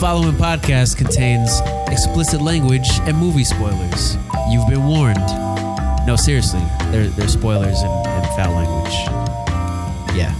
following 0.00 0.34
podcast 0.34 0.96
contains 0.96 1.60
explicit 1.90 2.40
language 2.40 2.88
and 3.02 3.16
movie 3.16 3.44
spoilers. 3.44 4.16
You've 4.50 4.66
been 4.68 4.86
warned. 4.86 5.24
No, 6.06 6.16
seriously, 6.16 6.60
there, 6.90 7.06
there's 7.08 7.32
spoilers 7.32 7.80
and, 7.80 8.06
and 8.06 8.26
foul 8.34 8.54
language. 8.54 8.94
Yeah. 10.16 10.34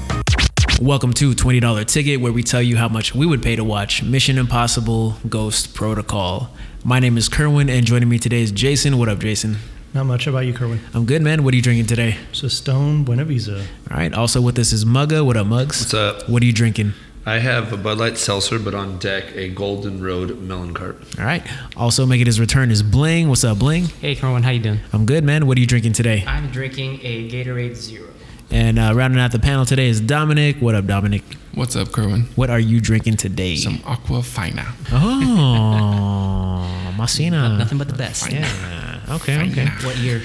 Welcome 0.81 1.13
to 1.15 1.33
$20 1.33 1.87
Ticket, 1.87 2.21
where 2.21 2.33
we 2.33 2.43
tell 2.43 2.63
you 2.63 2.77
how 2.77 2.89
much 2.89 3.15
we 3.15 3.27
would 3.27 3.43
pay 3.43 3.55
to 3.55 3.63
watch 3.63 4.03
Mission 4.03 4.39
Impossible 4.39 5.17
Ghost 5.29 5.73
Protocol. 5.73 6.51
My 6.83 6.99
name 6.99 7.17
is 7.17 7.29
Kerwin, 7.29 7.71
and 7.71 7.87
joining 7.87 8.09
me 8.09 8.19
today 8.19 8.43
is 8.43 8.51
Jason. 8.51 8.99
What 8.99 9.09
up, 9.09 9.21
Jason? 9.21 9.59
Not 9.95 10.07
much 10.07 10.27
about 10.27 10.41
you, 10.41 10.53
Kerwin. 10.53 10.81
I'm 10.93 11.07
good, 11.07 11.23
man. 11.23 11.45
What 11.45 11.55
are 11.55 11.57
you 11.57 11.63
drinking 11.63 11.87
today? 11.87 12.17
It's 12.31 12.43
a 12.43 12.51
Stone 12.51 13.05
Buenaveza. 13.05 13.61
All 13.91 13.97
right. 13.97 14.13
Also 14.13 14.41
with 14.41 14.59
us 14.59 14.73
is 14.73 14.85
Mugga. 14.85 15.25
What 15.25 15.37
up, 15.37 15.47
Mugs? 15.47 15.81
What's 15.81 15.95
up? 15.95 16.29
What 16.29 16.43
are 16.43 16.47
you 16.47 16.53
drinking? 16.53 16.95
I 17.27 17.39
have 17.39 17.73
a 17.73 17.79
Bud 17.79 17.97
Light 17.99 18.19
Seltzer, 18.19 18.59
but 18.59 18.75
on 18.75 18.99
deck 18.99 19.35
a 19.35 19.49
Golden 19.49 20.03
Road 20.03 20.39
Melon 20.41 20.75
Cart. 20.75 20.99
All 21.19 21.25
right. 21.25 21.43
Also 21.75 22.05
making 22.05 22.27
his 22.27 22.39
return 22.39 22.71
is 22.71 22.83
Bling. 22.83 23.31
What's 23.31 23.45
up, 23.45 23.59
Bling? 23.59 23.85
Hey, 23.85 24.15
Kerwin, 24.15 24.43
how 24.43 24.51
you 24.51 24.61
doing? 24.61 24.81
I'm 24.93 25.07
good, 25.07 25.25
man. 25.25 25.47
What 25.47 25.57
are 25.57 25.61
you 25.61 25.67
drinking 25.67 25.95
today? 25.95 26.23
I'm 26.27 26.51
drinking 26.51 27.01
a 27.03 27.31
Gatorade 27.31 27.77
Zero. 27.77 28.11
And 28.51 28.79
uh, 28.79 28.93
rounding 28.95 29.21
out 29.21 29.33
the 29.33 29.39
panel 29.39 29.65
today 29.65 29.89
is 29.89 30.03
Dominic. 30.03 30.57
What 30.61 30.75
up, 30.75 30.85
Dominic? 30.87 31.23
What's 31.55 31.77
up, 31.77 31.93
Kerwin? 31.93 32.25
What 32.37 32.51
are 32.51 32.61
you 32.61 32.79
drinking 32.79 33.17
today? 33.17 33.57
Some 33.57 33.79
Aquafina. 33.79 34.67
Oh, 34.93 36.93
Masina. 36.99 37.57
Nothing 37.57 37.79
but 37.79 37.89
the 37.89 37.95
best. 37.95 38.31
Yeah. 38.31 39.01
Okay. 39.09 39.51
Okay. 39.51 39.67
What 39.83 39.97
year? 39.97 40.21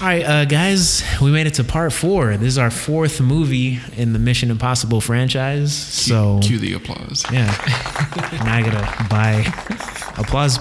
All 0.00 0.08
right, 0.08 0.24
uh, 0.24 0.44
guys, 0.44 1.04
we 1.22 1.30
made 1.30 1.46
it 1.46 1.54
to 1.54 1.64
part 1.64 1.92
four. 1.92 2.36
This 2.36 2.48
is 2.48 2.58
our 2.58 2.70
fourth 2.70 3.20
movie 3.20 3.78
in 3.96 4.12
the 4.12 4.18
Mission 4.18 4.50
Impossible 4.50 5.00
franchise. 5.00 5.72
So, 5.72 6.40
Cue 6.42 6.58
the 6.58 6.72
applause. 6.72 7.24
yeah. 7.32 7.46
now 8.44 8.56
I 8.56 8.62
gotta 8.62 9.08
buy 9.08 9.44
applause 10.18 10.58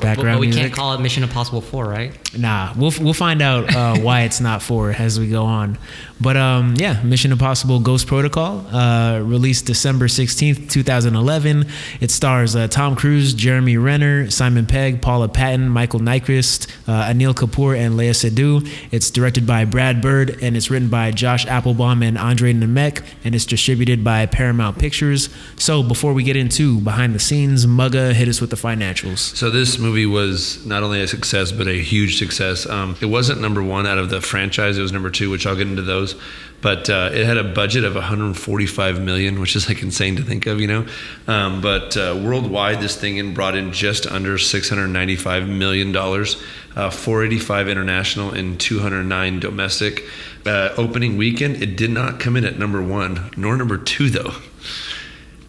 background 0.00 0.36
But 0.36 0.40
we 0.40 0.46
music. 0.48 0.62
can't 0.62 0.72
call 0.74 0.94
it 0.94 1.00
Mission 1.00 1.22
Impossible 1.22 1.60
4, 1.60 1.86
right? 1.86 2.12
Nah, 2.38 2.72
we'll 2.76 2.92
we'll 3.00 3.12
find 3.12 3.42
out 3.42 3.74
uh, 3.74 3.96
why 4.00 4.22
it's 4.22 4.40
not 4.40 4.62
four 4.62 4.90
as 4.90 5.20
we 5.20 5.28
go 5.28 5.44
on. 5.44 5.78
But 6.20 6.36
um, 6.36 6.74
yeah, 6.78 7.02
Mission 7.02 7.30
Impossible: 7.32 7.80
Ghost 7.80 8.06
Protocol, 8.06 8.64
uh, 8.74 9.20
released 9.20 9.66
December 9.66 10.08
sixteenth, 10.08 10.70
two 10.70 10.82
thousand 10.82 11.14
eleven. 11.16 11.66
It 12.00 12.10
stars 12.10 12.56
uh, 12.56 12.68
Tom 12.68 12.96
Cruise, 12.96 13.34
Jeremy 13.34 13.76
Renner, 13.76 14.30
Simon 14.30 14.64
Pegg, 14.66 15.02
Paula 15.02 15.28
Patton, 15.28 15.68
Michael 15.68 16.00
Nyqvist, 16.00 16.70
uh, 16.88 17.12
Anil 17.12 17.34
Kapoor, 17.34 17.76
and 17.76 17.96
Leia 17.98 18.12
Seydoux. 18.14 18.66
It's 18.90 19.10
directed 19.10 19.46
by 19.46 19.64
Brad 19.66 20.00
Bird 20.00 20.38
and 20.42 20.56
it's 20.56 20.70
written 20.70 20.88
by 20.88 21.10
Josh 21.10 21.44
Applebaum 21.46 22.02
and 22.02 22.16
Andre 22.16 22.54
Nemec, 22.54 23.04
and 23.24 23.34
it's 23.34 23.44
distributed 23.44 24.02
by 24.02 24.24
Paramount 24.26 24.78
Pictures. 24.78 25.28
So 25.56 25.82
before 25.82 26.12
we 26.14 26.22
get 26.22 26.36
into 26.36 26.80
behind 26.80 27.14
the 27.14 27.18
scenes, 27.20 27.66
Mugga 27.66 28.12
hit 28.14 28.28
us 28.28 28.40
with 28.40 28.50
the 28.50 28.56
financials. 28.56 29.18
So 29.18 29.50
this 29.50 29.78
movie 29.82 30.06
was 30.06 30.64
not 30.64 30.82
only 30.82 31.02
a 31.02 31.08
success, 31.08 31.52
but 31.52 31.66
a 31.66 31.82
huge 31.82 32.18
success. 32.18 32.66
Um, 32.66 32.96
it 33.00 33.06
wasn't 33.06 33.40
number 33.40 33.62
one 33.62 33.86
out 33.86 33.98
of 33.98 34.08
the 34.08 34.20
franchise; 34.20 34.78
it 34.78 34.82
was 34.82 34.92
number 34.92 35.10
two, 35.10 35.30
which 35.30 35.46
I'll 35.46 35.56
get 35.56 35.66
into 35.66 35.82
those. 35.82 36.14
But 36.62 36.88
uh, 36.88 37.10
it 37.12 37.26
had 37.26 37.38
a 37.38 37.44
budget 37.44 37.82
of 37.82 37.96
145 37.96 39.00
million, 39.00 39.40
which 39.40 39.56
is 39.56 39.68
like 39.68 39.82
insane 39.82 40.14
to 40.16 40.22
think 40.22 40.46
of, 40.46 40.60
you 40.60 40.68
know. 40.68 40.86
Um, 41.26 41.60
but 41.60 41.96
uh, 41.96 42.20
worldwide, 42.24 42.80
this 42.80 42.96
thing 42.96 43.16
in 43.16 43.34
brought 43.34 43.56
in 43.56 43.72
just 43.72 44.06
under 44.06 44.38
695 44.38 45.48
million 45.48 45.90
dollars, 45.90 46.40
uh, 46.76 46.88
485 46.88 47.68
international 47.68 48.30
and 48.30 48.60
209 48.60 49.40
domestic. 49.40 50.04
Uh, 50.46 50.70
opening 50.76 51.16
weekend, 51.16 51.62
it 51.62 51.76
did 51.76 51.90
not 51.90 52.20
come 52.20 52.36
in 52.36 52.44
at 52.44 52.58
number 52.58 52.80
one 52.82 53.30
nor 53.36 53.56
number 53.56 53.76
two 53.76 54.08
though. 54.08 54.32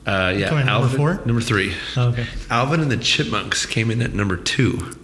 Uh, 0.05 0.33
yeah, 0.35 0.49
Come 0.49 0.59
in 0.59 0.65
number 0.65 0.89
four? 0.97 1.21
Number 1.25 1.41
three. 1.41 1.73
Oh, 1.95 2.09
okay. 2.09 2.25
Alvin 2.49 2.81
and 2.81 2.91
the 2.91 2.97
Chipmunks 2.97 3.65
came 3.65 3.89
in 3.89 4.01
at 4.01 4.13
number 4.13 4.35
two. 4.35 4.95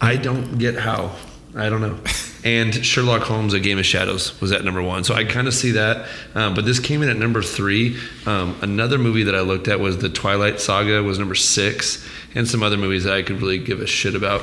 I 0.00 0.16
don't 0.16 0.58
get 0.58 0.76
how. 0.76 1.16
I 1.54 1.68
don't 1.68 1.80
know. 1.82 1.98
And 2.44 2.74
Sherlock 2.84 3.22
Holmes: 3.22 3.54
A 3.54 3.60
Game 3.60 3.78
of 3.78 3.86
Shadows 3.86 4.40
was 4.40 4.50
at 4.50 4.64
number 4.64 4.82
one. 4.82 5.04
So 5.04 5.14
I 5.14 5.24
kind 5.24 5.46
of 5.46 5.54
see 5.54 5.72
that. 5.72 6.08
Um, 6.34 6.54
but 6.54 6.64
this 6.64 6.80
came 6.80 7.02
in 7.02 7.08
at 7.08 7.16
number 7.16 7.40
three. 7.40 7.96
Um, 8.26 8.56
another 8.62 8.98
movie 8.98 9.22
that 9.24 9.34
I 9.34 9.40
looked 9.42 9.68
at 9.68 9.78
was 9.78 9.98
The 9.98 10.08
Twilight 10.08 10.58
Saga 10.58 11.02
was 11.02 11.20
number 11.20 11.36
six, 11.36 12.04
and 12.34 12.48
some 12.48 12.62
other 12.62 12.76
movies 12.76 13.04
that 13.04 13.14
I 13.14 13.22
could 13.22 13.40
really 13.40 13.58
give 13.58 13.80
a 13.80 13.86
shit 13.86 14.16
about. 14.16 14.42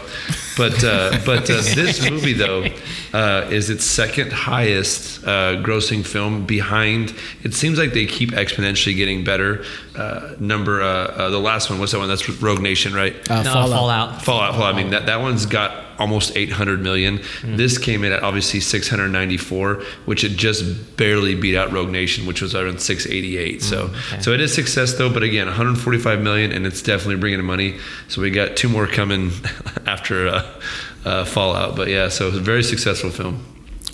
But 0.57 0.81
uh, 0.83 1.19
but 1.25 1.49
uh, 1.49 1.61
this 1.75 2.09
movie 2.09 2.33
though 2.33 2.65
uh, 3.13 3.49
is 3.49 3.69
its 3.69 3.83
second 3.83 4.31
highest 4.31 5.23
uh, 5.25 5.61
grossing 5.61 6.05
film 6.05 6.45
behind. 6.45 7.13
It 7.43 7.53
seems 7.53 7.77
like 7.77 7.91
they 7.91 8.05
keep 8.05 8.31
exponentially 8.31 8.95
getting 8.95 9.25
better. 9.25 9.65
Uh, 9.95 10.35
number 10.39 10.81
uh, 10.81 10.85
uh, 10.85 11.29
the 11.29 11.39
last 11.39 11.69
one. 11.69 11.79
What's 11.79 11.91
that 11.91 11.99
one? 11.99 12.07
That's 12.07 12.29
Rogue 12.41 12.61
Nation, 12.61 12.93
right? 12.93 13.13
Uh, 13.29 13.43
no, 13.43 13.51
Fallout. 13.51 13.69
Fallout. 13.69 14.23
Fallout. 14.23 14.55
Fallout. 14.55 14.73
I 14.73 14.77
mean, 14.77 14.91
that, 14.91 15.07
that 15.07 15.19
one's 15.19 15.45
got 15.45 15.88
almost 15.99 16.35
800 16.35 16.81
million. 16.81 17.19
Mm-hmm. 17.19 17.55
This 17.57 17.77
came 17.77 18.03
in 18.03 18.11
at 18.13 18.23
obviously 18.23 18.59
694, 18.61 19.83
which 20.05 20.23
it 20.23 20.29
just 20.29 20.95
barely 20.97 21.35
beat 21.35 21.55
out 21.55 21.71
Rogue 21.71 21.89
Nation, 21.89 22.25
which 22.25 22.41
was 22.41 22.55
around 22.55 22.79
688. 22.81 23.61
So, 23.61 23.87
Mm, 23.89 24.13
okay. 24.13 24.21
so 24.21 24.31
it 24.31 24.41
is 24.41 24.53
success 24.53 24.93
though. 24.93 25.11
But 25.13 25.23
again, 25.23 25.47
145 25.47 26.21
million, 26.21 26.51
and 26.51 26.65
it's 26.65 26.81
definitely 26.81 27.17
bringing 27.17 27.39
in 27.39 27.45
money. 27.45 27.77
So 28.07 28.21
we 28.21 28.31
got 28.31 28.55
two 28.57 28.69
more 28.69 28.87
coming 28.87 29.31
after 29.85 30.27
uh, 30.29 30.61
uh, 31.05 31.25
Fallout. 31.25 31.75
But 31.75 31.87
yeah, 31.89 32.09
so 32.09 32.27
it 32.27 32.31
was 32.31 32.37
a 32.39 32.41
very 32.43 32.63
successful 32.63 33.09
film. 33.09 33.43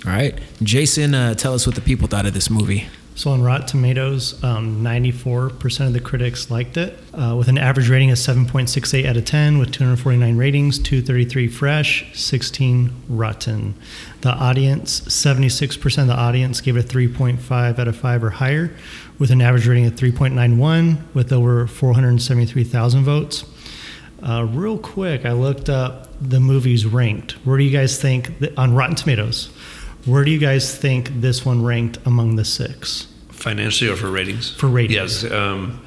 All 0.06 0.12
right, 0.12 0.38
Jason, 0.62 1.14
uh, 1.14 1.34
tell 1.34 1.54
us 1.54 1.66
what 1.66 1.74
the 1.74 1.80
people 1.80 2.06
thought 2.06 2.26
of 2.26 2.34
this 2.34 2.48
movie. 2.48 2.86
So 3.16 3.30
on 3.30 3.42
Rotten 3.42 3.66
Tomatoes, 3.66 4.44
um, 4.44 4.84
94% 4.84 5.86
of 5.86 5.94
the 5.94 6.00
critics 6.00 6.50
liked 6.50 6.76
it, 6.76 6.98
uh, 7.14 7.34
with 7.34 7.48
an 7.48 7.56
average 7.56 7.88
rating 7.88 8.10
of 8.10 8.18
7.68 8.18 9.06
out 9.06 9.16
of 9.16 9.24
10, 9.24 9.56
with 9.56 9.72
249 9.72 10.36
ratings, 10.36 10.78
233 10.78 11.48
fresh, 11.48 12.04
16 12.12 12.92
rotten. 13.08 13.74
The 14.20 14.32
audience, 14.32 15.00
76% 15.00 16.02
of 16.02 16.08
the 16.08 16.14
audience 16.14 16.60
gave 16.60 16.76
it 16.76 16.84
a 16.84 16.94
3.5 16.94 17.78
out 17.78 17.88
of 17.88 17.96
5 17.96 18.22
or 18.22 18.30
higher, 18.30 18.76
with 19.18 19.30
an 19.30 19.40
average 19.40 19.66
rating 19.66 19.86
of 19.86 19.94
3.91, 19.94 20.98
with 21.14 21.32
over 21.32 21.66
473,000 21.66 23.02
votes. 23.02 23.46
Uh, 24.22 24.44
real 24.44 24.76
quick, 24.76 25.24
I 25.24 25.32
looked 25.32 25.70
up 25.70 26.08
the 26.20 26.40
movies 26.40 26.84
ranked. 26.84 27.32
Where 27.46 27.56
do 27.56 27.64
you 27.64 27.70
guys 27.70 27.98
think, 27.98 28.30
on 28.58 28.74
Rotten 28.74 28.94
Tomatoes, 28.94 29.48
where 30.06 30.24
do 30.24 30.30
you 30.30 30.38
guys 30.38 30.76
think 30.76 31.10
this 31.20 31.44
one 31.44 31.62
ranked 31.64 31.98
among 32.06 32.36
the 32.36 32.44
six? 32.44 33.06
Financially 33.30 33.90
or 33.90 33.96
for 33.96 34.10
ratings? 34.10 34.50
For 34.50 34.66
ratings. 34.68 35.22
Yes. 35.22 35.32
Um, 35.32 35.82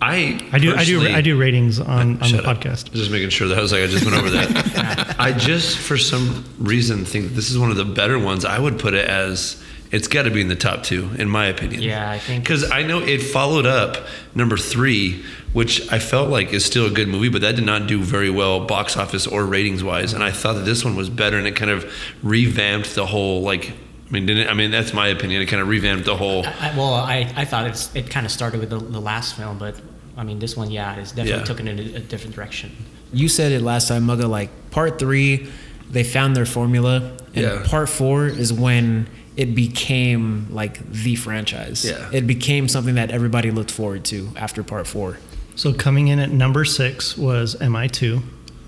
I 0.00 0.40
I 0.52 0.58
do, 0.58 0.76
I 0.76 0.84
do, 0.84 1.00
I 1.08 1.20
do 1.20 1.36
ratings 1.36 1.80
on, 1.80 1.88
on 1.88 2.18
the 2.18 2.24
Shut 2.26 2.46
up. 2.46 2.58
podcast. 2.58 2.92
Just 2.92 3.10
making 3.10 3.30
sure 3.30 3.48
that 3.48 3.58
I 3.58 3.60
was 3.60 3.72
like 3.72 3.82
I 3.82 3.86
just 3.88 4.04
went 4.04 4.16
over 4.16 4.30
that. 4.30 5.16
I 5.18 5.32
just 5.32 5.76
for 5.76 5.96
some 5.98 6.44
reason 6.58 7.04
think 7.04 7.32
this 7.32 7.50
is 7.50 7.58
one 7.58 7.70
of 7.70 7.76
the 7.76 7.84
better 7.84 8.18
ones. 8.18 8.44
I 8.44 8.58
would 8.58 8.78
put 8.78 8.94
it 8.94 9.06
as 9.08 9.62
it's 9.90 10.06
got 10.06 10.24
to 10.24 10.30
be 10.30 10.40
in 10.40 10.48
the 10.48 10.54
top 10.56 10.82
two, 10.84 11.10
in 11.18 11.28
my 11.28 11.46
opinion. 11.46 11.82
Yeah, 11.82 12.08
I 12.10 12.18
think 12.18 12.44
because 12.44 12.70
I 12.70 12.82
know 12.82 13.00
it 13.00 13.18
followed 13.18 13.66
up 13.66 14.06
number 14.36 14.56
three, 14.56 15.24
which 15.52 15.90
I 15.90 15.98
felt 15.98 16.28
like 16.28 16.52
is 16.52 16.64
still 16.64 16.86
a 16.86 16.90
good 16.90 17.08
movie, 17.08 17.28
but 17.28 17.40
that 17.40 17.56
did 17.56 17.64
not 17.64 17.86
do 17.86 18.00
very 18.02 18.30
well 18.30 18.60
box 18.66 18.96
office 18.96 19.26
or 19.26 19.44
ratings 19.46 19.82
wise. 19.82 20.12
And 20.12 20.22
I 20.22 20.30
thought 20.30 20.54
that 20.54 20.64
this 20.64 20.84
one 20.84 20.94
was 20.96 21.08
better, 21.10 21.38
and 21.38 21.46
it 21.46 21.56
kind 21.56 21.70
of 21.70 21.90
revamped 22.22 22.94
the 22.94 23.06
whole 23.06 23.42
like. 23.42 23.72
I 24.08 24.10
mean, 24.10 24.24
didn't 24.24 24.46
it? 24.46 24.50
I 24.50 24.54
mean 24.54 24.70
that's 24.70 24.94
my 24.94 25.08
opinion. 25.08 25.42
It 25.42 25.46
kind 25.46 25.60
of 25.60 25.68
revamped 25.68 26.06
the 26.06 26.16
whole. 26.16 26.46
I, 26.46 26.72
well, 26.76 26.94
I, 26.94 27.30
I 27.36 27.44
thought 27.44 27.66
it's, 27.66 27.94
it 27.94 28.08
kind 28.08 28.24
of 28.24 28.32
started 28.32 28.58
with 28.60 28.70
the, 28.70 28.78
the 28.78 29.00
last 29.00 29.36
film, 29.36 29.58
but 29.58 29.78
I 30.16 30.24
mean, 30.24 30.38
this 30.38 30.56
one, 30.56 30.70
yeah, 30.70 30.96
it's 30.96 31.12
definitely 31.12 31.40
Yeah. 31.40 31.44
took 31.44 31.60
it 31.60 31.66
in 31.68 31.78
a, 31.78 31.96
a 31.96 32.00
different 32.00 32.34
direction. 32.34 32.72
You 33.12 33.28
said 33.28 33.52
it 33.52 33.60
last 33.60 33.86
time, 33.88 34.06
Mugga. 34.06 34.26
Like 34.28 34.48
part 34.70 34.98
three, 34.98 35.48
they 35.90 36.04
found 36.04 36.34
their 36.34 36.46
formula, 36.46 37.16
and 37.34 37.44
Yeah. 37.44 37.62
part 37.66 37.88
four 37.90 38.26
is 38.26 38.50
when 38.50 39.08
it 39.36 39.54
became 39.54 40.46
like 40.50 40.90
the 40.90 41.14
franchise. 41.14 41.84
Yeah. 41.84 42.08
it 42.12 42.26
became 42.26 42.66
something 42.66 42.94
that 42.96 43.10
everybody 43.10 43.50
looked 43.50 43.70
forward 43.70 44.04
to 44.06 44.30
after 44.36 44.62
part 44.62 44.86
four. 44.86 45.18
So 45.58 45.72
coming 45.72 46.06
in 46.06 46.20
at 46.20 46.30
number 46.30 46.64
six 46.64 47.18
was 47.18 47.56
MI2 47.56 48.22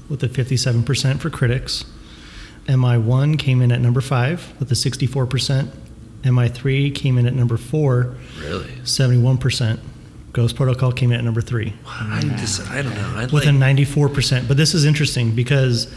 with 0.09 0.25
a 0.25 0.29
57% 0.29 1.21
for 1.21 1.31
critics. 1.31 1.85
MI1 2.67 3.39
came 3.39 3.63
in 3.63 3.71
at 3.71 3.81
number 3.81 4.01
five 4.01 4.53
with 4.59 4.73
a 4.73 4.75
64%. 4.75 5.71
MI3 6.23 6.93
came 6.93 7.17
in 7.17 7.29
at 7.29 7.33
number 7.33 7.57
four, 7.57 8.17
Really, 8.41 8.67
71%. 8.83 9.79
Ghost 10.33 10.57
Protocol 10.57 10.91
came 10.91 11.13
in 11.13 11.19
at 11.19 11.25
number 11.25 11.41
three 11.41 11.75
I 11.87 12.23
just 12.39 12.69
I 12.69 12.83
don't 12.83 12.95
know. 12.95 13.15
I'd 13.17 13.31
with 13.31 13.45
like, 13.47 13.55
a 13.55 13.57
94%. 13.57 14.49
But 14.49 14.57
this 14.57 14.75
is 14.75 14.85
interesting 14.85 15.33
because 15.37 15.95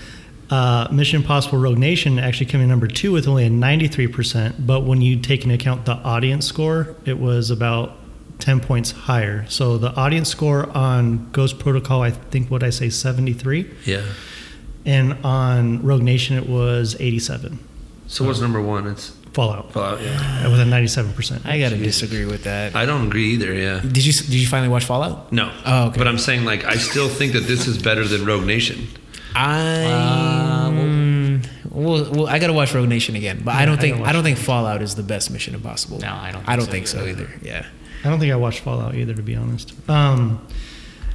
uh, 0.52 0.90
Mission 0.92 1.22
Impossible 1.22 1.58
Rogue 1.58 1.80
Nation 1.80 2.20
actually 2.20 2.46
came 2.46 2.62
in 2.62 2.70
number 2.70 2.88
two 2.88 3.12
with 3.12 3.28
only 3.28 3.48
a 3.48 3.50
93%. 3.50 4.68
But 4.68 4.82
when 4.82 5.02
you 5.02 5.20
take 5.20 5.42
into 5.42 5.56
account 5.56 5.86
the 5.86 5.94
audience 5.94 6.46
score, 6.46 6.96
it 7.04 7.18
was 7.18 7.50
about 7.50 7.98
10 8.40 8.60
points 8.60 8.92
higher. 8.92 9.46
So 9.48 9.78
the 9.78 9.94
audience 9.96 10.30
score 10.30 10.70
on 10.76 11.30
Ghost 11.32 11.60
Protocol, 11.60 12.02
I 12.02 12.12
think, 12.12 12.52
what 12.52 12.64
I 12.64 12.70
say, 12.70 12.90
73. 12.90 13.70
yeah. 13.86 14.04
And 14.86 15.14
on 15.24 15.82
Rogue 15.82 16.02
Nation, 16.02 16.38
it 16.38 16.48
was 16.50 16.98
87. 17.00 17.58
So 18.08 18.26
what's 18.26 18.42
number 18.42 18.62
one? 18.62 18.86
It's 18.88 19.12
Fallout 19.34 19.72
Fallout, 19.72 20.02
yeah. 20.02 20.48
with 20.48 20.60
a 20.60 20.66
97%. 20.66 21.46
I 21.46 21.60
gotta 21.60 21.78
disagree 21.78 22.26
with 22.26 22.44
that. 22.44 22.76
I 22.76 22.86
don't 22.86 23.08
agree 23.08 23.34
either. 23.34 23.54
Yeah. 23.54 23.80
Did 23.80 24.06
you 24.06 24.14
did 24.14 24.36
you 24.36 24.46
finally 24.46 24.70
watch 24.70 24.86
Fallout? 24.86 25.32
No. 25.32 25.52
Oh, 25.66 25.88
okay. 25.88 25.98
But 25.98 26.08
I'm 26.08 26.20
saying 26.20 26.46
like 26.46 26.66
I 26.66 26.76
still 26.76 27.10
think 27.10 27.34
that 27.34 27.42
this 27.48 27.66
is 27.66 27.82
better 27.82 28.04
than 28.04 28.26
Rogue 28.26 28.46
Nation. 28.46 28.88
I 29.36 30.70
mm, 30.72 31.48
well, 31.72 32.12
well, 32.12 32.28
I 32.28 32.38
gotta 32.38 32.54
watch 32.54 32.76
Rogue 32.76 32.88
Nation 32.90 33.16
again, 33.16 33.42
but 33.44 33.56
I 33.56 33.66
don't 33.66 33.80
I 33.80 33.82
think 33.82 33.98
gotta 33.98 34.10
I 34.10 34.14
don't 34.14 34.24
think 34.24 34.38
Fallout 34.38 34.84
is 34.84 34.94
the 34.94 35.04
best 35.04 35.32
Mission 35.32 35.56
Impossible. 35.56 36.00
No, 36.00 36.14
I 36.14 36.32
don't 36.32 36.48
I 36.48 36.56
don't 36.56 36.66
think 36.66 36.86
think 36.86 36.88
so 36.88 37.00
so 37.00 37.08
either. 37.08 37.30
Yeah. 37.42 37.66
I 38.04 38.10
don't 38.10 38.20
think 38.20 38.32
I 38.32 38.36
watched 38.36 38.60
Fallout 38.60 38.96
either, 38.96 39.14
to 39.14 39.22
be 39.22 39.36
honest. 39.36 39.74
Um, 39.90 40.46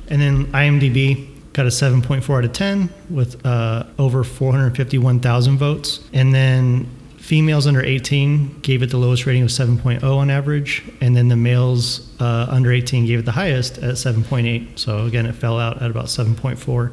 and 0.09 0.21
then 0.21 0.47
IMDb 0.53 1.29
got 1.53 1.67
a 1.67 1.71
7.4 1.71 2.39
out 2.39 2.45
of 2.45 2.53
10 2.53 2.89
with 3.11 3.45
uh, 3.45 3.85
over 3.99 4.25
451,000 4.25 5.59
votes. 5.59 6.01
And 6.13 6.35
then 6.35 6.89
females 7.19 7.67
under 7.67 7.83
18 7.83 8.61
gave 8.61 8.83
it 8.83 8.91
the 8.91 8.97
lowest 8.97 9.27
rating 9.27 9.43
of 9.43 9.49
7.0 9.49 10.03
on 10.03 10.31
average. 10.31 10.83
And 11.01 11.15
then 11.15 11.29
the 11.29 11.37
males 11.37 12.09
uh, 12.21 12.47
under 12.49 12.73
18 12.73 13.07
gave 13.07 13.19
it 13.19 13.25
the 13.25 13.33
highest 13.33 13.79
at 13.79 13.95
7.8. 13.95 14.79
So 14.79 15.05
again, 15.05 15.27
it 15.27 15.35
fell 15.35 15.59
out 15.59 15.83
at 15.83 15.91
about 15.91 16.07
7.4 16.07 16.93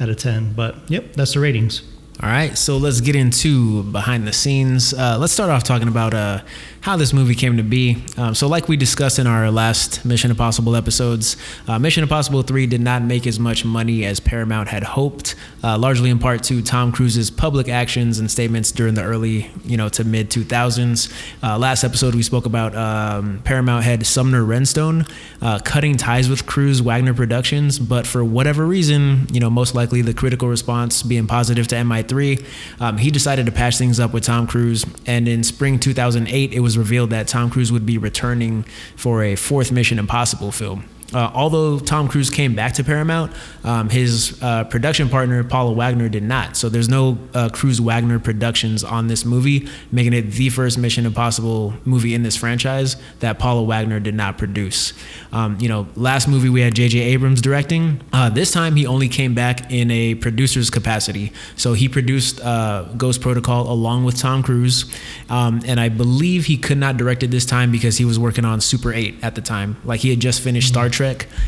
out 0.00 0.08
of 0.08 0.16
10. 0.16 0.52
But 0.52 0.76
yep, 0.88 1.14
that's 1.14 1.34
the 1.34 1.40
ratings. 1.40 1.82
All 2.22 2.28
right, 2.28 2.56
so 2.56 2.76
let's 2.76 3.00
get 3.00 3.16
into 3.16 3.82
behind 3.84 4.28
the 4.28 4.32
scenes. 4.32 4.92
Uh, 4.94 5.16
let's 5.18 5.32
start 5.32 5.50
off 5.50 5.64
talking 5.64 5.88
about 5.88 6.14
uh, 6.14 6.42
how 6.82 6.96
this 6.96 7.12
movie 7.12 7.36
came 7.36 7.56
to 7.56 7.62
be. 7.62 8.04
Um, 8.16 8.34
so, 8.34 8.48
like 8.48 8.68
we 8.68 8.76
discussed 8.76 9.20
in 9.20 9.26
our 9.26 9.50
last 9.50 10.04
Mission 10.04 10.32
Impossible 10.32 10.74
episodes, 10.74 11.36
uh, 11.68 11.78
Mission 11.78 12.02
Impossible 12.02 12.42
3 12.42 12.66
did 12.66 12.80
not 12.80 13.02
make 13.02 13.26
as 13.26 13.38
much 13.38 13.64
money 13.64 14.04
as 14.04 14.18
Paramount 14.18 14.68
had 14.68 14.82
hoped, 14.82 15.36
uh, 15.62 15.78
largely 15.78 16.10
in 16.10 16.18
part 16.18 16.42
to 16.44 16.60
Tom 16.60 16.90
Cruise's 16.90 17.30
public 17.30 17.68
actions 17.68 18.18
and 18.18 18.28
statements 18.28 18.72
during 18.72 18.94
the 18.94 19.02
early, 19.02 19.48
you 19.64 19.76
know, 19.76 19.88
to 19.90 20.02
mid 20.02 20.28
2000s. 20.28 21.12
Uh, 21.40 21.56
last 21.56 21.84
episode, 21.84 22.16
we 22.16 22.22
spoke 22.22 22.46
about 22.46 22.74
um, 22.74 23.40
Paramount 23.44 23.84
head 23.84 24.04
Sumner 24.04 24.44
Redstone 24.44 25.06
uh, 25.40 25.58
cutting 25.60 25.96
ties 25.96 26.28
with 26.28 26.46
Cruise 26.46 26.82
Wagner 26.82 27.14
Productions, 27.14 27.78
but 27.78 28.06
for 28.06 28.24
whatever 28.24 28.66
reason, 28.66 29.26
you 29.32 29.40
know, 29.40 29.50
most 29.50 29.74
likely 29.74 30.02
the 30.02 30.14
critical 30.14 30.48
response 30.48 31.02
being 31.02 31.26
positive 31.26 31.66
to 31.68 31.76
MI3, 31.76 32.44
um, 32.80 32.98
he 32.98 33.10
decided 33.10 33.46
to 33.46 33.52
patch 33.52 33.76
things 33.76 33.98
up 33.98 34.12
with 34.12 34.24
Tom 34.24 34.46
Cruise. 34.46 34.86
And 35.06 35.28
in 35.28 35.42
spring 35.42 35.78
2008, 35.78 36.52
it 36.52 36.60
was 36.60 36.71
revealed 36.76 37.10
that 37.10 37.28
Tom 37.28 37.50
Cruise 37.50 37.72
would 37.72 37.86
be 37.86 37.98
returning 37.98 38.64
for 38.96 39.22
a 39.22 39.36
fourth 39.36 39.72
Mission 39.72 39.98
Impossible 39.98 40.52
film. 40.52 40.84
Uh, 41.14 41.30
although 41.34 41.78
Tom 41.78 42.08
Cruise 42.08 42.30
came 42.30 42.54
back 42.54 42.74
to 42.74 42.84
Paramount, 42.84 43.32
um, 43.64 43.88
his 43.88 44.42
uh, 44.42 44.64
production 44.64 45.08
partner 45.08 45.44
Paula 45.44 45.72
Wagner 45.72 46.08
did 46.08 46.22
not. 46.22 46.56
So 46.56 46.68
there's 46.68 46.88
no 46.88 47.18
uh, 47.34 47.50
Cruise 47.50 47.80
Wagner 47.80 48.18
productions 48.18 48.82
on 48.82 49.08
this 49.08 49.24
movie, 49.24 49.68
making 49.90 50.14
it 50.14 50.22
the 50.22 50.48
first 50.48 50.78
Mission 50.78 51.06
Impossible 51.06 51.74
movie 51.84 52.14
in 52.14 52.22
this 52.22 52.36
franchise 52.36 52.96
that 53.20 53.38
Paula 53.38 53.62
Wagner 53.62 54.00
did 54.00 54.14
not 54.14 54.38
produce. 54.38 54.92
Um, 55.32 55.58
you 55.60 55.68
know, 55.68 55.86
last 55.96 56.28
movie 56.28 56.48
we 56.48 56.60
had 56.60 56.74
J.J. 56.74 56.98
Abrams 56.98 57.40
directing. 57.40 58.00
Uh, 58.12 58.30
this 58.30 58.50
time 58.50 58.76
he 58.76 58.86
only 58.86 59.08
came 59.08 59.34
back 59.34 59.70
in 59.70 59.90
a 59.90 60.14
producer's 60.14 60.70
capacity. 60.70 61.32
So 61.56 61.74
he 61.74 61.88
produced 61.88 62.40
uh, 62.40 62.84
Ghost 62.96 63.20
Protocol 63.20 63.70
along 63.70 64.04
with 64.04 64.16
Tom 64.16 64.42
Cruise, 64.42 64.84
um, 65.28 65.60
and 65.66 65.78
I 65.78 65.88
believe 65.88 66.46
he 66.46 66.56
could 66.56 66.78
not 66.78 66.96
direct 66.96 67.22
it 67.22 67.30
this 67.30 67.44
time 67.44 67.70
because 67.70 67.98
he 67.98 68.04
was 68.04 68.18
working 68.18 68.44
on 68.44 68.60
Super 68.60 68.92
8 68.92 69.16
at 69.22 69.34
the 69.34 69.42
time. 69.42 69.76
Like 69.84 70.00
he 70.00 70.10
had 70.10 70.20
just 70.20 70.40
finished 70.40 70.68
Star 70.68 70.88
Trek 70.88 71.01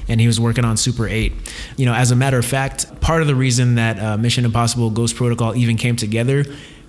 and 0.08 0.20
he 0.20 0.26
was 0.26 0.40
working 0.40 0.64
on 0.64 0.76
Super 0.76 1.08
8. 1.08 1.32
You 1.76 1.86
know, 1.86 1.94
as 1.94 2.10
a 2.10 2.16
matter 2.16 2.38
of 2.38 2.44
fact, 2.44 3.00
part 3.00 3.22
of 3.22 3.28
the 3.28 3.34
reason 3.34 3.76
that 3.76 3.98
uh, 3.98 4.16
Mission 4.16 4.44
Impossible 4.44 4.90
Ghost 4.90 5.16
Protocol 5.16 5.54
even 5.56 5.76
came 5.76 5.96
together 5.96 6.44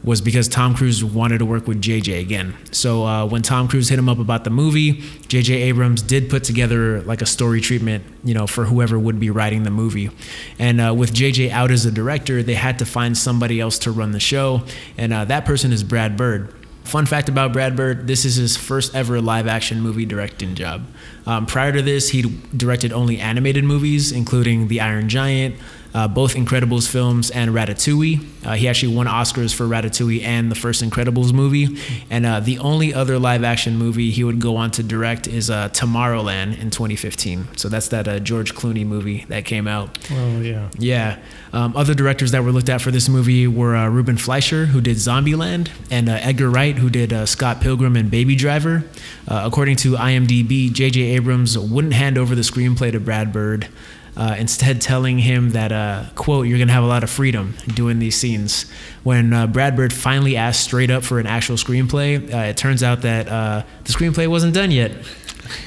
was 0.06 0.21
because 0.21 0.47
Tom 0.47 0.75
Cruise 0.75 1.03
wanted 1.03 1.39
to 1.39 1.45
work 1.45 1.67
with 1.67 1.81
JJ 1.81 2.21
again. 2.21 2.56
So 2.71 3.06
uh, 3.06 3.25
when 3.25 3.41
Tom 3.41 3.67
Cruise 3.67 3.89
hit 3.89 3.97
him 3.97 4.07
up 4.07 4.19
about 4.19 4.44
the 4.44 4.51
movie, 4.51 5.01
JJ 5.01 5.56
Abrams 5.56 6.03
did 6.03 6.29
put 6.29 6.44
together 6.44 7.01
like 7.01 7.23
a 7.23 7.25
story 7.25 7.59
treatment, 7.59 8.03
you 8.23 8.35
know, 8.35 8.45
for 8.45 8.65
whoever 8.65 9.00
would 9.00 9.19
be 9.19 9.31
writing 9.31 9.63
the 9.63 9.71
movie. 9.71 10.12
And 10.59 10.79
uh, 10.79 10.94
with 10.95 11.12
JJ 11.12 11.50
out 11.50 11.71
as 11.71 11.88
a 11.88 11.91
director, 11.91 12.44
they 12.44 12.53
had 12.53 12.77
to 12.79 12.85
find 12.85 13.17
somebody 13.17 13.59
else 13.59 13.79
to 13.79 13.91
run 13.91 14.12
the 14.12 14.19
show, 14.19 14.63
and 14.95 15.12
uh, 15.12 15.25
that 15.25 15.44
person 15.44 15.71
is 15.71 15.83
Brad 15.83 16.15
Bird. 16.15 16.53
Fun 16.85 17.05
fact 17.05 17.29
about 17.29 17.51
Brad 17.51 17.75
Bird: 17.75 18.07
this 18.07 18.25
is 18.25 18.35
his 18.35 18.55
first 18.55 18.95
ever 18.95 19.19
live-action 19.19 19.81
movie 19.81 20.05
directing 20.05 20.55
job. 20.55 20.85
Um, 21.25 21.45
prior 21.45 21.71
to 21.73 21.81
this, 21.81 22.09
he 22.09 22.21
directed 22.55 22.93
only 22.93 23.19
animated 23.19 23.63
movies, 23.63 24.11
including 24.11 24.67
The 24.67 24.81
Iron 24.81 25.09
Giant, 25.09 25.55
uh, 25.95 26.09
both 26.09 26.36
Incredibles 26.36 26.89
films, 26.89 27.31
and 27.31 27.51
Ratatouille. 27.51 28.45
Uh, 28.45 28.53
he 28.53 28.68
actually 28.68 28.94
won 28.94 29.07
Oscars 29.07 29.56
for 29.56 29.63
Ratatouille 29.63 30.21
and 30.24 30.51
the 30.51 30.56
first 30.56 30.83
Incredibles 30.83 31.31
movie. 31.31 31.77
And 32.09 32.25
uh, 32.25 32.42
the 32.42 32.59
only 32.59 32.94
other 32.94 33.18
live-action 33.18 33.77
movie 33.77 34.12
he 34.12 34.21
would 34.25 34.42
go 34.42 34.57
on 34.57 34.71
to 34.71 34.83
direct 34.83 35.25
is 35.25 35.50
uh, 35.50 35.69
Tomorrowland 35.69 36.59
in 36.59 36.69
2015. 36.69 37.56
So 37.56 37.69
that's 37.69 37.88
that 37.88 38.09
uh, 38.09 38.19
George 38.19 38.53
Clooney 38.53 38.86
movie 38.86 39.24
that 39.30 39.45
came 39.45 39.69
out. 39.69 39.97
Oh, 40.12 40.42
yeah. 40.42 40.69
Yeah. 40.77 41.18
Um, 41.53 41.77
other 41.77 41.94
directors 41.94 42.31
that 42.31 42.44
were 42.44 42.51
looked 42.51 42.68
at 42.68 42.81
for 42.81 42.91
this 42.91 43.07
movie 43.07 43.48
were 43.48 43.77
uh, 43.77 43.88
Ruben 43.88 44.18
Fleischer, 44.18 44.65
who 44.65 44.81
did 44.81 44.98
Zombieland, 44.98 45.69
and 45.89 46.09
uh, 46.09 46.18
Edgar 46.19 46.50
Wright, 46.50 46.77
who 46.77 46.89
did 46.89 47.13
uh, 47.13 47.25
Scott 47.25 47.62
Pilgrim 47.62 47.95
and 47.95 48.12
Baby 48.12 48.36
Driver. 48.36 48.83
Uh, 49.25 49.44
according 49.45 49.77
to 49.77 49.94
IMDb, 49.94 50.71
J.J. 50.74 51.01
Abrams 51.01 51.57
wouldn't 51.57 51.94
hand 51.94 52.18
over 52.18 52.36
the 52.36 52.41
screenplay 52.41 52.91
to 52.91 53.00
Brad 53.00 53.31
Bird, 53.31 53.69
uh, 54.17 54.35
instead 54.38 54.81
telling 54.81 55.19
him 55.19 55.51
that, 55.51 55.71
uh, 55.71 56.06
quote, 56.15 56.47
you're 56.47 56.57
going 56.57 56.67
to 56.67 56.73
have 56.73 56.83
a 56.83 56.88
lot 56.88 57.03
of 57.03 57.09
freedom 57.09 57.56
doing 57.73 58.00
these 58.00 58.15
scenes. 58.15 58.69
When 59.03 59.33
uh, 59.33 59.47
Brad 59.47 59.75
Bird 59.75 59.91
finally 59.94 60.38
asked 60.38 60.63
straight 60.63 60.89
up 60.89 61.03
for 61.03 61.19
an 61.19 61.27
actual 61.27 61.57
screenplay, 61.57 62.33
uh, 62.33 62.50
it 62.50 62.57
turns 62.57 62.81
out 62.81 63.01
that 63.01 63.27
uh, 63.27 63.63
the 63.83 63.91
screenplay 63.91 64.27
wasn't 64.27 64.53
done 64.53 64.71
yet. 64.71 64.91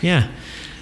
Yeah. 0.03 0.29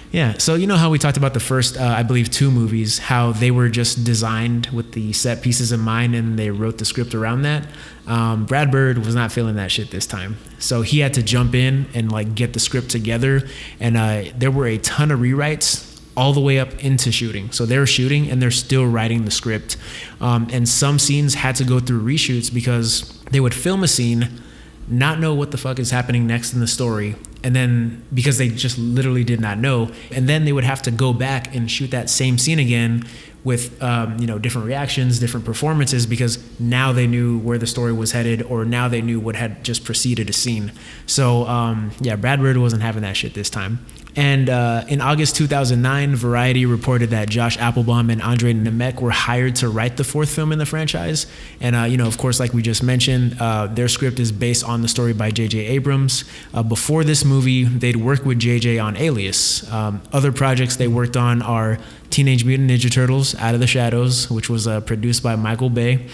Yeah, 0.09 0.37
so 0.37 0.55
you 0.55 0.67
know 0.67 0.77
how 0.77 0.89
we 0.89 0.99
talked 0.99 1.17
about 1.17 1.33
the 1.33 1.41
first, 1.41 1.77
uh, 1.77 1.83
I 1.83 2.01
believe, 2.03 2.31
two 2.31 2.49
movies, 2.49 2.97
how 2.97 3.33
they 3.33 3.51
were 3.51 3.67
just 3.67 4.05
designed 4.05 4.67
with 4.67 4.93
the 4.93 5.11
set 5.11 5.41
pieces 5.41 5.73
in 5.73 5.81
mind 5.81 6.15
and 6.15 6.39
they 6.39 6.49
wrote 6.49 6.77
the 6.77 6.85
script 6.85 7.13
around 7.13 7.41
that. 7.41 7.67
Um, 8.07 8.45
Brad 8.45 8.71
Bird 8.71 8.99
was 8.99 9.15
not 9.15 9.33
feeling 9.33 9.57
that 9.57 9.69
shit 9.69 9.91
this 9.91 10.05
time, 10.05 10.37
so 10.59 10.81
he 10.81 10.99
had 10.99 11.13
to 11.15 11.23
jump 11.23 11.53
in 11.53 11.87
and 11.93 12.09
like 12.09 12.35
get 12.35 12.53
the 12.53 12.59
script 12.61 12.89
together. 12.89 13.49
And 13.81 13.97
uh, 13.97 14.23
there 14.33 14.49
were 14.49 14.65
a 14.65 14.77
ton 14.77 15.11
of 15.11 15.19
rewrites 15.19 15.96
all 16.17 16.33
the 16.33 16.41
way 16.41 16.59
up 16.59 16.83
into 16.83 17.11
shooting. 17.11 17.51
So 17.51 17.65
they're 17.65 17.85
shooting 17.85 18.29
and 18.29 18.41
they're 18.41 18.51
still 18.51 18.85
writing 18.85 19.23
the 19.23 19.31
script. 19.31 19.77
Um, 20.19 20.47
and 20.51 20.67
some 20.67 20.97
scenes 20.97 21.35
had 21.35 21.55
to 21.57 21.63
go 21.63 21.79
through 21.79 22.01
reshoots 22.01 22.51
because 22.53 23.21
they 23.31 23.39
would 23.39 23.53
film 23.53 23.83
a 23.83 23.87
scene 23.87 24.41
not 24.89 25.19
know 25.19 25.33
what 25.33 25.51
the 25.51 25.57
fuck 25.57 25.79
is 25.79 25.91
happening 25.91 26.25
next 26.25 26.53
in 26.53 26.59
the 26.61 26.67
story 26.67 27.15
and 27.43 27.55
then 27.55 28.03
because 28.13 28.37
they 28.37 28.47
just 28.47 28.77
literally 28.77 29.23
did 29.23 29.39
not 29.39 29.57
know 29.57 29.91
and 30.11 30.29
then 30.29 30.45
they 30.45 30.53
would 30.53 30.63
have 30.63 30.81
to 30.81 30.91
go 30.91 31.11
back 31.11 31.53
and 31.53 31.69
shoot 31.69 31.91
that 31.91 32.09
same 32.09 32.37
scene 32.37 32.57
again 32.57 33.03
with 33.43 33.81
um, 33.83 34.17
you 34.17 34.25
know 34.25 34.39
different 34.39 34.65
reactions 34.65 35.19
different 35.19 35.45
performances 35.45 36.05
because 36.05 36.39
now 36.59 36.93
they 36.93 37.05
knew 37.05 37.37
where 37.39 37.57
the 37.57 37.67
story 37.67 37.91
was 37.91 38.13
headed 38.13 38.41
or 38.43 38.63
now 38.63 38.87
they 38.87 39.01
knew 39.01 39.19
what 39.19 39.35
had 39.35 39.61
just 39.63 39.83
preceded 39.83 40.29
a 40.29 40.33
scene 40.33 40.71
so 41.05 41.45
um, 41.47 41.91
yeah 41.99 42.15
brad 42.15 42.39
bird 42.39 42.57
wasn't 42.57 42.81
having 42.81 43.01
that 43.01 43.17
shit 43.17 43.33
this 43.33 43.49
time 43.49 43.85
and 44.17 44.49
uh, 44.49 44.83
in 44.87 44.99
August 44.99 45.35
2009, 45.35 46.15
Variety 46.15 46.65
reported 46.65 47.11
that 47.11 47.29
Josh 47.29 47.55
Applebaum 47.59 48.09
and 48.09 48.19
Andre 48.19 48.51
Nemec 48.51 48.99
were 48.99 49.11
hired 49.11 49.57
to 49.57 49.69
write 49.69 49.97
the 49.97 50.03
fourth 50.03 50.33
film 50.33 50.51
in 50.51 50.57
the 50.57 50.65
franchise. 50.65 51.27
And, 51.61 51.75
uh, 51.75 51.83
you 51.83 51.97
know, 51.97 52.07
of 52.07 52.17
course, 52.17 52.39
like 52.39 52.51
we 52.51 52.63
just 52.63 52.81
mentioned, 52.81 53.37
uh, 53.39 53.67
their 53.67 53.87
script 53.87 54.19
is 54.19 54.31
based 54.31 54.63
on 54.63 54.81
the 54.81 54.87
story 54.87 55.13
by 55.13 55.29
J.J. 55.29 55.59
Abrams. 55.67 56.23
Uh, 56.51 56.63
before 56.63 57.03
this 57.03 57.23
movie, 57.23 57.65
they'd 57.65 57.97
worked 57.97 58.25
with 58.25 58.39
J.J. 58.39 58.79
on 58.79 58.97
Alias. 58.97 59.71
Um, 59.71 60.01
other 60.11 60.31
projects 60.31 60.77
they 60.77 60.87
worked 60.87 61.15
on 61.15 61.43
are 61.43 61.77
Teenage 62.09 62.43
Mutant 62.43 62.71
Ninja 62.71 62.91
Turtles 62.91 63.35
Out 63.35 63.53
of 63.53 63.59
the 63.59 63.67
Shadows, 63.67 64.31
which 64.31 64.49
was 64.49 64.67
uh, 64.67 64.81
produced 64.81 65.21
by 65.21 65.35
Michael 65.35 65.69
Bay. 65.69 66.07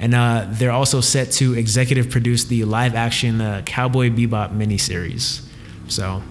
And 0.00 0.16
uh, 0.16 0.48
they're 0.50 0.72
also 0.72 1.00
set 1.00 1.30
to 1.34 1.54
executive 1.54 2.10
produce 2.10 2.46
the 2.46 2.64
live 2.64 2.96
action 2.96 3.62
Cowboy 3.62 4.10
Bebop 4.10 4.50
miniseries. 4.50 5.46
So. 5.86 6.24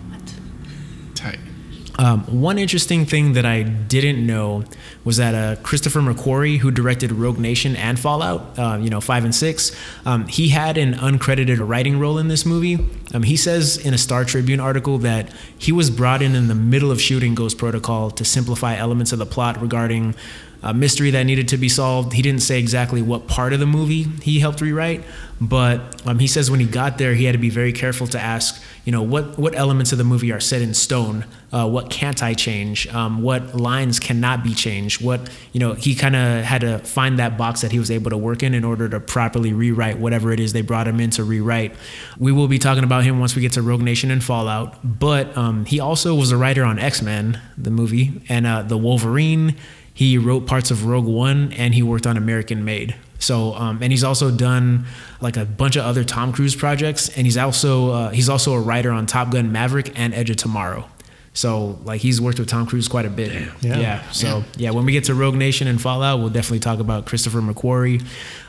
Um, 1.97 2.23
one 2.23 2.57
interesting 2.57 3.05
thing 3.05 3.33
that 3.33 3.45
I 3.45 3.63
didn't 3.63 4.25
know 4.25 4.65
was 5.03 5.17
that 5.17 5.33
uh, 5.33 5.61
Christopher 5.61 5.99
McQuarrie, 5.99 6.57
who 6.57 6.71
directed 6.71 7.11
Rogue 7.11 7.39
Nation 7.39 7.75
and 7.75 7.99
Fallout, 7.99 8.57
uh, 8.59 8.77
you 8.81 8.89
know, 8.89 8.99
five 8.99 9.23
and 9.23 9.33
six, 9.33 9.71
um, 10.05 10.27
he 10.27 10.49
had 10.49 10.77
an 10.77 10.93
uncredited 10.93 11.65
writing 11.65 11.99
role 11.99 12.17
in 12.17 12.27
this 12.27 12.45
movie. 12.45 12.79
Um, 13.13 13.23
he 13.23 13.37
says 13.37 13.77
in 13.77 13.93
a 13.93 13.97
Star 13.97 14.25
Tribune 14.25 14.59
article 14.59 14.97
that 14.99 15.31
he 15.57 15.71
was 15.71 15.89
brought 15.89 16.21
in 16.21 16.35
in 16.35 16.47
the 16.47 16.55
middle 16.55 16.91
of 16.91 16.99
shooting 16.99 17.33
Ghost 17.33 17.57
Protocol 17.57 18.11
to 18.11 18.25
simplify 18.25 18.75
elements 18.75 19.13
of 19.13 19.19
the 19.19 19.25
plot 19.25 19.61
regarding 19.61 20.15
a 20.63 20.73
mystery 20.73 21.11
that 21.11 21.23
needed 21.23 21.47
to 21.49 21.57
be 21.57 21.69
solved. 21.69 22.13
He 22.13 22.23
didn't 22.23 22.41
say 22.41 22.59
exactly 22.59 23.01
what 23.01 23.27
part 23.27 23.53
of 23.53 23.59
the 23.59 23.67
movie 23.67 24.03
he 24.23 24.39
helped 24.39 24.61
rewrite, 24.61 25.03
but 25.39 26.01
um, 26.07 26.17
he 26.17 26.27
says 26.27 26.49
when 26.49 26.59
he 26.59 26.65
got 26.65 26.97
there, 26.97 27.13
he 27.13 27.25
had 27.25 27.33
to 27.33 27.37
be 27.37 27.51
very 27.51 27.71
careful 27.71 28.07
to 28.07 28.19
ask, 28.19 28.61
you 28.85 28.91
know, 28.91 29.01
what 29.01 29.37
what 29.37 29.55
elements 29.55 29.91
of 29.91 29.97
the 29.97 30.03
movie 30.03 30.31
are 30.31 30.39
set 30.39 30.61
in 30.61 30.73
stone? 30.75 31.25
Uh, 31.51 31.67
what 31.67 31.89
can't 31.89 32.21
I 32.21 32.35
change? 32.35 32.87
Um, 32.87 33.23
what 33.23 33.55
lines 33.55 33.99
cannot 33.99 34.43
be 34.43 34.53
changed? 34.53 35.03
What 35.03 35.27
you 35.53 35.59
know, 35.59 35.73
he 35.73 35.95
kind 35.95 36.15
of 36.15 36.45
had 36.45 36.61
to 36.61 36.77
find 36.79 37.17
that 37.17 37.35
box 37.35 37.61
that 37.61 37.71
he 37.71 37.79
was 37.79 37.89
able 37.89 38.11
to 38.11 38.17
work 38.17 38.43
in 38.43 38.53
in 38.53 38.63
order 38.63 38.87
to 38.87 38.99
properly 38.99 39.53
rewrite 39.53 39.97
whatever 39.97 40.31
it 40.31 40.39
is 40.39 40.53
they 40.53 40.61
brought 40.61 40.87
him 40.87 40.99
in 40.99 41.09
to 41.11 41.23
rewrite. 41.23 41.75
We 42.19 42.31
will 42.31 42.47
be 42.47 42.59
talking 42.59 42.83
about 42.83 43.03
him 43.03 43.19
once 43.19 43.35
we 43.35 43.41
get 43.41 43.53
to 43.53 43.63
Rogue 43.63 43.81
Nation 43.81 44.11
and 44.11 44.23
Fallout, 44.23 44.77
but 44.83 45.35
um, 45.35 45.65
he 45.65 45.79
also 45.79 46.13
was 46.13 46.31
a 46.31 46.37
writer 46.37 46.63
on 46.63 46.77
X 46.77 47.01
Men, 47.01 47.41
the 47.57 47.71
movie, 47.71 48.21
and 48.29 48.45
uh, 48.45 48.61
the 48.61 48.77
Wolverine. 48.77 49.55
He 49.95 50.19
wrote 50.19 50.45
parts 50.45 50.69
of 50.69 50.85
Rogue 50.85 51.05
One, 51.07 51.53
and 51.53 51.73
he 51.73 51.81
worked 51.81 52.05
on 52.05 52.17
American 52.17 52.63
Made. 52.65 52.95
So, 53.17 53.53
um, 53.55 53.81
and 53.81 53.91
he's 53.93 54.03
also 54.03 54.29
done 54.29 54.85
like 55.21 55.37
a 55.37 55.45
bunch 55.45 55.77
of 55.77 55.85
other 55.85 56.03
Tom 56.03 56.33
Cruise 56.33 56.53
projects, 56.53 57.09
and 57.17 57.25
he's 57.25 57.37
also 57.37 57.91
uh, 57.91 58.09
he's 58.09 58.29
also 58.29 58.53
a 58.53 58.59
writer 58.59 58.91
on 58.91 59.07
Top 59.07 59.31
Gun 59.31 59.51
Maverick 59.53 59.97
and 59.97 60.13
Edge 60.13 60.29
of 60.29 60.35
Tomorrow. 60.35 60.87
So, 61.33 61.79
like, 61.83 61.99
he's 61.99 62.21
worked 62.21 62.39
with 62.39 62.47
Tom 62.47 62.65
Cruise 62.65 62.87
quite 62.87 63.05
a 63.05 63.09
bit. 63.09 63.31
Yeah. 63.61 63.79
Yeah. 63.79 64.11
So, 64.11 64.45
yeah, 64.55 64.71
when 64.71 64.85
we 64.85 64.93
get 64.93 65.05
to 65.05 65.13
Rogue 65.13 65.35
Nation 65.35 65.67
and 65.67 65.81
Fallout, 65.81 66.19
we'll 66.19 66.29
definitely 66.29 66.61
talk 66.61 66.79
about 66.79 67.05
Christopher 67.05 67.41
McQuarrie. 67.41 68.05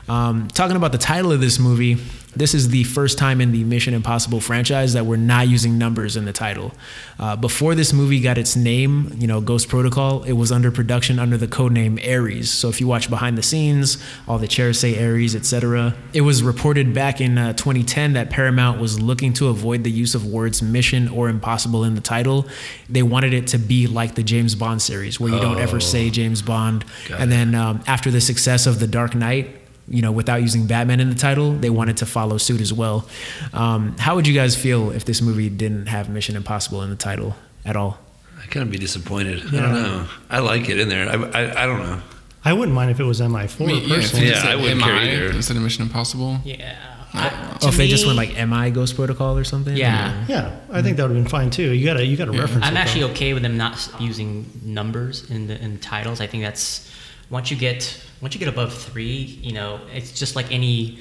Um, 0.07 0.47
talking 0.47 0.77
about 0.77 0.93
the 0.93 0.97
title 0.97 1.33
of 1.33 1.41
this 1.41 1.59
movie, 1.59 1.97
this 2.37 2.53
is 2.53 2.69
the 2.69 2.83
first 2.83 3.17
time 3.17 3.41
in 3.41 3.51
the 3.51 3.63
Mission 3.63 3.93
Impossible 3.93 4.39
franchise 4.39 4.93
that 4.93 5.05
we're 5.05 5.17
not 5.17 5.47
using 5.47 5.77
numbers 5.77 6.15
in 6.15 6.25
the 6.25 6.33
title. 6.33 6.73
Uh, 7.19 7.35
before 7.35 7.75
this 7.75 7.93
movie 7.93 8.19
got 8.19 8.37
its 8.37 8.55
name, 8.55 9.11
you 9.17 9.27
know, 9.27 9.41
Ghost 9.41 9.69
Protocol, 9.69 10.23
it 10.23 10.33
was 10.33 10.51
under 10.51 10.71
production 10.71 11.19
under 11.19 11.37
the 11.37 11.47
code 11.47 11.71
name 11.71 11.99
Ares. 12.07 12.49
So 12.49 12.69
if 12.69 12.79
you 12.79 12.87
watch 12.87 13.09
behind 13.09 13.37
the 13.37 13.43
scenes, 13.43 13.97
all 14.27 14.37
the 14.37 14.47
chairs 14.47 14.79
say 14.79 15.03
Ares, 15.03 15.35
etc. 15.35 15.95
It 16.13 16.21
was 16.21 16.43
reported 16.43 16.93
back 16.93 17.21
in 17.21 17.37
uh, 17.37 17.53
2010 17.53 18.13
that 18.13 18.29
Paramount 18.29 18.79
was 18.79 18.99
looking 18.99 19.33
to 19.33 19.47
avoid 19.47 19.83
the 19.83 19.91
use 19.91 20.15
of 20.15 20.25
words 20.25 20.61
mission 20.61 21.07
or 21.07 21.29
impossible 21.29 21.83
in 21.83 21.95
the 21.95 22.01
title. 22.01 22.47
They 22.89 23.03
wanted 23.03 23.33
it 23.33 23.47
to 23.47 23.57
be 23.57 23.87
like 23.87 24.15
the 24.15 24.23
James 24.23 24.55
Bond 24.55 24.81
series, 24.81 25.19
where 25.19 25.31
you 25.31 25.39
don't 25.39 25.59
ever 25.59 25.79
say 25.79 26.09
James 26.09 26.41
Bond. 26.41 26.85
And 27.11 27.31
it. 27.31 27.35
then 27.35 27.55
um, 27.55 27.83
after 27.87 28.11
the 28.11 28.21
success 28.21 28.67
of 28.67 28.79
The 28.79 28.87
Dark 28.87 29.15
Knight, 29.15 29.66
you 29.87 30.01
know, 30.01 30.11
without 30.11 30.41
using 30.41 30.67
Batman 30.67 30.99
in 30.99 31.09
the 31.09 31.15
title, 31.15 31.53
they 31.53 31.69
wanted 31.69 31.97
to 31.97 32.05
follow 32.05 32.37
suit 32.37 32.61
as 32.61 32.73
well. 32.73 33.07
Um, 33.53 33.97
how 33.97 34.15
would 34.15 34.27
you 34.27 34.33
guys 34.33 34.55
feel 34.55 34.91
if 34.91 35.05
this 35.05 35.21
movie 35.21 35.49
didn't 35.49 35.87
have 35.87 36.09
Mission 36.09 36.35
Impossible 36.35 36.81
in 36.83 36.89
the 36.89 36.95
title 36.95 37.35
at 37.65 37.75
all? 37.75 37.97
I 38.41 38.45
kind 38.47 38.63
of 38.63 38.71
be 38.71 38.77
disappointed. 38.77 39.41
I 39.47 39.51
don't 39.61 39.73
know. 39.73 40.07
I 40.29 40.39
like 40.39 40.69
it 40.69 40.79
in 40.79 40.89
there. 40.89 41.09
I, 41.09 41.13
I, 41.13 41.63
I 41.63 41.65
don't 41.65 41.79
know. 41.79 42.01
I 42.45 42.53
wouldn't 42.53 42.75
mind 42.75 42.91
if 42.91 42.99
it 42.99 43.03
was 43.03 43.19
MI4 43.19 43.65
Me, 43.65 43.73
yeah, 43.73 43.81
if 43.81 43.89
personally. 43.89 44.27
it 44.27 44.35
Yeah, 44.35 44.51
I 44.51 44.55
wouldn't 44.55 44.81
care 44.81 44.95
either. 44.95 45.31
Instead 45.31 45.57
of 45.57 45.63
Mission 45.63 45.83
Impossible. 45.83 46.39
Yeah. 46.43 46.97
Oh, 47.13 47.69
if 47.69 47.77
they 47.77 47.87
just 47.87 48.05
went 48.05 48.17
like 48.17 48.35
MI 48.47 48.69
Ghost 48.69 48.95
Protocol 48.95 49.37
or 49.37 49.43
something? 49.43 49.75
Yeah. 49.75 50.25
Yeah, 50.27 50.55
I 50.69 50.81
think 50.81 50.97
that 50.97 51.03
would 51.03 51.15
have 51.15 51.23
been 51.23 51.29
fine 51.29 51.49
too. 51.49 51.71
You 51.73 51.85
gotta 51.85 52.05
you 52.05 52.15
gotta 52.15 52.31
reference. 52.31 52.65
I'm 52.65 52.75
it, 52.75 52.79
actually 52.79 53.01
though. 53.01 53.11
okay 53.11 53.33
with 53.33 53.43
them 53.43 53.57
not 53.57 53.89
using 53.99 54.45
numbers 54.63 55.29
in 55.29 55.47
the 55.47 55.61
in 55.61 55.79
titles. 55.79 56.21
I 56.21 56.27
think 56.27 56.43
that's 56.43 56.89
once 57.29 57.51
you 57.51 57.57
get 57.57 58.03
once 58.21 58.33
you 58.33 58.39
get 58.39 58.49
above 58.49 58.73
three, 58.73 59.23
you 59.41 59.53
know, 59.53 59.79
it's 59.93 60.11
just 60.11 60.35
like 60.35 60.51
any 60.51 60.99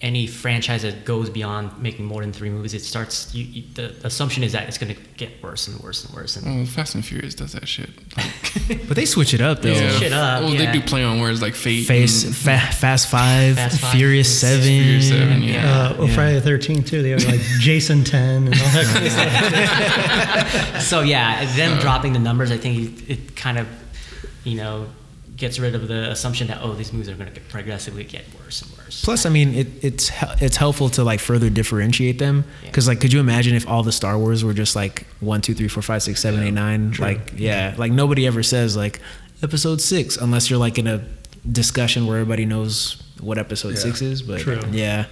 any 0.00 0.28
franchise 0.28 0.82
that 0.82 1.04
goes 1.04 1.28
beyond 1.28 1.76
making 1.82 2.04
more 2.04 2.20
than 2.20 2.32
three 2.32 2.50
movies. 2.50 2.72
It 2.72 2.82
starts. 2.82 3.34
You, 3.34 3.42
you, 3.44 3.62
the 3.74 3.92
assumption 4.06 4.44
is 4.44 4.52
that 4.52 4.68
it's 4.68 4.78
going 4.78 4.94
to 4.94 5.00
get 5.16 5.42
worse 5.42 5.66
and 5.66 5.76
worse 5.80 6.04
and 6.04 6.14
worse. 6.14 6.36
And 6.36 6.62
Oh, 6.62 6.66
Fast 6.66 6.94
and 6.94 7.04
Furious 7.04 7.34
does 7.34 7.50
that 7.54 7.66
shit. 7.66 7.90
Like, 8.16 8.86
But 8.86 8.96
they 8.96 9.04
switch 9.06 9.34
it 9.34 9.40
up 9.40 9.60
though. 9.60 9.70
Yeah. 9.72 9.90
Shit 9.98 10.12
up, 10.12 10.42
Well, 10.44 10.54
yeah. 10.54 10.70
they 10.70 10.78
do 10.78 10.86
play 10.86 11.02
on 11.02 11.18
words 11.20 11.42
like 11.42 11.56
fate. 11.56 11.84
Face, 11.84 12.22
and- 12.24 12.32
fa- 12.36 12.60
Fast 12.72 13.08
Five, 13.10 13.56
Fast 13.56 13.80
Five, 13.80 13.90
Furious 13.90 14.40
Furious 14.40 14.40
Seven. 14.40 14.62
Furious 14.84 15.08
Seven, 15.08 15.42
yeah. 15.42 15.66
Uh, 15.88 15.94
well, 15.98 16.08
Yeah. 16.08 16.14
Friday 16.14 16.34
the 16.36 16.42
Thirteenth 16.42 16.86
too. 16.86 17.02
They 17.02 17.10
have 17.10 17.24
like 17.24 17.40
Jason 17.58 18.04
Ten 18.04 18.46
and 18.46 18.54
all 18.54 18.68
that 18.70 18.86
kind 18.86 19.06
of 20.64 20.72
stuff. 20.72 20.82
so 20.82 21.00
yeah, 21.00 21.44
them 21.56 21.76
dropping 21.80 22.12
the 22.12 22.20
numbers, 22.20 22.52
I 22.52 22.56
think 22.56 23.00
it, 23.02 23.10
it 23.10 23.36
kind 23.36 23.58
of, 23.58 23.66
you 24.44 24.56
know, 24.58 24.86
gets 25.38 25.58
rid 25.58 25.74
of 25.74 25.88
the 25.88 26.10
assumption 26.10 26.48
that 26.48 26.58
oh, 26.62 26.74
these 26.74 26.92
movies 26.92 27.08
are 27.08 27.14
going 27.14 27.32
to 27.32 27.40
progressively 27.42 28.04
get 28.04 28.24
worse 28.38 28.60
and 28.60 28.70
worse. 28.76 29.04
Plus, 29.04 29.24
I 29.24 29.30
mean, 29.30 29.54
it, 29.54 29.68
it's 29.82 30.10
it's 30.42 30.56
helpful 30.56 30.88
to 30.90 31.04
like 31.04 31.20
further 31.20 31.48
differentiate 31.48 32.18
them. 32.18 32.44
Because 32.62 32.88
like, 32.88 33.00
could 33.00 33.12
you 33.12 33.20
imagine 33.20 33.54
if 33.54 33.66
all 33.68 33.82
the 33.82 33.92
Star 33.92 34.18
Wars 34.18 34.44
were 34.44 34.52
just 34.52 34.76
like 34.76 35.06
one, 35.20 35.40
two, 35.40 35.54
three, 35.54 35.68
four, 35.68 35.82
five, 35.82 36.02
six, 36.02 36.20
seven, 36.20 36.42
eight, 36.42 36.50
nine? 36.50 36.92
Like, 36.98 37.32
yeah, 37.36 37.74
like 37.78 37.92
nobody 37.92 38.26
ever 38.26 38.42
says 38.42 38.76
like 38.76 39.00
episode 39.42 39.80
six 39.80 40.16
unless 40.16 40.50
you're 40.50 40.58
like 40.58 40.78
in 40.78 40.88
a 40.88 41.04
discussion 41.50 42.06
where 42.06 42.18
everybody 42.18 42.44
knows 42.44 43.02
what 43.20 43.38
episode 43.38 43.76
six 43.78 44.02
is. 44.02 44.22
But 44.22 44.40
True. 44.40 44.60
yeah, 44.70 45.06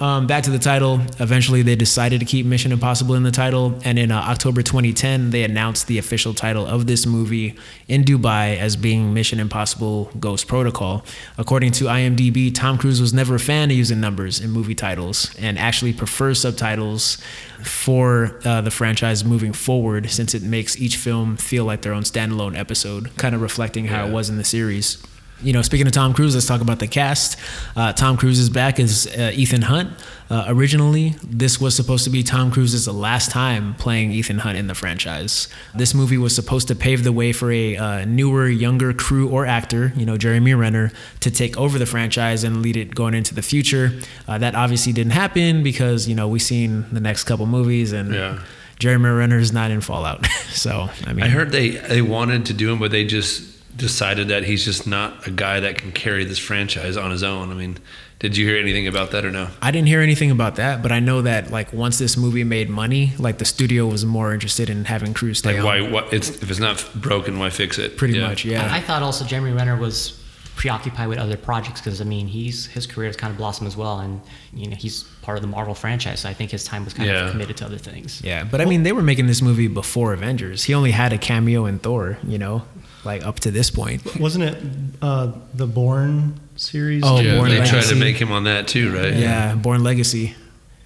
um, 0.00 0.26
back 0.26 0.44
to 0.44 0.50
the 0.50 0.58
title. 0.58 1.00
Eventually, 1.18 1.62
they 1.62 1.76
decided 1.76 2.20
to 2.20 2.26
keep 2.26 2.46
Mission 2.46 2.72
Impossible 2.72 3.14
in 3.14 3.22
the 3.22 3.30
title, 3.30 3.78
and 3.84 3.98
in 3.98 4.10
uh, 4.10 4.20
October 4.20 4.62
2010, 4.62 5.30
they 5.30 5.44
announced 5.44 5.86
the 5.86 5.98
official 5.98 6.34
title 6.34 6.66
of 6.66 6.86
this 6.86 7.06
movie 7.06 7.54
in 7.88 8.04
Dubai 8.04 8.58
as 8.58 8.76
being 8.76 9.14
Mission 9.14 9.40
Impossible: 9.40 10.10
Ghost 10.18 10.46
Protocol. 10.46 11.04
According 11.36 11.72
to 11.72 11.84
IMDb, 11.84 12.54
Tom 12.54 12.78
Cruise 12.78 13.00
was 13.00 13.12
never 13.12 13.34
a 13.36 13.40
fan 13.40 13.70
of 13.70 13.76
using 13.76 14.00
numbers 14.00 14.40
in 14.40 14.50
movie 14.50 14.74
titles, 14.74 15.34
and 15.38 15.58
actually 15.58 15.92
prefers 15.92 16.40
subtitles 16.40 17.18
for 17.64 18.38
uh, 18.44 18.60
the 18.60 18.70
franchise 18.70 19.24
moving 19.24 19.52
forward, 19.52 20.10
since 20.10 20.34
it 20.34 20.42
makes 20.42 20.76
each 20.76 20.96
film 20.96 21.36
feel 21.36 21.64
like 21.64 21.82
their 21.82 21.92
own 21.92 22.02
standalone 22.02 22.56
episode, 22.56 23.16
kind 23.16 23.34
of 23.34 23.40
reflecting 23.40 23.86
how 23.86 24.06
it 24.06 24.12
was 24.12 24.28
in 24.30 24.36
the 24.36 24.44
series 24.44 25.02
you 25.42 25.52
know, 25.52 25.62
speaking 25.62 25.86
of 25.86 25.92
Tom 25.92 26.12
Cruise, 26.14 26.34
let's 26.34 26.46
talk 26.46 26.60
about 26.60 26.78
the 26.80 26.88
cast. 26.88 27.38
Uh, 27.76 27.92
Tom 27.92 28.16
Cruise 28.16 28.38
is 28.38 28.50
back 28.50 28.80
as 28.80 29.06
uh, 29.16 29.30
Ethan 29.34 29.62
Hunt. 29.62 29.92
Uh, 30.30 30.44
originally, 30.48 31.14
this 31.24 31.60
was 31.60 31.74
supposed 31.74 32.04
to 32.04 32.10
be 32.10 32.22
Tom 32.22 32.50
Cruise's 32.50 32.86
last 32.88 33.30
time 33.30 33.74
playing 33.74 34.10
Ethan 34.12 34.38
Hunt 34.38 34.58
in 34.58 34.66
the 34.66 34.74
franchise. 34.74 35.48
This 35.74 35.94
movie 35.94 36.18
was 36.18 36.34
supposed 36.34 36.68
to 36.68 36.74
pave 36.74 37.04
the 37.04 37.12
way 37.12 37.32
for 37.32 37.50
a 37.50 37.76
uh, 37.76 38.04
newer, 38.04 38.48
younger 38.48 38.92
crew 38.92 39.28
or 39.28 39.46
actor, 39.46 39.92
you 39.96 40.04
know, 40.04 40.16
Jeremy 40.18 40.54
Renner, 40.54 40.92
to 41.20 41.30
take 41.30 41.56
over 41.56 41.78
the 41.78 41.86
franchise 41.86 42.44
and 42.44 42.60
lead 42.60 42.76
it 42.76 42.94
going 42.94 43.14
into 43.14 43.34
the 43.34 43.42
future. 43.42 43.92
Uh, 44.26 44.38
that 44.38 44.54
obviously 44.54 44.92
didn't 44.92 45.12
happen 45.12 45.62
because, 45.62 46.06
you 46.08 46.14
know, 46.14 46.28
we've 46.28 46.42
seen 46.42 46.84
the 46.92 47.00
next 47.00 47.24
couple 47.24 47.46
movies 47.46 47.92
and 47.92 48.12
Yeah. 48.12 48.38
Jeremy 48.78 49.08
Renner 49.08 49.38
is 49.38 49.52
not 49.52 49.70
in 49.72 49.80
Fallout. 49.80 50.24
so, 50.50 50.88
I 51.04 51.12
mean, 51.12 51.24
I 51.24 51.28
heard 51.28 51.50
they 51.50 51.70
they 51.70 52.00
wanted 52.02 52.46
to 52.46 52.54
do 52.54 52.70
him, 52.70 52.78
but 52.78 52.92
they 52.92 53.04
just 53.04 53.57
decided 53.78 54.28
that 54.28 54.44
he's 54.44 54.64
just 54.64 54.86
not 54.86 55.26
a 55.26 55.30
guy 55.30 55.60
that 55.60 55.78
can 55.78 55.92
carry 55.92 56.24
this 56.24 56.38
franchise 56.38 56.96
on 56.96 57.10
his 57.10 57.22
own. 57.22 57.50
I 57.50 57.54
mean, 57.54 57.78
did 58.18 58.36
you 58.36 58.46
hear 58.46 58.58
anything 58.58 58.86
about 58.86 59.12
that 59.12 59.24
or 59.24 59.30
no? 59.30 59.48
I 59.62 59.70
didn't 59.70 59.88
hear 59.88 60.00
anything 60.00 60.30
about 60.30 60.56
that, 60.56 60.82
but 60.82 60.90
I 60.92 60.98
know 61.00 61.22
that 61.22 61.50
like 61.50 61.72
once 61.72 61.98
this 61.98 62.16
movie 62.16 62.44
made 62.44 62.68
money, 62.68 63.12
like 63.18 63.38
the 63.38 63.44
studio 63.44 63.86
was 63.86 64.04
more 64.04 64.34
interested 64.34 64.68
in 64.68 64.84
having 64.84 65.14
Cruise 65.14 65.38
stay 65.38 65.50
Like 65.52 65.60
on. 65.60 65.64
why? 65.64 65.90
What? 65.90 66.12
It's 66.12 66.28
if 66.28 66.50
it's 66.50 66.60
not 66.60 66.84
broken, 66.94 67.38
why 67.38 67.50
fix 67.50 67.78
it? 67.78 67.96
Pretty 67.96 68.14
Yeah. 68.18 68.26
much, 68.28 68.44
yeah. 68.44 68.68
I 68.74 68.80
thought 68.80 69.02
also 69.02 69.24
Jeremy 69.24 69.52
Renner 69.52 69.76
was 69.76 70.14
preoccupied 70.56 71.06
with 71.08 71.18
other 71.18 71.36
projects 71.36 71.80
because 71.80 72.00
I 72.00 72.04
mean 72.04 72.26
he's 72.26 72.66
his 72.66 72.84
career 72.84 73.06
has 73.08 73.16
kind 73.16 73.30
of 73.30 73.36
blossomed 73.36 73.68
as 73.68 73.76
well, 73.76 74.00
and 74.00 74.20
you 74.52 74.68
know 74.68 74.74
he's 74.76 75.04
part 75.22 75.38
of 75.38 75.42
the 75.42 75.46
Marvel 75.48 75.74
franchise. 75.76 76.18
So 76.20 76.28
I 76.28 76.34
think 76.34 76.50
his 76.50 76.64
time 76.64 76.84
was 76.84 76.94
kind 76.94 77.08
Yeah. 77.08 77.26
of 77.26 77.30
committed 77.30 77.56
to 77.58 77.66
other 77.66 77.78
things. 77.78 78.20
yeah, 78.24 78.42
but 78.42 78.60
I 78.60 78.64
mean, 78.64 78.82
they 78.82 78.90
were 78.92 79.02
making 79.04 79.28
this 79.28 79.40
movie 79.40 79.68
before 79.68 80.12
Avengers. 80.12 80.64
He 80.64 80.74
only 80.74 80.90
had 80.90 81.12
a 81.12 81.18
cameo 81.18 81.66
in 81.66 81.78
Thor, 81.78 82.18
you 82.26 82.38
know, 82.38 82.62
like 83.08 83.24
up 83.24 83.40
to 83.40 83.50
this 83.50 83.70
point. 83.70 84.20
Wasn't 84.20 84.44
it 84.44 84.62
uh, 85.02 85.32
the 85.54 85.66
Bourne 85.66 86.38
series? 86.56 87.02
Oh, 87.04 87.18
Yeah, 87.18 87.38
Bourne 87.38 87.50
They 87.50 87.64
tried 87.64 87.84
to 87.84 87.96
make 87.96 88.16
him 88.16 88.30
on 88.30 88.44
that 88.44 88.68
too, 88.68 88.94
right? 88.94 89.14
Yeah, 89.14 89.54
Bourne 89.56 89.82
Legacy. 89.82 90.36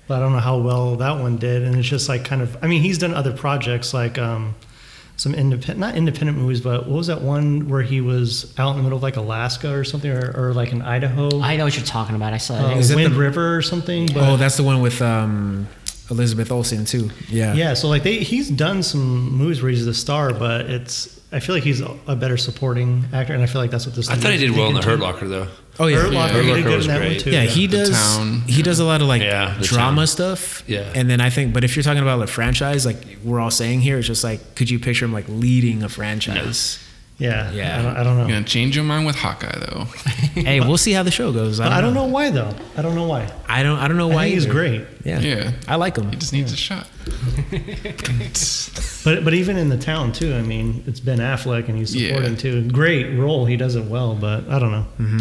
But 0.06 0.18
I 0.18 0.20
don't 0.20 0.32
know 0.32 0.38
how 0.38 0.58
well 0.58 0.96
that 0.96 1.20
one 1.20 1.36
did, 1.36 1.62
and 1.62 1.76
it's 1.76 1.88
just 1.88 2.08
like 2.08 2.24
kind 2.24 2.40
of. 2.40 2.56
I 2.62 2.66
mean, 2.66 2.80
he's 2.80 2.98
done 2.98 3.14
other 3.14 3.32
projects 3.32 3.92
like 3.92 4.18
um, 4.18 4.54
some 5.16 5.34
independent, 5.34 5.80
not 5.80 5.96
independent 5.96 6.38
movies, 6.38 6.60
but 6.60 6.86
what 6.86 6.96
was 6.96 7.06
that 7.08 7.22
one 7.22 7.68
where 7.68 7.82
he 7.82 8.00
was 8.00 8.52
out 8.58 8.70
in 8.70 8.76
the 8.76 8.82
middle 8.82 8.96
of 8.96 9.02
like 9.02 9.16
Alaska 9.16 9.72
or 9.72 9.84
something, 9.84 10.10
or, 10.10 10.32
or 10.36 10.54
like 10.54 10.72
in 10.72 10.82
Idaho, 10.82 11.40
I 11.40 11.56
know 11.56 11.64
what 11.64 11.76
you're 11.76 11.84
talking 11.84 12.14
about. 12.14 12.32
I 12.32 12.38
saw 12.38 12.54
uh, 12.54 12.70
it. 12.72 12.78
Is 12.78 12.90
it 12.90 12.96
Wind 12.96 13.14
the- 13.14 13.18
River 13.18 13.56
or 13.56 13.62
something. 13.62 14.06
But 14.06 14.28
oh, 14.28 14.36
that's 14.36 14.56
the 14.56 14.64
one 14.64 14.80
with 14.80 15.00
um, 15.02 15.68
Elizabeth 16.12 16.52
Olsen 16.52 16.84
too. 16.84 17.10
Yeah. 17.28 17.54
yeah, 17.54 17.74
so 17.74 17.88
like 17.88 18.02
they, 18.04 18.18
he's 18.18 18.48
done 18.50 18.82
some 18.82 19.32
movies 19.36 19.60
where 19.62 19.70
he's 19.70 19.84
the 19.86 19.94
star, 19.94 20.32
but 20.32 20.66
it's. 20.70 21.18
I 21.34 21.40
feel 21.40 21.54
like 21.54 21.64
he's 21.64 21.80
a, 21.80 21.98
a 22.06 22.14
better 22.14 22.36
supporting 22.36 23.06
actor, 23.10 23.32
and 23.32 23.42
I 23.42 23.46
feel 23.46 23.62
like 23.62 23.70
that's 23.70 23.86
what 23.86 23.94
this. 23.96 24.10
I 24.10 24.16
thought 24.16 24.32
he 24.32 24.38
did 24.38 24.50
well 24.50 24.68
in 24.68 24.74
the 24.74 24.82
Hurt 24.82 24.98
Hurt 24.98 25.00
Locker 25.00 25.26
though. 25.28 25.48
Oh 25.80 25.86
yeah. 25.86 25.96
Hurt 26.02 26.12
Locker, 26.12 26.34
Hurt 26.34 26.44
he 26.44 26.52
did 26.52 26.64
good 26.64 26.76
was 26.76 26.86
in 26.86 26.92
that 26.92 26.98
one 27.00 27.08
great. 27.08 27.20
too. 27.20 27.30
Yeah, 27.30 27.44
he 27.44 27.66
does. 27.66 27.90
Town. 27.90 28.42
He 28.42 28.62
does 28.62 28.78
a 28.80 28.84
lot 28.84 29.00
of 29.00 29.08
like 29.08 29.22
Yeah, 29.22 29.56
drama 29.62 30.02
Town. 30.02 30.06
stuff. 30.06 30.62
Yeah. 30.66 30.92
and 30.94 31.08
then 31.08 31.22
I 31.22 31.30
think, 31.30 31.54
but 31.54 31.64
if 31.64 31.74
you're 31.74 31.82
talking 31.82 32.02
about 32.02 32.20
a 32.20 32.26
franchise, 32.26 32.84
like 32.84 32.98
we're 33.24 33.40
all 33.40 33.50
saying 33.50 33.80
here, 33.80 33.96
it's 33.96 34.06
just 34.06 34.22
like, 34.22 34.54
could 34.56 34.68
you 34.68 34.78
picture 34.78 35.06
him 35.06 35.12
like 35.14 35.24
leading 35.28 35.82
a 35.82 35.88
franchise? 35.88 36.78
Yeah, 37.22 37.50
Yeah. 37.52 37.78
I 37.78 37.82
don't, 37.82 37.96
I 37.98 38.02
don't 38.04 38.16
know. 38.16 38.22
You're 38.26 38.36
gonna 38.36 38.44
change 38.46 38.74
your 38.74 38.84
mind 38.84 39.06
with 39.06 39.16
Hawkeye 39.16 39.58
though. 39.58 39.84
hey, 40.34 40.60
we'll 40.60 40.76
see 40.76 40.92
how 40.92 41.02
the 41.02 41.10
show 41.10 41.32
goes. 41.32 41.58
But 41.58 41.70
I 41.72 41.80
don't 41.80 41.94
know 41.94 42.06
why 42.06 42.30
though. 42.30 42.52
I 42.76 42.82
don't 42.82 42.94
know 42.94 43.06
why. 43.06 43.30
I 43.48 43.62
don't. 43.62 43.78
I 43.78 43.86
don't 43.88 43.96
know 43.96 44.08
why 44.08 44.28
he's 44.28 44.44
either. 44.44 44.52
great. 44.52 44.84
Yeah. 45.04 45.20
Yeah. 45.20 45.52
I 45.68 45.76
like 45.76 45.96
him. 45.96 46.10
He 46.10 46.16
just 46.16 46.32
needs 46.32 46.52
a 46.52 46.56
shot. 46.56 46.86
But 49.04 49.24
but 49.24 49.34
even 49.34 49.56
in 49.56 49.68
the 49.68 49.76
town 49.78 50.12
too. 50.12 50.32
I 50.34 50.42
mean, 50.42 50.84
it's 50.86 51.00
Ben 51.00 51.18
Affleck 51.18 51.68
and 51.68 51.76
he's 51.76 51.94
Yeah. 51.94 52.08
supporting 52.14 52.36
too. 52.36 52.70
Great 52.70 53.16
role. 53.18 53.46
He 53.46 53.56
does 53.56 53.74
it 53.74 53.84
well. 53.86 54.14
But 54.14 54.48
I 54.48 54.58
don't 54.60 54.70
know. 54.70 54.86
Mm-hmm. 55.00 55.18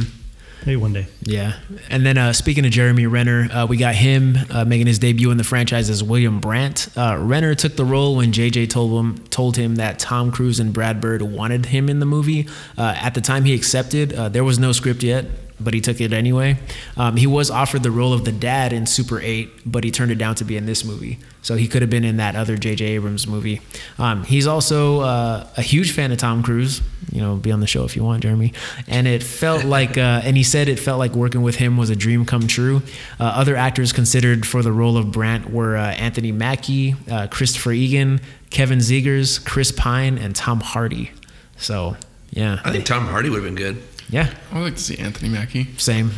Maybe 0.65 0.75
one 0.75 0.93
day. 0.93 1.07
Yeah. 1.23 1.59
And 1.89 2.05
then 2.05 2.17
uh, 2.17 2.33
speaking 2.33 2.65
of 2.65 2.71
Jeremy 2.71 3.07
Renner, 3.07 3.47
uh, 3.51 3.65
we 3.65 3.77
got 3.77 3.95
him 3.95 4.37
uh, 4.51 4.63
making 4.63 4.87
his 4.87 4.99
debut 4.99 5.31
in 5.31 5.37
the 5.37 5.43
franchise 5.43 5.89
as 5.89 6.03
William 6.03 6.39
Brandt. 6.39 6.89
Uh, 6.95 7.17
Renner 7.19 7.55
took 7.55 7.75
the 7.75 7.85
role 7.85 8.15
when 8.17 8.31
JJ 8.31 8.69
told 8.69 8.91
him 8.99 9.17
told 9.29 9.57
him 9.57 9.75
that 9.75 9.97
Tom 9.97 10.31
Cruise 10.31 10.59
and 10.59 10.71
Brad 10.71 11.01
Bird 11.01 11.23
wanted 11.23 11.67
him 11.67 11.89
in 11.89 11.99
the 11.99 12.05
movie. 12.05 12.47
Uh, 12.77 12.93
at 12.97 13.15
the 13.15 13.21
time 13.21 13.45
he 13.45 13.55
accepted, 13.55 14.13
uh, 14.13 14.29
there 14.29 14.43
was 14.43 14.59
no 14.59 14.71
script 14.71 15.01
yet. 15.01 15.25
But 15.63 15.73
he 15.73 15.81
took 15.81 16.01
it 16.01 16.13
anyway. 16.13 16.57
Um, 16.97 17.17
he 17.17 17.27
was 17.27 17.49
offered 17.49 17.83
the 17.83 17.91
role 17.91 18.13
of 18.13 18.25
the 18.25 18.31
dad 18.31 18.73
in 18.73 18.85
Super 18.85 19.19
8, 19.19 19.49
but 19.65 19.83
he 19.83 19.91
turned 19.91 20.11
it 20.11 20.17
down 20.17 20.35
to 20.35 20.43
be 20.43 20.57
in 20.57 20.65
this 20.65 20.83
movie. 20.83 21.19
So 21.43 21.55
he 21.55 21.67
could 21.67 21.81
have 21.81 21.89
been 21.89 22.03
in 22.03 22.17
that 22.17 22.35
other 22.35 22.55
J.J. 22.55 22.85
Abrams 22.85 23.25
movie. 23.25 23.61
Um, 23.97 24.23
he's 24.23 24.45
also 24.45 24.99
uh, 24.99 25.47
a 25.57 25.61
huge 25.61 25.91
fan 25.91 26.11
of 26.11 26.19
Tom 26.19 26.43
Cruise. 26.43 26.81
You 27.11 27.19
know, 27.19 27.35
be 27.35 27.51
on 27.51 27.59
the 27.59 27.67
show 27.67 27.83
if 27.83 27.95
you 27.95 28.03
want, 28.03 28.21
Jeremy. 28.21 28.53
And 28.87 29.07
it 29.07 29.23
felt 29.23 29.63
like, 29.77 29.97
uh, 29.97 30.21
and 30.23 30.37
he 30.37 30.43
said 30.43 30.69
it 30.69 30.79
felt 30.79 30.99
like 30.99 31.13
working 31.13 31.41
with 31.41 31.55
him 31.55 31.77
was 31.77 31.89
a 31.89 31.95
dream 31.95 32.25
come 32.25 32.47
true. 32.47 32.83
Uh, 33.19 33.23
other 33.23 33.55
actors 33.55 33.91
considered 33.91 34.45
for 34.45 34.61
the 34.61 34.71
role 34.71 34.97
of 34.97 35.11
Brandt 35.11 35.49
were 35.49 35.75
uh, 35.75 35.91
Anthony 35.93 36.31
Mackie, 36.31 36.95
uh, 37.09 37.27
Christopher 37.27 37.71
Egan, 37.71 38.21
Kevin 38.51 38.79
Zegers, 38.79 39.43
Chris 39.43 39.71
Pine, 39.71 40.17
and 40.17 40.35
Tom 40.35 40.59
Hardy. 40.61 41.11
So, 41.57 41.97
yeah. 42.29 42.59
I 42.63 42.71
think 42.71 42.85
Tom 42.85 43.07
Hardy 43.07 43.29
would 43.29 43.43
have 43.43 43.45
been 43.45 43.55
good. 43.55 43.81
Yeah, 44.11 44.31
I 44.51 44.55
would 44.55 44.63
like 44.65 44.75
to 44.75 44.81
see 44.81 44.97
Anthony 44.99 45.29
Mackie. 45.29 45.67
same. 45.77 46.11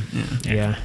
Yeah. 0.43 0.77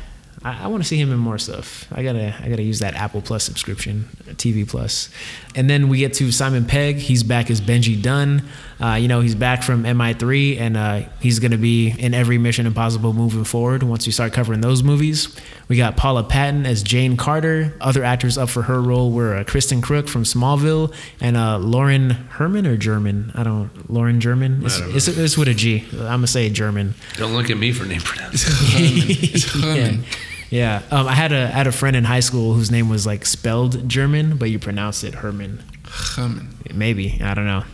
I, 0.44 0.64
I 0.64 0.66
want 0.68 0.82
to 0.82 0.88
see 0.88 0.98
him 1.00 1.10
in 1.10 1.18
more 1.18 1.38
stuff. 1.38 1.88
I 1.90 2.02
gotta, 2.04 2.34
I 2.40 2.48
gotta 2.48 2.62
use 2.62 2.78
that 2.78 2.94
Apple 2.94 3.22
Plus 3.22 3.42
subscription, 3.42 4.08
TV 4.34 4.68
Plus, 4.68 5.08
and 5.54 5.68
then 5.68 5.88
we 5.88 5.98
get 5.98 6.14
to 6.14 6.30
Simon 6.32 6.64
Pegg. 6.64 6.96
He's 6.96 7.22
back 7.22 7.50
as 7.50 7.60
Benji 7.60 8.00
Dunn. 8.00 8.42
Uh, 8.80 8.94
you 8.94 9.08
know, 9.08 9.20
he's 9.20 9.34
back 9.34 9.62
from 9.62 9.82
MI3, 9.82 10.60
and 10.60 10.76
uh, 10.76 11.00
he's 11.20 11.38
gonna 11.40 11.58
be 11.58 11.90
in 11.98 12.14
every 12.14 12.38
Mission 12.38 12.66
Impossible 12.66 13.12
moving 13.12 13.44
forward. 13.44 13.82
Once 13.82 14.06
we 14.06 14.12
start 14.12 14.32
covering 14.32 14.60
those 14.60 14.82
movies, 14.82 15.34
we 15.68 15.76
got 15.76 15.96
Paula 15.96 16.22
Patton 16.22 16.64
as 16.64 16.82
Jane 16.82 17.16
Carter. 17.16 17.74
Other 17.80 18.04
actors 18.04 18.38
up 18.38 18.48
for 18.48 18.62
her 18.62 18.80
role 18.80 19.10
were 19.10 19.36
uh, 19.36 19.44
Kristin 19.44 19.80
Kreuk 19.80 20.08
from 20.08 20.22
Smallville 20.22 20.94
and 21.20 21.36
uh, 21.36 21.58
Lauren 21.58 22.10
Herman 22.10 22.66
or 22.66 22.76
German. 22.76 23.32
I 23.34 23.42
don't. 23.42 23.68
Lauren 23.90 24.20
German. 24.20 24.64
It's, 24.64 24.78
don't 24.78 24.94
it's, 24.94 25.08
it's 25.08 25.36
with 25.36 25.48
a 25.48 25.54
G. 25.54 25.84
I'm 25.92 25.98
gonna 25.98 26.26
say 26.26 26.48
German. 26.50 26.94
Don't 27.16 27.34
look 27.34 27.50
at 27.50 27.56
me 27.56 27.72
for 27.72 27.84
name 27.84 28.00
pronunciation. 28.00 29.06
It's 29.34 29.54
yeah. 29.56 29.62
Herman. 29.62 29.94
Yeah. 30.04 30.18
Yeah, 30.50 30.82
um, 30.90 31.06
I 31.06 31.14
had 31.14 31.32
a 31.32 31.44
I 31.44 31.50
had 31.50 31.66
a 31.66 31.72
friend 31.72 31.94
in 31.96 32.04
high 32.04 32.20
school 32.20 32.54
whose 32.54 32.70
name 32.70 32.88
was 32.88 33.06
like 33.06 33.26
spelled 33.26 33.88
German, 33.88 34.36
but 34.36 34.50
you 34.50 34.58
pronounce 34.58 35.04
it 35.04 35.14
Herman. 35.14 35.62
Herman. 35.84 36.54
Maybe 36.72 37.20
I 37.22 37.34
don't 37.34 37.46
know. 37.46 37.64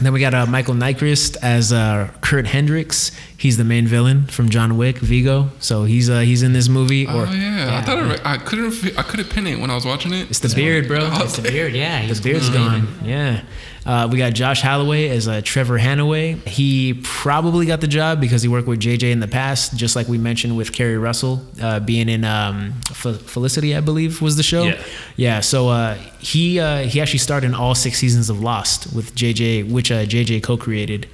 Then 0.00 0.12
we 0.12 0.20
got 0.20 0.32
uh, 0.32 0.46
Michael 0.46 0.74
Nyqvist 0.74 1.36
as 1.42 1.72
uh, 1.72 2.08
Kurt 2.20 2.46
Hendricks. 2.46 3.10
He's 3.36 3.56
the 3.56 3.64
main 3.64 3.88
villain 3.88 4.26
from 4.26 4.48
John 4.48 4.76
Wick, 4.76 4.98
Viggo. 4.98 5.50
So 5.58 5.84
he's 5.84 6.08
uh, 6.08 6.20
he's 6.20 6.44
in 6.44 6.52
this 6.52 6.68
movie. 6.68 7.04
Or 7.06 7.26
Oh 7.26 7.32
yeah, 7.32 7.78
I 7.78 7.82
thought 7.84 8.20
I, 8.24 8.34
I 8.34 8.36
couldn't 8.38 8.96
I 8.96 9.02
couldn't 9.02 9.28
pin 9.30 9.46
it 9.48 9.58
when 9.58 9.70
I 9.70 9.74
was 9.74 9.84
watching 9.84 10.12
it. 10.12 10.30
it's 10.30 10.38
the 10.38 10.54
beard, 10.54 10.86
bro. 10.86 11.00
Oh, 11.02 11.24
It's 11.24 11.36
the 11.36 11.42
beard, 11.42 11.72
yeah. 11.74 12.06
The 12.12 12.20
beard's 12.22 12.48
clean 12.48 12.64
gone. 12.64 12.88
Yeah. 13.04 13.42
Uh, 13.88 14.06
we 14.06 14.18
got 14.18 14.34
Josh 14.34 14.60
Holloway 14.60 15.08
as 15.08 15.26
uh, 15.26 15.40
Trevor 15.42 15.78
Hanaway. 15.78 16.46
He 16.46 17.00
probably 17.02 17.64
got 17.64 17.80
the 17.80 17.86
job 17.88 18.20
because 18.20 18.42
he 18.42 18.48
worked 18.48 18.68
with 18.68 18.80
JJ 18.80 19.10
in 19.10 19.20
the 19.20 19.26
past, 19.26 19.74
just 19.78 19.96
like 19.96 20.08
we 20.08 20.18
mentioned 20.18 20.58
with 20.58 20.74
Keri 20.74 20.98
Russell 20.98 21.42
uh, 21.62 21.80
being 21.80 22.10
in 22.10 22.22
um, 22.22 22.74
Fe- 22.92 23.14
Felicity, 23.14 23.74
I 23.74 23.80
believe 23.80 24.20
was 24.20 24.36
the 24.36 24.42
show. 24.42 24.64
Yeah. 24.64 24.82
Yeah. 25.16 25.40
So 25.40 25.68
uh, 25.70 25.94
he 26.18 26.60
uh, 26.60 26.80
he 26.82 27.00
actually 27.00 27.20
starred 27.20 27.44
in 27.44 27.54
all 27.54 27.74
six 27.74 27.98
seasons 27.98 28.28
of 28.28 28.40
Lost 28.42 28.94
with 28.94 29.14
JJ, 29.14 29.70
which 29.72 29.90
uh, 29.90 30.04
JJ 30.04 30.42
co-created. 30.42 31.08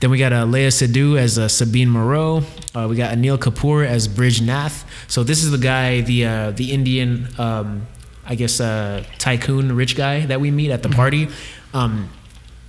Then 0.00 0.10
we 0.10 0.18
got 0.18 0.34
uh, 0.34 0.44
Leia 0.44 0.68
Seydoux 0.68 1.18
as 1.18 1.38
uh, 1.38 1.48
Sabine 1.48 1.88
Moreau. 1.88 2.42
Uh, 2.74 2.86
we 2.90 2.96
got 2.96 3.16
Anil 3.16 3.38
Kapoor 3.38 3.86
as 3.86 4.06
Brij 4.06 4.42
Nath. 4.42 4.84
So 5.08 5.24
this 5.24 5.42
is 5.42 5.50
the 5.50 5.56
guy, 5.56 6.02
the 6.02 6.26
uh, 6.26 6.50
the 6.50 6.72
Indian, 6.72 7.28
um, 7.38 7.86
I 8.26 8.34
guess, 8.34 8.60
uh, 8.60 9.02
tycoon, 9.16 9.74
rich 9.74 9.96
guy 9.96 10.26
that 10.26 10.42
we 10.42 10.50
meet 10.50 10.70
at 10.70 10.82
the 10.82 10.90
party. 10.90 11.28
Um, 11.72 12.10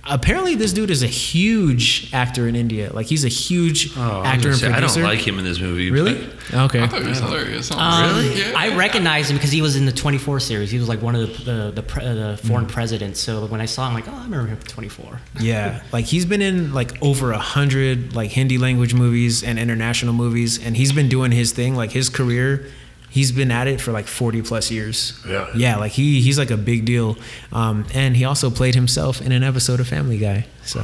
apparently, 0.08 0.54
this 0.54 0.72
dude 0.72 0.90
is 0.90 1.02
a 1.02 1.06
huge 1.06 2.10
actor 2.12 2.48
in 2.48 2.56
India. 2.56 2.92
Like 2.92 3.06
he's 3.06 3.24
a 3.24 3.28
huge 3.28 3.90
Oh, 3.96 4.22
actor 4.24 4.42
gonna 4.42 4.50
and 4.50 4.56
say, 4.58 4.70
I 4.70 4.80
don't 4.80 5.02
like 5.02 5.26
him 5.26 5.38
in 5.38 5.44
this 5.44 5.60
movie. 5.60 5.90
Really? 5.90 6.28
Okay. 6.52 6.82
I 6.82 6.86
thought 6.86 7.02
he 7.02 7.08
was 7.08 7.18
hilarious. 7.18 7.70
Um, 7.70 8.16
Really? 8.16 8.40
Yeah. 8.40 8.52
I 8.56 8.74
recognized 8.76 9.30
him 9.30 9.36
because 9.36 9.52
he 9.52 9.62
was 9.62 9.76
in 9.76 9.86
the 9.86 9.92
24 9.92 10.40
series. 10.40 10.70
He 10.70 10.78
was 10.78 10.88
like 10.88 11.02
one 11.02 11.14
of 11.14 11.44
the 11.44 11.44
the, 11.44 11.70
the, 11.76 11.82
pre, 11.82 12.02
the 12.04 12.38
foreign 12.44 12.66
presidents. 12.66 13.20
So 13.20 13.46
when 13.46 13.60
I 13.60 13.66
saw 13.66 13.82
him, 13.88 13.88
I'm 13.88 13.94
like, 14.02 14.08
oh, 14.08 14.16
I 14.16 14.24
remember 14.24 14.46
him 14.48 14.56
from 14.56 14.66
24. 14.68 15.20
Yeah, 15.40 15.82
like 15.92 16.04
he's 16.06 16.24
been 16.26 16.42
in 16.42 16.72
like 16.72 17.00
over 17.02 17.32
a 17.32 17.38
hundred 17.38 18.14
like 18.14 18.30
Hindi 18.30 18.58
language 18.58 18.94
movies 18.94 19.42
and 19.42 19.58
international 19.58 20.12
movies, 20.14 20.64
and 20.64 20.76
he's 20.76 20.92
been 20.92 21.08
doing 21.08 21.32
his 21.32 21.52
thing. 21.52 21.74
Like 21.76 21.92
his 21.92 22.08
career, 22.08 22.66
he's 23.10 23.32
been 23.32 23.50
at 23.50 23.66
it 23.66 23.80
for 23.80 23.92
like 23.92 24.06
forty 24.06 24.40
plus 24.42 24.70
years. 24.70 25.20
Yeah. 25.28 25.48
yeah, 25.54 25.76
like 25.76 25.92
he 25.92 26.20
he's 26.22 26.38
like 26.38 26.50
a 26.50 26.56
big 26.56 26.84
deal. 26.84 27.16
Um, 27.52 27.84
and 27.92 28.16
he 28.16 28.24
also 28.24 28.50
played 28.50 28.74
himself 28.74 29.20
in 29.20 29.32
an 29.32 29.42
episode 29.42 29.80
of 29.80 29.88
Family 29.88 30.16
Guy. 30.18 30.46
So, 30.64 30.80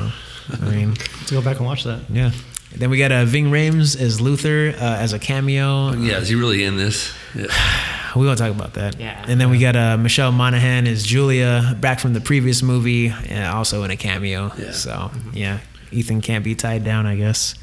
I 0.53 0.65
mean, 0.71 0.91
Let's 0.91 1.31
go 1.31 1.41
back 1.41 1.57
and 1.59 1.67
watch 1.67 1.85
that. 1.85 2.01
yeah. 2.11 2.33
Then 2.75 2.91
we 2.91 2.99
got 2.99 3.11
uh, 3.11 3.25
Ving 3.25 3.47
Rhames 3.47 3.99
as 3.99 4.21
Luther 4.21 4.75
uh, 4.77 4.97
as 4.99 5.15
a 5.15 5.19
cameo. 5.19 5.93
Yeah, 5.95 6.19
is 6.19 6.29
he 6.29 6.35
really 6.35 6.63
in 6.65 6.77
this? 6.77 7.13
Yeah. 7.35 7.47
We 8.17 8.25
won't 8.25 8.39
talk 8.39 8.51
about 8.51 8.73
that. 8.75 8.99
Yeah. 8.99 9.23
And 9.29 9.39
then 9.39 9.51
we 9.51 9.59
got 9.59 9.77
uh, 9.77 9.99
Michelle 9.99 10.33
Monaghan 10.33 10.87
as 10.87 11.03
Julia, 11.03 11.77
back 11.79 12.01
from 12.01 12.15
the 12.15 12.21
previous 12.23 12.63
movie, 12.63 13.09
and 13.29 13.45
also 13.55 13.83
in 13.85 13.91
a 13.91 13.97
cameo. 13.97 14.51
Yeah. 14.57 14.71
So 14.73 15.11
yeah, 15.35 15.59
Ethan 15.97 16.21
can't 16.21 16.45
be 16.45 16.55
tied 16.55 16.85
down, 16.85 17.07
I 17.07 17.17
guess. 17.17 17.55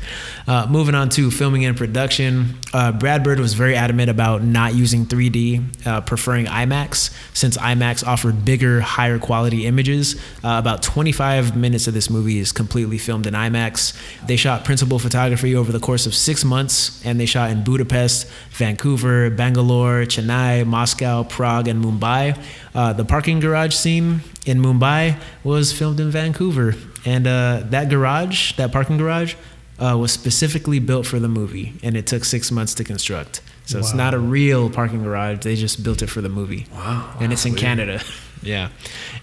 Uh, 0.48 0.67
moving 0.69 0.96
on 0.96 1.10
to 1.10 1.30
filming 1.30 1.65
and 1.65 1.78
production, 1.78 2.58
uh, 2.74 2.91
Brad 2.91 3.24
Bird 3.24 3.39
was 3.39 3.54
very 3.54 3.76
adamant 3.76 4.10
about 4.10 4.43
not 4.43 4.74
using 4.74 5.06
3D, 5.06 5.86
uh, 5.86 6.02
preferring 6.02 6.48
IMAX, 6.48 7.13
since 7.34 7.58
IMAX 7.58 8.06
offered 8.06 8.43
bigger, 8.43 8.82
higher 8.82 9.19
quality 9.19 9.65
images. 9.65 10.15
Uh, 10.43 10.58
about 10.58 10.82
25 10.82 11.56
minutes 11.56 11.88
of 11.88 11.93
this 11.93 12.10
movie 12.10 12.39
is 12.39 12.52
completely 12.52 12.98
filmed 12.98 13.28
in 13.28 13.34
IMAX. 13.34 13.93
They 14.26 14.36
shot 14.36 14.65
principal 14.65 15.00
photography 15.00 15.56
over 15.56 15.72
the 15.72 15.80
course 15.80 16.06
of 16.06 16.15
six 16.15 16.43
months, 16.43 17.06
and 17.06 17.19
they 17.19 17.26
shot 17.26 17.52
in 17.52 17.63
Budapest, 17.63 18.28
Vancouver, 18.52 19.30
Bangalore, 19.30 20.06
Chennai, 20.06 20.65
Moscow, 20.65 21.24
Prague, 21.24 21.67
and 21.67 21.84
Mumbai. 21.84 22.38
Uh, 22.74 22.93
the 22.93 23.06
parking 23.06 23.39
garage 23.39 23.76
scene 23.76 24.22
in 24.46 24.60
Mumbai 24.60 25.19
was 25.43 25.72
filmed 25.72 26.00
in 26.00 26.10
Vancouver, 26.10 26.74
and 27.06 27.28
uh, 27.28 27.63
that 27.66 27.89
garage, 27.89 28.54
that 28.54 28.72
parking 28.72 28.98
garage, 28.98 29.36
uh, 29.80 29.98
was 30.00 30.12
specifically 30.12 30.80
built 30.80 31.06
for 31.06 31.20
the 31.20 31.28
movie, 31.28 31.74
and 31.84 31.98
it 31.98 32.08
took 32.08 32.24
six 32.24 32.52
months 32.52 32.74
to 32.76 32.84
construct. 32.84 33.42
So 33.66 33.80
it's 33.80 33.94
not 33.94 34.13
a 34.13 34.20
real 34.20 34.70
parking 34.70 35.04
garage; 35.04 35.39
they 35.39 35.56
just 35.56 35.84
built 35.84 36.02
it 36.02 36.08
for 36.08 36.22
the 36.22 36.30
movie. 36.30 36.68
Wow. 36.74 37.16
And 37.20 37.32
it's 37.32 37.46
in 37.46 37.56
Canada. 37.56 38.02
yeah, 38.44 38.70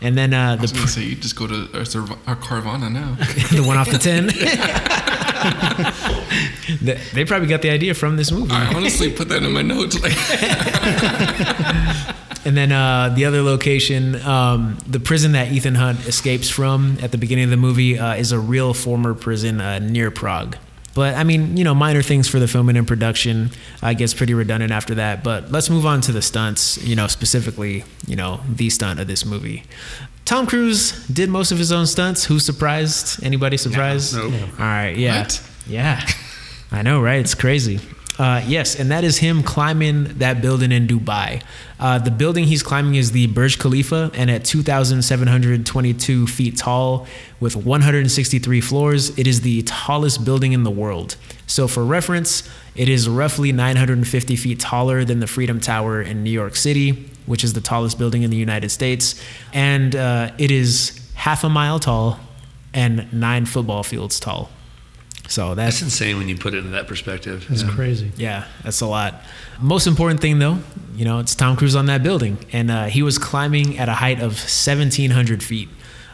and 0.00 0.16
then 0.16 0.32
uh, 0.32 0.56
I 0.58 0.60
was 0.60 0.72
the 0.72 0.78
gonna 0.78 0.88
say 0.88 1.02
you 1.02 1.14
just 1.14 1.36
go 1.36 1.46
to 1.46 1.78
our, 1.78 1.84
Serv- 1.84 2.10
our 2.26 2.36
Carvana 2.36 2.90
now. 2.90 3.14
the 3.54 3.62
one 3.62 3.76
off 3.76 3.90
the 3.90 3.98
ten. 3.98 4.28
they, 6.80 7.00
they 7.14 7.24
probably 7.24 7.48
got 7.48 7.62
the 7.62 7.70
idea 7.70 7.94
from 7.94 8.16
this 8.16 8.32
movie. 8.32 8.52
I 8.52 8.72
honestly 8.74 9.12
put 9.12 9.28
that 9.28 9.42
in 9.42 9.52
my 9.52 9.62
notes. 9.62 10.00
Like, 10.02 10.16
And 12.44 12.56
then 12.56 12.72
uh, 12.72 13.10
the 13.14 13.26
other 13.26 13.42
location, 13.42 14.14
um, 14.22 14.78
the 14.86 14.98
prison 15.00 15.32
that 15.32 15.52
Ethan 15.52 15.74
Hunt 15.74 16.06
escapes 16.06 16.48
from 16.48 16.96
at 17.02 17.12
the 17.12 17.18
beginning 17.18 17.44
of 17.44 17.50
the 17.50 17.56
movie, 17.58 17.98
uh, 17.98 18.14
is 18.14 18.32
a 18.32 18.38
real 18.38 18.72
former 18.72 19.14
prison 19.14 19.60
uh, 19.60 19.78
near 19.78 20.10
Prague. 20.10 20.56
But 20.94 21.14
I 21.14 21.22
mean, 21.24 21.56
you 21.56 21.62
know, 21.64 21.74
minor 21.74 22.02
things 22.02 22.28
for 22.28 22.38
the 22.40 22.48
filming 22.48 22.76
and 22.76 22.86
production 22.88 23.50
uh, 23.82 23.92
gets 23.92 24.12
pretty 24.14 24.34
redundant 24.34 24.72
after 24.72 24.94
that. 24.96 25.22
But 25.22 25.52
let's 25.52 25.70
move 25.70 25.86
on 25.86 26.00
to 26.02 26.12
the 26.12 26.22
stunts. 26.22 26.82
You 26.82 26.96
know, 26.96 27.06
specifically, 27.06 27.84
you 28.06 28.16
know, 28.16 28.40
the 28.48 28.70
stunt 28.70 28.98
of 29.00 29.06
this 29.06 29.24
movie. 29.24 29.62
Tom 30.24 30.46
Cruise 30.46 31.06
did 31.08 31.28
most 31.28 31.52
of 31.52 31.58
his 31.58 31.70
own 31.72 31.86
stunts. 31.86 32.24
Who's 32.24 32.44
surprised? 32.44 33.22
Anybody 33.22 33.56
surprised? 33.56 34.16
Nope. 34.16 34.32
All 34.58 34.64
right, 34.64 34.96
yeah, 34.96 35.20
What? 35.22 35.42
yeah, 35.66 36.06
I 36.72 36.82
know, 36.82 37.00
right? 37.00 37.20
It's 37.20 37.34
crazy. 37.34 37.80
Uh, 38.20 38.44
yes, 38.46 38.78
and 38.78 38.90
that 38.90 39.02
is 39.02 39.16
him 39.16 39.42
climbing 39.42 40.04
that 40.18 40.42
building 40.42 40.72
in 40.72 40.86
Dubai. 40.86 41.42
Uh, 41.78 41.98
the 41.98 42.10
building 42.10 42.44
he's 42.44 42.62
climbing 42.62 42.96
is 42.96 43.12
the 43.12 43.28
Burj 43.28 43.58
Khalifa, 43.58 44.10
and 44.12 44.30
at 44.30 44.44
2,722 44.44 46.26
feet 46.26 46.58
tall, 46.58 47.06
with 47.40 47.56
163 47.56 48.60
floors, 48.60 49.18
it 49.18 49.26
is 49.26 49.40
the 49.40 49.62
tallest 49.62 50.22
building 50.22 50.52
in 50.52 50.64
the 50.64 50.70
world. 50.70 51.16
So, 51.46 51.66
for 51.66 51.82
reference, 51.82 52.46
it 52.74 52.90
is 52.90 53.08
roughly 53.08 53.52
950 53.52 54.36
feet 54.36 54.60
taller 54.60 55.02
than 55.02 55.20
the 55.20 55.26
Freedom 55.26 55.58
Tower 55.58 56.02
in 56.02 56.22
New 56.22 56.28
York 56.30 56.56
City, 56.56 57.08
which 57.24 57.42
is 57.42 57.54
the 57.54 57.62
tallest 57.62 57.98
building 57.98 58.22
in 58.22 58.28
the 58.28 58.36
United 58.36 58.68
States, 58.68 59.18
and 59.54 59.96
uh, 59.96 60.30
it 60.36 60.50
is 60.50 61.10
half 61.14 61.42
a 61.42 61.48
mile 61.48 61.78
tall 61.78 62.20
and 62.74 63.10
nine 63.14 63.46
football 63.46 63.82
fields 63.82 64.20
tall. 64.20 64.50
So 65.30 65.54
that's 65.54 65.76
That's 65.76 65.82
insane 65.82 66.18
when 66.18 66.28
you 66.28 66.36
put 66.36 66.54
it 66.54 66.64
in 66.64 66.72
that 66.72 66.88
perspective. 66.88 67.46
It's 67.50 67.62
crazy. 67.62 68.10
yeah, 68.16 68.46
that's 68.64 68.80
a 68.80 68.86
lot. 68.86 69.22
Most 69.60 69.86
important 69.86 70.20
thing 70.20 70.40
though, 70.40 70.58
you 70.96 71.04
know, 71.04 71.20
it's 71.20 71.36
Tom 71.36 71.56
Cruise 71.56 71.76
on 71.76 71.86
that 71.86 72.02
building, 72.02 72.36
and 72.52 72.68
uh, 72.68 72.86
he 72.86 73.02
was 73.02 73.16
climbing 73.16 73.78
at 73.78 73.88
a 73.88 73.94
height 73.94 74.18
of 74.18 74.32
1,700 74.32 75.40
feet. 75.42 75.68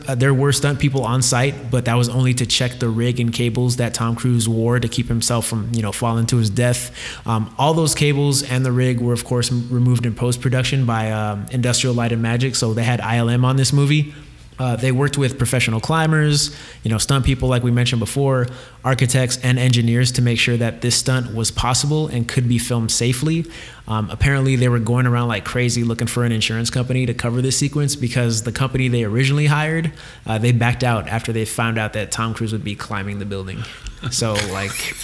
Uh, 0.06 0.14
there 0.14 0.34
were 0.34 0.52
stunt 0.52 0.78
people 0.78 1.02
on 1.02 1.22
site, 1.22 1.70
but 1.70 1.86
that 1.86 1.94
was 1.94 2.10
only 2.10 2.34
to 2.34 2.44
check 2.44 2.72
the 2.78 2.88
rig 2.90 3.18
and 3.18 3.32
cables 3.32 3.76
that 3.76 3.94
Tom 3.94 4.14
Cruise 4.14 4.46
wore 4.46 4.78
to 4.78 4.86
keep 4.88 5.08
himself 5.08 5.46
from, 5.46 5.70
you 5.72 5.80
know, 5.80 5.90
falling 5.92 6.26
to 6.26 6.36
his 6.36 6.50
death. 6.50 6.94
Um, 7.26 7.52
all 7.58 7.72
those 7.72 7.94
cables 7.94 8.42
and 8.42 8.64
the 8.66 8.70
rig 8.70 9.00
were, 9.00 9.14
of 9.14 9.24
course, 9.24 9.50
m- 9.50 9.66
removed 9.70 10.04
in 10.04 10.14
post 10.14 10.42
production 10.42 10.84
by 10.84 11.10
um, 11.10 11.46
Industrial 11.50 11.94
Light 11.94 12.12
and 12.12 12.20
Magic. 12.20 12.54
So 12.54 12.74
they 12.74 12.84
had 12.84 13.00
ILM 13.00 13.44
on 13.44 13.56
this 13.56 13.72
movie. 13.72 14.14
Uh, 14.58 14.76
they 14.76 14.92
worked 14.92 15.18
with 15.18 15.36
professional 15.36 15.80
climbers, 15.80 16.56
you 16.82 16.90
know, 16.90 16.98
stunt 16.98 17.24
people 17.24 17.48
like 17.48 17.62
we 17.62 17.70
mentioned 17.70 18.00
before, 18.00 18.46
architects 18.84 19.38
and 19.42 19.58
engineers 19.58 20.12
to 20.12 20.22
make 20.22 20.38
sure 20.38 20.56
that 20.56 20.80
this 20.80 20.96
stunt 20.96 21.34
was 21.34 21.50
possible 21.50 22.06
and 22.08 22.26
could 22.26 22.48
be 22.48 22.58
filmed 22.58 22.90
safely. 22.90 23.44
Um, 23.88 24.10
apparently, 24.10 24.56
they 24.56 24.68
were 24.68 24.80
going 24.80 25.06
around 25.06 25.28
like 25.28 25.44
crazy 25.44 25.84
looking 25.84 26.06
for 26.06 26.24
an 26.24 26.32
insurance 26.32 26.70
company 26.70 27.06
to 27.06 27.14
cover 27.14 27.40
this 27.40 27.56
sequence 27.56 27.94
because 27.94 28.42
the 28.42 28.52
company 28.52 28.88
they 28.88 29.04
originally 29.04 29.46
hired, 29.46 29.92
uh, 30.26 30.38
they 30.38 30.52
backed 30.52 30.82
out 30.82 31.06
after 31.08 31.32
they 31.32 31.44
found 31.44 31.78
out 31.78 31.92
that 31.92 32.10
Tom 32.10 32.34
Cruise 32.34 32.52
would 32.52 32.64
be 32.64 32.74
climbing 32.74 33.18
the 33.18 33.26
building. 33.26 33.62
So 34.10 34.34
like, 34.52 34.94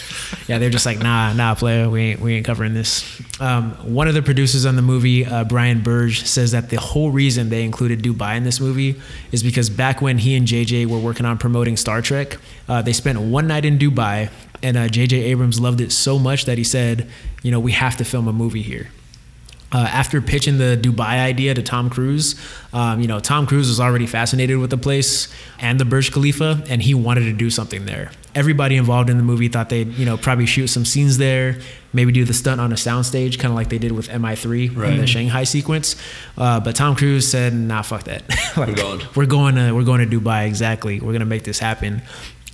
yeah, 0.48 0.58
they're 0.58 0.70
just 0.70 0.86
like, 0.86 0.98
nah, 0.98 1.32
nah, 1.32 1.54
player, 1.54 1.88
we 1.88 2.00
ain't, 2.02 2.20
we 2.20 2.34
ain't 2.34 2.46
covering 2.46 2.74
this. 2.74 3.20
Um, 3.40 3.72
one 3.92 4.06
of 4.06 4.14
the 4.14 4.22
producers 4.22 4.66
on 4.66 4.76
the 4.76 4.82
movie, 4.82 5.24
uh, 5.24 5.44
Brian 5.44 5.82
Burge, 5.82 6.24
says 6.24 6.52
that 6.52 6.70
the 6.70 6.78
whole 6.78 7.10
reason 7.10 7.48
they 7.48 7.64
included 7.64 8.02
Dubai 8.02 8.36
in 8.36 8.44
this 8.44 8.60
movie 8.60 9.00
is 9.32 9.41
because 9.42 9.70
back 9.70 10.00
when 10.00 10.18
he 10.18 10.37
and 10.37 10.46
JJ 10.46 10.87
were 10.87 10.98
working 10.98 11.26
on 11.26 11.38
promoting 11.38 11.76
Star 11.76 12.02
Trek, 12.02 12.38
uh, 12.68 12.83
they 12.83 12.92
spent 12.92 13.20
one 13.20 13.46
night 13.46 13.64
in 13.64 13.78
Dubai, 13.78 14.31
and 14.62 14.76
uh, 14.76 14.88
JJ 14.88 15.12
Abrams 15.12 15.61
loved 15.61 15.81
it 15.81 15.92
so 15.92 16.18
much 16.18 16.44
that 16.44 16.59
he 16.59 16.64
said, 16.64 17.09
you 17.42 17.50
know, 17.50 17.61
we 17.61 17.72
have 17.72 17.96
to 17.96 18.05
film 18.05 18.28
a 18.28 18.33
movie 18.33 18.62
here. 18.62 18.88
Uh, 19.72 19.78
after 19.78 20.20
pitching 20.20 20.58
the 20.58 20.78
Dubai 20.80 21.18
idea 21.18 21.54
to 21.54 21.62
Tom 21.62 21.88
Cruise, 21.88 22.35
um, 22.74 23.00
you 23.00 23.08
know, 23.08 23.20
Tom 23.20 23.46
Cruise 23.46 23.68
was 23.68 23.80
already 23.80 24.06
fascinated 24.06 24.58
with 24.58 24.68
the 24.70 24.76
place 24.76 25.28
and 25.58 25.80
the 25.80 25.85
Burj 25.87 26.12
Khalifa, 26.12 26.62
and 26.68 26.82
he 26.82 26.92
wanted 26.92 27.22
to 27.24 27.32
do 27.32 27.48
something 27.48 27.87
there. 27.87 28.11
Everybody 28.35 28.76
involved 28.76 29.08
in 29.11 29.16
the 29.16 29.22
movie 29.22 29.48
thought 29.48 29.68
they'd, 29.70 29.92
you 29.94 30.04
know, 30.04 30.16
probably 30.16 30.46
shoot 30.46 30.66
some 30.68 30.85
scenes 30.85 31.16
there, 31.18 31.58
maybe 31.92 32.12
do 32.12 32.24
the 32.24 32.35
stunt 32.35 32.61
on 32.61 32.72
a 32.72 32.76
soundstage, 32.76 33.38
kind 33.38 33.52
of 33.52 33.56
like 33.56 33.68
they 33.70 33.78
did 33.78 33.92
with 33.92 34.08
MI3 34.08 34.76
in 34.88 34.98
the 34.98 35.06
Shanghai 35.06 35.44
sequence. 35.44 35.96
Uh, 36.37 36.61
but 36.61 36.74
Tom 36.76 36.94
Cruise 36.94 37.26
said, 37.28 37.54
"Nah, 37.54 37.82
fuck 37.82 38.04
that. 38.04 38.22
Like, 38.56 38.68
We're 38.68 38.74
going. 38.74 39.00
We're 39.14 39.26
going 39.26 39.54
to 39.54 39.72
we're 39.72 39.85
going 39.85 40.08
to 40.08 40.20
Dubai. 40.20 40.46
Exactly. 40.46 41.00
We're 41.00 41.12
gonna 41.12 41.24
make 41.24 41.44
this 41.44 41.58
happen." 41.58 42.02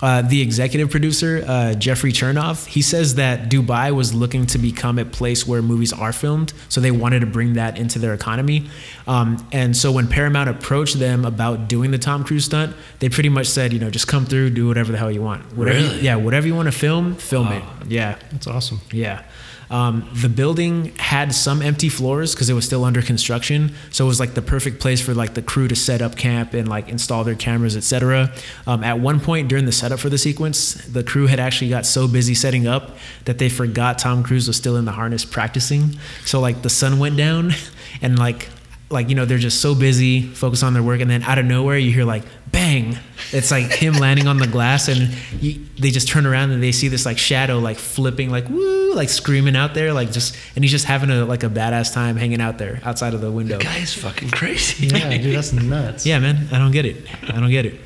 Uh, 0.00 0.22
the 0.22 0.40
executive 0.40 0.90
producer, 0.90 1.44
uh, 1.46 1.74
Jeffrey 1.74 2.12
Chernov, 2.12 2.66
he 2.66 2.82
says 2.82 3.16
that 3.16 3.50
Dubai 3.50 3.92
was 3.92 4.14
looking 4.14 4.46
to 4.46 4.58
become 4.58 4.96
a 4.98 5.04
place 5.04 5.44
where 5.46 5.60
movies 5.60 5.92
are 5.92 6.12
filmed, 6.12 6.52
so 6.68 6.80
they 6.80 6.92
wanted 6.92 7.20
to 7.20 7.26
bring 7.26 7.54
that 7.54 7.76
into 7.76 7.98
their 7.98 8.14
economy. 8.14 8.70
Um, 9.08 9.44
and 9.50 9.76
so 9.76 9.90
when 9.90 10.06
Paramount 10.06 10.48
approached 10.50 10.98
them 11.00 11.24
about 11.24 11.68
doing 11.68 11.90
the 11.90 11.98
Tom 11.98 12.22
Cruise 12.22 12.44
stunt, 12.44 12.76
they 13.00 13.08
pretty 13.08 13.28
much 13.28 13.48
said, 13.48 13.72
you 13.72 13.80
know, 13.80 13.90
just 13.90 14.06
come 14.06 14.24
through, 14.24 14.50
do 14.50 14.68
whatever 14.68 14.92
the 14.92 14.98
hell 14.98 15.10
you 15.10 15.22
want. 15.22 15.42
Whatever, 15.56 15.78
Really? 15.78 16.00
Yeah, 16.00 16.14
whatever 16.16 16.46
you 16.46 16.54
want 16.54 16.66
to 16.66 16.72
film, 16.78 17.16
film 17.16 17.48
it. 17.52 17.64
Yeah. 17.88 18.18
That's 18.30 18.46
awesome. 18.46 18.80
Yeah. 18.92 19.24
Um, 19.70 20.08
the 20.14 20.28
building 20.28 20.94
had 20.96 21.34
some 21.34 21.62
empty 21.62 21.88
floors 21.88 22.34
because 22.34 22.48
it 22.48 22.54
was 22.54 22.64
still 22.64 22.84
under 22.84 23.02
construction, 23.02 23.74
so 23.90 24.04
it 24.04 24.08
was 24.08 24.20
like 24.20 24.34
the 24.34 24.42
perfect 24.42 24.80
place 24.80 25.00
for 25.00 25.14
like 25.14 25.34
the 25.34 25.42
crew 25.42 25.68
to 25.68 25.76
set 25.76 26.00
up 26.00 26.16
camp 26.16 26.54
and 26.54 26.68
like 26.68 26.88
install 26.88 27.24
their 27.24 27.34
cameras, 27.34 27.76
etc. 27.76 28.32
Um, 28.66 28.82
at 28.82 28.98
one 29.00 29.20
point 29.20 29.48
during 29.48 29.66
the 29.66 29.72
setup 29.72 30.00
for 30.00 30.08
the 30.08 30.18
sequence, 30.18 30.74
the 30.86 31.04
crew 31.04 31.26
had 31.26 31.40
actually 31.40 31.70
got 31.70 31.86
so 31.86 32.08
busy 32.08 32.34
setting 32.34 32.66
up 32.66 32.96
that 33.24 33.38
they 33.38 33.48
forgot 33.48 33.98
Tom 33.98 34.22
Cruise 34.22 34.46
was 34.46 34.56
still 34.56 34.76
in 34.76 34.84
the 34.84 34.92
harness 34.92 35.24
practicing. 35.24 35.98
So 36.24 36.40
like 36.40 36.62
the 36.62 36.70
sun 36.70 36.98
went 36.98 37.16
down, 37.16 37.52
and 38.02 38.18
like 38.18 38.48
like 38.90 39.08
you 39.08 39.14
know 39.14 39.24
they're 39.24 39.38
just 39.38 39.60
so 39.60 39.74
busy 39.74 40.22
focused 40.22 40.62
on 40.64 40.72
their 40.72 40.82
work 40.82 41.00
and 41.00 41.10
then 41.10 41.22
out 41.22 41.38
of 41.38 41.44
nowhere 41.44 41.76
you 41.76 41.92
hear 41.92 42.04
like 42.04 42.22
bang. 42.50 42.96
It's 43.32 43.50
like 43.50 43.66
him 43.66 43.94
landing 44.00 44.26
on 44.26 44.38
the 44.38 44.46
glass 44.46 44.88
and 44.88 45.14
you, 45.42 45.66
they 45.78 45.90
just 45.90 46.08
turn 46.08 46.24
around 46.26 46.50
and 46.52 46.62
they 46.62 46.72
see 46.72 46.88
this 46.88 47.04
like 47.04 47.18
shadow 47.18 47.58
like 47.58 47.76
flipping 47.76 48.30
like 48.30 48.48
woo 48.48 48.94
like 48.94 49.10
screaming 49.10 49.56
out 49.56 49.74
there 49.74 49.92
like 49.92 50.10
just 50.12 50.34
and 50.54 50.64
he's 50.64 50.70
just 50.70 50.86
having 50.86 51.10
a 51.10 51.24
like 51.26 51.42
a 51.42 51.48
badass 51.48 51.92
time 51.92 52.16
hanging 52.16 52.40
out 52.40 52.56
there 52.58 52.80
outside 52.84 53.12
of 53.14 53.20
the 53.20 53.30
window. 53.30 53.58
Guy 53.58 53.78
is 53.78 53.92
fucking 53.92 54.30
crazy. 54.30 54.86
Yeah, 54.86 55.16
dude, 55.18 55.36
that's 55.36 55.52
nuts. 55.52 56.06
yeah 56.06 56.18
man. 56.18 56.48
I 56.52 56.58
don't 56.58 56.72
get 56.72 56.86
it. 56.86 57.06
I 57.28 57.38
don't 57.40 57.50
get 57.50 57.66
it 57.66 57.78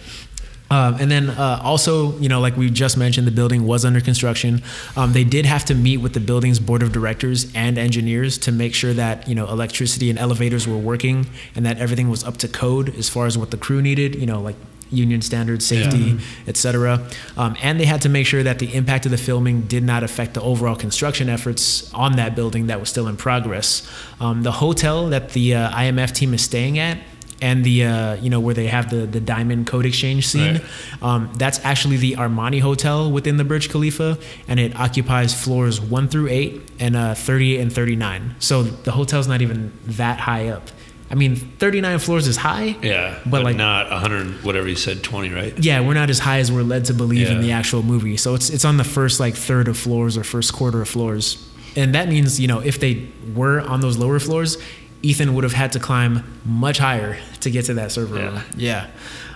um, 0.72 0.96
and 0.98 1.10
then 1.10 1.28
uh, 1.28 1.60
also, 1.62 2.18
you 2.18 2.30
know, 2.30 2.40
like 2.40 2.56
we 2.56 2.70
just 2.70 2.96
mentioned, 2.96 3.26
the 3.26 3.30
building 3.30 3.66
was 3.66 3.84
under 3.84 4.00
construction. 4.00 4.62
Um, 4.96 5.12
they 5.12 5.22
did 5.22 5.44
have 5.44 5.66
to 5.66 5.74
meet 5.74 5.98
with 5.98 6.14
the 6.14 6.20
building's 6.20 6.58
board 6.58 6.82
of 6.82 6.92
directors 6.92 7.52
and 7.54 7.76
engineers 7.76 8.38
to 8.38 8.52
make 8.52 8.72
sure 8.72 8.94
that 8.94 9.28
you 9.28 9.34
know 9.34 9.46
electricity 9.48 10.08
and 10.08 10.18
elevators 10.18 10.66
were 10.66 10.78
working 10.78 11.26
and 11.54 11.66
that 11.66 11.76
everything 11.76 12.08
was 12.08 12.24
up 12.24 12.38
to 12.38 12.48
code 12.48 12.96
as 12.96 13.10
far 13.10 13.26
as 13.26 13.36
what 13.36 13.50
the 13.50 13.58
crew 13.58 13.82
needed. 13.82 14.14
You 14.14 14.24
know, 14.24 14.40
like 14.40 14.56
union 14.90 15.20
standards, 15.20 15.66
safety, 15.66 16.18
etc. 16.48 17.06
Um, 17.36 17.54
and 17.62 17.78
they 17.78 17.84
had 17.84 18.00
to 18.02 18.08
make 18.08 18.26
sure 18.26 18.42
that 18.42 18.58
the 18.58 18.74
impact 18.74 19.04
of 19.04 19.10
the 19.10 19.18
filming 19.18 19.62
did 19.62 19.82
not 19.82 20.02
affect 20.02 20.32
the 20.32 20.40
overall 20.40 20.76
construction 20.76 21.28
efforts 21.28 21.92
on 21.92 22.16
that 22.16 22.34
building 22.34 22.68
that 22.68 22.80
was 22.80 22.88
still 22.88 23.08
in 23.08 23.18
progress. 23.18 23.86
Um, 24.20 24.42
the 24.42 24.52
hotel 24.52 25.08
that 25.08 25.30
the 25.30 25.54
uh, 25.54 25.70
IMF 25.70 26.12
team 26.12 26.32
is 26.32 26.42
staying 26.42 26.78
at 26.78 26.98
and 27.42 27.64
the 27.64 27.84
uh, 27.84 28.14
you 28.14 28.30
know 28.30 28.40
where 28.40 28.54
they 28.54 28.68
have 28.68 28.88
the 28.88 29.04
the 29.04 29.20
diamond 29.20 29.66
code 29.66 29.84
exchange 29.84 30.26
scene. 30.28 30.54
Right. 30.54 31.02
Um, 31.02 31.30
that's 31.36 31.58
actually 31.64 31.98
the 31.98 32.12
Armani 32.14 32.60
Hotel 32.60 33.10
within 33.10 33.36
the 33.36 33.44
Burj 33.44 33.68
Khalifa, 33.68 34.16
and 34.48 34.58
it 34.60 34.74
occupies 34.76 35.34
floors 35.34 35.80
one 35.80 36.08
through 36.08 36.28
eight 36.28 36.62
and 36.78 36.96
uh, 36.96 37.14
38 37.14 37.60
and 37.60 37.72
39. 37.72 38.36
So 38.38 38.62
the 38.62 38.92
hotel's 38.92 39.28
not 39.28 39.42
even 39.42 39.72
that 39.86 40.20
high 40.20 40.48
up. 40.48 40.70
I 41.10 41.14
mean, 41.14 41.36
39 41.36 41.98
floors 41.98 42.26
is 42.26 42.38
high. 42.38 42.74
Yeah, 42.80 43.18
But, 43.24 43.30
but, 43.30 43.42
like- 43.44 43.56
not 43.56 43.90
100, 43.90 44.42
whatever 44.44 44.66
you 44.66 44.76
said, 44.76 45.02
20, 45.02 45.28
right? 45.28 45.58
Yeah, 45.58 45.80
we're 45.80 45.92
not 45.92 46.08
as 46.08 46.18
high 46.18 46.38
as 46.38 46.50
we're 46.50 46.62
led 46.62 46.86
to 46.86 46.94
believe 46.94 47.28
in 47.28 47.42
the 47.42 47.52
actual 47.52 47.82
movie. 47.82 48.16
So 48.16 48.34
it's 48.34 48.48
it's 48.48 48.64
on 48.64 48.78
the 48.78 48.84
first 48.84 49.20
like 49.20 49.34
third 49.34 49.68
of 49.68 49.76
floors 49.76 50.16
or 50.16 50.24
first 50.24 50.54
quarter 50.54 50.80
of 50.80 50.88
floors. 50.88 51.46
And 51.76 51.94
that 51.94 52.08
means, 52.08 52.40
you 52.40 52.48
know, 52.48 52.60
if 52.60 52.80
they 52.80 53.08
were 53.34 53.60
on 53.60 53.80
those 53.80 53.98
lower 53.98 54.18
floors, 54.20 54.56
Ethan 55.02 55.34
would 55.34 55.44
have 55.44 55.52
had 55.52 55.72
to 55.72 55.80
climb 55.80 56.22
much 56.44 56.78
higher 56.78 57.18
to 57.40 57.50
get 57.50 57.64
to 57.66 57.74
that 57.74 57.90
server 57.92 58.16
Yeah. 58.16 58.22
room. 58.24 58.40
Yeah. 58.56 58.86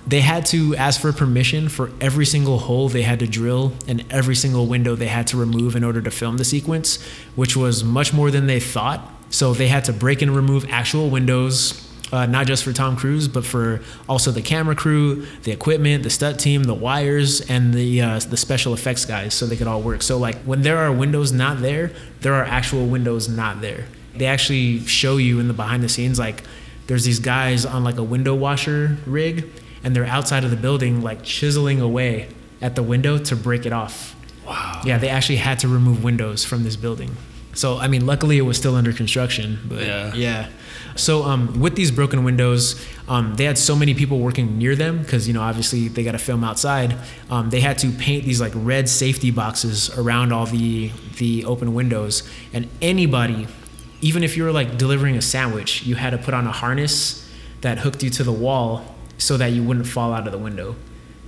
They 0.07 0.20
had 0.20 0.46
to 0.46 0.76
ask 0.76 1.00
for 1.00 1.12
permission 1.12 1.68
for 1.68 1.90
every 2.00 2.26
single 2.26 2.59
hole 2.61 2.88
they 2.88 3.02
had 3.02 3.18
to 3.18 3.26
drill 3.26 3.72
and 3.88 4.05
every 4.11 4.37
single 4.37 4.66
window 4.68 4.94
they 4.94 5.09
had 5.09 5.26
to 5.29 5.37
remove 5.37 5.74
in 5.74 5.83
order 5.83 6.00
to 6.00 6.11
film 6.12 6.37
the 6.37 6.44
sequence, 6.44 7.00
which 7.35 7.57
was 7.57 7.83
much 7.83 8.12
more 8.12 8.31
than 8.31 8.46
they 8.46 8.61
thought. 8.61 9.00
So 9.31 9.52
they 9.52 9.66
had 9.66 9.85
to 9.87 9.92
break 9.92 10.22
and 10.22 10.35
remove 10.35 10.64
actual 10.70 11.11
windows, 11.11 11.83
uh, 12.12 12.26
not 12.26 12.46
just 12.46 12.62
for 12.62 12.72
Tom 12.72 12.94
Cruise, 12.96 13.26
but 13.26 13.44
for 13.44 13.81
also 14.09 14.31
the 14.31 14.42
camera 14.42 14.76
crew, 14.76 15.26
the 15.42 15.50
equipment, 15.50 16.05
the 16.05 16.11
stunt 16.11 16.38
team, 16.38 16.62
the 16.62 16.74
wires, 16.74 17.40
and 17.40 17.74
the 17.74 18.00
uh, 18.00 18.20
the 18.20 18.37
special 18.37 18.72
effects 18.74 19.05
guys, 19.05 19.35
so 19.35 19.44
they 19.44 19.57
could 19.57 19.66
all 19.66 19.83
work. 19.83 20.02
So 20.02 20.16
like 20.16 20.37
when 20.44 20.62
there 20.62 20.79
are 20.79 20.92
windows 20.92 21.33
not 21.33 21.61
there, 21.61 21.90
there 22.20 22.35
are 22.35 22.44
actual 22.44 22.87
windows 22.87 23.29
not 23.29 23.61
there. 23.61 23.87
They 24.18 24.26
actually 24.26 24.81
show 24.87 25.16
you 25.16 25.40
in 25.40 25.48
the 25.48 25.55
behind 25.55 25.83
the 25.83 25.88
scenes 25.88 26.18
like 26.18 26.42
there's 26.87 27.05
these 27.05 27.18
guys 27.18 27.64
on 27.66 27.83
like 27.85 27.96
a 27.96 28.02
window 28.02 28.35
washer 28.35 28.96
rig, 29.07 29.50
and 29.83 29.94
they're 29.94 30.07
outside 30.07 30.44
of 30.44 30.50
the 30.50 30.57
building 30.57 31.02
like 31.02 31.22
chiseling 31.22 31.81
away 31.81 32.29
at 32.61 32.74
the 32.76 32.83
window 32.83 33.18
to 33.18 33.37
break 33.37 33.66
it 33.66 33.72
off. 33.72 34.14
Wow. 34.46 34.83
Yeah, 34.85 34.98
they 34.98 35.09
actually 35.09 35.37
had 35.37 35.59
to 35.61 35.68
remove 35.68 36.05
windows 36.05 36.44
from 36.44 36.62
this 36.62 36.76
building. 36.76 37.16
So 37.55 37.79
I 37.79 37.88
mean, 37.88 38.07
luckily 38.07 38.38
it 38.38 38.42
was 38.42 38.57
still 38.57 38.74
under 38.76 38.92
construction. 38.92 39.59
But 39.68 39.83
Yeah. 39.87 40.14
yeah. 40.14 40.48
So 40.94 41.24
um, 41.24 41.61
with 41.61 41.74
these 41.76 41.90
broken 41.90 42.24
windows, 42.24 42.83
um, 43.09 43.35
they 43.35 43.44
had 43.44 43.59
so 43.59 43.76
many 43.76 43.92
people 43.92 44.18
working 44.18 44.57
near 44.59 44.74
them 44.76 44.98
because 45.02 45.26
you 45.26 45.35
know 45.35 45.42
obviously 45.42 45.88
they 45.88 46.05
got 46.05 46.12
to 46.12 46.18
film 46.18 46.42
outside. 46.44 46.96
Um, 47.31 47.50
they 47.50 47.61
had 47.61 47.79
to 47.79 47.90
paint 47.90 48.24
these 48.24 48.40
like 48.40 48.52
red 48.55 48.88
safety 48.88 49.31
boxes 49.31 49.90
around 49.98 50.33
all 50.33 50.46
the 50.46 50.90
the 51.18 51.44
open 51.44 51.74
windows, 51.74 52.22
and 52.52 52.68
anybody, 52.81 53.46
even 54.00 54.22
if 54.22 54.37
you 54.37 54.44
were 54.44 54.52
like 54.52 54.78
delivering 54.78 55.16
a 55.16 55.22
sandwich, 55.22 55.85
you 55.85 55.94
had 55.94 56.11
to 56.11 56.18
put 56.18 56.35
on 56.35 56.46
a 56.46 56.52
harness 56.52 57.28
that 57.61 57.78
hooked 57.78 58.02
you 58.02 58.11
to 58.11 58.24
the 58.24 58.32
wall 58.32 58.94
so 59.18 59.37
that 59.37 59.48
you 59.48 59.62
wouldn't 59.62 59.87
fall 59.87 60.12
out 60.12 60.26
of 60.26 60.32
the 60.32 60.38
window. 60.38 60.76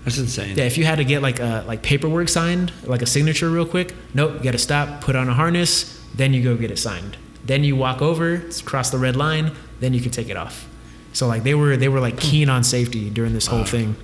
That's 0.04 0.18
insane. 0.18 0.56
Yeah, 0.56 0.64
if 0.64 0.78
you 0.78 0.84
had 0.84 0.96
to 0.98 1.04
get 1.04 1.22
like 1.22 1.40
a 1.40 1.64
like 1.66 1.82
paperwork 1.82 2.28
signed, 2.28 2.72
like 2.84 3.02
a 3.02 3.06
signature 3.06 3.50
real 3.50 3.66
quick, 3.66 3.94
nope, 4.14 4.34
you 4.34 4.40
got 4.40 4.52
to 4.52 4.58
stop, 4.58 5.00
put 5.00 5.16
on 5.16 5.28
a 5.28 5.34
harness, 5.34 6.02
then 6.14 6.32
you 6.32 6.42
go 6.42 6.56
get 6.56 6.70
it 6.70 6.78
signed. 6.78 7.16
Then 7.44 7.64
you 7.64 7.76
walk 7.76 8.02
over, 8.02 8.42
cross 8.64 8.90
the 8.90 8.98
red 8.98 9.16
line, 9.16 9.52
then 9.80 9.94
you 9.94 10.00
can 10.00 10.10
take 10.10 10.28
it 10.28 10.36
off. 10.36 10.68
So 11.12 11.26
like 11.26 11.42
they 11.42 11.54
were 11.54 11.76
they 11.76 11.88
were 11.88 12.00
like 12.00 12.18
keen 12.18 12.48
on 12.48 12.62
safety 12.62 13.10
during 13.10 13.32
this 13.32 13.46
whole 13.46 13.64
thing. 13.64 13.96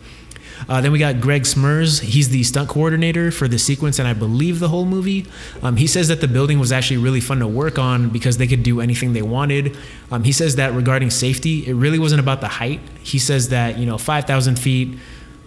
Uh, 0.69 0.81
then 0.81 0.93
we 0.93 0.99
got 0.99 1.21
Greg 1.21 1.43
Smrz. 1.43 2.01
He's 2.01 2.29
the 2.29 2.43
stunt 2.43 2.69
coordinator 2.69 3.31
for 3.31 3.49
the 3.49 3.59
sequence 3.59 3.99
and 3.99 4.09
I 4.09 4.13
believe 4.13 4.61
the 4.61 4.69
whole 4.69 4.87
movie. 4.87 5.27
Um, 5.63 5.77
he 5.77 5.87
says 5.87 6.09
that 6.09 6.21
the 6.21 6.29
building 6.29 6.59
was 6.59 6.73
actually 6.73 6.99
really 6.99 7.21
fun 7.21 7.39
to 7.41 7.47
work 7.47 7.79
on 7.79 8.09
because 8.09 8.39
they 8.39 8.47
could 8.47 8.63
do 8.63 8.81
anything 8.81 9.13
they 9.13 9.23
wanted. 9.23 9.77
Um, 10.11 10.25
he 10.25 10.33
says 10.33 10.57
that 10.57 10.73
regarding 10.73 11.11
safety, 11.11 11.67
it 11.67 11.75
really 11.75 11.99
wasn't 11.99 12.21
about 12.21 12.41
the 12.41 12.49
height. 12.49 12.81
He 13.03 13.19
says 13.19 13.49
that 13.51 13.79
you 13.79 13.87
know 13.87 13.99
5,000 13.99 14.59
feet 14.59 14.97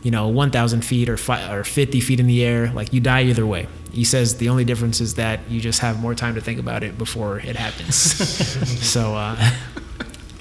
you 0.03 0.11
know, 0.11 0.27
1,000 0.27 0.85
feet 0.85 1.09
or, 1.09 1.17
fi- 1.17 1.51
or 1.51 1.63
50 1.63 1.99
feet 1.99 2.19
in 2.19 2.27
the 2.27 2.43
air, 2.43 2.71
like 2.71 2.93
you 2.93 3.01
die 3.01 3.23
either 3.23 3.45
way. 3.45 3.67
He 3.91 4.03
says 4.03 4.37
the 4.37 4.47
only 4.47 4.63
difference 4.63 5.01
is 5.01 5.15
that 5.15 5.39
you 5.49 5.59
just 5.59 5.79
have 5.79 5.99
more 5.99 6.13
time 6.13 6.35
to 6.35 6.41
think 6.41 6.59
about 6.59 6.83
it 6.83 6.97
before 6.97 7.39
it 7.39 7.55
happens. 7.55 7.95
so 8.87 9.15
uh, 9.15 9.35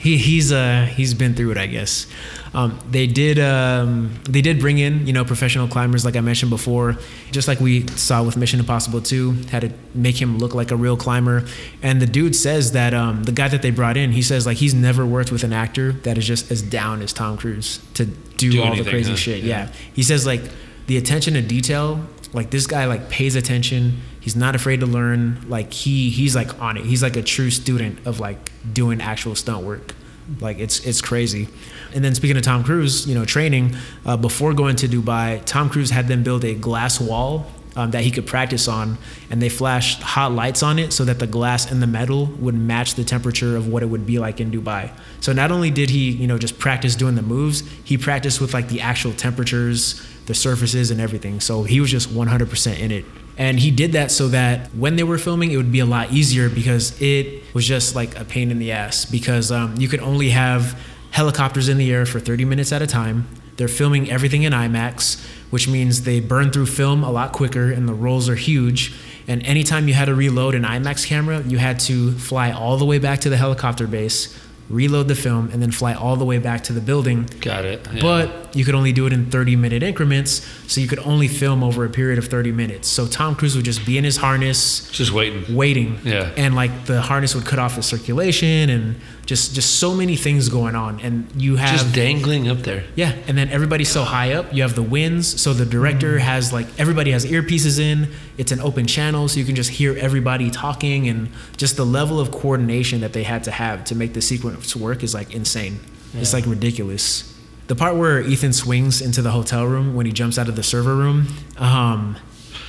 he 0.07 0.17
he's 0.19 0.53
uh 0.53 0.87
he's 0.95 1.15
been 1.15 1.35
through 1.35 1.51
it, 1.51 1.59
I 1.59 1.67
guess. 1.67 2.07
Um, 2.55 2.79
they 2.89 3.07
did 3.09 3.39
um, 3.41 4.15
they 4.29 4.41
did 4.41 4.61
bring 4.61 4.79
in 4.79 5.07
you 5.07 5.13
know 5.13 5.25
professional 5.25 5.67
climbers 5.67 6.05
like 6.05 6.15
I 6.15 6.21
mentioned 6.21 6.51
before, 6.51 6.97
just 7.33 7.49
like 7.49 7.59
we 7.61 7.87
saw 7.89 8.23
with 8.23 8.37
Mission 8.37 8.61
Impossible 8.61 9.01
2, 9.01 9.33
had 9.51 9.63
to 9.63 9.73
make 9.95 10.21
him 10.23 10.39
look 10.39 10.55
like 10.55 10.71
a 10.71 10.77
real 10.77 10.97
climber. 10.97 11.45
And 11.83 12.01
the 12.01 12.07
dude 12.07 12.37
says 12.37 12.71
that 12.73 12.95
um, 12.95 13.25
the 13.25 13.33
guy 13.33 13.49
that 13.49 13.63
they 13.63 13.71
brought 13.73 13.97
in, 13.97 14.13
he 14.13 14.23
says 14.23 14.47
like 14.47 14.59
he's 14.59 14.75
never 14.75 15.05
worked 15.05 15.33
with 15.33 15.43
an 15.43 15.53
actor 15.53 15.93
that 16.07 16.17
is 16.17 16.27
just 16.27 16.51
as 16.53 16.63
down 16.63 17.03
as 17.03 17.13
Tom 17.13 17.37
Cruise 17.37 17.81
to 17.95 18.07
do, 18.07 18.53
Do 18.53 18.61
all 18.61 18.67
anything, 18.69 18.85
the 18.85 18.91
crazy 18.91 19.11
huh? 19.11 19.17
shit. 19.17 19.43
Yeah. 19.43 19.65
yeah, 19.67 19.73
he 19.93 20.03
says 20.05 20.25
like 20.25 20.43
the 20.87 20.97
attention 20.97 21.35
to 21.35 21.43
detail 21.43 22.07
like 22.33 22.51
this 22.51 22.67
guy 22.67 22.87
like 22.87 23.09
pays 23.09 23.37
attention. 23.37 24.01
He's 24.21 24.37
not 24.37 24.55
afraid 24.55 24.81
to 24.81 24.87
learn. 24.87 25.45
Like 25.49 25.73
he 25.73 26.11
he's 26.11 26.35
like 26.35 26.61
on 26.61 26.77
it. 26.77 26.85
He's 26.85 27.03
like 27.03 27.17
a 27.17 27.23
true 27.23 27.51
student 27.51 28.07
of 28.07 28.21
like 28.21 28.51
doing 28.73 29.01
actual 29.01 29.35
stunt 29.35 29.65
work. 29.65 29.95
Like 30.41 30.59
it's 30.59 30.81
it's 30.81 31.01
crazy. 31.01 31.49
And 31.95 32.05
then 32.05 32.15
speaking 32.15 32.37
of 32.37 32.43
tom 32.43 32.65
cruise 32.65 33.07
you 33.07 33.15
know 33.15 33.25
training 33.25 33.77
uh, 34.05 34.17
before 34.17 34.53
going 34.55 34.77
to 34.77 34.89
dubai 34.89 35.43
tom 35.45 35.71
cruise 35.71 35.91
had 35.91 36.09
them 36.09 36.23
build 36.23 36.45
a 36.45 36.55
glass 36.55 37.01
wall 37.01 37.47
um, 37.77 37.91
that 37.93 38.03
he 38.03 38.11
could 38.11 38.27
practice 38.27 38.69
on 38.69 38.99
and 39.31 39.41
they 39.41 39.49
flashed 39.49 40.03
hot 40.03 40.33
lights 40.33 40.63
on 40.63 40.79
it 40.79 40.93
so 40.93 41.05
that 41.05 41.19
the 41.19 41.27
glass 41.27 41.71
and 41.71 41.83
the 41.83 41.87
metal 41.87 42.27
would 42.39 42.55
match 42.55 42.95
the 42.95 43.05
temperature 43.05 43.57
of 43.57 43.69
what 43.69 43.83
it 43.83 43.87
would 43.87 44.07
be 44.07 44.19
like 44.19 44.41
in 44.41 44.51
dubai. 44.51 44.91
So 45.21 45.33
not 45.33 45.53
only 45.53 45.71
did 45.71 45.91
he 45.91 46.11
you 46.11 46.27
know 46.27 46.39
just 46.39 46.59
practice 46.59 46.97
doing 46.97 47.15
the 47.15 47.23
moves 47.23 47.63
he 47.85 47.97
practiced 47.97 48.41
with 48.41 48.53
like 48.53 48.69
the 48.69 48.81
actual 48.81 49.13
temperatures 49.13 50.05
the 50.27 50.35
surfaces 50.35 50.91
and 50.91 51.01
everything. 51.01 51.41
So 51.41 51.63
he 51.63 51.81
was 51.81 51.91
just 51.91 52.09
100% 52.11 52.79
in 52.79 52.91
it. 52.91 53.05
And 53.39 53.61
he 53.61 53.71
did 53.71 53.93
that 53.93 54.11
so 54.11 54.29
that 54.29 54.69
when 54.75 54.97
they 54.97 55.03
were 55.03 55.19
filming 55.19 55.51
it 55.51 55.57
would 55.57 55.73
be 55.73 55.81
a 55.81 55.87
lot 55.87 56.11
easier 56.11 56.49
because 56.49 57.01
it 57.01 57.43
was 57.55 57.67
just 57.67 57.95
like 57.95 58.19
a 58.19 58.25
pain 58.25 58.51
in 58.51 58.59
the 58.59 58.73
ass 58.73 59.05
because 59.05 59.53
um, 59.53 59.77
you 59.77 59.89
could 59.89 60.01
only 60.01 60.31
have 60.31 60.79
helicopters 61.11 61.69
in 61.69 61.77
the 61.77 61.93
air 61.93 62.07
for 62.07 62.19
30 62.19 62.45
minutes 62.45 62.73
at 62.73 62.83
a 62.83 62.87
time. 62.87 63.27
They're 63.57 63.69
filming 63.69 64.11
everything 64.11 64.43
in 64.43 64.53
IMAX, 64.53 65.23
which 65.51 65.69
means 65.69 66.03
they 66.03 66.21
burn 66.21 66.51
through 66.51 66.67
film 66.67 67.03
a 67.03 67.11
lot 67.11 67.33
quicker 67.33 67.71
and 67.71 67.89
the 67.89 67.95
rolls 67.95 68.29
are 68.29 68.35
huge. 68.35 68.95
And 69.29 69.43
anytime 69.47 69.89
you 69.89 69.95
had 69.95 70.07
to 70.07 70.15
reload 70.15 70.55
an 70.55 70.63
IMAX 70.63 71.07
camera, 71.07 71.43
you 71.43 71.59
had 71.59 71.81
to 71.81 72.13
fly 72.13 72.53
all 72.53 72.77
the 72.77 72.85
way 72.85 72.99
back 72.99 73.21
to 73.21 73.31
the 73.31 73.37
helicopter 73.37 73.87
base, 73.87 74.37
reload 74.69 75.09
the 75.09 75.15
film, 75.15 75.51
and 75.53 75.63
then 75.63 75.71
fly 75.71 75.95
all 75.95 76.17
the 76.17 76.25
way 76.25 76.39
back 76.39 76.65
to 76.65 76.73
the 76.73 76.81
building. 76.81 77.29
Got 77.41 77.65
it. 77.65 77.87
Yeah. 77.93 78.01
But 78.03 78.57
you 78.57 78.65
could 78.65 78.75
only 78.75 78.93
do 78.93 79.07
it 79.07 79.13
in 79.13 79.31
30 79.31 79.57
minute 79.57 79.83
increments, 79.83 80.47
so 80.67 80.81
you 80.81 80.89
could 80.89 80.99
only 81.01 81.29
film 81.29 81.63
over 81.63 81.85
a 81.85 81.91
period 81.91 82.19
of 82.19 82.27
30 82.27 82.53
minutes. 82.53 82.89
So 82.89 83.07
Tom 83.07 83.37
Cruise 83.37 83.55
would 83.55 83.65
just 83.65 83.87
be 83.87 83.99
in 83.99 84.05
his 84.05 84.17
harness, 84.17 84.91
just 84.91 85.13
waiting. 85.13 85.55
waiting. 85.55 85.99
Yeah. 86.05 86.33
And 86.37 86.55
like 86.55 86.87
the 86.87 87.01
harness 87.01 87.35
would 87.35 87.47
cut 87.47 87.59
off 87.59 87.77
the 87.77 87.83
circulation 87.83 88.71
and 88.71 88.97
just 89.27 89.55
just 89.55 89.79
so 89.81 89.95
many 89.95 90.17
things 90.17 90.49
going 90.49 90.75
on. 90.75 91.01
And 91.01 91.29
you 91.37 91.57
have 91.57 91.73
Just 91.79 91.95
dangling 91.95 92.49
up 92.49 92.59
there. 92.59 92.85
yeah, 92.95 93.13
and 93.27 93.37
then 93.37 93.49
everybody's 93.51 93.89
so 93.91 94.05
high 94.05 94.33
up. 94.33 94.55
You 94.55 94.63
have 94.63 94.75
the 94.75 94.83
winds, 94.83 95.41
so 95.41 95.53
the 95.53 95.67
director 95.67 96.19
has 96.19 96.53
like 96.53 96.67
everybody 96.79 97.11
has 97.11 97.27
earpieces 97.27 97.79
in. 97.79 98.09
It's 98.39 98.53
an 98.53 98.61
open 98.61 98.87
channel, 98.87 99.29
so 99.29 99.39
you 99.39 99.45
can 99.45 99.57
just 99.57 99.71
hear 99.71 99.97
everybody 99.99 100.51
talking, 100.51 101.09
and 101.09 101.29
just 101.57 101.77
the 101.77 101.85
level 101.87 102.21
of 102.21 102.31
coordination 102.31 103.01
that 103.01 103.13
they 103.13 103.25
had 103.25 103.45
to 103.45 103.51
have 103.51 103.85
to 103.87 103.95
make 103.95 104.15
the 104.15 104.23
sequence 104.23 104.75
work 104.77 105.03
is 105.03 105.13
like 105.13 105.35
insane. 105.35 105.81
It's 106.15 106.33
like 106.33 106.47
ridiculous. 106.47 107.35
The 107.67 107.75
part 107.75 107.97
where 107.97 108.21
Ethan 108.21 108.53
swings 108.53 109.03
into 109.03 109.23
the 109.23 109.33
hotel 109.33 109.65
room 109.67 109.95
when 109.97 110.07
he 110.07 110.13
jumps 110.13 110.39
out 110.39 110.49
of 110.49 110.55
the 110.57 110.63
server 110.63 110.95
room, 110.95 111.27
um, 111.59 112.17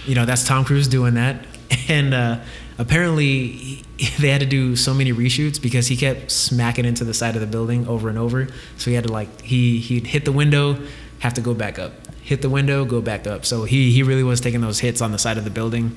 you 0.08 0.15
know, 0.15 0.26
that's 0.26 0.43
Tom 0.43 0.65
Cruise 0.65 0.88
doing 0.88 1.13
that, 1.13 1.46
and 1.88 2.13
uh, 2.13 2.39
apparently 2.78 3.48
he- 3.48 3.84
they 4.20 4.30
had 4.30 4.42
to 4.42 4.46
do 4.48 4.76
so 4.76 4.94
many 4.94 5.12
reshoots 5.13 5.62
because 5.62 5.88
he 5.88 5.98
kept 5.98 6.32
smacking 6.32 6.86
into 6.86 7.04
the 7.04 7.13
side 7.13 7.36
of 7.36 7.42
the 7.42 7.48
building 7.48 7.88
over 7.88 8.10
and 8.10 8.18
over. 8.18 8.48
So 8.78 8.90
he 8.92 8.96
had 8.96 9.06
to 9.06 9.12
like 9.12 9.42
he 9.42 9.80
he'd 9.80 10.08
hit 10.08 10.26
the 10.26 10.32
window, 10.32 10.78
have 11.20 11.34
to 11.36 11.42
go 11.42 11.54
back 11.56 11.80
up, 11.80 11.94
hit 12.22 12.42
the 12.44 12.50
window, 12.50 12.86
go 12.86 13.02
back 13.02 13.26
up. 13.26 13.46
So 13.46 13.63
he 13.63 13.92
he 13.92 14.04
really 14.04 14.24
was 14.24 14.40
taking 14.40 14.62
those 14.62 14.80
hits 14.80 15.02
on 15.02 15.12
the 15.12 15.18
side 15.18 15.38
of 15.38 15.44
the 15.46 15.50
building. 15.50 15.96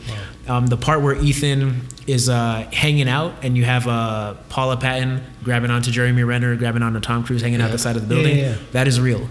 Um, 0.49 0.66
the 0.69 0.77
part 0.79 1.03
where 1.03 1.14
Ethan 1.14 1.83
is 2.07 2.29
uh, 2.31 2.66
hanging 2.73 3.09
out 3.09 3.35
and 3.45 3.57
you 3.57 3.64
have 3.64 3.87
uh, 3.87 4.35
Paula 4.49 4.77
Patton 4.79 5.23
grabbing 5.45 5.71
onto 5.71 5.90
Jeremy 5.90 6.25
Renner, 6.25 6.57
grabbing 6.57 6.83
onto 6.83 7.01
Tom 7.01 7.23
Cruise, 7.25 7.43
hanging 7.43 7.61
out 7.61 7.71
the 7.71 7.79
side 7.79 7.97
of 7.97 8.09
the 8.09 8.14
Yeah, 8.16 8.23
building. 8.23 8.38
yeah, 8.38 8.51
yeah. 8.53 8.57
That 8.73 8.88
is 8.88 8.99
real. 9.01 9.29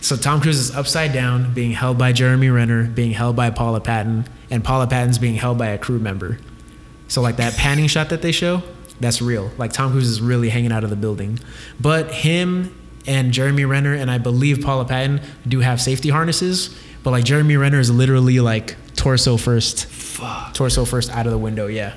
So 0.00 0.16
Tom 0.16 0.40
Cruise 0.40 0.58
is 0.60 0.76
upside 0.76 1.12
down, 1.12 1.54
being 1.54 1.72
held 1.72 1.98
by 1.98 2.12
Jeremy 2.12 2.50
Renner, 2.50 2.84
being 2.86 3.10
held 3.10 3.34
by 3.34 3.50
Paula 3.50 3.80
Patton, 3.80 4.28
and 4.48 4.62
Paula 4.62 4.86
Patton's 4.86 5.18
being 5.18 5.34
held 5.34 5.58
by 5.58 5.68
a 5.68 5.78
crew 5.78 5.98
member. 5.98 6.38
So 7.08 7.20
like 7.22 7.36
that 7.36 7.54
panning 7.54 7.86
shot 7.88 8.10
that 8.10 8.22
they 8.22 8.32
show, 8.32 8.62
that's 9.00 9.20
real. 9.22 9.50
Like 9.58 9.72
Tom 9.72 9.92
Cruise 9.92 10.08
is 10.08 10.20
really 10.20 10.48
hanging 10.48 10.72
out 10.72 10.84
of 10.84 10.90
the 10.90 10.96
building. 10.96 11.38
But 11.80 12.10
him 12.12 12.74
and 13.06 13.32
Jeremy 13.32 13.64
Renner 13.64 13.94
and 13.94 14.10
I 14.10 14.18
believe 14.18 14.60
Paula 14.62 14.84
Patton 14.84 15.20
do 15.46 15.60
have 15.60 15.80
safety 15.80 16.10
harnesses, 16.10 16.76
but 17.02 17.10
like 17.10 17.24
Jeremy 17.24 17.56
Renner 17.56 17.80
is 17.80 17.90
literally 17.90 18.40
like 18.40 18.76
torso 18.96 19.36
first. 19.36 19.86
Torso 20.52 20.84
first 20.84 21.10
out 21.10 21.26
of 21.26 21.32
the 21.32 21.38
window, 21.38 21.66
yeah. 21.68 21.94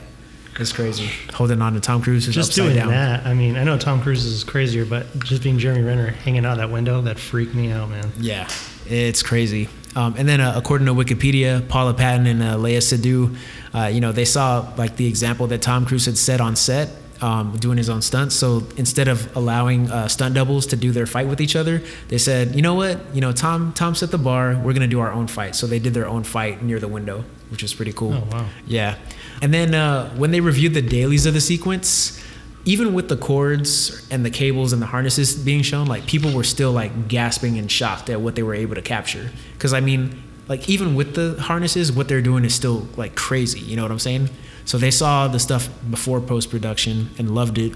It's 0.60 0.71
crazy. 0.71 1.10
Holding 1.34 1.62
on 1.62 1.74
to 1.74 1.80
Tom 1.80 2.02
Cruise 2.02 2.26
who's 2.26 2.36
Just 2.36 2.52
upside 2.52 2.65
doing 2.65 2.76
down. 2.78 2.89
that. 2.89 3.26
I 3.26 3.34
mean, 3.34 3.56
I 3.56 3.63
know 3.63 3.78
Tom 3.78 4.02
Cruise 4.02 4.26
is 4.26 4.43
crazier, 4.43 4.86
but 4.86 5.19
just 5.24 5.41
being 5.41 5.58
Jeremy 5.58 5.82
Renner 5.82 6.08
hanging 6.12 6.45
out 6.45 6.58
that 6.58 6.69
window, 6.69 7.02
that 7.02 7.17
freaked 7.17 7.56
me 7.56 7.71
out, 7.71 7.89
man. 7.89 8.12
Yeah, 8.19 8.47
it's 8.86 9.24
crazy. 9.24 9.69
Um, 9.95 10.15
and 10.17 10.28
then, 10.30 10.39
uh, 10.39 10.54
according 10.56 10.88
to 10.88 10.93
Wikipedia, 10.93 11.67
Paula 11.67 11.93
Patton 11.93 12.28
and 12.28 12.43
uh, 12.43 12.56
Leia 12.58 12.78
Seydoux, 12.78 13.36
uh, 13.73 13.89
you 13.91 14.01
know, 14.01 14.12
they 14.12 14.25
saw 14.25 14.73
like 14.77 14.97
the 14.97 15.07
example 15.07 15.47
that 15.47 15.62
Tom 15.62 15.86
Cruise 15.86 16.05
had 16.05 16.17
set 16.17 16.41
on 16.41 16.55
set, 16.55 16.89
um, 17.21 17.55
doing 17.57 17.77
his 17.77 17.89
own 17.89 18.01
stunts. 18.01 18.36
So 18.36 18.63
instead 18.77 19.07
of 19.07 19.36
allowing 19.36 19.89
uh, 19.89 20.07
stunt 20.07 20.36
doubles 20.36 20.65
to 20.67 20.75
do 20.75 20.91
their 20.91 21.05
fight 21.05 21.27
with 21.27 21.39
each 21.39 21.55
other, 21.55 21.81
they 22.10 22.17
said, 22.17 22.55
you 22.55 22.62
know 22.62 22.73
what, 22.73 22.99
you 23.13 23.21
know, 23.21 23.31
Tom, 23.31 23.73
Tom 23.73 23.95
set 23.95 24.12
the 24.12 24.17
bar. 24.17 24.60
We're 24.62 24.73
gonna 24.73 24.88
do 24.88 24.99
our 24.99 25.12
own 25.12 25.27
fight. 25.27 25.55
So 25.55 25.67
they 25.67 25.79
did 25.79 25.93
their 25.93 26.07
own 26.07 26.23
fight 26.23 26.63
near 26.63 26.79
the 26.79 26.88
window, 26.88 27.23
which 27.49 27.62
was 27.62 27.73
pretty 27.73 27.93
cool. 27.93 28.13
Oh, 28.13 28.27
wow. 28.31 28.45
Yeah. 28.65 28.97
And 29.41 29.53
then 29.53 29.73
uh, 29.73 30.10
when 30.15 30.31
they 30.31 30.41
reviewed 30.41 30.73
the 30.73 30.81
dailies 30.81 31.25
of 31.25 31.34
the 31.34 31.41
sequence, 31.41 32.21
even 32.65 32.93
with 32.93 33.10
the 33.10 33.17
cords 33.17 34.07
and 34.12 34.23
the 34.23 34.29
cables 34.29 34.71
and 34.71 34.81
the 34.81 34.86
harnesses 34.86 35.36
being 35.36 35.63
shown, 35.63 35.88
like 35.88 36.05
people 36.05 36.31
were 36.31 36.43
still 36.43 36.71
like 36.71 37.07
gasping 37.07 37.57
and 37.57 37.71
shocked 37.71 38.10
at 38.10 38.21
what 38.21 38.36
they 38.36 38.43
were 38.43 38.53
able 38.53 38.75
to 38.75 38.81
capture. 38.81 39.31
Because 39.53 39.73
I 39.73 39.79
mean, 39.79 40.21
like 40.51 40.69
even 40.69 40.95
with 40.99 41.15
the 41.15 41.27
harnesses, 41.41 41.91
what 41.97 42.07
they're 42.09 42.21
doing 42.31 42.43
is 42.45 42.53
still 42.53 42.79
like 42.97 43.13
crazy. 43.15 43.61
You 43.69 43.75
know 43.77 43.83
what 43.83 43.91
I'm 43.91 43.99
saying? 44.09 44.29
So 44.65 44.77
they 44.77 44.91
saw 44.91 45.27
the 45.27 45.39
stuff 45.39 45.69
before 45.89 46.19
post 46.21 46.51
production 46.51 47.09
and 47.17 47.33
loved 47.33 47.57
it. 47.57 47.73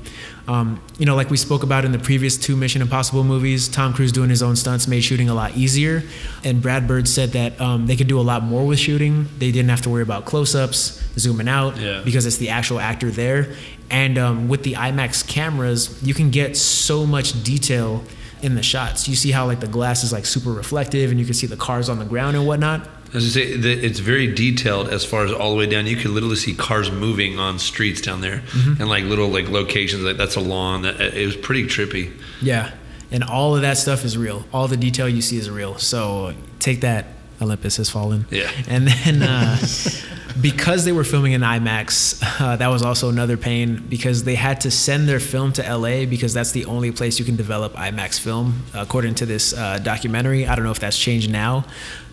Um, 0.47 0.67
you 0.99 1.05
know, 1.07 1.15
like 1.15 1.29
we 1.31 1.37
spoke 1.37 1.63
about 1.63 1.83
in 1.87 1.91
the 1.91 1.99
previous 2.09 2.37
two 2.37 2.55
Mission 2.55 2.81
Impossible 2.81 3.23
movies, 3.23 3.67
Tom 3.67 3.93
Cruise 3.93 4.11
doing 4.11 4.29
his 4.29 4.43
own 4.43 4.55
stunts 4.55 4.87
made 4.87 5.01
shooting 5.09 5.29
a 5.29 5.33
lot 5.33 5.51
easier. 5.57 6.03
And 6.43 6.61
Brad 6.61 6.87
Bird 6.87 7.07
said 7.07 7.29
that 7.31 7.59
um, 7.59 7.87
they 7.87 7.95
could 7.95 8.07
do 8.07 8.19
a 8.19 8.27
lot 8.31 8.43
more 8.43 8.65
with 8.67 8.77
shooting. 8.79 9.27
They 9.39 9.51
didn't 9.51 9.69
have 9.69 9.81
to 9.81 9.89
worry 9.89 10.03
about 10.03 10.25
close 10.25 10.53
ups, 10.53 11.01
zooming 11.17 11.47
out, 11.47 11.77
Yeah. 11.77 12.01
because 12.05 12.25
it's 12.27 12.37
the 12.37 12.49
actual 12.49 12.79
actor 12.79 13.09
there. 13.09 13.55
And 13.89 14.17
um, 14.17 14.47
with 14.47 14.61
the 14.63 14.73
IMAX 14.73 15.25
cameras, 15.27 15.79
you 16.03 16.13
can 16.13 16.29
get 16.29 16.55
so 16.57 17.05
much 17.05 17.43
detail 17.43 18.03
in 18.45 18.55
the 18.55 18.63
shots. 18.63 19.07
You 19.07 19.15
see 19.15 19.31
how 19.31 19.45
like 19.45 19.59
the 19.59 19.67
glass 19.67 20.03
is 20.03 20.11
like 20.13 20.25
super 20.25 20.51
reflective, 20.51 21.09
and 21.11 21.19
you 21.19 21.25
can 21.25 21.33
see 21.33 21.47
the 21.47 21.57
cars 21.57 21.89
on 21.89 21.99
the 21.99 22.05
ground 22.05 22.35
and 22.37 22.45
whatnot. 22.47 22.87
As 23.13 23.23
I 23.25 23.29
say, 23.29 23.57
the, 23.57 23.71
it's 23.71 23.99
very 23.99 24.33
detailed 24.33 24.89
as 24.89 25.05
far 25.05 25.23
as 25.25 25.31
all 25.31 25.51
the 25.51 25.57
way 25.57 25.67
down. 25.67 25.85
You 25.87 25.95
could 25.95 26.11
literally 26.11 26.35
see 26.35 26.53
cars 26.53 26.91
moving 26.91 27.39
on 27.39 27.59
streets 27.59 28.01
down 28.01 28.21
there, 28.21 28.39
Mm-hmm. 28.47 28.81
and 28.81 28.89
like 28.89 29.03
little 29.05 29.29
like 29.29 29.49
locations. 29.49 30.03
Like 30.03 30.17
that's 30.17 30.35
a 30.35 30.41
lawn. 30.41 30.81
That 30.83 30.99
it 30.99 31.25
was 31.25 31.35
pretty 31.37 31.63
trippy. 31.65 32.11
Yeah, 32.41 32.71
and 33.11 33.23
all 33.23 33.55
of 33.55 33.61
that 33.61 33.77
stuff 33.77 34.03
is 34.05 34.17
real. 34.17 34.45
All 34.53 34.67
the 34.67 34.77
detail 34.77 35.07
you 35.09 35.21
see 35.21 35.37
is 35.37 35.49
real. 35.49 35.77
So 35.77 36.33
take 36.59 36.81
that, 36.81 37.05
Olympus 37.41 37.77
has 37.77 37.89
fallen. 37.89 38.25
Yeah. 38.31 38.51
And 38.67 38.87
then 38.87 39.23
uh, 39.23 39.57
because 40.39 40.83
they 40.83 40.91
were 40.91 41.03
filming 41.03 41.31
in 41.31 41.41
IMAX, 41.41 42.21
uh, 42.41 42.55
that 42.57 42.67
was 42.67 42.81
also 42.81 43.09
another 43.09 43.37
pain 43.37 43.85
because 43.89 44.23
they 44.23 44.35
had 44.35 44.61
to 44.61 44.71
send 44.71 45.07
their 45.07 45.19
film 45.19 45.53
to 45.53 45.61
LA 45.61 46.05
because 46.05 46.33
that's 46.33 46.51
the 46.51 46.65
only 46.65 46.91
place 46.91 47.19
you 47.19 47.25
can 47.25 47.35
develop 47.35 47.73
IMAX 47.73 48.19
film, 48.19 48.63
according 48.73 49.15
to 49.15 49.25
this 49.25 49.53
uh, 49.53 49.79
documentary. 49.79 50.45
I 50.45 50.55
don't 50.55 50.65
know 50.65 50.71
if 50.71 50.79
that's 50.79 50.99
changed 50.99 51.31
now. 51.31 51.65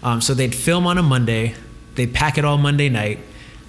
Um, 0.03 0.21
so 0.21 0.35
they'd 0.35 0.55
film 0.55 0.87
on 0.87 0.99
a 0.99 1.03
Monday, 1.03 1.55
they'd 1.97 2.15
pack 2.15 2.39
it 2.39 2.45
all 2.45 2.59
Monday 2.59 2.89
night. 2.89 3.19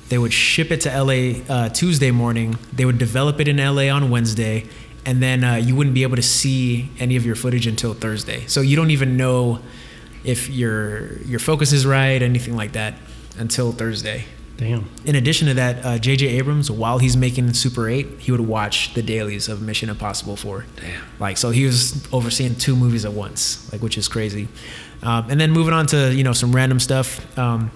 They 0.09 0.17
would 0.17 0.33
ship 0.33 0.69
it 0.69 0.81
to 0.81 0.89
LA 0.89 1.41
uh, 1.51 1.69
Tuesday 1.69 2.11
morning. 2.11 2.57
They 2.71 2.85
would 2.85 2.99
develop 2.99 3.39
it 3.39 3.47
in 3.47 3.57
LA 3.57 3.87
on 3.89 4.11
Wednesday, 4.11 4.67
and 5.05 5.23
then 5.23 5.43
uh, 5.43 5.55
you 5.55 5.75
wouldn't 5.75 5.95
be 5.95 6.03
able 6.03 6.17
to 6.17 6.21
see 6.21 6.91
any 6.99 7.15
of 7.15 7.25
your 7.25 7.35
footage 7.35 7.65
until 7.65 7.93
Thursday. 7.95 8.45
So 8.45 8.61
you 8.61 8.75
don't 8.75 8.91
even 8.91 9.17
know 9.17 9.59
if 10.23 10.49
your 10.49 11.17
your 11.23 11.39
focus 11.39 11.73
is 11.73 11.85
right, 11.85 12.21
anything 12.21 12.55
like 12.55 12.73
that, 12.73 12.95
until 13.39 13.71
Thursday. 13.71 14.25
Damn. 14.57 14.87
In 15.03 15.15
addition 15.15 15.47
to 15.47 15.53
that, 15.55 15.85
uh, 15.85 15.97
J.J. 15.97 16.27
Abrams, 16.27 16.69
while 16.69 16.99
he's 16.99 17.17
making 17.17 17.51
Super 17.53 17.89
8, 17.89 18.19
he 18.19 18.31
would 18.31 18.41
watch 18.41 18.93
the 18.93 19.01
dailies 19.01 19.49
of 19.49 19.61
Mission 19.61 19.89
Impossible 19.89 20.35
4. 20.35 20.65
Damn. 20.75 21.03
Like, 21.19 21.37
so 21.37 21.49
he 21.49 21.65
was 21.65 22.07
overseeing 22.13 22.55
two 22.55 22.75
movies 22.75 23.03
at 23.03 23.13
once, 23.13 23.71
like, 23.71 23.81
which 23.81 23.97
is 23.97 24.07
crazy. 24.07 24.47
Um, 25.01 25.29
and 25.29 25.41
then 25.41 25.51
moving 25.51 25.73
on 25.73 25.87
to, 25.87 26.13
you 26.13 26.23
know, 26.23 26.33
some 26.33 26.55
random 26.55 26.79
stuff. 26.79 27.37
Um, 27.37 27.71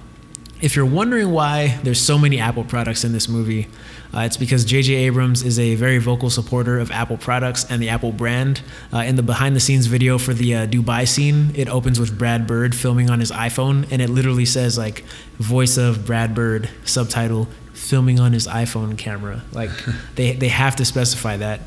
if 0.61 0.75
you're 0.75 0.85
wondering 0.85 1.31
why 1.31 1.79
there's 1.83 1.99
so 1.99 2.17
many 2.17 2.39
Apple 2.39 2.63
products 2.63 3.03
in 3.03 3.11
this 3.11 3.27
movie, 3.27 3.67
uh, 4.13 4.21
it's 4.21 4.37
because 4.37 4.65
J.J. 4.65 4.93
Abrams 4.93 5.43
is 5.43 5.59
a 5.59 5.75
very 5.75 5.97
vocal 5.97 6.29
supporter 6.29 6.79
of 6.79 6.91
Apple 6.91 7.17
products 7.17 7.65
and 7.69 7.81
the 7.81 7.89
Apple 7.89 8.11
brand. 8.11 8.61
Uh, 8.93 8.99
in 8.99 9.15
the 9.15 9.23
behind-the-scenes 9.23 9.87
video 9.87 10.17
for 10.17 10.33
the 10.33 10.55
uh, 10.55 10.67
Dubai 10.67 11.07
scene, 11.07 11.51
it 11.55 11.67
opens 11.69 11.99
with 11.99 12.17
Brad 12.17 12.47
Bird 12.47 12.75
filming 12.75 13.09
on 13.09 13.19
his 13.19 13.31
iPhone, 13.31 13.87
and 13.91 14.01
it 14.01 14.09
literally 14.09 14.45
says 14.45 14.77
like 14.77 15.03
"voice 15.39 15.77
of 15.77 16.05
Brad 16.05 16.33
Bird" 16.33 16.69
subtitle 16.85 17.47
filming 17.73 18.19
on 18.19 18.33
his 18.33 18.47
iPhone 18.47 18.97
camera. 18.97 19.43
Like 19.51 19.71
they 20.15 20.33
they 20.33 20.49
have 20.49 20.75
to 20.77 20.85
specify 20.85 21.37
that. 21.37 21.61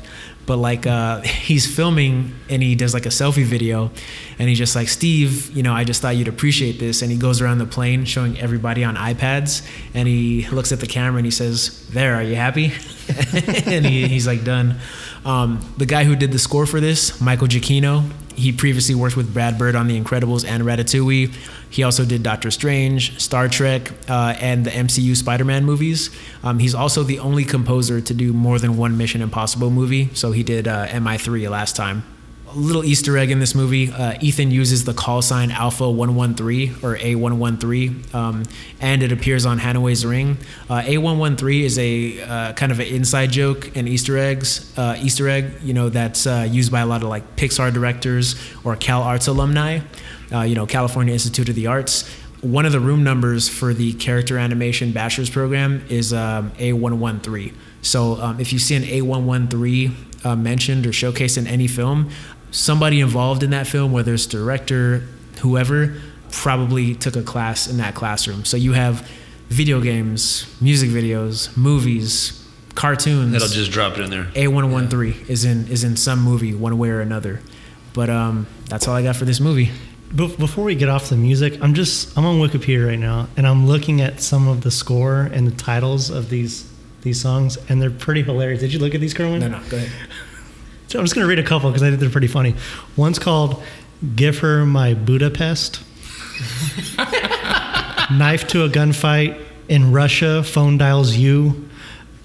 But 0.45 0.57
like 0.57 0.87
uh, 0.87 1.21
he's 1.21 1.73
filming 1.73 2.33
and 2.49 2.61
he 2.61 2.75
does 2.75 2.93
like 2.93 3.05
a 3.05 3.09
selfie 3.09 3.45
video, 3.45 3.91
and 4.39 4.49
he's 4.49 4.57
just 4.57 4.75
like 4.75 4.87
Steve, 4.87 5.55
you 5.55 5.63
know, 5.63 5.73
I 5.73 5.83
just 5.83 6.01
thought 6.01 6.15
you'd 6.15 6.27
appreciate 6.27 6.79
this. 6.79 7.01
And 7.01 7.11
he 7.11 7.17
goes 7.17 7.41
around 7.41 7.59
the 7.59 7.65
plane 7.65 8.05
showing 8.05 8.39
everybody 8.39 8.83
on 8.83 8.95
iPads, 8.95 9.67
and 9.93 10.07
he 10.07 10.47
looks 10.49 10.71
at 10.71 10.79
the 10.79 10.87
camera 10.87 11.17
and 11.17 11.25
he 11.25 11.31
says, 11.31 11.87
"There, 11.89 12.15
are 12.15 12.23
you 12.23 12.35
happy?" 12.35 12.73
and 13.65 13.85
he, 13.85 14.07
he's 14.07 14.27
like 14.27 14.43
done. 14.43 14.77
Um, 15.25 15.59
the 15.77 15.85
guy 15.85 16.03
who 16.03 16.15
did 16.15 16.31
the 16.31 16.39
score 16.39 16.65
for 16.65 16.79
this, 16.79 17.21
Michael 17.21 17.47
Giacchino, 17.47 18.09
he 18.35 18.51
previously 18.51 18.95
worked 18.95 19.17
with 19.17 19.33
Brad 19.33 19.57
Bird 19.57 19.75
on 19.75 19.87
The 19.87 19.99
Incredibles 19.99 20.45
and 20.47 20.63
Ratatouille. 20.63 21.33
He 21.69 21.83
also 21.83 22.05
did 22.05 22.23
Doctor 22.23 22.51
Strange, 22.51 23.19
Star 23.19 23.47
Trek, 23.47 23.91
uh, 24.09 24.35
and 24.39 24.65
the 24.65 24.71
MCU 24.71 25.15
Spider 25.15 25.45
Man 25.45 25.65
movies. 25.65 26.09
Um, 26.43 26.59
he's 26.59 26.75
also 26.75 27.03
the 27.03 27.19
only 27.19 27.45
composer 27.45 28.01
to 28.01 28.13
do 28.13 28.33
more 28.33 28.59
than 28.59 28.77
one 28.77 28.97
Mission 28.97 29.21
Impossible 29.21 29.69
movie. 29.69 30.09
So 30.13 30.31
he 30.31 30.43
did 30.43 30.67
uh, 30.67 30.87
MI3 30.87 31.49
last 31.49 31.75
time. 31.75 32.03
A 32.51 32.57
little 32.57 32.83
Easter 32.83 33.17
egg 33.17 33.31
in 33.31 33.39
this 33.39 33.55
movie 33.55 33.89
uh, 33.93 34.17
Ethan 34.19 34.51
uses 34.51 34.83
the 34.83 34.93
call 34.93 35.21
sign 35.21 35.51
Alpha 35.51 35.89
113 35.89 36.83
or 36.83 36.97
A113, 36.97 38.13
um, 38.13 38.43
and 38.81 39.01
it 39.01 39.13
appears 39.13 39.45
on 39.45 39.57
Hanaway's 39.57 40.05
ring. 40.05 40.37
Uh, 40.69 40.81
A113 40.81 41.61
is 41.61 41.79
a 41.79 42.21
uh, 42.21 42.53
kind 42.53 42.73
of 42.73 42.81
an 42.81 42.87
inside 42.87 43.31
joke 43.31 43.77
and 43.77 43.87
Easter 43.87 44.17
eggs, 44.17 44.77
uh, 44.77 44.97
Easter 45.01 45.29
egg, 45.29 45.61
you 45.63 45.73
know, 45.73 45.87
that's 45.87 46.27
uh, 46.27 46.45
used 46.49 46.73
by 46.73 46.81
a 46.81 46.85
lot 46.85 47.03
of 47.03 47.07
like 47.07 47.37
Pixar 47.37 47.73
directors 47.73 48.35
or 48.65 48.75
Cal 48.75 49.01
Arts 49.01 49.27
alumni, 49.27 49.79
uh, 50.33 50.41
you 50.41 50.55
know, 50.55 50.65
California 50.65 51.13
Institute 51.13 51.47
of 51.47 51.55
the 51.55 51.67
Arts. 51.67 52.05
One 52.41 52.65
of 52.65 52.73
the 52.73 52.81
room 52.81 53.01
numbers 53.01 53.47
for 53.47 53.73
the 53.73 53.93
character 53.93 54.37
animation 54.37 54.91
bachelor's 54.91 55.29
program 55.29 55.85
is 55.87 56.11
um, 56.11 56.51
A113. 56.51 57.53
So 57.81 58.19
um, 58.21 58.41
if 58.41 58.51
you 58.51 58.59
see 58.59 58.75
an 58.75 58.83
A113 58.83 60.11
uh, 60.23 60.35
mentioned 60.35 60.85
or 60.85 60.91
showcased 60.91 61.37
in 61.37 61.47
any 61.47 61.67
film, 61.67 62.09
somebody 62.51 62.99
involved 62.99 63.43
in 63.43 63.49
that 63.51 63.67
film, 63.67 63.91
whether 63.91 64.13
it's 64.13 64.25
director, 64.25 64.99
whoever, 65.39 65.95
probably 66.31 66.95
took 66.95 67.15
a 67.15 67.23
class 67.23 67.67
in 67.67 67.77
that 67.77 67.95
classroom. 67.95 68.45
So 68.45 68.57
you 68.57 68.73
have 68.73 69.07
video 69.49 69.81
games, 69.81 70.45
music 70.61 70.89
videos, 70.89 71.55
movies, 71.57 72.37
cartoons. 72.75 73.33
That'll 73.33 73.47
just 73.47 73.71
drop 73.71 73.97
it 73.97 74.01
in 74.03 74.09
there. 74.09 74.25
A113 74.25 75.29
is 75.29 75.43
in 75.45 75.67
is 75.67 75.83
in 75.83 75.97
some 75.97 76.21
movie 76.21 76.53
one 76.53 76.77
way 76.77 76.89
or 76.89 77.01
another. 77.01 77.41
But 77.93 78.09
um, 78.09 78.47
that's 78.69 78.87
all 78.87 78.95
I 78.95 79.03
got 79.03 79.15
for 79.17 79.25
this 79.25 79.39
movie. 79.41 79.69
Be- 80.15 80.33
Before 80.35 80.63
we 80.63 80.75
get 80.75 80.87
off 80.87 81.09
the 81.09 81.17
music, 81.17 81.61
I'm 81.61 81.73
just 81.73 82.17
I'm 82.17 82.25
on 82.25 82.39
Wikipedia 82.39 82.87
right 82.87 82.99
now, 82.99 83.27
and 83.35 83.45
I'm 83.45 83.67
looking 83.67 83.99
at 84.01 84.21
some 84.21 84.47
of 84.47 84.61
the 84.61 84.71
score 84.71 85.21
and 85.23 85.45
the 85.47 85.51
titles 85.55 86.09
of 86.09 86.29
these 86.29 86.69
these 87.01 87.19
songs, 87.19 87.57
and 87.67 87.81
they're 87.81 87.89
pretty 87.91 88.21
hilarious. 88.23 88.61
Did 88.61 88.71
you 88.73 88.79
look 88.79 88.93
at 88.95 89.01
these, 89.01 89.13
Kerwin? 89.13 89.39
No, 89.39 89.47
no, 89.49 89.59
go 89.69 89.77
ahead. 89.77 89.91
So 90.91 90.99
I'm 90.99 91.05
just 91.05 91.15
going 91.15 91.23
to 91.23 91.29
read 91.29 91.39
a 91.39 91.43
couple 91.43 91.69
because 91.69 91.83
I 91.83 91.87
think 91.87 92.01
they're 92.01 92.09
pretty 92.09 92.27
funny. 92.27 92.53
One's 92.97 93.17
called 93.17 93.63
"Give 94.13 94.37
Her 94.39 94.65
My 94.65 94.93
Budapest," 94.93 95.79
"Knife 98.11 98.45
to 98.47 98.65
a 98.65 98.69
Gunfight 98.69 99.41
in 99.69 99.93
Russia." 99.93 100.43
Phone 100.43 100.77
dials 100.77 101.15
you. 101.15 101.69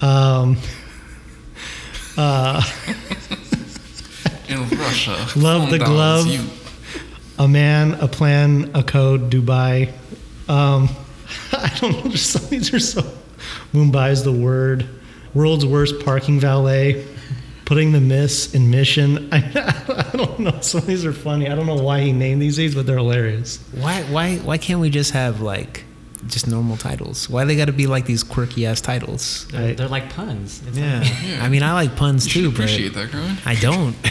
Um, 0.01 0.57
uh, 2.19 2.61
In 4.49 4.69
Russia. 4.71 5.29
Love 5.39 5.71
the 5.71 5.79
glove. 5.79 6.27
You. 6.27 6.41
a 7.39 7.47
man, 7.47 7.95
a 7.95 8.09
plan, 8.09 8.73
a 8.75 8.83
code, 8.83 9.31
Dubai. 9.31 9.93
Um, 10.49 10.89
I 11.53 11.73
don't 11.81 12.05
know. 12.05 12.11
Just 12.11 12.33
some 12.33 12.43
of 12.43 12.51
these 12.51 12.75
are 12.75 12.81
so. 12.81 13.03
Mumbai 13.73 14.11
is 14.11 14.25
the 14.25 14.33
word. 14.33 14.89
World's 15.35 15.65
worst 15.65 16.05
parking 16.05 16.41
valet. 16.41 17.07
Putting 17.67 17.93
the 17.93 18.01
miss 18.01 18.55
in 18.55 18.71
mission. 18.71 19.29
I, 19.33 19.39
I 20.13 20.17
don't 20.17 20.39
know. 20.39 20.59
Some 20.63 20.79
of 20.83 20.87
these 20.87 21.05
are 21.05 21.13
funny. 21.13 21.49
I 21.51 21.55
don't 21.55 21.67
know 21.67 21.75
why 21.83 22.01
he 22.01 22.13
named 22.13 22.41
these 22.41 22.57
things, 22.57 22.75
but 22.75 22.87
they're 22.87 22.97
hilarious. 22.97 23.59
Why 23.73 24.03
why 24.05 24.37
why 24.37 24.57
can't 24.57 24.81
we 24.81 24.89
just 24.89 25.11
have 25.13 25.41
like 25.41 25.85
just 26.29 26.47
normal 26.47 26.77
titles? 26.77 27.29
Why 27.29 27.45
they 27.45 27.57
got 27.57 27.65
to 27.67 27.73
be 27.73 27.87
like 27.87 28.07
these 28.07 28.23
quirky 28.23 28.67
ass 28.67 28.81
titles? 28.81 29.47
They're, 29.51 29.61
Right. 29.69 29.77
they're 29.77 29.89
like 29.89 30.11
puns. 30.15 30.63
It's 30.67 30.79
Yeah. 30.79 31.01
like- 31.01 31.13
Yeah. 31.25 31.43
I 31.45 31.49
mean, 31.49 31.63
I 31.63 31.73
like 31.73 31.97
puns 31.97 32.25
You 32.27 32.33
too, 32.33 32.41
should 32.43 32.51
but 32.57 32.65
appreciate 32.65 32.95
that, 32.95 33.11
Kerwin. 33.11 33.37
I 33.45 33.55
don't. 33.57 33.97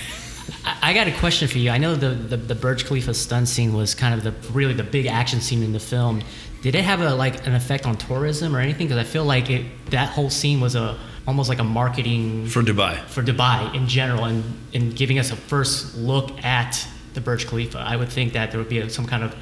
I 0.66 0.90
I 0.90 0.94
got 0.94 1.08
a 1.08 1.12
question 1.14 1.48
for 1.48 1.58
you. 1.58 1.70
I 1.72 1.78
know 1.78 1.96
the, 1.96 2.10
the, 2.10 2.38
the 2.38 2.56
Burj 2.56 2.86
Khalifa 2.86 3.14
stunt 3.14 3.48
scene 3.48 3.74
was 3.74 3.96
kind 3.96 4.14
of 4.14 4.24
the 4.24 4.34
really 4.52 4.74
the 4.74 4.84
big 4.84 5.06
action 5.08 5.40
scene 5.42 5.64
in 5.64 5.72
the 5.74 5.80
film. 5.80 6.22
Did 6.62 6.76
it 6.76 6.84
have 6.84 7.00
a 7.02 7.16
like 7.16 7.48
an 7.48 7.54
effect 7.56 7.86
on 7.86 7.96
tourism 7.96 8.56
or 8.56 8.60
anything? 8.60 8.88
Because 8.88 8.98
I 9.00 9.04
feel 9.10 9.24
like 9.26 9.50
it 9.50 9.66
that 9.92 10.10
whole 10.10 10.30
scene 10.30 10.60
was 10.60 10.76
a 10.76 10.98
almost 11.28 11.50
like 11.50 11.60
a 11.60 11.64
marketing 11.64 12.48
For 12.48 12.62
Dubai. 12.62 13.00
for 13.08 13.24
Dubai 13.24 13.74
in 13.74 13.88
general, 13.88 14.26
and 14.26 14.44
in 14.74 14.92
giving 14.92 15.18
us 15.20 15.32
a 15.32 15.36
first 15.36 15.96
look 15.98 16.44
at 16.44 16.88
the 17.14 17.22
Burj 17.22 17.48
Khalifa. 17.48 17.80
I 17.80 17.96
would 17.96 18.10
think 18.10 18.34
that 18.34 18.52
there 18.52 18.60
would 18.60 18.70
be 18.70 18.80
a, 18.80 18.90
some 18.90 19.06
kind 19.06 19.24
of 19.24 19.36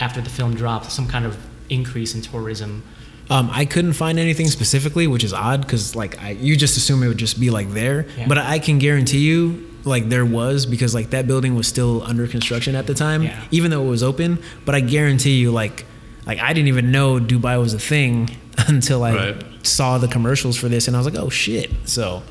after 0.00 0.20
the 0.20 0.30
film 0.30 0.54
dropped, 0.54 0.90
some 0.92 1.06
kind 1.08 1.24
of 1.24 1.36
increase 1.70 2.14
in 2.14 2.20
tourism. 2.22 2.82
Um, 3.30 3.48
I 3.50 3.64
couldn't 3.64 3.94
find 3.94 4.18
anything 4.18 4.48
specifically, 4.48 5.06
which 5.06 5.24
is 5.24 5.32
odd 5.32 5.62
because 5.62 5.96
like 5.96 6.20
I, 6.22 6.30
you 6.32 6.56
just 6.56 6.76
assume 6.76 7.02
it 7.02 7.08
would 7.08 7.16
just 7.18 7.40
be 7.40 7.50
like 7.50 7.70
there. 7.70 8.06
Yeah. 8.18 8.28
But 8.28 8.38
I 8.38 8.58
can 8.58 8.78
guarantee 8.78 9.20
you, 9.20 9.66
like 9.84 10.08
there 10.10 10.26
was 10.26 10.66
because 10.66 10.94
like 10.94 11.10
that 11.10 11.26
building 11.26 11.54
was 11.54 11.66
still 11.66 12.02
under 12.02 12.26
construction 12.28 12.74
at 12.74 12.86
the 12.86 12.94
time, 12.94 13.22
Yeah. 13.22 13.42
even 13.50 13.70
though 13.70 13.84
it 13.84 13.88
was 13.88 14.02
open. 14.02 14.38
But 14.66 14.74
I 14.74 14.80
guarantee 14.80 15.38
you, 15.38 15.50
like 15.52 15.86
like 16.26 16.38
I 16.38 16.52
didn't 16.52 16.68
even 16.68 16.90
know 16.92 17.18
Dubai 17.18 17.58
was 17.58 17.72
a 17.72 17.78
thing 17.78 18.28
until 18.68 19.02
I 19.04 19.14
Right. 19.14 19.44
saw 19.66 19.98
the 19.98 20.08
commercials 20.08 20.56
for 20.56 20.68
this, 20.68 20.86
and 20.88 20.96
I 20.96 21.00
was 21.00 21.06
like, 21.06 21.16
oh 21.22 21.30
shit. 21.30 21.70
So 21.84 22.22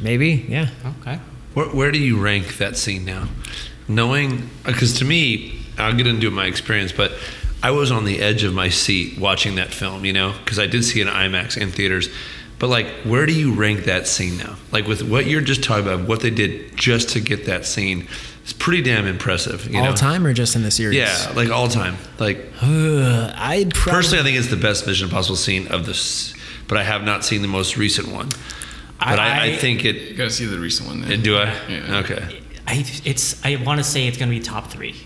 maybe, 0.00 0.46
yeah. 0.48 0.68
Okay. 1.00 1.18
Where, 1.54 1.66
where 1.66 1.90
do 1.92 1.98
you 1.98 2.18
rank 2.20 2.58
that 2.58 2.76
scene 2.76 3.04
now? 3.04 3.28
Knowing, 3.88 4.48
uh, 4.64 4.72
because 4.72 4.98
to 4.98 5.04
me, 5.04 5.60
I'll 5.78 5.94
get 5.94 6.06
into 6.06 6.30
my 6.30 6.46
experience, 6.46 6.92
but 6.92 7.12
I 7.62 7.72
was 7.72 7.90
on 7.90 8.04
the 8.04 8.20
edge 8.20 8.44
of 8.44 8.54
my 8.54 8.68
seat 8.68 9.18
watching 9.18 9.56
that 9.56 9.68
film, 9.74 10.04
you 10.04 10.12
know, 10.12 10.34
because 10.44 10.58
I 10.58 10.66
did 10.66 10.84
see 10.84 11.00
it 11.00 11.06
in 11.08 11.12
IMAX 11.12 11.56
in 11.60 11.70
theaters. 11.70 12.08
But 12.58 12.68
like, 12.68 12.86
where 13.04 13.26
do 13.26 13.32
you 13.32 13.54
rank 13.54 13.84
that 13.84 14.06
scene 14.06 14.36
now? 14.38 14.56
Like 14.70 14.86
with 14.86 15.02
what 15.02 15.26
you're 15.26 15.40
just 15.40 15.62
talking 15.64 15.86
about, 15.86 16.06
what 16.06 16.20
they 16.20 16.30
did 16.30 16.76
just 16.76 17.08
to 17.10 17.20
get 17.20 17.46
that 17.46 17.64
scene, 17.66 18.06
it's 18.50 18.58
pretty 18.58 18.82
damn 18.82 19.06
impressive. 19.06 19.70
You 19.70 19.78
all 19.78 19.84
know? 19.90 19.94
time 19.94 20.26
or 20.26 20.32
just 20.32 20.56
in 20.56 20.64
the 20.64 20.72
series? 20.72 20.96
Yeah, 20.96 21.32
like 21.36 21.50
all 21.50 21.68
time. 21.68 21.96
Like 22.18 22.38
Ugh, 22.60 23.32
I'd 23.36 23.72
probably, 23.74 23.96
personally, 24.00 24.20
I 24.20 24.24
think 24.24 24.38
it's 24.38 24.48
the 24.50 24.56
best 24.56 24.88
Mission 24.88 25.06
Impossible 25.06 25.36
scene 25.36 25.68
of 25.68 25.86
this, 25.86 26.34
but 26.66 26.76
I 26.76 26.82
have 26.82 27.04
not 27.04 27.24
seen 27.24 27.42
the 27.42 27.48
most 27.48 27.76
recent 27.76 28.08
one. 28.08 28.28
But 28.98 29.20
I, 29.20 29.28
I, 29.28 29.44
I- 29.44 29.56
think 29.56 29.84
You 29.84 30.14
gotta 30.16 30.30
see 30.30 30.46
the 30.46 30.58
recent 30.58 30.88
one 30.88 31.02
then. 31.02 31.22
Do 31.22 31.36
I? 31.36 31.44
Yeah. 31.68 31.98
Okay. 31.98 32.40
I 32.66 32.84
it's 33.04 33.44
I 33.44 33.54
want 33.56 33.78
to 33.78 33.84
say 33.84 34.08
it's 34.08 34.18
going 34.18 34.30
to 34.30 34.36
be 34.36 34.42
top 34.42 34.68
three. 34.68 34.96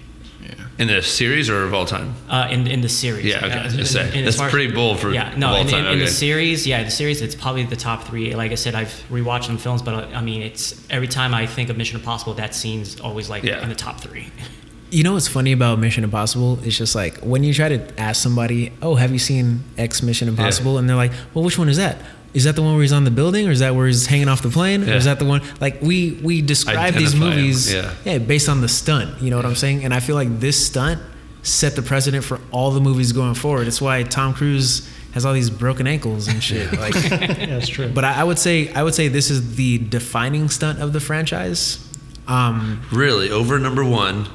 Yeah. 0.77 0.83
In 0.83 0.89
the 0.89 1.03
series 1.03 1.49
or 1.49 1.63
of 1.65 1.73
all 1.75 1.87
time? 1.87 2.15
Uh, 2.29 2.49
in 2.51 2.67
in 2.67 2.81
the 2.81 2.89
series. 2.89 3.25
Yeah, 3.25 3.45
okay, 3.47 3.59
Uh, 3.59 3.69
just 3.69 3.93
say. 3.93 4.03
and 4.09 4.17
as 4.17 4.25
That's 4.25 4.37
far 4.37 4.51
pretty 4.51 4.73
bold 4.75 4.99
for 4.99 5.13
yeah. 5.13 5.33
No, 5.37 5.49
of 5.49 5.55
all 5.55 5.61
in, 5.61 5.67
time, 5.69 5.87
in, 5.87 5.93
in 5.95 5.99
the 6.01 6.09
series, 6.09 6.67
yeah, 6.67 6.83
the 6.83 6.91
series, 6.91 7.21
it's 7.23 7.35
probably 7.35 7.63
the 7.65 7.77
top 7.77 8.05
three. 8.05 8.35
Like 8.35 8.51
I 8.53 8.57
said, 8.57 8.75
I've 8.75 8.93
rewatched 9.11 9.45
some 9.45 9.59
films, 9.59 9.83
but 9.83 9.95
uh, 9.95 10.17
I 10.17 10.21
mean, 10.21 10.43
it's 10.43 10.85
every 10.91 11.09
time 11.09 11.33
I 11.35 11.47
think 11.47 11.71
of 11.71 11.77
Mission 11.77 11.97
Impossible, 12.01 12.35
that 12.35 12.55
scene's 12.55 12.99
always 13.01 13.29
like 13.31 13.45
Yeah. 13.45 13.63
in 13.63 13.69
the 13.69 13.75
top 13.77 14.01
three. 14.01 14.29
You 14.91 15.03
know 15.03 15.15
what's 15.15 15.27
funny 15.27 15.51
about 15.51 15.81
Mission 15.81 16.05
Impossible? 16.05 16.61
It's 16.63 16.79
just 16.79 16.95
like 16.95 17.19
when 17.19 17.43
you 17.43 17.53
try 17.53 17.69
to 17.69 17.81
ask 18.01 18.23
somebody, 18.23 18.71
"Oh, 18.81 18.95
have 18.95 19.11
you 19.11 19.19
seen 19.19 19.65
X 19.77 20.03
Mission 20.05 20.29
Impossible?" 20.29 20.79
and 20.79 20.89
they're 20.89 20.95
like, 21.05 21.11
"Well, 21.33 21.43
which 21.45 21.59
one 21.59 21.69
is 21.69 21.79
that? 21.79 21.97
Is 22.35 22.45
that 22.45 22.57
the 22.57 22.63
one 22.63 22.73
where 22.75 22.83
he's 22.83 22.93
on 22.93 23.05
the 23.05 23.11
building, 23.13 23.47
or 23.49 23.53
is 23.53 23.61
that 23.61 23.75
where 23.75 23.87
he's 23.87 24.07
hanging 24.07 24.29
off 24.29 24.43
the 24.43 24.51
plane, 24.51 24.83
or 24.83 24.93
is 24.93 25.05
that 25.05 25.19
the 25.21 25.25
one?" 25.25 25.41
Like 25.61 25.81
we 25.81 26.19
we 26.23 26.43
describe 26.43 26.95
these 26.95 27.15
movies, 27.15 27.73
yeah. 27.73 28.19
based 28.19 28.49
on 28.49 28.61
the 28.61 28.69
stunt. 28.69 29.23
You 29.23 29.31
know 29.31 29.37
what 29.37 29.47
I'm 29.47 29.55
saying? 29.55 29.85
And 29.85 29.95
I 29.95 30.01
feel 30.01 30.17
like 30.17 30.41
this 30.41 30.67
stunt 30.67 31.01
set 31.43 31.77
the 31.77 31.83
precedent 31.83 32.25
for 32.25 32.41
all 32.51 32.71
the 32.73 32.81
movies 32.81 33.13
going 33.13 33.35
forward. 33.35 33.69
It's 33.69 33.81
why 33.81 34.03
Tom 34.03 34.35
Cruise 34.35 34.89
has 35.13 35.25
all 35.25 35.33
these 35.33 35.51
broken 35.51 35.87
ankles 35.87 36.27
and 36.27 36.43
shit. 36.43 36.73
Like, 36.73 36.95
Yeah, 37.11 37.47
that's 37.47 37.69
true. 37.69 37.89
but 37.95 38.05
I, 38.05 38.23
I 38.23 38.25
would 38.25 38.39
say 38.39 38.73
I 38.73 38.83
would 38.83 38.95
say 38.95 39.07
this 39.09 39.31
is 39.31 39.55
the 39.57 39.79
defining 39.79 40.49
stunt 40.49 40.81
of 40.81 40.93
the 40.93 41.01
franchise. 41.01 41.87
Um, 42.27 42.83
Really, 42.91 43.31
over 43.31 43.59
number 43.59 43.85
one. 43.85 44.27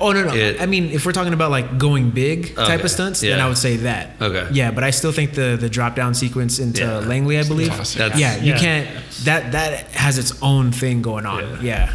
Oh 0.00 0.12
no 0.12 0.24
no! 0.24 0.34
It- 0.34 0.60
I 0.60 0.66
mean, 0.66 0.90
if 0.90 1.06
we're 1.06 1.12
talking 1.12 1.32
about 1.32 1.50
like 1.50 1.78
going 1.78 2.10
big 2.10 2.54
type 2.54 2.68
Okay, 2.70 2.82
of 2.82 2.90
stunts, 2.90 3.20
then. 3.20 3.40
I 3.40 3.48
would 3.48 3.58
say 3.58 3.76
that. 3.78 4.16
Okay. 4.20 4.46
Yeah, 4.52 4.70
but 4.70 4.84
I 4.84 4.90
still 4.90 5.12
think 5.12 5.32
the 5.34 5.56
the 5.58 5.68
drop 5.70 5.94
down 5.96 6.14
sequence 6.14 6.58
into 6.58 6.82
Yeah. 6.82 6.98
Langley, 6.98 7.38
I 7.38 7.44
believe. 7.44 7.68
Classic. 7.72 7.98
That's- 7.98 8.20
yeah, 8.20 8.36
you 8.36 8.52
Yeah. 8.52 8.58
can't. 8.58 8.88
That 9.24 9.52
that 9.52 9.88
has 9.92 10.18
its 10.18 10.32
own 10.42 10.72
thing 10.72 11.02
going 11.02 11.26
on. 11.26 11.42
Yeah. 11.42 11.58
Yeah. 11.62 11.92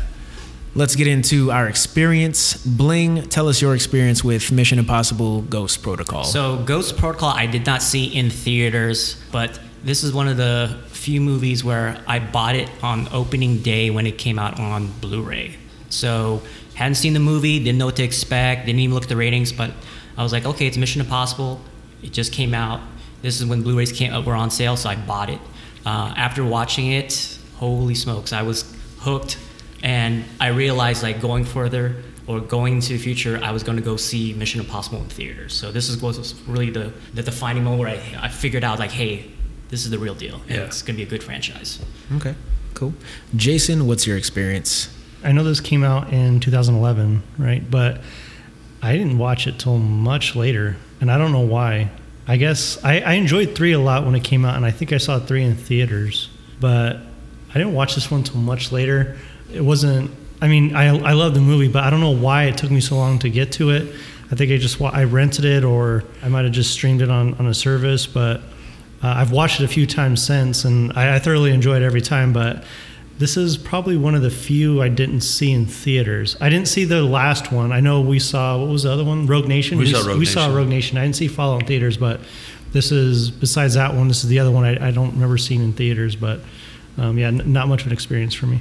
let's 0.73 0.95
get 0.95 1.05
into 1.05 1.51
our 1.51 1.67
experience. 1.67 2.55
Bling, 2.65 3.23
tell 3.23 3.49
us 3.49 3.61
your 3.61 3.75
experience 3.75 4.23
with 4.23 4.53
Mission 4.53 4.79
Impossible 4.79 5.41
Ghost 5.41 5.83
Protocol. 5.83 6.23
So, 6.23 6.63
Ghost 6.63 6.95
Protocol, 6.95 7.29
I 7.31 7.45
did 7.45 7.65
not 7.65 7.81
see 7.83 8.05
in 8.05 8.29
theaters, 8.29 9.17
but 9.33 9.59
this 9.83 10.01
is 10.01 10.13
one 10.13 10.29
of 10.29 10.37
the 10.37 10.77
few 10.87 11.19
movies 11.19 11.61
where 11.61 11.97
I 12.07 12.19
bought 12.19 12.55
it 12.55 12.69
on 12.81 13.09
opening 13.11 13.57
day 13.57 13.89
when 13.89 14.07
it 14.07 14.17
came 14.17 14.39
out 14.39 14.61
on 14.61 14.87
Blu 15.01 15.21
ray. 15.21 15.57
So, 15.89 16.41
hadn't 16.73 16.95
seen 16.95 17.13
the 17.13 17.19
movie, 17.19 17.59
didn't 17.59 17.77
know 17.77 17.85
what 17.85 17.95
to 17.97 18.03
expect, 18.03 18.65
didn't 18.65 18.79
even 18.79 18.93
look 18.93 19.03
at 19.03 19.09
the 19.09 19.15
ratings, 19.15 19.51
but 19.51 19.71
I 20.17 20.23
was 20.23 20.31
like, 20.31 20.45
okay, 20.45 20.67
it's 20.67 20.77
Mission 20.77 21.01
Impossible. 21.01 21.61
It 22.03 22.11
just 22.11 22.33
came 22.33 22.53
out. 22.53 22.81
This 23.21 23.39
is 23.39 23.45
when 23.45 23.61
Blu 23.61 23.77
rays 23.77 23.91
came, 23.91 24.25
were 24.25 24.35
on 24.35 24.49
sale, 24.49 24.75
so 24.75 24.89
I 24.89 24.95
bought 24.95 25.29
it. 25.29 25.39
Uh, 25.85 26.13
after 26.15 26.43
watching 26.43 26.91
it, 26.91 27.37
holy 27.55 27.95
smokes, 27.95 28.33
I 28.33 28.41
was 28.41 28.73
hooked. 28.99 29.37
And 29.83 30.25
I 30.39 30.47
realized, 30.47 31.03
like, 31.03 31.21
going 31.21 31.43
further 31.43 32.03
or 32.27 32.39
going 32.39 32.75
into 32.75 32.93
the 32.93 32.99
future, 32.99 33.39
I 33.43 33.51
was 33.51 33.63
going 33.63 33.77
to 33.77 33.83
go 33.83 33.97
see 33.97 34.33
Mission 34.33 34.59
Impossible 34.61 34.99
in 34.99 35.05
theaters. 35.05 35.53
So 35.53 35.71
this 35.71 35.89
is 35.89 36.01
was 36.01 36.39
really 36.47 36.69
the, 36.69 36.93
the 37.13 37.23
defining 37.23 37.63
moment 37.63 37.79
where 37.79 37.89
I, 37.89 38.25
I 38.25 38.29
figured 38.29 38.63
out, 38.63 38.79
like, 38.79 38.91
hey, 38.91 39.31
this 39.69 39.85
is 39.85 39.91
the 39.91 39.99
real 39.99 40.15
deal. 40.15 40.41
Yeah. 40.47 40.57
it's 40.57 40.81
going 40.81 40.95
to 40.95 40.97
be 40.97 41.03
a 41.03 41.09
good 41.09 41.23
franchise. 41.23 41.79
okay, 42.15 42.35
cool. 42.73 42.93
Jason, 43.35 43.87
what's 43.87 44.05
your 44.05 44.17
experience? 44.17 44.89
I 45.23 45.31
know 45.31 45.43
this 45.43 45.59
came 45.59 45.83
out 45.83 46.11
in 46.11 46.39
2011, 46.39 47.21
right? 47.37 47.69
But 47.69 48.01
I 48.81 48.93
didn't 48.93 49.17
watch 49.17 49.47
it 49.47 49.59
till 49.59 49.77
much 49.77 50.35
later, 50.35 50.77
and 50.99 51.11
I 51.11 51.17
don't 51.17 51.31
know 51.31 51.39
why. 51.39 51.91
I 52.27 52.37
guess 52.37 52.83
I, 52.83 52.99
I 53.01 53.13
enjoyed 53.13 53.55
three 53.55 53.73
a 53.73 53.79
lot 53.79 54.05
when 54.05 54.15
it 54.15 54.23
came 54.23 54.45
out, 54.45 54.55
and 54.55 54.65
I 54.65 54.71
think 54.71 54.93
I 54.93 54.97
saw 54.97 55.19
three 55.19 55.43
in 55.43 55.55
theaters. 55.55 56.29
But 56.59 56.97
I 57.49 57.53
didn't 57.53 57.73
watch 57.73 57.95
this 57.95 58.09
one 58.09 58.23
till 58.23 58.37
much 58.37 58.71
later. 58.71 59.17
It 59.53 59.61
wasn't. 59.61 60.11
I 60.41 60.47
mean, 60.47 60.75
I 60.75 60.87
I 60.87 61.13
love 61.13 61.33
the 61.33 61.41
movie, 61.41 61.67
but 61.67 61.83
I 61.83 61.89
don't 61.89 61.99
know 61.99 62.15
why 62.15 62.45
it 62.45 62.57
took 62.57 62.71
me 62.71 62.81
so 62.81 62.95
long 62.95 63.19
to 63.19 63.29
get 63.29 63.51
to 63.53 63.71
it. 63.71 63.93
I 64.31 64.35
think 64.35 64.51
I 64.51 64.57
just 64.57 64.81
I 64.81 65.03
rented 65.03 65.45
it, 65.45 65.63
or 65.63 66.03
I 66.23 66.29
might 66.29 66.45
have 66.45 66.53
just 66.53 66.71
streamed 66.71 67.01
it 67.01 67.09
on 67.09 67.35
on 67.35 67.45
a 67.47 67.53
service. 67.53 68.07
But 68.07 68.41
uh, 69.03 69.13
I've 69.17 69.31
watched 69.31 69.59
it 69.59 69.65
a 69.65 69.67
few 69.67 69.85
times 69.85 70.23
since, 70.23 70.65
and 70.65 70.93
I, 70.93 71.15
I 71.15 71.19
thoroughly 71.19 71.51
enjoy 71.51 71.75
it 71.75 71.83
every 71.83 72.01
time. 72.01 72.33
But 72.33 72.63
this 73.21 73.37
is 73.37 73.55
probably 73.55 73.95
one 73.95 74.15
of 74.15 74.23
the 74.23 74.31
few 74.31 74.81
I 74.81 74.89
didn't 74.89 75.21
see 75.21 75.51
in 75.51 75.67
theaters. 75.67 76.35
I 76.41 76.49
didn't 76.49 76.67
see 76.67 76.85
the 76.85 77.03
last 77.03 77.51
one. 77.51 77.71
I 77.71 77.79
know 77.79 78.01
we 78.01 78.17
saw 78.17 78.57
what 78.57 78.67
was 78.67 78.81
the 78.81 78.91
other 78.91 79.03
one? 79.03 79.27
Rogue 79.27 79.47
Nation. 79.47 79.77
We 79.77 79.93
saw 79.93 80.07
Rogue 80.07 80.17
we 80.17 80.25
saw 80.25 80.47
Nation. 80.47 80.55
Rogue 80.55 80.67
Nation. 80.67 80.97
I 80.97 81.03
didn't 81.03 81.17
see 81.17 81.27
Fallout 81.27 81.61
in 81.61 81.67
theaters, 81.67 81.97
but 81.97 82.19
this 82.71 82.91
is 82.91 83.29
besides 83.29 83.75
that 83.75 83.93
one. 83.93 84.07
This 84.07 84.23
is 84.23 84.29
the 84.31 84.39
other 84.39 84.49
one 84.49 84.63
I, 84.63 84.87
I 84.87 84.91
don't 84.91 85.11
remember 85.11 85.37
seeing 85.37 85.61
in 85.61 85.71
theaters. 85.71 86.15
But 86.15 86.39
um, 86.97 87.19
yeah, 87.19 87.27
n- 87.27 87.53
not 87.53 87.67
much 87.67 87.81
of 87.81 87.87
an 87.87 87.93
experience 87.93 88.33
for 88.33 88.47
me. 88.47 88.59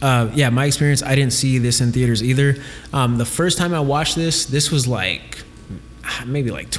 Uh, 0.00 0.30
yeah, 0.34 0.50
my 0.50 0.66
experience, 0.66 1.02
I 1.02 1.16
didn't 1.16 1.32
see 1.32 1.58
this 1.58 1.80
in 1.80 1.90
theaters 1.90 2.22
either. 2.22 2.56
Um, 2.92 3.18
the 3.18 3.24
first 3.24 3.58
time 3.58 3.74
I 3.74 3.80
watched 3.80 4.14
this, 4.14 4.46
this 4.46 4.70
was 4.70 4.86
like 4.86 5.42
maybe 6.24 6.52
like 6.52 6.70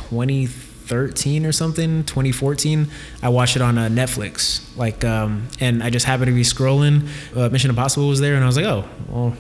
2013 0.88 1.46
or 1.46 1.52
something, 1.52 2.04
2014. 2.06 2.88
I 3.22 3.30
watched 3.30 3.56
it 3.56 3.62
on 3.62 3.78
uh, 3.78 3.88
Netflix, 3.88 4.66
like, 4.78 5.04
um, 5.04 5.48
and 5.60 5.84
I 5.84 5.90
just 5.90 6.06
happened 6.06 6.28
to 6.28 6.34
be 6.34 6.42
scrolling. 6.42 7.08
Uh, 7.36 7.50
Mission 7.50 7.70
Impossible 7.70 8.08
was 8.08 8.20
there, 8.20 8.36
and 8.36 8.44
I 8.44 8.48
was 8.48 8.56
like, 8.56 8.66
oh, 8.66 8.86
well, 9.10 9.36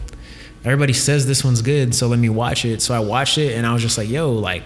everybody 0.65 0.93
says 0.93 1.25
this 1.25 1.43
one's 1.43 1.61
good, 1.61 1.95
so 1.95 2.07
let 2.07 2.19
me 2.19 2.29
watch 2.29 2.65
it. 2.65 2.81
So 2.81 2.93
I 2.93 2.99
watched 2.99 3.37
it, 3.37 3.55
and 3.55 3.65
I 3.65 3.73
was 3.73 3.81
just 3.81 3.97
like, 3.97 4.09
yo, 4.09 4.33
like, 4.33 4.63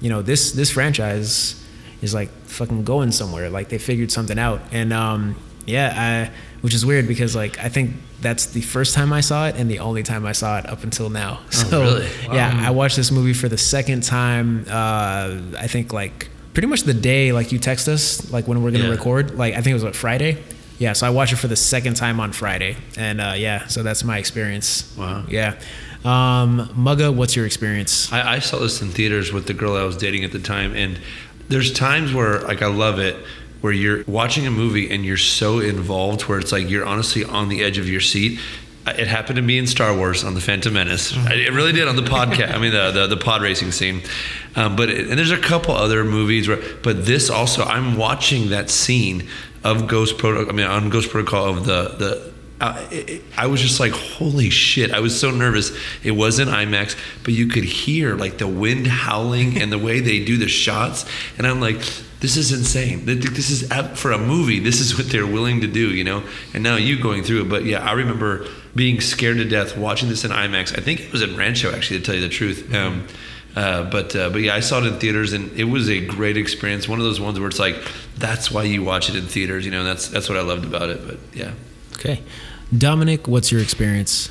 you 0.00 0.10
know, 0.10 0.20
this 0.20 0.52
this 0.52 0.70
franchise 0.70 1.64
is 2.02 2.12
like 2.12 2.28
fucking 2.44 2.84
going 2.84 3.12
somewhere. 3.12 3.48
Like 3.48 3.68
they 3.68 3.78
figured 3.78 4.10
something 4.10 4.38
out, 4.38 4.60
and 4.72 4.92
um, 4.92 5.36
yeah, 5.64 6.28
I, 6.32 6.36
which 6.66 6.74
is 6.74 6.84
weird 6.84 7.06
because 7.06 7.36
like 7.36 7.60
I 7.60 7.68
think 7.68 7.92
that's 8.20 8.46
the 8.46 8.60
first 8.60 8.92
time 8.92 9.12
I 9.12 9.20
saw 9.20 9.46
it 9.46 9.54
and 9.54 9.70
the 9.70 9.78
only 9.78 10.02
time 10.02 10.26
I 10.26 10.32
saw 10.32 10.58
it 10.58 10.66
up 10.68 10.82
until 10.82 11.08
now. 11.10 11.38
So 11.50 11.80
really? 11.80 12.08
yeah, 12.32 12.60
I 12.60 12.72
watched 12.72 12.96
this 12.96 13.12
movie 13.12 13.34
for 13.34 13.48
the 13.48 13.56
second 13.56 14.02
time. 14.02 14.64
Uh, 14.68 15.38
I 15.60 15.68
think 15.68 15.92
like 15.92 16.28
pretty 16.54 16.66
much 16.66 16.82
the 16.82 16.92
day 16.92 17.30
like 17.30 17.52
you 17.52 17.60
text 17.60 17.86
us 17.86 18.32
like 18.32 18.48
when 18.48 18.64
we're 18.64 18.72
gonna 18.72 18.86
Yeah. 18.86 18.90
record. 18.90 19.38
Like 19.38 19.52
I 19.54 19.58
think 19.58 19.68
it 19.68 19.74
was 19.74 19.84
what 19.84 19.94
Friday. 19.94 20.42
Yeah, 20.80 20.92
so 20.92 21.06
I 21.06 21.10
watched 21.10 21.32
it 21.32 21.36
for 21.36 21.46
the 21.46 21.54
second 21.54 21.94
time 21.94 22.18
on 22.18 22.32
Friday, 22.32 22.76
and 22.96 23.20
uh, 23.20 23.34
yeah, 23.36 23.68
so 23.68 23.84
that's 23.84 24.02
my 24.02 24.18
experience. 24.18 24.92
Wow. 24.98 25.22
Yeah, 25.28 25.54
um, 26.04 26.68
Mugga, 26.76 27.14
what's 27.14 27.36
your 27.36 27.46
experience? 27.46 28.12
I, 28.12 28.34
I 28.34 28.38
saw 28.40 28.58
this 28.58 28.82
in 28.82 28.88
theaters 28.88 29.32
with 29.32 29.46
the 29.46 29.54
girl 29.54 29.76
I 29.76 29.84
was 29.84 29.96
dating 29.96 30.24
at 30.24 30.32
the 30.32 30.40
time, 30.40 30.74
and 30.74 30.98
there's 31.48 31.72
times 31.72 32.12
where 32.12 32.40
like 32.40 32.60
I 32.60 32.66
love 32.66 32.98
it, 32.98 33.14
where 33.60 33.72
you're 33.72 34.04
watching 34.06 34.46
a 34.46 34.50
movie 34.50 34.90
and 34.90 35.04
you're 35.04 35.16
so 35.16 35.58
involved, 35.60 36.22
where 36.22 36.38
it's 36.38 36.52
like 36.52 36.68
you're 36.70 36.84
honestly 36.86 37.24
on 37.24 37.48
the 37.48 37.62
edge 37.64 37.78
of 37.78 37.88
your 37.88 38.00
seat. 38.00 38.38
It 38.86 39.08
happened 39.08 39.34
to 39.36 39.42
me 39.42 39.58
in 39.58 39.66
Star 39.66 39.96
Wars 39.96 40.22
on 40.22 40.34
the 40.34 40.40
Phantom 40.40 40.72
Menace. 40.72 41.12
It 41.16 41.52
really 41.52 41.72
did 41.72 41.88
on 41.88 41.96
the 41.96 42.02
podcast. 42.02 42.54
I 42.54 42.58
mean, 42.58 42.70
the, 42.72 42.92
the 42.92 43.06
the 43.08 43.16
pod 43.16 43.42
racing 43.42 43.72
scene. 43.72 44.02
Um, 44.54 44.76
but 44.76 44.88
it, 44.90 45.08
and 45.08 45.18
there's 45.18 45.32
a 45.32 45.38
couple 45.40 45.74
other 45.74 46.04
movies 46.04 46.46
where, 46.48 46.60
but 46.84 47.04
this 47.04 47.28
also, 47.28 47.64
I'm 47.64 47.96
watching 47.96 48.50
that 48.50 48.70
scene 48.70 49.26
of 49.64 49.88
Ghost 49.88 50.18
Protocol. 50.18 50.52
I 50.52 50.56
mean, 50.56 50.66
on 50.66 50.88
Ghost 50.88 51.10
Protocol 51.10 51.46
of 51.48 51.64
the 51.66 51.94
the 51.98 52.32
uh, 52.60 52.86
it, 52.92 53.10
it- 53.10 53.22
I 53.36 53.48
was 53.48 53.60
just 53.60 53.80
like, 53.80 53.90
holy 53.92 54.50
shit! 54.50 54.92
I 54.92 55.00
was 55.00 55.18
so 55.18 55.32
nervous. 55.32 55.76
It 56.04 56.12
wasn't 56.12 56.50
IMAX, 56.50 56.96
but 57.24 57.34
you 57.34 57.48
could 57.48 57.64
hear 57.64 58.14
like 58.14 58.38
the 58.38 58.46
wind 58.46 58.86
howling 58.86 59.60
and 59.60 59.72
the 59.72 59.78
way 59.78 59.98
they 59.98 60.24
do 60.24 60.36
the 60.36 60.46
shots, 60.48 61.06
and 61.38 61.44
I'm 61.46 61.60
like, 61.60 61.82
this 62.20 62.36
is 62.36 62.52
insane. 62.52 63.04
Th- 63.06 63.20
th- 63.20 63.34
This 63.34 63.50
is 63.50 63.70
for 63.98 64.12
a 64.12 64.18
movie. 64.18 64.58
This 64.58 64.80
is 64.80 64.96
what 64.96 65.08
they're 65.10 65.26
willing 65.26 65.60
to 65.60 65.66
do, 65.66 65.90
you 65.92 66.04
know. 66.04 66.22
And 66.54 66.62
now 66.62 66.76
you 66.76 67.00
going 67.00 67.22
through 67.22 67.42
it, 67.42 67.48
but 67.48 67.64
yeah, 67.64 67.80
I 67.84 67.92
remember 67.92 68.46
being 68.74 69.00
scared 69.00 69.36
to 69.38 69.44
death 69.44 69.76
watching 69.76 70.08
this 70.08 70.24
in 70.24 70.30
IMAX. 70.30 70.76
I 70.78 70.82
think 70.82 71.00
it 71.00 71.12
was 71.12 71.22
in 71.22 71.36
Rancho, 71.36 71.72
actually, 71.74 72.00
to 72.00 72.04
tell 72.04 72.14
you 72.14 72.20
the 72.20 72.28
truth. 72.28 72.74
Um, 72.74 73.06
uh, 73.54 73.88
but 73.90 74.14
uh, 74.14 74.28
but 74.30 74.42
yeah, 74.42 74.54
I 74.54 74.60
saw 74.60 74.78
it 74.84 74.86
in 74.86 74.98
theaters, 74.98 75.32
and 75.32 75.50
it 75.52 75.64
was 75.64 75.88
a 75.88 76.04
great 76.04 76.36
experience. 76.36 76.86
One 76.88 76.98
of 76.98 77.04
those 77.06 77.20
ones 77.20 77.38
where 77.38 77.48
it's 77.48 77.58
like, 77.58 77.76
that's 78.18 78.50
why 78.50 78.64
you 78.64 78.82
watch 78.82 79.08
it 79.08 79.16
in 79.16 79.24
theaters, 79.26 79.64
you 79.64 79.70
know. 79.70 79.78
And 79.80 79.86
that's 79.88 80.08
that's 80.08 80.28
what 80.28 80.36
I 80.36 80.42
loved 80.42 80.64
about 80.66 80.90
it. 80.90 81.06
But 81.06 81.18
yeah. 81.32 81.52
Okay, 81.94 82.22
Dominic, 82.76 83.26
what's 83.26 83.50
your 83.50 83.62
experience? 83.62 84.30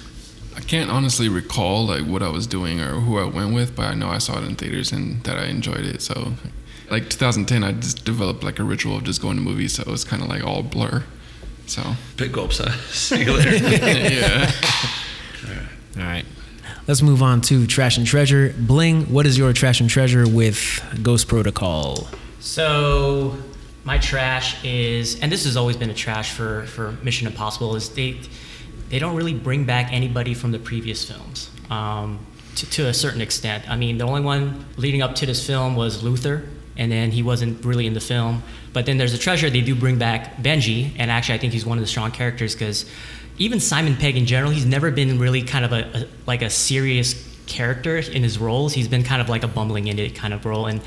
I 0.55 0.61
can't 0.61 0.89
honestly 0.91 1.27
recall 1.27 1.87
like 1.87 2.05
what 2.05 2.21
I 2.21 2.29
was 2.29 2.45
doing 2.47 2.79
or 2.79 2.99
who 3.01 3.17
I 3.17 3.25
went 3.25 3.53
with, 3.53 3.75
but 3.75 3.85
I 3.85 3.93
know 3.95 4.09
I 4.09 4.19
saw 4.19 4.37
it 4.39 4.45
in 4.45 4.55
theaters 4.55 4.91
and 4.91 5.21
that 5.23 5.37
I 5.37 5.45
enjoyed 5.45 5.85
it. 5.85 6.01
So, 6.03 6.33
like 6.89 7.09
2010, 7.09 7.63
I 7.63 7.71
just 7.73 8.05
developed 8.05 8.43
like 8.43 8.59
a 8.59 8.63
ritual 8.63 8.97
of 8.97 9.03
just 9.03 9.21
going 9.21 9.37
to 9.37 9.41
movies, 9.41 9.73
so 9.73 9.81
it 9.81 9.87
was 9.87 10.03
kind 10.03 10.21
of 10.21 10.29
like 10.29 10.43
all 10.43 10.63
blur. 10.63 11.03
So, 11.67 11.81
Big 12.17 12.31
gulps, 12.31 12.59
huh? 12.59 12.71
See 12.89 13.23
you 13.23 13.33
later. 13.33 13.55
yeah. 14.13 14.51
All 15.97 16.03
right. 16.03 16.25
Let's 16.87 17.01
move 17.01 17.23
on 17.23 17.41
to 17.41 17.65
Trash 17.65 17.97
and 17.97 18.05
Treasure. 18.05 18.53
Bling, 18.57 19.11
what 19.11 19.25
is 19.25 19.37
your 19.37 19.51
Trash 19.53 19.81
and 19.81 19.89
Treasure 19.89 20.27
with 20.27 20.83
Ghost 21.01 21.27
Protocol? 21.27 22.07
So 22.39 23.35
my 23.83 23.97
trash 23.97 24.63
is, 24.63 25.19
and 25.19 25.31
this 25.31 25.45
has 25.45 25.57
always 25.57 25.77
been 25.77 25.89
a 25.89 25.95
trash 25.95 26.33
for, 26.33 26.67
for 26.67 26.91
Mission 27.03 27.25
Impossible, 27.25 27.75
is 27.75 27.89
they 27.89 28.19
they 28.89 28.99
don't 28.99 29.15
really 29.15 29.33
bring 29.33 29.65
back 29.65 29.91
anybody 29.91 30.33
from 30.33 30.51
the 30.51 30.59
previous 30.59 31.03
films 31.03 31.49
um, 31.71 32.23
to, 32.55 32.69
to 32.69 32.87
a 32.87 32.93
certain 32.93 33.21
extent. 33.21 33.67
I 33.69 33.75
mean, 33.75 33.97
the 33.97 34.05
only 34.05 34.21
one 34.21 34.65
leading 34.77 35.01
up 35.01 35.15
to 35.15 35.25
this 35.25 35.45
film 35.45 35.75
was 35.75 36.03
Luther, 36.03 36.47
and 36.77 36.91
then 36.91 37.11
he 37.11 37.23
wasn't 37.23 37.63
really 37.63 37.87
in 37.87 37.93
the 37.93 37.99
film. 37.99 38.43
But 38.73 38.85
then 38.85 38.97
there's 38.97 39.13
a 39.13 39.17
treasure. 39.17 39.49
They 39.49 39.61
do 39.61 39.75
bring 39.75 39.97
back 39.97 40.37
Benji, 40.37 40.91
and 40.97 41.09
actually, 41.09 41.35
I 41.35 41.37
think 41.37 41.53
he's 41.53 41.65
one 41.65 41.77
of 41.77 41.81
the 41.83 41.87
strong 41.87 42.11
characters 42.11 42.53
because 42.53 42.85
even 43.37 43.59
Simon 43.59 43.95
Pegg 43.95 44.17
in 44.17 44.25
general, 44.25 44.51
he's 44.51 44.65
never 44.65 44.91
been 44.91 45.19
really 45.19 45.41
kind 45.41 45.65
of 45.65 45.71
a, 45.71 45.97
a 45.97 46.07
like 46.25 46.41
a 46.41 46.49
serious 46.49 47.13
character 47.47 47.97
in 47.97 48.23
his 48.23 48.37
roles. 48.37 48.73
He's 48.73 48.87
been 48.87 49.03
kind 49.03 49.21
of 49.21 49.29
like 49.29 49.43
a 49.43 49.47
bumbling 49.47 49.87
idiot 49.87 50.15
kind 50.15 50.33
of 50.33 50.45
role, 50.45 50.65
and 50.65 50.81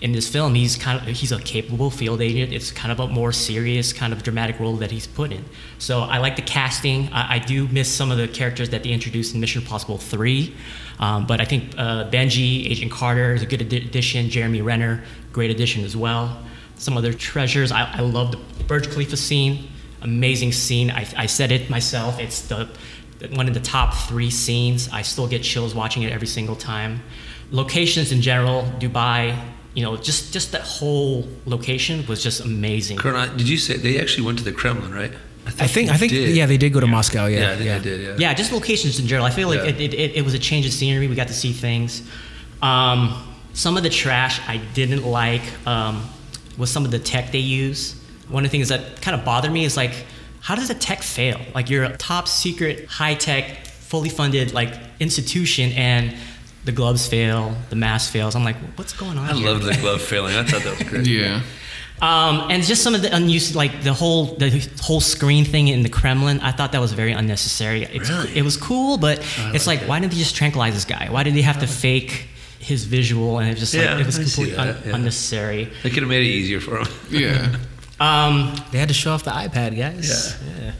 in 0.00 0.12
this 0.12 0.28
film, 0.28 0.54
he's 0.54 0.76
kind 0.76 1.00
of 1.00 1.16
he's 1.16 1.32
a 1.32 1.40
capable 1.40 1.90
field 1.90 2.20
agent. 2.20 2.52
It's 2.52 2.70
kind 2.70 2.92
of 2.92 3.00
a 3.00 3.08
more 3.08 3.32
serious, 3.32 3.92
kind 3.92 4.12
of 4.12 4.22
dramatic 4.22 4.60
role 4.60 4.76
that 4.76 4.90
he's 4.90 5.06
put 5.06 5.32
in. 5.32 5.44
So 5.78 6.00
I 6.00 6.18
like 6.18 6.36
the 6.36 6.42
casting. 6.42 7.12
I, 7.12 7.36
I 7.36 7.38
do 7.38 7.66
miss 7.68 7.92
some 7.92 8.10
of 8.10 8.18
the 8.18 8.28
characters 8.28 8.70
that 8.70 8.82
they 8.84 8.90
introduced 8.90 9.34
in 9.34 9.40
Mission 9.40 9.62
Impossible 9.62 9.98
Three, 9.98 10.54
um, 11.00 11.26
but 11.26 11.40
I 11.40 11.44
think 11.44 11.74
uh, 11.76 12.08
Benji, 12.10 12.70
Agent 12.70 12.92
Carter 12.92 13.34
is 13.34 13.42
a 13.42 13.46
good 13.46 13.60
addi- 13.60 13.86
addition. 13.86 14.30
Jeremy 14.30 14.62
Renner, 14.62 15.02
great 15.32 15.50
addition 15.50 15.84
as 15.84 15.96
well. 15.96 16.44
Some 16.76 16.96
other 16.96 17.12
treasures. 17.12 17.72
I, 17.72 17.90
I 17.92 18.00
love 18.00 18.30
the 18.30 18.64
Burj 18.64 18.88
Khalifa 18.90 19.16
scene. 19.16 19.68
Amazing 20.02 20.52
scene. 20.52 20.92
I, 20.92 21.06
I 21.16 21.26
said 21.26 21.50
it 21.50 21.68
myself. 21.68 22.20
It's 22.20 22.42
the 22.42 22.68
one 23.32 23.48
of 23.48 23.54
the 23.54 23.60
top 23.60 23.94
three 23.94 24.30
scenes. 24.30 24.88
I 24.92 25.02
still 25.02 25.26
get 25.26 25.42
chills 25.42 25.74
watching 25.74 26.04
it 26.04 26.12
every 26.12 26.28
single 26.28 26.54
time. 26.54 27.02
Locations 27.50 28.12
in 28.12 28.20
general, 28.20 28.62
Dubai, 28.78 29.36
you 29.78 29.84
know, 29.84 29.96
just 29.96 30.32
just 30.32 30.50
that 30.56 30.62
whole 30.62 31.14
location 31.54 32.04
was 32.08 32.18
just 32.28 32.38
amazing. 32.50 32.96
Colonel, 32.98 33.28
did 33.36 33.48
you 33.48 33.56
say 33.56 33.76
they 33.76 34.00
actually 34.02 34.26
went 34.26 34.36
to 34.38 34.44
the 34.44 34.50
Kremlin, 34.60 34.92
right? 34.92 35.12
I 35.46 35.68
think 35.68 35.88
I 35.88 35.96
think 35.96 36.10
did. 36.12 36.36
yeah 36.36 36.46
they 36.52 36.58
did 36.58 36.72
go 36.76 36.80
to 36.80 36.86
Moscow 36.86 37.24
yeah 37.26 37.38
Yeah, 37.38 37.52
I 37.52 37.56
think 37.56 37.68
they 37.84 37.90
did. 37.90 38.00
Yeah. 38.06 38.16
Yeah, 38.30 38.34
just 38.34 38.50
locations 38.52 38.98
in 39.00 39.06
general. 39.06 39.24
I 39.24 39.30
feel 39.38 39.48
like 39.48 39.60
Yeah. 39.60 39.70
it, 39.72 39.80
it, 39.86 39.94
it, 39.94 40.10
it 40.18 40.22
was 40.28 40.34
a 40.34 40.38
change 40.48 40.66
of 40.66 40.72
scenery. 40.72 41.06
We 41.06 41.14
got 41.14 41.28
to 41.28 41.38
see 41.44 41.52
things. 41.52 42.02
Um, 42.60 42.98
some 43.54 43.76
of 43.78 43.82
the 43.84 43.88
trash 44.02 44.40
I 44.48 44.56
didn't 44.74 45.04
like 45.04 45.42
um, 45.66 45.94
was 46.58 46.68
some 46.70 46.84
of 46.84 46.90
the 46.90 46.98
tech 46.98 47.24
they 47.32 47.38
use. 47.64 47.94
One 48.28 48.44
of 48.44 48.50
the 48.50 48.54
things 48.56 48.68
that 48.68 49.00
kind 49.00 49.14
of 49.18 49.24
bothered 49.24 49.52
me 49.52 49.64
is 49.64 49.76
like, 49.76 49.94
how 50.40 50.54
does 50.58 50.68
the 50.68 50.74
tech 50.88 51.02
fail? 51.02 51.40
Like 51.54 51.70
you're 51.70 51.84
a 51.84 51.96
top 51.96 52.26
secret, 52.28 52.86
high 53.00 53.14
tech 53.14 53.44
fully 53.92 54.10
funded 54.10 54.52
like 54.52 54.74
institution 55.00 55.72
and 55.72 56.14
the 56.64 56.72
gloves 56.72 57.06
fail, 57.08 57.54
the 57.70 57.76
mask 57.76 58.12
fails. 58.12 58.34
I'm 58.36 58.44
like, 58.44 58.56
what's 58.76 58.92
going 58.92 59.16
on? 59.18 59.28
I 59.28 59.32
here? 59.34 59.46
loved 59.48 59.64
the 59.64 59.74
glove 59.80 60.02
failing. 60.10 60.34
I 60.36 60.44
thought 60.44 60.62
that 60.62 60.78
was 60.78 60.88
great. 60.88 61.06
Yeah. 61.06 61.40
Um, 62.00 62.48
and 62.50 62.62
just 62.62 62.82
some 62.84 62.94
of 62.94 63.02
the 63.02 63.12
unused, 63.14 63.56
like 63.56 63.82
the 63.82 63.92
whole 63.92 64.26
the 64.36 64.68
whole 64.80 65.00
screen 65.00 65.44
thing 65.44 65.66
in 65.68 65.82
the 65.82 65.88
Kremlin. 65.88 66.38
I 66.40 66.52
thought 66.52 66.70
that 66.72 66.80
was 66.80 66.92
very 66.92 67.10
unnecessary. 67.12 67.82
It's, 67.84 68.08
Really? 68.08 68.36
It 68.38 68.42
was 68.42 68.56
cool, 68.56 68.98
but 68.98 69.18
it's 69.54 69.66
like, 69.66 69.80
why 69.80 69.98
didn't 69.98 70.12
they 70.12 70.18
just 70.18 70.36
tranquilize 70.36 70.74
this 70.74 70.84
guy? 70.84 71.08
Why 71.10 71.24
did 71.24 71.34
they 71.34 71.42
have 71.42 71.58
to 71.60 71.66
fake 71.66 72.28
his 72.60 72.84
visual? 72.84 73.38
And 73.40 73.48
it 73.48 73.52
was 73.52 73.60
just 73.60 73.74
Yeah, 73.74 73.92
like 73.94 74.02
it 74.02 74.06
was 74.06 74.18
I 74.18 74.22
completely 74.22 74.56
un- 74.56 74.76
yeah. 74.86 74.94
unnecessary. 74.94 75.72
They 75.82 75.90
could 75.90 76.02
have 76.04 76.08
made 76.08 76.22
it 76.24 76.30
easier 76.30 76.60
for 76.60 76.78
him. 76.78 76.86
Yeah. 77.10 77.56
Um, 78.00 78.54
They 78.70 78.78
had 78.78 78.86
to 78.88 78.94
show 78.94 79.10
off 79.10 79.24
the 79.24 79.32
iPad, 79.32 79.76
guys. 79.76 80.36
Yeah. 80.60 80.70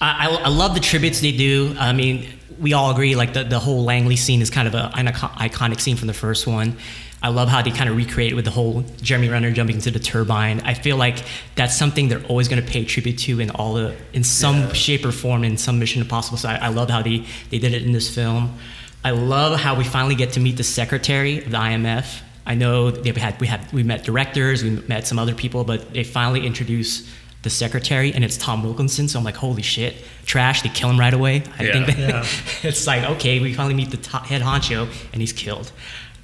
I, 0.00 0.26
I, 0.26 0.34
I 0.46 0.48
love 0.48 0.74
the 0.74 0.80
tributes 0.80 1.20
they 1.20 1.30
do. 1.30 1.76
I 1.78 1.92
mean, 1.92 2.26
we 2.58 2.72
all 2.72 2.90
agree 2.90 3.14
like 3.14 3.32
the, 3.32 3.44
the 3.44 3.58
whole 3.58 3.84
Langley 3.84 4.16
scene 4.16 4.42
is 4.42 4.50
kind 4.50 4.68
of 4.68 4.74
a, 4.74 4.90
an 4.96 5.06
iconic 5.06 5.80
scene 5.80 5.96
from 5.96 6.06
the 6.06 6.14
first 6.14 6.46
one. 6.46 6.76
I 7.22 7.28
love 7.28 7.48
how 7.48 7.62
they 7.62 7.70
kind 7.70 7.88
of 7.88 7.96
recreate 7.96 8.32
it 8.32 8.34
with 8.34 8.44
the 8.44 8.50
whole 8.50 8.84
Jeremy 9.00 9.30
Renner 9.30 9.50
jumping 9.50 9.76
into 9.76 9.90
the 9.90 9.98
turbine. 9.98 10.60
I 10.60 10.74
feel 10.74 10.98
like 10.98 11.24
that's 11.54 11.74
something 11.74 12.08
they're 12.08 12.24
always 12.26 12.48
going 12.48 12.62
to 12.62 12.68
pay 12.68 12.84
tribute 12.84 13.18
to 13.20 13.40
in 13.40 13.50
all 13.50 13.72
the 13.74 13.96
in 14.12 14.24
some 14.24 14.74
shape 14.74 15.06
or 15.06 15.12
form 15.12 15.42
in 15.42 15.56
some 15.56 15.78
Mission 15.78 16.02
Impossible. 16.02 16.36
So 16.36 16.50
I, 16.50 16.56
I 16.56 16.68
love 16.68 16.90
how 16.90 17.00
they, 17.00 17.24
they 17.48 17.58
did 17.58 17.72
it 17.72 17.82
in 17.82 17.92
this 17.92 18.14
film. 18.14 18.58
I 19.02 19.12
love 19.12 19.58
how 19.58 19.74
we 19.74 19.84
finally 19.84 20.14
get 20.14 20.32
to 20.32 20.40
meet 20.40 20.58
the 20.58 20.64
secretary 20.64 21.38
of 21.38 21.50
the 21.50 21.56
IMF. 21.56 22.20
I 22.46 22.56
know 22.56 22.90
they 22.90 23.18
had 23.18 23.40
we 23.40 23.46
had 23.46 23.72
we 23.72 23.82
met 23.82 24.04
directors, 24.04 24.62
we 24.62 24.70
met 24.70 25.06
some 25.06 25.18
other 25.18 25.34
people, 25.34 25.64
but 25.64 25.94
they 25.94 26.04
finally 26.04 26.46
introduced 26.46 27.08
the 27.44 27.50
secretary, 27.50 28.12
and 28.12 28.24
it's 28.24 28.36
Tom 28.36 28.62
Wilkinson. 28.64 29.06
So 29.06 29.18
I'm 29.18 29.24
like, 29.24 29.36
holy 29.36 29.62
shit, 29.62 29.94
trash! 30.26 30.62
They 30.62 30.68
kill 30.70 30.90
him 30.90 30.98
right 30.98 31.14
away. 31.14 31.44
I 31.58 31.64
Yeah. 31.64 31.72
think 31.72 31.86
that, 31.86 31.98
Yeah. 31.98 32.26
it's 32.68 32.86
like 32.86 33.04
okay, 33.16 33.38
we 33.40 33.54
finally 33.54 33.74
meet 33.74 33.90
the 33.90 33.96
top, 33.98 34.26
head 34.26 34.42
honcho, 34.42 34.88
and 35.12 35.22
he's 35.22 35.32
killed. 35.32 35.70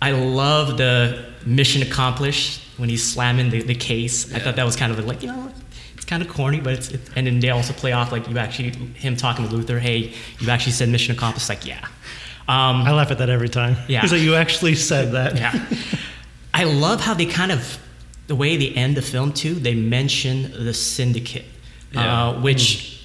I 0.03 0.11
love 0.12 0.77
the 0.79 1.27
mission 1.47 1.83
accomplished 1.83 2.61
when 2.79 2.89
he's 2.89 3.05
slamming 3.05 3.51
the, 3.51 3.62
the 3.62 3.75
case. 3.75 4.35
I 4.35 4.39
thought 4.41 4.57
that 4.57 4.64
was 4.66 4.75
kind 4.77 4.91
of 4.93 5.05
like 5.07 5.23
you 5.23 5.29
know. 5.29 5.53
It's 5.95 6.07
kind 6.07 6.23
of 6.23 6.29
corny, 6.31 6.61
but 6.61 6.73
it's, 6.73 6.89
it, 6.91 7.01
and 7.14 7.27
then 7.27 7.41
they 7.41 7.51
also 7.51 7.75
play 7.75 7.93
off 7.93 8.11
like 8.11 8.27
you 8.27 8.39
actually 8.39 8.71
him 8.95 9.16
talking 9.16 9.47
to 9.47 9.55
Luther. 9.55 9.79
Hey, 9.79 10.14
you 10.41 10.49
actually 10.51 10.73
said 10.73 10.89
mission 10.89 11.14
accomplished. 11.14 11.49
Like 11.51 11.66
yeah, 11.66 11.85
um, 12.49 12.83
I 12.83 12.93
laugh 12.93 13.11
at 13.11 13.18
that 13.18 13.29
every 13.29 13.51
time. 13.51 13.77
Yeah. 13.87 14.01
He's 14.03 14.11
like, 14.12 14.23
you 14.23 14.35
actually 14.35 14.75
said 14.75 15.12
that. 15.12 15.37
yeah. 15.37 15.53
I 16.55 16.64
love 16.64 17.01
how 17.03 17.14
they 17.14 17.27
kind 17.27 17.53
of, 17.53 17.79
the 18.31 18.37
way 18.37 18.57
they 18.57 18.70
end 18.85 18.97
the 18.97 19.03
film 19.14 19.33
too, 19.33 19.55
they 19.55 19.74
mention 19.74 20.37
the 20.68 20.72
syndicate, 20.72 21.47
Yeah. 21.93 22.28
uh, 22.28 22.41
which 22.41 22.62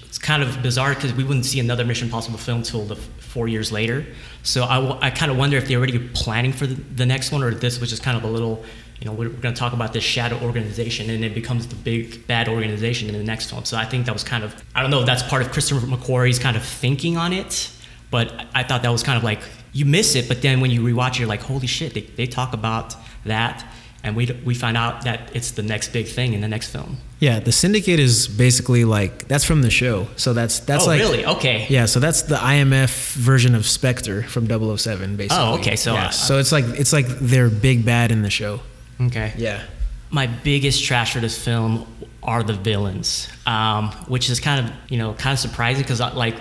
it's 0.07 0.19
kind 0.19 0.41
of 0.43 0.61
bizarre 0.61 0.93
because 0.93 1.13
we 1.13 1.23
wouldn't 1.23 1.45
see 1.45 1.59
another 1.59 1.83
Mission 1.83 2.07
Impossible 2.09 2.37
film 2.37 2.61
till 2.61 2.85
the 2.85 2.95
f- 2.95 3.09
four 3.33 3.47
years 3.47 3.71
later. 3.71 4.05
So 4.43 4.59
I, 4.65 4.75
w- 4.75 4.97
I 5.01 5.09
kind 5.09 5.31
of 5.31 5.37
wonder 5.37 5.57
if 5.57 5.67
they're 5.67 5.79
already 5.79 5.97
planning 6.21 6.53
for 6.53 6.67
the, 6.67 6.75
the 7.01 7.05
next 7.13 7.31
one 7.31 7.41
or 7.43 7.49
if 7.49 7.59
this 7.59 7.79
was 7.81 7.89
just 7.89 8.03
kind 8.03 8.15
of 8.15 8.23
a 8.23 8.27
little, 8.27 8.63
you 8.99 9.05
know, 9.07 9.13
we're, 9.13 9.29
we're 9.29 9.41
going 9.45 9.55
to 9.55 9.59
talk 9.59 9.73
about 9.73 9.91
this 9.93 10.03
shadow 10.03 10.37
organization 10.41 11.09
and 11.09 11.25
it 11.25 11.33
becomes 11.33 11.65
the 11.67 11.75
big 11.75 12.25
bad 12.27 12.47
organization 12.47 13.09
in 13.09 13.15
the 13.17 13.23
next 13.23 13.49
film. 13.49 13.65
So 13.65 13.77
I 13.77 13.85
think 13.85 14.05
that 14.05 14.13
was 14.13 14.23
kind 14.23 14.43
of, 14.43 14.53
I 14.75 14.81
don't 14.83 14.91
know 14.91 14.99
if 14.99 15.07
that's 15.07 15.23
part 15.23 15.41
of 15.41 15.51
Christopher 15.51 15.85
McQuarrie's 15.87 16.37
kind 16.39 16.55
of 16.55 16.63
thinking 16.63 17.17
on 17.17 17.33
it, 17.33 17.71
but 18.11 18.27
I 18.53 18.61
thought 18.63 18.83
that 18.83 18.91
was 18.91 19.01
kind 19.03 19.17
of 19.17 19.23
like, 19.23 19.41
you 19.73 19.85
miss 19.85 20.15
it, 20.15 20.27
but 20.29 20.41
then 20.43 20.61
when 20.61 20.69
you 20.71 20.81
rewatch 20.83 21.13
it, 21.15 21.19
you're 21.19 21.27
like, 21.35 21.41
holy 21.41 21.67
shit, 21.67 21.93
they, 21.95 22.01
they 22.01 22.27
talk 22.27 22.53
about 22.53 22.95
that. 23.25 23.65
And 24.05 24.15
we, 24.15 24.31
we 24.45 24.53
find 24.53 24.77
out 24.77 25.03
that 25.03 25.35
it's 25.35 25.51
the 25.51 25.63
next 25.63 25.91
big 25.91 26.05
thing 26.05 26.33
in 26.33 26.41
the 26.41 26.47
next 26.47 26.69
film. 26.69 26.99
Yeah, 27.19 27.39
the 27.39 27.51
Syndicate 27.51 27.99
is 27.99 28.27
basically 28.27 28.85
like 28.85 29.27
that's 29.27 29.43
from 29.43 29.63
the 29.63 29.71
show. 29.71 30.07
So 30.15 30.33
that's 30.33 30.59
that's 30.59 30.83
oh, 30.83 30.87
like 30.87 30.99
really? 30.99 31.25
Okay. 31.25 31.65
Yeah, 31.69 31.85
so 31.87 31.99
that's 31.99 32.21
the 32.21 32.35
IMF 32.35 33.13
version 33.15 33.55
of 33.55 33.65
Spectre 33.65 34.21
from 34.21 34.47
007 34.47 35.15
basically. 35.17 35.43
Oh, 35.43 35.55
okay, 35.55 35.75
so, 35.75 35.93
yeah, 35.93 36.05
uh, 36.05 36.09
so 36.11 36.37
it's 36.37 36.51
like 36.51 36.65
it's 36.65 36.93
like 36.93 37.07
their 37.07 37.49
big 37.49 37.83
bad 37.83 38.11
in 38.11 38.21
the 38.21 38.29
show. 38.29 38.59
Okay. 39.01 39.33
Yeah. 39.37 39.63
my 40.11 40.27
biggest 40.27 40.83
trash 40.85 41.13
for 41.13 41.19
this 41.19 41.37
film 41.43 41.87
are 42.21 42.43
the 42.43 42.53
villains, 42.53 43.27
um, 43.45 43.91
which 44.07 44.29
is 44.29 44.39
kind 44.39 44.65
of 44.65 44.71
you 44.89 44.99
know 44.99 45.13
kind 45.13 45.33
of 45.33 45.39
surprising 45.39 45.81
because 45.81 45.99
like 45.99 46.35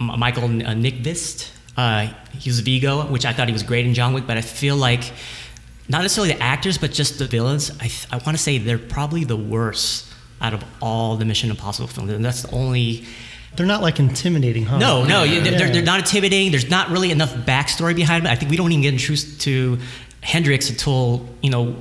Michael 0.00 0.44
uh, 0.44 0.74
Nyqvist, 0.74 1.50
uh, 1.76 2.12
he 2.32 2.48
was 2.48 2.60
Viggo, 2.60 3.06
which 3.06 3.24
I 3.26 3.32
thought 3.32 3.48
he 3.48 3.52
was 3.52 3.62
great 3.62 3.86
in 3.86 3.94
John 3.94 4.14
Wick, 4.14 4.26
but 4.26 4.36
I 4.36 4.40
feel 4.40 4.76
like 4.76 5.12
not 5.92 6.02
necessarily 6.02 6.32
the 6.34 6.42
actors, 6.42 6.76
but 6.78 6.90
just 6.90 7.18
the 7.18 7.26
villains. 7.26 7.70
I, 7.78 7.86
th- 7.88 8.06
I 8.10 8.16
want 8.16 8.36
to 8.36 8.42
say 8.42 8.58
they're 8.58 8.78
probably 8.78 9.24
the 9.24 9.36
worst 9.36 10.08
out 10.40 10.54
of 10.54 10.64
all 10.80 11.16
the 11.16 11.24
Mission 11.24 11.50
Impossible 11.50 11.86
films, 11.86 12.10
and 12.10 12.24
that's 12.24 12.42
the 12.42 12.50
only. 12.52 13.04
They're 13.54 13.66
not 13.66 13.82
like 13.82 14.00
intimidating, 14.00 14.64
huh? 14.64 14.78
No, 14.78 15.04
no, 15.04 15.22
you- 15.24 15.40
they're, 15.42 15.70
they're 15.70 15.82
not 15.82 16.00
intimidating. 16.00 16.50
There's 16.50 16.70
not 16.70 16.88
really 16.90 17.10
enough 17.10 17.32
backstory 17.34 17.94
behind 17.94 18.24
it. 18.26 18.30
I 18.30 18.34
think 18.34 18.50
we 18.50 18.56
don't 18.56 18.72
even 18.72 18.82
get 18.82 18.94
introduced 18.94 19.42
to 19.42 19.78
Hendricks 20.22 20.70
until 20.70 21.28
you 21.42 21.50
know 21.50 21.76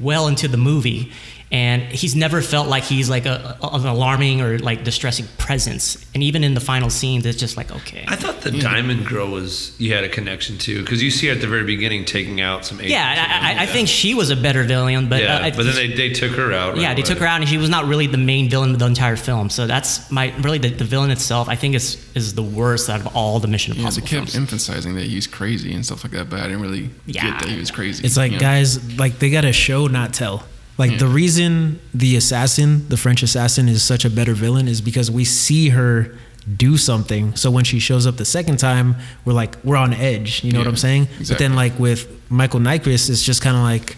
well 0.00 0.26
into 0.28 0.48
the 0.48 0.56
movie, 0.56 1.12
and 1.54 1.82
he's 1.82 2.16
never 2.16 2.42
felt 2.42 2.66
like 2.68 2.82
he's 2.82 3.08
like 3.08 3.26
a, 3.26 3.56
a- 3.62 3.68
an 3.76 3.86
alarming 3.86 4.40
or 4.40 4.58
like 4.58 4.82
distressing 4.82 5.26
presence. 5.38 6.04
And 6.14 6.20
even 6.22 6.42
in 6.42 6.54
the 6.54 6.60
final 6.60 6.90
scenes, 6.90 7.24
it's 7.26 7.38
just 7.38 7.56
like 7.56 7.70
okay. 7.70 8.04
I 8.08 8.16
thought 8.16 8.40
the 8.40 8.50
Diamond 8.50 9.06
Girl 9.06 9.30
was 9.30 9.78
you 9.78 9.94
had 9.94 10.02
a 10.02 10.08
connection 10.08 10.58
to 10.58 10.80
because 10.82 11.00
you 11.00 11.12
see 11.12 11.28
her 11.28 11.34
at 11.34 11.40
the 11.40 11.46
very 11.46 11.62
beginning 11.64 12.04
taking 12.06 12.40
out 12.40 12.64
some. 12.64 12.80
yeah, 12.80 13.12
agents. 13.12 13.32
I, 13.32 13.52
I, 13.60 13.62
I 13.62 13.66
think 13.66 13.86
she 13.86 14.14
was 14.14 14.30
a 14.30 14.36
better 14.36 14.64
villain, 14.64 15.08
but 15.08 15.22
yeah, 15.22 15.36
uh, 15.36 15.50
but 15.56 15.62
then 15.64 15.76
they, 15.76 15.88
they 15.94 16.10
took 16.10 16.32
her 16.32 16.52
out. 16.52 16.76
yeah, 16.76 16.88
right 16.88 16.96
they 16.96 17.02
took 17.02 17.18
her 17.18 17.26
out, 17.26 17.40
and 17.40 17.48
she 17.48 17.56
was 17.58 17.70
not 17.70 17.84
really 17.86 18.08
the 18.08 18.18
main 18.18 18.50
villain 18.50 18.72
of 18.72 18.78
the 18.80 18.86
entire 18.86 19.16
film. 19.16 19.48
So 19.48 19.68
that's 19.68 20.10
my 20.10 20.34
really 20.40 20.58
the, 20.58 20.70
the 20.70 20.84
villain 20.84 21.10
itself. 21.12 21.48
I 21.48 21.54
think 21.54 21.76
is 21.76 22.04
is 22.16 22.34
the 22.34 22.42
worst 22.42 22.90
out 22.90 23.00
of 23.00 23.14
all 23.16 23.38
the 23.38 23.46
Mission 23.48 23.76
Impossible. 23.76 24.06
Yeah, 24.06 24.10
they 24.10 24.16
Impossible 24.16 24.24
kept 24.26 24.32
films. 24.32 24.52
emphasizing 24.52 24.94
that 24.96 25.04
he's 25.04 25.28
crazy 25.28 25.72
and 25.72 25.86
stuff 25.86 26.02
like 26.04 26.12
that, 26.14 26.28
but 26.28 26.40
I 26.40 26.48
didn't 26.48 26.62
really 26.62 26.90
Yeah. 27.06 27.30
get 27.30 27.40
that 27.42 27.48
he 27.48 27.58
was 27.60 27.70
crazy. 27.70 28.04
It's 28.04 28.16
like 28.16 28.32
you 28.32 28.38
know? 28.38 28.40
guys, 28.42 28.98
like 28.98 29.20
they 29.20 29.30
got 29.30 29.42
to 29.42 29.52
show 29.52 29.86
not 29.86 30.12
tell. 30.12 30.44
Like 30.78 30.92
Yeah. 30.92 30.98
the 30.98 31.06
reason 31.08 31.78
the 31.92 32.16
assassin, 32.16 32.86
the 32.88 32.96
French 32.96 33.22
assassin, 33.22 33.68
is 33.68 33.82
such 33.82 34.04
a 34.04 34.10
better 34.10 34.34
villain 34.34 34.66
is 34.68 34.80
because 34.80 35.10
we 35.10 35.24
see 35.24 35.68
her 35.70 36.14
do 36.56 36.76
something. 36.76 37.34
So 37.36 37.50
when 37.50 37.64
she 37.64 37.78
shows 37.78 38.06
up 38.06 38.16
the 38.16 38.24
second 38.24 38.58
time, 38.58 38.96
we're 39.24 39.32
like 39.34 39.56
we're 39.64 39.76
on 39.76 39.94
edge. 39.94 40.42
You 40.44 40.52
know 40.52 40.58
what 40.58 40.68
I'm 40.68 40.76
saying? 40.76 41.08
But 41.28 41.38
then 41.38 41.54
like 41.54 41.78
with 41.78 42.06
Michael 42.30 42.60
Nyqvist, 42.60 43.08
it's 43.08 43.22
just 43.22 43.40
kind 43.40 43.56
of 43.56 43.62
like 43.62 43.96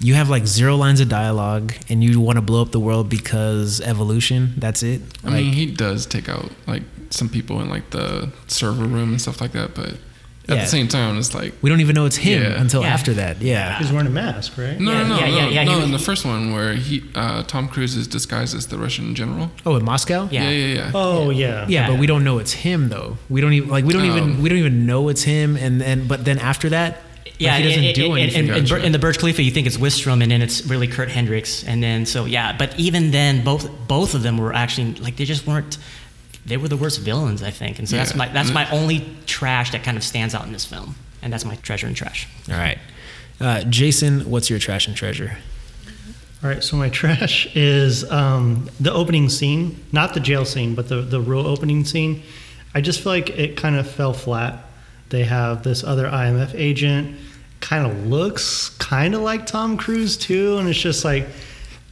you 0.00 0.14
have 0.14 0.28
like 0.30 0.46
zero 0.46 0.74
lines 0.76 1.00
of 1.00 1.08
dialogue 1.08 1.72
and 1.88 2.02
you 2.02 2.20
want 2.20 2.36
to 2.36 2.42
blow 2.42 2.62
up 2.62 2.72
the 2.72 2.80
world 2.80 3.08
because 3.08 3.80
evolution. 3.82 4.54
That's 4.56 4.82
it. 4.82 5.00
I 5.24 5.28
Like 5.28 5.44
mean, 5.44 5.52
he 5.52 5.66
does 5.66 6.06
take 6.06 6.28
out 6.28 6.50
like 6.66 6.82
some 7.10 7.28
people 7.28 7.60
in 7.60 7.68
like 7.68 7.90
the 7.90 8.30
server 8.48 8.84
room 8.84 9.10
and 9.10 9.20
stuff 9.20 9.40
like 9.40 9.52
that, 9.52 9.74
but 9.74 9.94
at 10.48 10.56
Yeah. 10.56 10.62
the 10.64 10.68
same 10.70 10.88
time, 10.88 11.16
it's 11.18 11.34
like 11.34 11.52
we 11.62 11.70
don't 11.70 11.80
even 11.80 11.94
know 11.94 12.04
it's 12.04 12.16
him 12.16 12.42
Yeah. 12.42 12.60
until 12.60 12.82
Yeah. 12.82 12.88
after 12.94 13.12
that. 13.14 13.40
Yeah. 13.40 13.78
He's 13.78 13.92
wearing 13.92 14.08
a 14.08 14.10
mask, 14.10 14.58
right? 14.58 14.78
no, 14.80 14.90
Yeah, 14.92 15.02
no, 15.02 15.08
no, 15.08 15.14
yeah, 15.20 15.26
no, 15.26 15.36
yeah, 15.36 15.48
yeah, 15.50 15.64
no. 15.64 15.78
he- 15.78 15.84
in 15.84 15.92
the 15.92 15.98
first 16.00 16.24
one 16.24 16.52
where 16.52 16.74
he 16.74 17.02
uh, 17.14 17.42
Tom 17.44 17.68
Cruise 17.68 17.94
is 17.96 18.06
disguised 18.08 18.54
as 18.56 18.66
the 18.66 18.76
Russian 18.78 19.14
general. 19.14 19.52
Oh, 19.64 19.76
in 19.76 19.84
Moscow. 19.84 20.28
Yeah. 20.32 20.42
Yeah, 20.42 20.50
yeah, 20.50 20.74
yeah. 20.74 20.90
Oh 20.94 21.30
yeah. 21.30 21.46
Yeah, 21.46 21.64
Yeah. 21.68 21.86
but 21.90 21.98
we 22.00 22.06
don't 22.06 22.24
know 22.24 22.38
it's 22.38 22.52
him 22.52 22.88
though. 22.88 23.18
We 23.28 23.40
don't 23.40 23.52
even 23.52 23.68
like 23.68 23.84
we 23.84 23.92
don't 23.92 24.02
Oh. 24.02 24.16
even 24.16 24.42
we 24.42 24.48
don't 24.48 24.58
even 24.58 24.84
know 24.86 25.08
it's 25.08 25.22
him. 25.22 25.56
And 25.56 25.80
then 25.80 26.06
but 26.08 26.24
then 26.24 26.38
after 26.38 26.68
that, 26.70 27.02
like, 27.24 27.34
Yeah, 27.38 27.56
he 27.58 27.62
doesn't 27.64 27.84
in, 27.84 27.94
do 27.94 28.14
in, 28.14 28.22
anything. 28.22 28.48
in, 28.48 28.54
in, 28.54 28.64
Gotcha. 28.64 28.84
in 28.86 28.92
the 28.92 28.98
Burj 28.98 29.18
Khalifa, 29.18 29.42
you 29.42 29.50
think 29.50 29.66
it's 29.66 29.76
Wistrom, 29.78 30.22
and 30.22 30.30
then 30.30 30.42
it's 30.42 30.66
really 30.66 30.86
Kurt 30.88 31.08
Hendricks, 31.10 31.62
and 31.64 31.82
then 31.82 32.04
so 32.06 32.24
yeah. 32.24 32.52
But 32.56 32.78
even 32.78 33.10
then, 33.12 33.42
both 33.44 33.68
both 33.88 34.14
of 34.14 34.22
them 34.22 34.38
were 34.38 34.52
actually 34.54 34.94
like 35.00 35.16
they 35.16 35.24
just 35.24 35.46
weren't. 35.46 35.78
They 36.44 36.56
were 36.56 36.68
the 36.68 36.76
worst 36.76 37.00
villains, 37.00 37.42
I 37.42 37.50
think, 37.50 37.78
and 37.78 37.88
so 37.88 37.96
that's 37.96 38.14
my 38.14 38.28
that's 38.28 38.52
my 38.52 38.68
only 38.70 39.06
trash 39.26 39.70
that 39.72 39.84
kind 39.84 39.96
of 39.96 40.02
stands 40.02 40.34
out 40.34 40.44
in 40.44 40.52
this 40.52 40.64
film, 40.64 40.96
and 41.22 41.32
that's 41.32 41.44
my 41.44 41.54
treasure 41.56 41.86
and 41.86 41.94
trash. 41.94 42.28
All 42.48 42.56
right, 42.56 42.78
uh, 43.40 43.62
Jason, 43.64 44.28
what's 44.30 44.50
your 44.50 44.58
trash 44.58 44.88
and 44.88 44.96
treasure? 44.96 45.36
All 46.42 46.50
right, 46.50 46.62
so 46.64 46.76
my 46.76 46.88
trash 46.88 47.46
is 47.54 48.10
um, 48.10 48.68
the 48.80 48.92
opening 48.92 49.28
scene, 49.28 49.84
not 49.92 50.12
the 50.14 50.18
jail 50.18 50.44
scene, 50.44 50.74
but 50.74 50.88
the, 50.88 50.96
the 50.96 51.20
real 51.20 51.46
opening 51.46 51.84
scene. 51.84 52.22
I 52.74 52.80
just 52.80 53.00
feel 53.00 53.12
like 53.12 53.30
it 53.30 53.56
kind 53.56 53.76
of 53.76 53.88
fell 53.88 54.12
flat. 54.12 54.64
They 55.10 55.22
have 55.22 55.62
this 55.62 55.84
other 55.84 56.06
IMF 56.08 56.52
agent, 56.54 57.16
kind 57.60 57.86
of 57.86 58.06
looks 58.08 58.70
kind 58.70 59.14
of 59.14 59.20
like 59.20 59.46
Tom 59.46 59.76
Cruise 59.76 60.16
too, 60.16 60.58
and 60.58 60.68
it's 60.68 60.80
just 60.80 61.04
like, 61.04 61.26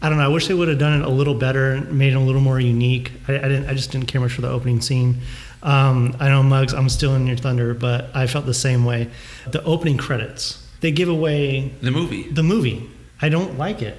I 0.03 0.09
don't 0.09 0.17
know. 0.19 0.25
I 0.25 0.29
wish 0.29 0.47
they 0.49 0.55
would 0.55 0.69
have 0.69 0.79
done 0.79 1.01
it 1.01 1.05
a 1.07 1.11
little 1.11 1.35
better, 1.35 1.81
made 1.91 2.13
it 2.13 2.17
a 2.17 2.21
little 2.21 2.41
more 2.41 2.59
unique. 2.59 3.13
I, 3.29 3.35
I 3.37 3.43
didn't. 3.43 3.67
I 3.69 3.75
just 3.75 3.91
didn't 3.93 4.07
care 4.07 4.21
much 4.21 4.33
for 4.33 4.41
the 4.41 4.49
opening 4.49 4.81
scene. 4.81 5.17
Um, 5.63 6.17
I 6.19 6.29
know 6.29 6.43
Mugs. 6.43 6.73
I'm 6.73 6.89
still 6.89 7.15
in 7.17 7.27
your 7.27 7.37
thunder, 7.37 7.75
but 7.75 8.11
I 8.15 8.27
felt 8.27 8.47
the 8.47 8.55
same 8.55 8.85
way. 8.87 9.09
The 9.51 9.63
opening 9.65 9.99
credits, 9.99 10.67
they 10.81 10.91
give 10.91 11.09
away 11.11 11.73
The 11.83 11.91
movie. 11.91 12.23
the 12.31 12.43
movie. 12.43 12.89
I 13.21 13.29
don't 13.29 13.59
like 13.59 13.83
it. 13.83 13.97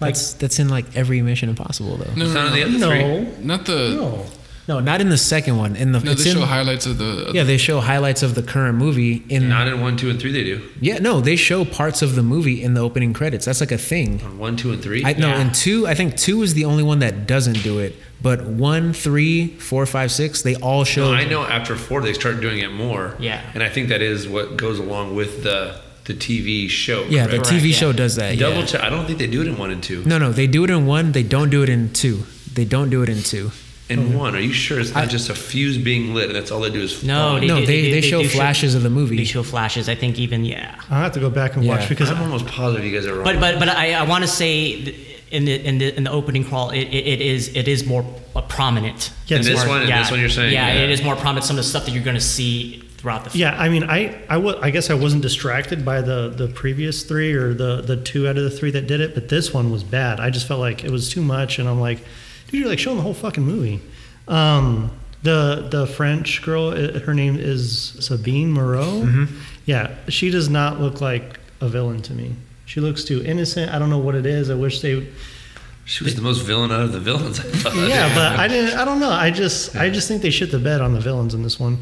Like 0.00 0.14
That's 0.14 0.32
that's 0.34 0.58
in 0.58 0.68
like 0.68 0.96
every 0.96 1.22
Mission 1.22 1.48
Impossible 1.48 1.96
though. 1.98 2.12
No, 2.14 2.24
It's 2.24 2.34
no, 2.34 2.42
not 2.44 2.44
no, 2.44 2.46
in 2.48 2.52
the 2.54 2.62
other 2.64 2.78
no, 2.78 3.24
three. 3.34 3.44
not 3.44 3.66
the 3.66 3.88
no. 3.96 4.26
No, 4.68 4.80
not 4.80 5.00
in 5.00 5.08
the 5.08 5.16
second 5.16 5.56
one. 5.56 5.76
In 5.76 5.92
the 5.92 6.00
No, 6.00 6.12
it's 6.12 6.22
they 6.24 6.30
show 6.30 6.42
in, 6.42 6.46
highlights 6.46 6.84
of 6.84 6.98
the. 6.98 7.28
Of 7.28 7.34
yeah, 7.34 7.42
they 7.42 7.56
show 7.56 7.80
highlights 7.80 8.22
of 8.22 8.34
the 8.34 8.42
current 8.42 8.76
movie 8.76 9.24
in. 9.30 9.48
Not 9.48 9.66
in 9.66 9.80
one, 9.80 9.96
two, 9.96 10.10
and 10.10 10.20
three. 10.20 10.30
They 10.30 10.44
do 10.44 10.62
yeah, 10.80 10.98
no, 10.98 11.22
they 11.22 11.36
show 11.36 11.64
parts 11.64 12.02
of 12.02 12.14
the 12.14 12.22
movie 12.22 12.62
in 12.62 12.74
the 12.74 12.82
opening 12.82 13.14
credits. 13.14 13.46
That's 13.46 13.60
like 13.60 13.72
a 13.72 13.78
thing. 13.78 14.20
on 14.22 14.38
one, 14.38 14.56
two, 14.56 14.70
and 14.70 14.82
three. 14.82 15.02
I 15.04 15.14
no, 15.14 15.28
Yeah. 15.28 15.40
in 15.40 15.52
two, 15.52 15.86
I 15.86 15.94
think 15.94 16.16
two 16.18 16.42
is 16.42 16.52
the 16.52 16.66
only 16.66 16.82
one 16.82 16.98
that 16.98 17.26
doesn't 17.26 17.62
do 17.62 17.78
it. 17.78 17.96
But 18.20 18.44
one, 18.44 18.92
three, 18.92 19.48
four, 19.56 19.86
five, 19.86 20.12
six, 20.12 20.42
they 20.42 20.56
all 20.56 20.84
show. 20.84 21.12
No, 21.12 21.14
I 21.16 21.24
know 21.24 21.44
after 21.44 21.74
four 21.74 22.02
they 22.02 22.12
start 22.12 22.40
doing 22.40 22.58
it 22.58 22.70
more. 22.70 23.14
Yeah. 23.18 23.40
and 23.54 23.62
I 23.62 23.70
think 23.70 23.88
that 23.88 24.02
is 24.02 24.28
what 24.28 24.58
goes 24.58 24.78
along 24.78 25.14
with 25.16 25.42
the 25.44 25.80
the 26.04 26.14
TV 26.14 26.68
show. 26.68 27.04
Yeah, 27.08 27.26
the? 27.26 27.38
TV 27.38 27.60
Correct, 27.60 27.74
show 27.74 27.90
yeah. 27.90 27.96
does 27.96 28.16
that. 28.16 28.38
double 28.38 28.60
yeah. 28.60 28.66
check. 28.66 28.80
I 28.82 28.90
don't 28.90 29.06
think 29.06 29.18
they 29.18 29.26
do 29.26 29.40
it 29.42 29.46
in 29.46 29.56
one 29.56 29.70
and 29.70 29.82
two. 29.82 30.04
No, 30.04 30.18
no, 30.18 30.32
they 30.32 30.46
do 30.46 30.64
it 30.64 30.70
in 30.70 30.86
one. 30.86 31.12
They 31.12 31.22
don't 31.22 31.48
do 31.50 31.62
it 31.62 31.68
in 31.68 31.92
two. 31.92 32.24
They 32.52 32.64
don't 32.64 32.90
do 32.90 33.02
it 33.02 33.08
in 33.08 33.22
two. 33.22 33.50
In 33.90 34.12
one, 34.18 34.34
are 34.36 34.40
you 34.40 34.52
sure 34.52 34.78
it's 34.78 34.92
not 34.94 35.04
I- 35.04 35.06
just 35.06 35.30
a 35.30 35.34
fuse 35.34 35.78
being 35.78 36.12
lit 36.14 36.26
and 36.26 36.34
that's 36.36 36.50
all 36.50 36.60
they 36.60 36.70
do 36.70 36.82
is 36.82 37.02
No, 37.02 37.30
fly? 37.30 37.40
they, 37.40 37.46
No, 37.46 37.54
they, 37.56 37.66
they- 37.66 37.90
they 37.92 38.00
show 38.02 38.22
do 38.22 38.28
flashes 38.28 38.74
of 38.74 38.82
the 38.82 38.90
movie. 38.90 39.16
They 39.16 39.24
show 39.24 39.42
flashes. 39.42 39.88
I 39.88 39.94
think 39.94 40.18
even 40.18 40.44
yeah. 40.44 40.74
I'll 40.90 41.02
have 41.02 41.12
to 41.12 41.20
go 41.20 41.30
back 41.30 41.56
and 41.56 41.64
Yeah. 41.64 41.76
watch 41.78 41.88
because 41.88 42.10
I'm 42.10 42.20
almost 42.22 42.46
positive 42.46 42.84
you 42.84 42.92
guys 42.92 43.06
are 43.06 43.14
wrong. 43.14 43.24
But 43.24 43.40
but 43.40 43.58
but 43.58 43.68
I, 43.68 43.94
I 43.94 44.02
want 44.02 44.24
to 44.24 44.28
say 44.28 44.94
in 45.30 45.44
the 45.46 45.54
in 45.66 45.78
the 45.78 45.96
in 45.96 46.04
the 46.04 46.10
opening 46.10 46.44
crawl 46.44 46.70
it, 46.70 46.80
it, 46.80 47.06
it 47.14 47.20
is 47.20 47.48
it 47.56 47.66
is 47.68 47.86
more 47.86 48.04
uh, 48.36 48.42
prominent. 48.42 49.10
Yes. 49.26 49.46
In 49.46 49.52
this 49.52 49.64
More- 49.64 49.74
one- 49.76 49.82
in 49.82 49.88
this 49.88 50.10
one 50.10 50.20
you're 50.20 50.28
saying, 50.28 50.52
yeah, 50.52 50.68
yeah. 50.74 50.84
it 50.84 50.90
is 50.90 51.02
more 51.02 51.16
prominent. 51.16 51.44
Some 51.46 51.56
of 51.58 51.64
the 51.64 51.68
stuff 51.70 51.84
that 51.86 51.92
you're 51.92 52.04
going 52.04 52.16
to 52.16 52.20
see 52.20 52.82
throughout 52.98 53.24
the. 53.24 53.30
Film. 53.30 53.40
Yeah, 53.40 53.56
I 53.58 53.68
mean, 53.70 53.84
I 53.84 54.20
I 54.28 54.36
wa- 54.36 54.58
I 54.60 54.70
guess 54.70 54.90
I 54.90 54.94
wasn't 54.94 55.22
distracted 55.22 55.84
by 55.84 56.02
the 56.02 56.28
the 56.28 56.48
previous 56.48 57.04
three 57.04 57.32
or 57.32 57.54
the 57.54 57.80
the 57.80 57.96
two 57.96 58.28
out 58.28 58.36
of 58.36 58.44
the 58.44 58.50
three 58.50 58.70
that 58.72 58.86
did 58.86 59.00
it, 59.00 59.14
but 59.14 59.28
this 59.30 59.54
one 59.54 59.70
was 59.70 59.82
bad. 59.82 60.20
I 60.20 60.28
just 60.30 60.46
felt 60.46 60.60
like 60.60 60.84
it 60.84 60.90
was 60.90 61.08
too 61.08 61.22
much, 61.22 61.58
and 61.58 61.66
I'm 61.68 61.80
like, 61.80 62.00
dude, 62.48 62.60
you're 62.60 62.68
like 62.68 62.78
showing 62.78 62.96
the 62.96 63.02
whole 63.02 63.14
fucking 63.14 63.44
movie. 63.44 63.80
Um, 64.26 64.90
the 65.22 65.68
the 65.70 65.86
French 65.86 66.42
girl, 66.42 66.68
uh, 66.68 67.00
her 67.00 67.14
name 67.14 67.36
is 67.38 67.96
Sabine 68.00 68.52
Moreau. 68.52 69.26
Yeah, 69.66 69.94
she 70.08 70.30
does 70.30 70.48
not 70.48 70.80
look 70.80 71.00
like 71.00 71.40
a 71.60 71.68
villain 71.68 72.02
to 72.02 72.12
me. 72.12 72.34
She 72.66 72.80
looks 72.80 73.04
too 73.04 73.22
innocent. 73.24 73.72
I 73.72 73.78
don't 73.78 73.90
know 73.90 73.98
what 73.98 74.14
it 74.14 74.26
is. 74.26 74.50
I 74.50 74.54
wish 74.54 74.80
they 74.80 75.06
she 75.88 76.04
was 76.04 76.14
the 76.14 76.20
most 76.20 76.40
villain 76.40 76.70
out 76.70 76.82
of 76.82 76.92
the 76.92 77.00
villains. 77.00 77.40
I 77.40 77.44
thought. 77.44 77.74
yeah, 77.74 78.14
but 78.14 78.38
I 78.38 78.46
didn't. 78.46 78.78
I 78.78 78.84
don't 78.84 79.00
know. 79.00 79.10
I 79.10 79.30
just, 79.30 79.74
I 79.74 79.88
just 79.88 80.06
think 80.06 80.20
they 80.20 80.28
shit 80.28 80.50
the 80.50 80.58
bed 80.58 80.82
on 80.82 80.92
the 80.92 81.00
villains 81.00 81.32
in 81.32 81.42
this 81.42 81.58
one. 81.58 81.78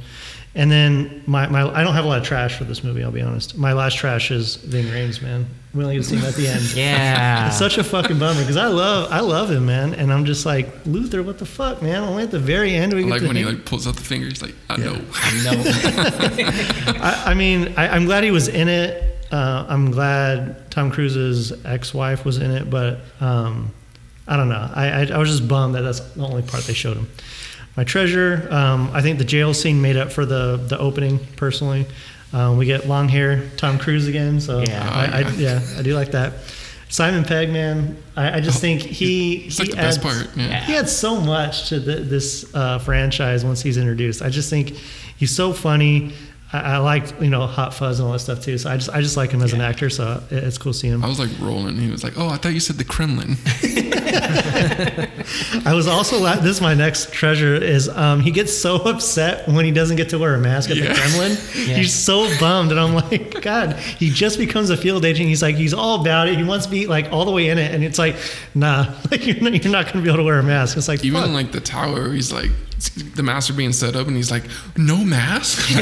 And 0.54 0.70
then 0.70 1.24
my, 1.26 1.48
my, 1.48 1.68
I 1.68 1.82
don't 1.82 1.92
have 1.92 2.04
a 2.04 2.08
lot 2.08 2.18
of 2.20 2.24
trash 2.24 2.56
for 2.56 2.62
this 2.62 2.84
movie. 2.84 3.02
I'll 3.02 3.10
be 3.10 3.20
honest. 3.20 3.58
My 3.58 3.72
last 3.72 3.96
trash 3.96 4.30
is 4.30 4.56
Ving 4.56 4.84
Rhames, 4.86 5.20
man. 5.20 5.46
We 5.76 5.82
only 5.84 5.96
get 5.96 6.02
to 6.04 6.08
see 6.08 6.16
him 6.16 6.24
at 6.24 6.34
the 6.34 6.48
end. 6.48 6.62
Yeah. 6.74 7.48
It's 7.48 7.58
such 7.58 7.78
a 7.78 7.84
fucking 7.84 8.18
bummer 8.18 8.40
because 8.40 8.56
I 8.56 8.66
love, 8.68 9.12
I 9.12 9.20
love 9.20 9.50
him, 9.50 9.66
man. 9.66 9.94
And 9.94 10.12
I'm 10.12 10.24
just 10.24 10.46
like 10.46 10.68
Luther. 10.86 11.22
What 11.22 11.38
the 11.38 11.46
fuck, 11.46 11.82
man? 11.82 12.02
Only 12.02 12.22
at 12.22 12.30
the 12.30 12.38
very 12.38 12.74
end 12.74 12.90
do 12.92 12.96
we 12.96 13.02
I 13.02 13.06
get 13.06 13.10
like 13.12 13.20
to 13.22 13.26
when 13.28 13.36
he 13.36 13.42
hang- 13.42 13.54
like 13.56 13.64
pulls 13.64 13.86
out 13.86 13.96
the 13.96 14.02
finger. 14.02 14.26
He's 14.26 14.42
like, 14.42 14.54
I 14.70 14.76
know. 14.78 14.94
no. 14.94 15.02
I, 17.00 17.22
I 17.26 17.34
mean, 17.34 17.74
I, 17.76 17.88
I'm 17.88 18.04
glad 18.04 18.24
he 18.24 18.30
was 18.30 18.48
in 18.48 18.68
it. 18.68 19.02
Uh, 19.32 19.66
I'm 19.68 19.90
glad 19.90 20.70
Tom 20.70 20.90
Cruise's 20.90 21.52
ex-wife 21.64 22.24
was 22.24 22.38
in 22.38 22.50
it, 22.50 22.70
but 22.70 23.00
um, 23.20 23.72
I 24.28 24.36
don't 24.36 24.48
know. 24.48 24.70
I, 24.74 24.88
I, 25.02 25.06
I 25.14 25.18
was 25.18 25.28
just 25.30 25.48
bummed 25.48 25.74
that 25.74 25.82
that's 25.82 26.00
the 26.00 26.24
only 26.24 26.42
part 26.42 26.64
they 26.64 26.74
showed 26.74 26.96
him. 26.96 27.08
My 27.76 27.84
treasure. 27.84 28.46
Um, 28.50 28.90
I 28.94 29.02
think 29.02 29.18
the 29.18 29.24
jail 29.24 29.52
scene 29.52 29.82
made 29.82 29.96
up 29.96 30.10
for 30.12 30.24
the 30.24 30.56
the 30.56 30.78
opening. 30.78 31.18
Personally, 31.36 31.86
um, 32.36 32.56
we 32.58 32.66
get 32.66 32.86
long 32.86 33.08
hair 33.08 33.48
Tom 33.56 33.78
Cruise 33.78 34.06
again, 34.08 34.40
so 34.40 34.60
Yeah. 34.60 34.88
I, 34.92 35.20
I, 35.20 35.24
Oh, 35.26 35.30
yeah, 35.38 35.60
I 35.78 35.82
do 35.82 35.94
like 35.94 36.10
that. 36.12 36.34
Simon 36.88 37.24
Pegg, 37.24 37.50
man, 37.50 37.96
I, 38.16 38.36
I 38.36 38.40
just 38.40 38.60
think 38.60 38.80
he 38.80 39.36
he 39.38 39.50
like 39.62 39.70
the 39.70 39.76
best 39.76 39.98
adds- 39.98 40.16
part. 40.24 40.36
Yeah. 40.36 40.46
Yeah. 40.48 40.60
he 40.64 40.76
adds 40.76 40.92
so 40.96 41.20
much 41.20 41.68
to 41.70 41.80
the, 41.80 41.96
this 41.96 42.54
uh, 42.54 42.78
franchise 42.78 43.44
once 43.44 43.60
he's 43.62 43.76
introduced. 43.76 44.22
I 44.22 44.28
just 44.28 44.50
think 44.50 44.68
he's 45.16 45.34
so 45.34 45.52
funny. 45.52 46.12
I, 46.52 46.74
I 46.74 46.78
like 46.78 47.20
you 47.20 47.28
know 47.28 47.44
Hot 47.46 47.74
Fuzz 47.74 47.98
and 47.98 48.06
all 48.06 48.12
that 48.12 48.20
stuff 48.20 48.40
too. 48.42 48.56
So 48.58 48.70
I 48.70 48.76
just 48.76 48.90
I 48.90 49.00
just 49.00 49.16
like 49.16 49.30
him 49.32 49.42
as 49.42 49.52
an 49.52 49.60
actor. 49.60 49.90
So 49.90 50.22
it's 50.30 50.58
cool 50.58 50.72
seeing 50.72 50.92
him. 50.94 51.04
I 51.04 51.08
was 51.08 51.18
like 51.18 51.30
rolling. 51.40 51.76
He 51.76 51.90
was 51.90 52.04
like, 52.04 52.16
"Oh, 52.16 52.28
I 52.28 52.36
thought 52.36 52.52
you 52.54 52.60
said 52.60 52.76
the 52.76 52.84
Kremlin." 52.84 53.36
I 55.64 55.72
was 55.74 55.86
also 55.86 56.18
la- 56.18 56.36
this 56.36 56.56
is 56.56 56.60
my 56.60 56.74
next 56.74 57.12
treasure 57.12 57.54
is 57.54 57.88
um, 57.88 58.20
he 58.20 58.30
gets 58.30 58.56
so 58.56 58.76
upset 58.76 59.48
when 59.48 59.64
he 59.64 59.70
doesn't 59.72 59.96
get 59.96 60.10
to 60.10 60.18
wear 60.18 60.34
a 60.34 60.38
mask 60.38 60.70
at 60.70 60.76
Yeah. 60.76 60.88
the 60.92 60.94
Kremlin. 60.94 61.36
He's 61.76 61.92
so 61.92 62.28
bummed, 62.38 62.70
and 62.70 62.78
I'm 62.80 62.94
like, 62.94 63.40
God, 63.42 63.74
he 63.76 64.10
just 64.10 64.38
becomes 64.38 64.70
a 64.70 64.76
field 64.76 65.04
agent. 65.04 65.28
He's 65.28 65.42
like, 65.42 65.56
he's 65.56 65.74
all 65.74 66.00
about 66.00 66.28
it. 66.28 66.36
He 66.36 66.44
wants 66.44 66.66
to 66.66 66.70
be 66.70 66.86
like 66.86 67.12
all 67.12 67.24
the 67.24 67.32
way 67.32 67.48
in 67.48 67.58
it, 67.58 67.74
and 67.74 67.82
it's 67.82 67.98
like, 67.98 68.16
nah, 68.54 68.94
like 69.10 69.26
you're 69.26 69.40
not, 69.40 69.64
you're 69.64 69.72
not 69.72 69.84
going 69.86 69.96
to 69.96 70.02
be 70.02 70.08
able 70.08 70.18
to 70.18 70.24
wear 70.24 70.38
a 70.38 70.42
mask. 70.42 70.76
It's 70.76 70.88
like 70.88 71.04
Even 71.04 71.22
fuck. 71.22 71.30
like 71.32 71.52
the 71.52 71.60
tower, 71.60 72.12
he's 72.12 72.32
like, 72.32 72.50
the 73.14 73.22
mask 73.22 73.50
are 73.50 73.54
being 73.54 73.72
set 73.72 73.96
up, 73.96 74.06
and 74.06 74.14
he's 74.16 74.30
like, 74.30 74.44
"No 74.76 75.02
mask." 75.04 75.58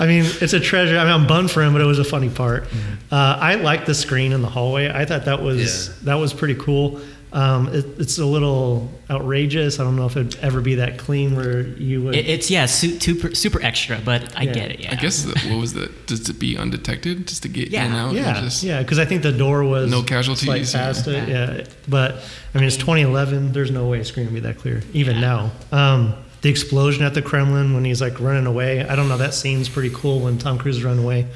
I 0.00 0.06
mean, 0.06 0.24
it's 0.40 0.52
a 0.52 0.60
treasure. 0.60 0.96
I 0.98 1.04
mean, 1.04 1.12
I'm 1.12 1.26
bummed 1.26 1.50
for 1.50 1.62
him, 1.62 1.72
but 1.72 1.80
it 1.80 1.86
was 1.86 1.98
a 1.98 2.04
funny 2.04 2.28
part. 2.28 2.64
Mm-hmm. 2.64 2.94
Uh, 3.10 3.38
I 3.40 3.54
like 3.54 3.86
the 3.86 3.94
screen 3.94 4.32
in 4.32 4.42
the 4.42 4.48
hallway. 4.50 4.90
I 4.90 5.04
thought 5.04 5.24
that 5.24 5.42
was 5.42 5.88
Yeah. 5.88 5.94
that 6.04 6.14
was 6.14 6.32
pretty 6.34 6.54
cool. 6.56 7.00
Um, 7.30 7.68
it, 7.68 7.84
it's 7.98 8.16
a 8.18 8.24
little 8.24 8.90
outrageous. 9.10 9.78
I 9.78 9.84
don't 9.84 9.96
know 9.96 10.06
if 10.06 10.16
it'd 10.16 10.36
ever 10.40 10.62
be 10.62 10.76
that 10.76 10.96
clean 10.96 11.36
where 11.36 11.60
you 11.60 12.02
would. 12.04 12.14
It, 12.14 12.26
it's 12.26 12.50
yeah, 12.50 12.64
super 12.66 13.34
super 13.34 13.62
extra, 13.62 13.98
but 14.02 14.34
I 14.36 14.44
Yeah. 14.44 14.52
get 14.52 14.70
it. 14.72 14.80
Yeah. 14.80 14.92
I 14.92 14.94
guess 14.96 15.22
the, 15.24 15.38
what 15.50 15.60
was 15.60 15.74
that? 15.74 16.06
Just 16.06 16.24
to 16.26 16.32
be 16.34 16.56
undetected, 16.56 17.26
just 17.26 17.42
to 17.42 17.48
get 17.48 17.68
Yeah. 17.68 17.84
in 17.84 17.92
and 17.92 18.00
out. 18.00 18.14
yeah, 18.14 18.36
and 18.38 18.44
just, 18.46 18.62
yeah, 18.62 18.80
because 18.82 18.98
I 18.98 19.04
think 19.04 19.22
the 19.22 19.32
door 19.32 19.62
was 19.64 19.90
No 19.90 20.02
casualties, 20.02 20.48
like 20.48 20.62
yeah. 20.72 20.72
past 20.72 21.06
it. 21.06 21.28
Yeah, 21.28 21.64
but 21.86 22.16
I 22.54 22.58
mean, 22.58 22.66
it's 22.66 22.76
2011. 22.78 23.52
There's 23.52 23.70
no 23.70 23.86
way 23.88 24.00
a 24.00 24.04
screen 24.06 24.26
would 24.26 24.34
be 24.34 24.40
that 24.40 24.56
clear, 24.58 24.82
even 24.94 25.20
now. 25.20 25.50
Um, 25.70 26.14
the 26.40 26.48
explosion 26.48 27.04
at 27.04 27.12
the 27.14 27.20
Kremlin 27.22 27.74
when 27.74 27.84
he's 27.84 28.00
like 28.00 28.20
running 28.20 28.46
away. 28.46 28.86
I 28.88 28.96
don't 28.96 29.08
know. 29.08 29.18
That 29.18 29.34
scene's 29.34 29.68
pretty 29.68 29.90
cool 29.92 30.20
when 30.20 30.38
Tom 30.38 30.56
Cruise 30.56 30.76
is 30.78 30.84
running 30.84 31.04
away. 31.04 31.26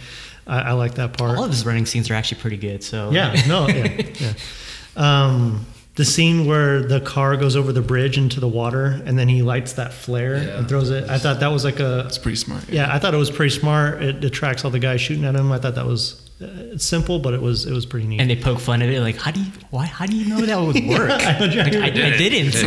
I, 0.47 0.61
I 0.61 0.73
like 0.73 0.95
that 0.95 1.17
part. 1.17 1.39
All 1.39 1.45
of 1.45 1.51
his 1.51 1.65
running 1.65 1.87
scenes 1.87 2.11
are 2.11 2.15
actually 2.15 2.41
pretty 2.41 2.57
good. 2.57 2.83
So 2.85 3.11
Yeah, 3.11 3.35
no, 3.47 3.69
yeah, 3.69 4.03
yeah. 4.21 4.33
Um, 4.97 5.67
the 5.95 6.05
scene 6.05 6.47
where 6.47 6.83
the 6.83 7.01
car 7.01 7.37
goes 7.37 7.55
over 7.57 7.73
the 7.73 7.81
bridge 7.83 8.19
into 8.19 8.41
the 8.41 8.49
water 8.49 9.01
and 9.07 9.19
then 9.19 9.29
he 9.29 9.43
lights 9.43 9.75
that 9.75 9.93
flare 9.93 10.37
Yeah. 10.37 10.59
and 10.59 10.69
throws 10.69 10.91
it. 10.91 11.09
I 11.09 11.19
thought 11.19 11.41
that 11.41 11.49
was 11.53 11.65
like 11.65 11.81
a 11.81 12.05
It's 12.07 12.19
pretty 12.19 12.37
smart. 12.37 12.69
yeah. 12.69 12.93
I 12.95 12.99
thought 12.99 13.15
it 13.15 13.19
was 13.19 13.31
pretty 13.31 13.55
smart. 13.55 14.03
It 14.03 14.25
attracts 14.25 14.65
all 14.65 14.71
the 14.71 14.79
guys 14.79 15.01
shooting 15.01 15.25
at 15.25 15.35
him. 15.35 15.51
I 15.53 15.59
thought 15.59 15.75
that 15.77 15.87
was 15.87 16.29
uh, 16.43 16.77
simple, 16.77 17.19
but 17.21 17.35
it 17.35 17.41
was 17.41 17.67
it 17.67 17.73
was 17.73 17.87
pretty 17.87 18.07
neat. 18.07 18.21
and 18.21 18.29
they 18.29 18.37
poke 18.37 18.59
fun 18.59 18.83
at 18.83 18.89
it 18.89 19.01
like 19.01 19.17
how 19.17 19.31
do 19.31 19.41
you 19.41 19.47
why 19.71 19.87
how 19.87 20.07
do 20.07 20.17
you 20.17 20.27
know 20.29 20.45
that 20.45 20.61
would 20.61 20.75
work 20.89 21.11
I 21.11 21.39
Like, 21.39 21.75
I, 21.75 21.87
I 21.87 21.91
did 21.91 22.33
it. 22.35 22.53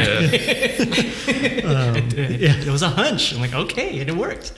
didn't 1.26 2.41
yeah. 2.41 2.55
it 2.55 2.67
was 2.71 2.82
a 2.84 2.89
hunch 2.89 3.34
i'm 3.34 3.41
like 3.41 3.53
okay 3.53 3.99
and 3.99 4.09
it 4.09 4.15
worked 4.15 4.53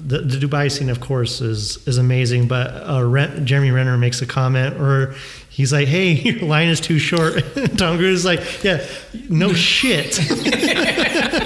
the, 0.00 0.18
the 0.18 0.36
Dubai 0.36 0.70
scene, 0.70 0.90
of 0.90 1.00
course, 1.00 1.40
is 1.40 1.86
is 1.86 1.98
amazing. 1.98 2.48
But 2.48 2.68
uh, 2.88 3.04
Ren, 3.04 3.46
Jeremy 3.46 3.70
Renner 3.70 3.96
makes 3.96 4.22
a 4.22 4.26
comment, 4.26 4.80
or 4.80 5.14
he's 5.48 5.72
like, 5.72 5.88
"Hey, 5.88 6.12
your 6.12 6.40
line 6.46 6.68
is 6.68 6.80
too 6.80 6.98
short." 6.98 7.34
Tom 7.76 7.98
Cruise 7.98 8.20
is 8.20 8.24
like, 8.24 8.64
"Yeah, 8.64 8.84
no 9.28 9.52
shit." 9.52 10.12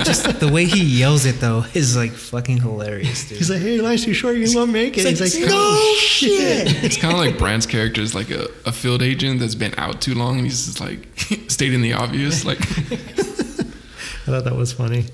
Just 0.05 0.41
the 0.41 0.49
way 0.53 0.65
he 0.65 0.83
yells 0.83 1.27
it 1.27 1.41
though 1.41 1.65
is 1.75 1.97
like 1.97 2.13
fucking 2.13 2.59
hilarious, 2.59 3.29
dude. 3.29 3.39
He's 3.39 3.51
like, 3.51 3.61
"Hey, 3.61 3.75
your 3.75 3.85
line's 3.85 4.05
too 4.05 4.15
short. 4.15 4.37
You 4.37 4.55
won't 4.55 4.73
make 4.73 4.99
it." 4.99 5.07
He's 5.07 5.19
He's 5.19 5.35
like, 5.35 5.43
like, 5.43 5.51
"No 5.51 5.95
shit." 5.99 6.85
It's 6.85 6.97
kind 6.97 7.15
of 7.15 7.21
like 7.21 7.39
Brandt's 7.39 7.67
character 7.67 8.01
is 8.01 8.15
like 8.15 8.31
a, 8.31 8.47
a 8.67 8.73
field 8.73 9.03
agent 9.03 9.41
that's 9.41 9.55
been 9.55 9.75
out 9.77 10.01
too 10.01 10.15
long, 10.15 10.37
and 10.37 10.45
he's 10.45 10.67
just 10.67 10.81
like 10.81 11.09
stating 11.49 11.83
the 11.83 11.93
obvious. 11.93 12.45
Like, 12.45 12.61
I 12.61 14.33
thought 14.33 14.45
that 14.45 14.57
was 14.57 14.73
funny. 14.73 15.07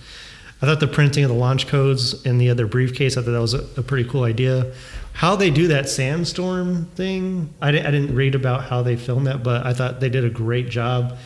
I 0.66 0.70
thought 0.70 0.80
the 0.80 0.88
printing 0.88 1.22
of 1.22 1.30
the 1.30 1.36
launch 1.36 1.68
codes 1.68 2.26
in 2.26 2.38
the 2.38 2.50
other 2.50 2.66
briefcase, 2.66 3.16
I 3.16 3.22
thought 3.22 3.30
that 3.30 3.40
was 3.40 3.54
a, 3.54 3.64
a 3.76 3.84
pretty 3.84 4.08
cool 4.08 4.24
idea. 4.24 4.72
How 5.12 5.36
they 5.36 5.48
do 5.48 5.68
that 5.68 5.88
sandstorm 5.88 6.86
thing, 6.96 7.54
I, 7.62 7.68
I 7.68 7.70
didn't 7.70 8.16
read 8.16 8.34
about 8.34 8.64
how 8.64 8.82
they 8.82 8.96
filmed 8.96 9.28
that, 9.28 9.44
but 9.44 9.64
I 9.64 9.72
thought 9.72 10.00
they 10.00 10.08
did 10.08 10.24
a 10.24 10.28
great 10.28 10.68
job. 10.68 11.18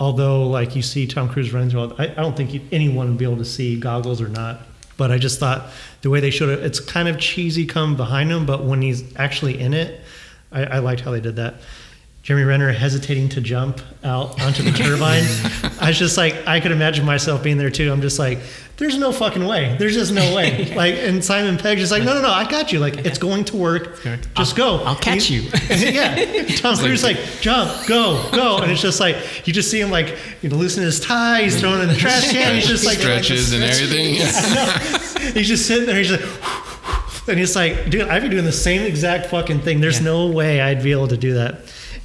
Although, 0.00 0.48
like 0.48 0.74
you 0.74 0.82
see 0.82 1.06
Tom 1.06 1.28
Cruise 1.28 1.52
running 1.52 1.70
through, 1.70 1.94
I, 1.96 2.06
I 2.06 2.14
don't 2.14 2.36
think 2.36 2.60
anyone 2.72 3.10
would 3.10 3.18
be 3.18 3.24
able 3.24 3.36
to 3.36 3.44
see 3.44 3.78
goggles 3.78 4.20
or 4.20 4.28
not. 4.28 4.62
But 4.96 5.12
I 5.12 5.18
just 5.18 5.38
thought 5.38 5.70
the 6.02 6.10
way 6.10 6.18
they 6.18 6.30
showed 6.30 6.48
it, 6.48 6.64
it's 6.64 6.80
kind 6.80 7.06
of 7.06 7.20
cheesy 7.20 7.66
come 7.66 7.96
behind 7.96 8.32
him, 8.32 8.46
but 8.46 8.64
when 8.64 8.82
he's 8.82 9.16
actually 9.16 9.60
in 9.60 9.74
it, 9.74 10.00
I, 10.50 10.64
I 10.64 10.78
liked 10.80 11.02
how 11.02 11.12
they 11.12 11.20
did 11.20 11.36
that. 11.36 11.54
Jeremy 12.28 12.44
Renner 12.44 12.70
hesitating 12.72 13.30
to 13.30 13.40
jump 13.40 13.80
out 14.04 14.38
onto 14.42 14.62
the 14.62 14.70
turbine. 14.70 15.24
I 15.80 15.88
was 15.88 15.98
just 15.98 16.18
like, 16.18 16.46
I 16.46 16.60
could 16.60 16.72
imagine 16.72 17.06
myself 17.06 17.42
being 17.42 17.56
there 17.56 17.70
too. 17.70 17.90
I'm 17.90 18.02
just 18.02 18.18
like, 18.18 18.38
there's 18.76 18.98
no 18.98 19.12
fucking 19.12 19.46
way. 19.46 19.74
There's 19.78 19.94
just 19.94 20.12
no 20.12 20.34
way. 20.36 20.70
Like, 20.76 20.96
and 20.96 21.24
Simon 21.24 21.56
Pegg 21.56 21.78
just 21.78 21.90
like, 21.90 22.02
no, 22.02 22.12
no, 22.12 22.20
no, 22.20 22.28
I 22.28 22.44
got 22.46 22.70
you. 22.70 22.80
Like, 22.80 22.98
it's 22.98 23.16
going 23.16 23.46
to 23.46 23.56
work. 23.56 24.02
Just 24.36 24.56
go. 24.56 24.76
I'll 24.84 24.94
catch 24.94 25.30
And 25.70 25.80
he- 25.80 25.94
yeah. 25.94 26.44
Tom 26.56 26.76
Cruise 26.76 27.02
like, 27.02 27.16
jump, 27.40 27.86
go, 27.86 28.22
go, 28.32 28.58
and 28.58 28.70
it's 28.70 28.82
just 28.82 29.00
like 29.00 29.46
you 29.46 29.54
just 29.54 29.70
see 29.70 29.80
him 29.80 29.90
like, 29.90 30.14
you 30.42 30.50
know, 30.50 30.56
loosen 30.56 30.82
his 30.84 31.00
tie. 31.00 31.44
He's 31.44 31.58
throwing 31.58 31.80
in 31.80 31.88
the 31.88 31.96
trash 31.96 32.30
can. 32.30 32.56
He's 32.56 32.68
just 32.68 32.84
like 32.84 32.98
stretches 32.98 33.54
and 33.54 33.64
everything. 33.64 34.16
Yeah. 34.16 35.32
He's 35.32 35.48
just 35.48 35.64
sitting 35.66 35.86
there. 35.86 35.96
He's 35.96 36.10
like, 36.12 36.20
and 37.26 37.38
he's 37.38 37.56
like, 37.56 37.88
dude, 37.88 38.02
I'd 38.02 38.20
be 38.22 38.28
doing 38.28 38.44
the 38.44 38.52
same 38.52 38.82
exact 38.82 39.30
fucking 39.30 39.60
thing. 39.62 39.80
There's 39.80 39.98
Yeah. 40.00 40.04
no 40.04 40.26
way 40.26 40.60
I'd 40.60 40.82
be 40.82 40.92
able 40.92 41.08
to 41.08 41.16
do 41.16 41.32
that. 41.34 41.60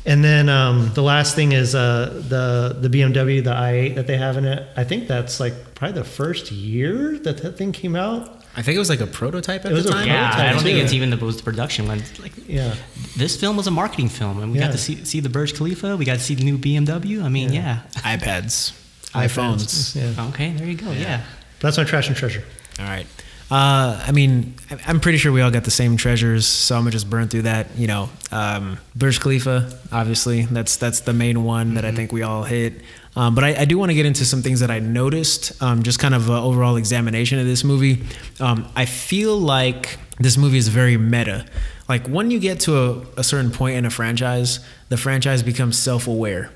And 0.06 0.22
then 0.24 0.50
um, 0.50 0.92
the 0.94 1.02
last 1.02 1.34
thing 1.36 1.54
is 1.54 1.74
uh, 1.76 2.22
the 2.28 2.76
the 2.80 2.90
BMW, 2.90 3.42
the 3.44 3.52
i8 3.52 3.96
that 3.96 4.06
they 4.08 4.18
have 4.18 4.36
in 4.38 4.46
it. 4.46 4.68
I 4.76 4.84
think 4.84 5.08
that's 5.08 5.40
like 5.40 5.54
probably 5.76 5.98
the 6.00 6.04
first 6.04 6.52
year 6.52 7.18
that 7.20 7.38
that 7.42 7.58
thing 7.58 7.72
came 7.72 7.96
out. 7.96 8.42
I 8.56 8.62
think 8.62 8.76
it 8.76 8.80
was 8.80 8.90
like 8.90 9.00
a 9.02 9.08
prototype 9.08 9.66
at 9.66 9.72
It 9.72 9.74
was 9.76 9.86
the 9.86 9.90
a 9.92 9.94
time. 9.94 10.08
Yeah, 10.08 10.32
I 10.36 10.52
don't 10.54 10.62
think 10.62 10.78
it's 10.78 10.94
even 10.94 11.10
the 11.10 11.18
post 11.18 11.44
production 11.44 11.88
one. 11.88 12.04
Like 12.22 12.34
Yeah. 12.48 12.76
this 13.18 13.36
film 13.40 13.56
was 13.58 13.66
a 13.68 13.72
marketing 13.72 14.10
film, 14.10 14.44
and 14.44 14.52
we 14.52 14.60
Yeah. 14.60 14.66
got 14.66 14.72
to 14.74 14.78
see 14.78 15.06
see 15.06 15.22
the 15.22 15.30
Burj 15.30 15.56
Khalifa. 15.56 15.96
We 15.98 16.06
got 16.06 16.16
to 16.20 16.24
see 16.24 16.36
the 16.36 16.44
new 16.44 16.58
BMW. 16.58 17.24
I 17.24 17.30
mean, 17.30 17.54
Yeah. 17.54 17.80
yeah. 17.96 18.18
iPads, 18.18 18.74
iPhones. 19.14 19.96
Yeah. 19.96 20.28
Okay, 20.30 20.52
there 20.52 20.68
you 20.68 20.76
go. 20.76 20.92
Yeah. 20.92 21.22
That's 21.62 21.78
my 21.78 21.84
trash 21.86 22.08
and 22.10 22.18
treasure. 22.18 22.44
All 22.80 22.86
right. 22.86 23.08
Uh, 23.54 24.04
I 24.08 24.12
mean, 24.12 24.56
I'm 24.88 25.00
pretty 25.00 25.20
sure 25.20 25.32
we 25.32 25.42
all 25.42 25.52
got 25.52 25.64
the 25.64 25.70
same 25.70 25.96
treasures, 25.96 26.48
so 26.48 26.76
I'm 26.76 26.82
gonna 26.82 26.90
just 26.90 27.08
burn 27.08 27.28
through 27.28 27.44
that. 27.44 27.68
You 27.78 27.86
know, 27.86 28.10
um, 28.32 28.80
Burj 28.96 29.20
Khalifa, 29.20 29.72
obviously, 29.92 30.46
that's 30.46 30.78
that's 30.78 31.02
the 31.02 31.14
main 31.14 31.44
one 31.44 31.76
that 31.76 31.86
I 31.86 31.92
think 31.92 32.12
we 32.12 32.24
all 32.24 32.42
hit. 32.42 32.82
Um, 33.16 33.36
but 33.36 33.44
I, 33.44 33.62
I 33.62 33.66
do 33.66 33.78
want 33.78 33.92
to 33.92 33.94
get 33.94 34.08
into 34.08 34.26
some 34.26 34.42
things 34.42 34.62
that 34.62 34.72
I 34.72 34.80
noticed, 34.80 35.62
um, 35.62 35.84
just 35.84 36.00
kind 36.00 36.16
of 36.16 36.32
uh, 36.32 36.44
overall 36.44 36.78
examination 36.78 37.38
of 37.38 37.46
this 37.46 37.64
movie. 37.64 38.02
Um, 38.40 38.68
I 38.76 38.86
feel 38.86 39.38
like 39.38 40.00
this 40.18 40.36
movie 40.36 40.58
is 40.58 40.70
very 40.70 40.98
meta. 40.98 41.46
Like 41.88 42.08
when 42.08 42.32
you 42.32 42.40
get 42.40 42.60
to 42.62 42.76
a, 42.76 43.02
a 43.18 43.24
certain 43.24 43.52
point 43.52 43.76
in 43.76 43.86
a 43.86 43.92
franchise, 43.92 44.62
the 44.90 44.98
franchise 44.98 45.44
becomes 45.44 45.78
self-aware 45.78 46.50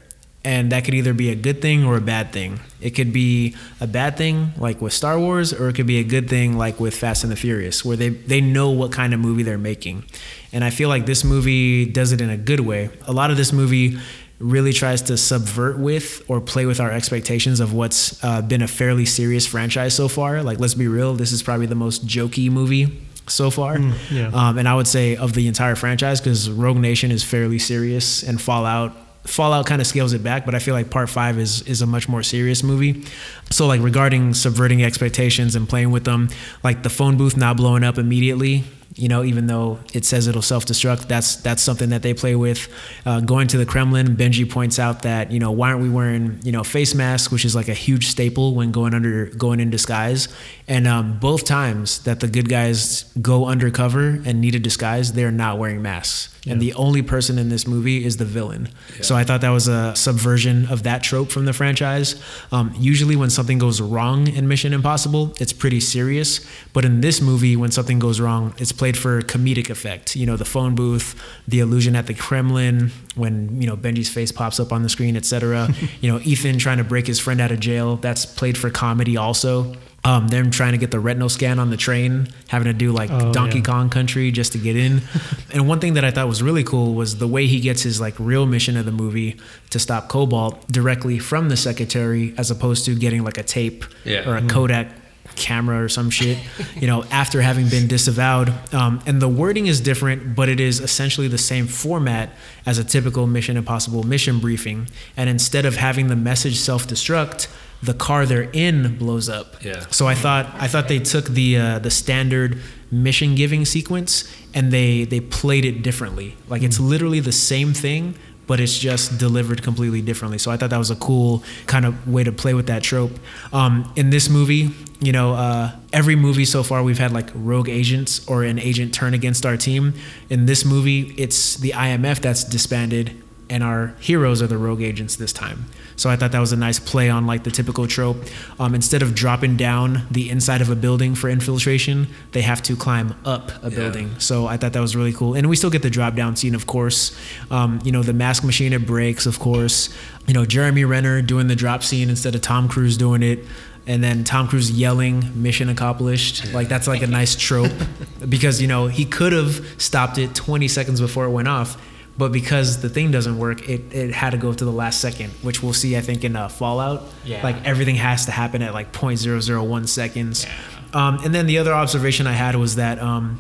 and 0.43 0.71
that 0.71 0.85
could 0.85 0.93
either 0.93 1.13
be 1.13 1.29
a 1.29 1.35
good 1.35 1.61
thing 1.61 1.83
or 1.83 1.97
a 1.97 2.01
bad 2.01 2.31
thing. 2.31 2.59
It 2.79 2.91
could 2.91 3.11
be 3.11 3.55
a 3.81 3.87
bad 3.87 4.17
thing, 4.17 4.51
like 4.57 4.81
with 4.81 4.93
Star 4.93 5.19
Wars, 5.19 5.51
or 5.53 5.69
it 5.69 5.73
could 5.73 5.87
be 5.87 5.99
a 5.99 6.03
good 6.03 6.29
thing, 6.29 6.57
like 6.57 6.79
with 6.79 6.95
Fast 6.95 7.23
and 7.23 7.31
the 7.31 7.35
Furious, 7.35 7.83
where 7.83 7.97
they 7.97 8.09
they 8.09 8.41
know 8.41 8.69
what 8.69 8.91
kind 8.91 9.13
of 9.13 9.19
movie 9.19 9.43
they're 9.43 9.57
making. 9.57 10.05
And 10.53 10.63
I 10.63 10.69
feel 10.69 10.89
like 10.89 11.05
this 11.05 11.23
movie 11.23 11.85
does 11.85 12.11
it 12.11 12.21
in 12.21 12.29
a 12.29 12.37
good 12.37 12.61
way. 12.61 12.89
A 13.07 13.13
lot 13.13 13.31
of 13.31 13.37
this 13.37 13.51
movie 13.51 13.97
really 14.39 14.71
tries 14.71 15.01
to 15.01 15.17
subvert 15.17 15.79
with 15.79 16.23
or 16.29 16.39
play 16.39 16.65
with 16.65 16.79
our 16.79 16.91
expectations 16.91 17.59
of 17.59 17.73
what's 17.73 18.23
uh, 18.23 18.41
been 18.41 18.61
a 18.61 18.67
fairly 18.67 19.05
serious 19.05 19.47
franchise 19.47 19.95
so 19.95 20.07
far. 20.07 20.43
Like, 20.43 20.59
let's 20.59 20.75
be 20.75 20.87
real, 20.87 21.15
this 21.15 21.31
is 21.31 21.41
probably 21.41 21.65
the 21.65 21.75
most 21.75 22.05
jokey 22.05 22.51
movie 22.51 23.01
so 23.27 23.49
far. 23.49 23.79
yeah. 24.11 24.29
Um, 24.31 24.59
and 24.59 24.67
I 24.67 24.75
would 24.75 24.87
say 24.87 25.15
of 25.15 25.33
the 25.33 25.47
entire 25.47 25.75
franchise, 25.75 26.21
because 26.21 26.49
Rogue 26.51 26.77
Nation 26.77 27.11
is 27.11 27.23
fairly 27.23 27.57
serious, 27.57 28.21
and 28.21 28.39
Fallout 28.39 28.95
Fallout 29.27 29.65
kind 29.65 29.81
of 29.81 29.87
scales 29.87 30.13
it 30.13 30.23
back, 30.23 30.45
but 30.45 30.55
I 30.55 30.59
feel 30.59 30.73
like 30.73 30.89
Part 30.89 31.09
Five 31.09 31.37
is 31.37 31.61
is 31.63 31.81
a 31.81 31.85
much 31.85 32.07
more 32.07 32.23
serious 32.23 32.63
movie. 32.63 33.03
So 33.51 33.67
like 33.67 33.81
regarding 33.81 34.33
subverting 34.33 34.83
expectations 34.83 35.55
and 35.55 35.67
playing 35.67 35.91
with 35.91 36.05
them, 36.05 36.29
like 36.63 36.83
the 36.83 36.89
phone 36.89 37.17
booth 37.17 37.35
not 37.37 37.57
blowing 37.57 37.83
up 37.83 37.97
immediately. 37.97 38.63
You 38.97 39.07
know, 39.07 39.23
even 39.23 39.47
though 39.47 39.79
it 39.93 40.05
says 40.05 40.27
it'll 40.27 40.41
self-destruct, 40.41 41.07
that's 41.07 41.35
that's 41.37 41.61
something 41.61 41.89
that 41.89 42.01
they 42.01 42.13
play 42.13 42.35
with. 42.35 42.67
Uh, 43.05 43.19
going 43.19 43.47
to 43.47 43.57
the 43.57 43.65
Kremlin, 43.65 44.15
Benji 44.15 44.49
points 44.49 44.79
out 44.79 45.03
that 45.03 45.31
you 45.31 45.39
know 45.39 45.51
why 45.51 45.69
aren't 45.69 45.81
we 45.81 45.89
wearing 45.89 46.39
you 46.43 46.51
know 46.51 46.63
face 46.63 46.95
masks, 46.95 47.31
which 47.31 47.45
is 47.45 47.55
like 47.55 47.67
a 47.67 47.73
huge 47.73 48.07
staple 48.07 48.55
when 48.55 48.71
going 48.71 48.93
under 48.93 49.27
going 49.27 49.59
in 49.59 49.69
disguise. 49.69 50.27
And 50.67 50.87
um, 50.87 51.19
both 51.19 51.45
times 51.45 52.03
that 52.03 52.19
the 52.19 52.27
good 52.27 52.49
guys 52.49 53.03
go 53.21 53.45
undercover 53.45 54.21
and 54.25 54.41
need 54.41 54.55
a 54.55 54.59
disguise, 54.59 55.13
they're 55.13 55.31
not 55.31 55.57
wearing 55.57 55.81
masks. 55.81 56.33
And 56.49 56.61
the 56.61 56.73
only 56.73 57.01
person 57.01 57.37
in 57.37 57.49
this 57.49 57.67
movie 57.67 58.05
is 58.05 58.17
the 58.17 58.25
villain. 58.25 58.69
So 59.01 59.15
I 59.15 59.23
thought 59.25 59.41
that 59.41 59.49
was 59.49 59.67
a 59.67 59.93
subversion 59.95 60.67
of 60.67 60.83
that 60.83 61.03
trope 61.03 61.29
from 61.29 61.45
the 61.45 61.51
franchise. 61.51 62.21
Um, 62.53 62.73
usually, 62.77 63.15
when 63.15 63.29
something 63.29 63.57
goes 63.57 63.81
wrong 63.81 64.27
in 64.27 64.47
Mission 64.47 64.71
Impossible, 64.71 65.33
it's 65.39 65.51
pretty 65.51 65.81
serious. 65.81 66.45
But 66.71 66.85
in 66.85 67.01
this 67.01 67.21
movie, 67.21 67.55
when 67.57 67.71
something 67.71 67.99
goes 67.99 68.21
wrong, 68.21 68.53
it's 68.57 68.71
played 68.71 68.86
for 68.95 69.21
comedic 69.23 69.69
effect. 69.69 70.15
You 70.15 70.25
know, 70.27 70.37
the 70.37 70.45
phone 70.45 70.75
booth, 70.75 71.19
the 71.47 71.59
illusion 71.59 71.95
at 71.95 72.07
the 72.07 72.13
Kremlin, 72.13 72.91
when 73.15 73.59
you 73.59 73.67
know 73.67 73.75
Benji's 73.75 74.07
face 74.09 74.31
pops 74.31 74.59
up 74.59 74.71
on 74.71 74.83
the 74.83 74.89
screen, 74.89 75.17
etc. 75.17 75.67
you 76.01 76.11
know, 76.11 76.19
Ethan 76.23 76.59
trying 76.59 76.77
to 76.77 76.83
break 76.83 77.07
his 77.07 77.19
friend 77.19 77.41
out 77.41 77.51
of 77.51 77.59
jail. 77.59 77.95
That's 77.97 78.25
played 78.25 78.57
for 78.57 78.69
comedy 78.69 79.17
also. 79.17 79.75
Um, 80.03 80.29
them 80.29 80.51
trying 80.51 80.71
to 80.71 80.77
get 80.77 80.91
the 80.91 81.01
retinal 81.01 81.27
scan 81.27 81.59
on 81.59 81.69
the 81.69 81.75
train, 81.75 82.29
having 82.47 82.67
to 82.67 82.73
do 82.73 82.93
like 82.93 83.09
Oh, 83.11 83.33
Donkey 83.33 83.57
yeah. 83.57 83.63
Kong 83.65 83.89
country 83.89 84.31
just 84.31 84.53
to 84.53 84.57
get 84.57 84.77
in. 84.77 85.01
and 85.53 85.67
one 85.67 85.79
thing 85.81 85.95
that 85.95 86.05
I 86.05 86.11
thought 86.11 86.29
was 86.29 86.41
really 86.41 86.63
cool 86.63 86.93
was 86.93 87.17
the 87.17 87.27
way 87.27 87.45
he 87.47 87.59
gets 87.59 87.81
his 87.81 87.99
like 87.99 88.13
real 88.17 88.45
mission 88.45 88.77
of 88.77 88.85
the 88.85 88.91
movie 88.93 89.35
to 89.71 89.79
stop 89.79 90.07
Cobalt 90.07 90.65
directly 90.69 91.19
from 91.19 91.49
the 91.49 91.57
secretary, 91.57 92.33
as 92.37 92.49
opposed 92.49 92.85
to 92.85 92.95
getting 92.95 93.25
like 93.25 93.37
a 93.37 93.43
tape 93.43 93.83
Yeah. 94.05 94.29
or 94.29 94.37
a 94.37 94.47
Kodak 94.47 94.87
camera 95.35 95.83
or 95.83 95.89
some 95.89 96.09
shit, 96.09 96.37
you 96.75 96.87
know, 96.87 97.03
after 97.11 97.41
having 97.41 97.69
been 97.69 97.87
disavowed. 97.87 98.53
Um, 98.73 99.01
and 99.05 99.21
the 99.21 99.27
wording 99.27 99.67
is 99.67 99.81
different, 99.81 100.35
but 100.35 100.49
it 100.49 100.59
is 100.59 100.79
essentially 100.79 101.27
the 101.27 101.37
same 101.37 101.67
format 101.67 102.31
as 102.65 102.77
a 102.77 102.83
typical 102.83 103.27
Mission 103.27 103.57
Impossible 103.57 104.03
mission 104.03 104.39
briefing. 104.39 104.89
And 105.15 105.29
instead 105.29 105.65
of 105.65 105.75
having 105.75 106.07
the 106.07 106.15
message 106.15 106.59
self-destruct, 106.59 107.47
the 107.81 107.93
car 107.93 108.25
they're 108.25 108.49
in 108.53 108.97
blows 108.97 109.29
up. 109.29 109.63
Yeah. 109.63 109.85
So 109.91 110.07
I 110.07 110.15
thought 110.15 110.47
I 110.55 110.67
thought 110.67 110.87
they 110.87 110.99
took 110.99 111.25
the 111.25 111.57
uh, 111.57 111.79
the 111.79 111.91
standard 111.91 112.59
mission 112.89 113.35
giving 113.35 113.65
sequence 113.65 114.33
and 114.53 114.71
they 114.71 115.03
they 115.03 115.19
played 115.19 115.65
it 115.65 115.83
differently. 115.83 116.35
Like 116.47 116.63
it's 116.63 116.79
literally 116.79 117.19
the 117.19 117.31
same 117.31 117.73
thing, 117.73 118.15
but 118.47 118.59
it's 118.59 118.79
just 118.79 119.19
delivered 119.19 119.61
completely 119.61 120.01
differently. 120.01 120.37
So 120.37 120.49
I 120.49 120.57
thought 120.57 120.71
that 120.71 120.77
was 120.77 120.89
a 120.89 120.95
cool 120.95 121.43
kind 121.67 121.85
of 121.85 122.07
way 122.07 122.23
to 122.23 122.31
play 122.31 122.53
with 122.53 122.67
that 122.67 122.81
trope. 122.81 123.11
Um, 123.53 123.91
in 123.95 124.09
this 124.09 124.29
movie, 124.29 124.71
you 124.99 125.11
know, 125.11 125.33
uh, 125.33 125.71
every 125.93 126.15
movie 126.15 126.45
so 126.45 126.63
far 126.63 126.81
we've 126.83 126.97
had 126.97 127.11
like 127.11 127.29
rogue 127.35 127.69
agents 127.69 128.27
or 128.27 128.43
an 128.43 128.59
agent 128.59 128.93
turn 128.93 129.13
against 129.13 129.45
our 129.45 129.57
team. 129.57 129.93
In 130.29 130.45
this 130.45 130.65
movie, 130.65 131.13
it's 131.17 131.55
the 131.55 131.71
IMF 131.71 132.19
that's 132.19 132.43
disbanded 132.43 133.21
and 133.49 133.63
our 133.63 133.95
heroes 133.99 134.41
are 134.41 134.47
the 134.47 134.57
rogue 134.57 134.81
agents 134.81 135.15
this 135.15 135.31
time. 135.31 135.65
So 135.95 136.09
I 136.09 136.15
thought 136.15 136.31
that 136.33 136.39
was 136.39 136.51
a 136.51 136.57
nice 136.57 136.79
play 136.79 137.09
on 137.09 137.25
like 137.25 137.43
the 137.43 137.49
typical 137.49 137.87
trope. 137.87 138.17
Um, 138.59 138.75
instead 138.75 139.01
of 139.01 139.15
dropping 139.15 139.57
down 139.57 140.05
the 140.11 140.29
inside 140.29 140.61
of 140.61 140.69
a 140.69 140.75
building 140.75 141.15
for 141.15 141.29
infiltration, 141.29 142.07
they 142.33 142.41
have 142.41 142.61
to 142.63 142.75
climb 142.75 143.15
up 143.25 143.51
a 143.63 143.71
building. 143.71 144.19
So 144.19 144.45
I 144.45 144.57
thought 144.57 144.73
that 144.73 144.79
was 144.79 144.95
really 144.95 145.13
cool. 145.13 145.33
And 145.33 145.49
we 145.49 145.55
still 145.55 145.69
get 145.71 145.81
the 145.81 145.89
drop 145.89 146.13
down 146.15 146.35
scene, 146.35 146.53
of 146.53 146.67
course. 146.67 147.17
Um, 147.49 147.79
you 147.83 147.91
know, 147.91 148.03
the 148.03 148.13
mask 148.13 148.43
machine 148.43 148.73
it 148.73 148.85
breaks, 148.85 149.25
of 149.25 149.39
course. 149.39 149.89
You 150.27 150.33
know, 150.33 150.45
Jeremy 150.45 150.83
Renner 150.85 151.21
doing 151.21 151.47
the 151.47 151.55
drop 151.55 151.83
scene 151.83 152.09
instead 152.09 152.35
of 152.35 152.41
Tom 152.41 152.67
Cruise 152.67 152.97
doing 152.97 153.23
it. 153.23 153.39
And 153.87 154.03
then 154.03 154.23
Tom 154.23 154.47
Cruise 154.47 154.69
yelling, 154.69 155.41
"Mission 155.41 155.69
accomplished!" 155.69 156.53
Like 156.53 156.67
that's 156.67 156.87
like 156.87 157.01
a 157.01 157.07
nice 157.07 157.35
trope, 157.35 157.71
because 158.29 158.61
you 158.61 158.67
know 158.67 158.87
he 158.87 159.05
could 159.05 159.33
have 159.33 159.65
stopped 159.81 160.17
it 160.17 160.35
20 160.35 160.67
seconds 160.67 160.99
before 161.01 161.25
it 161.25 161.31
went 161.31 161.47
off, 161.47 161.77
but 162.17 162.31
because 162.31 162.81
the 162.81 162.89
thing 162.89 163.11
doesn't 163.11 163.37
work, 163.37 163.69
it, 163.69 163.93
it 163.93 164.13
had 164.13 164.31
to 164.31 164.37
go 164.37 164.51
to 164.51 164.65
the 164.65 164.71
last 164.71 164.99
second, 164.99 165.29
which 165.43 165.61
we'll 165.61 165.73
see, 165.73 165.95
I 165.95 166.01
think, 166.01 166.23
in 166.23 166.35
uh, 166.35 166.47
Fallout. 166.47 167.03
Yeah. 167.23 167.43
Like 167.43 167.63
everything 167.63 167.95
has 167.95 168.25
to 168.25 168.31
happen 168.31 168.61
at 168.63 168.73
like 168.73 168.91
0.001 168.91 169.87
seconds. 169.87 170.47
Um, 170.93 171.19
and 171.23 171.35
then 171.35 171.45
the 171.45 171.59
other 171.59 171.73
observation 171.73 172.25
I 172.25 172.31
had 172.31 172.55
was 172.55 172.75
that, 172.77 172.99
um, 172.99 173.39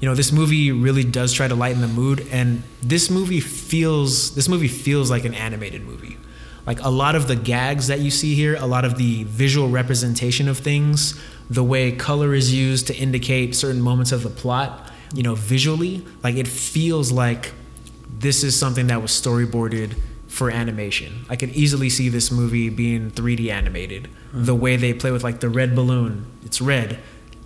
you 0.00 0.08
know, 0.08 0.14
this 0.14 0.32
movie 0.32 0.70
really 0.70 1.04
does 1.04 1.32
try 1.32 1.48
to 1.48 1.54
lighten 1.54 1.80
the 1.80 1.88
mood, 1.88 2.26
and 2.30 2.62
this 2.82 3.10
movie 3.10 3.40
feels 3.40 4.34
this 4.34 4.48
movie 4.48 4.68
feels 4.68 5.10
like 5.10 5.24
an 5.24 5.34
animated 5.34 5.82
movie. 5.82 6.16
Like 6.66 6.80
a 6.82 6.90
lot 6.90 7.16
of 7.16 7.28
the 7.28 7.36
gags 7.36 7.86
that 7.88 8.00
you 8.00 8.10
see 8.10 8.34
here, 8.34 8.56
a 8.56 8.66
lot 8.66 8.84
of 8.84 8.96
the 8.96 9.24
visual 9.24 9.68
representation 9.68 10.48
of 10.48 10.58
things, 10.58 11.18
the 11.48 11.64
way 11.64 11.92
color 11.92 12.34
is 12.34 12.54
used 12.54 12.86
to 12.88 12.96
indicate 12.96 13.56
certain 13.56 13.80
moments 13.80 14.12
of 14.12 14.22
the 14.22 14.30
plot, 14.30 14.90
you 15.14 15.22
know, 15.22 15.34
visually, 15.34 16.04
like 16.22 16.36
it 16.36 16.46
feels 16.46 17.10
like 17.10 17.52
this 18.18 18.44
is 18.44 18.58
something 18.58 18.86
that 18.88 19.02
was 19.02 19.10
storyboarded 19.10 19.96
for 20.28 20.50
animation. 20.50 21.24
I 21.28 21.36
could 21.36 21.50
easily 21.50 21.90
see 21.90 22.08
this 22.08 22.30
movie 22.30 22.68
being 22.68 23.10
3D 23.10 23.50
animated. 23.50 24.04
Mm-hmm. 24.04 24.44
The 24.44 24.54
way 24.54 24.76
they 24.76 24.94
play 24.94 25.10
with 25.10 25.24
like 25.24 25.40
the 25.40 25.48
red 25.48 25.74
balloon, 25.74 26.26
it's 26.44 26.60
red, 26.60 27.00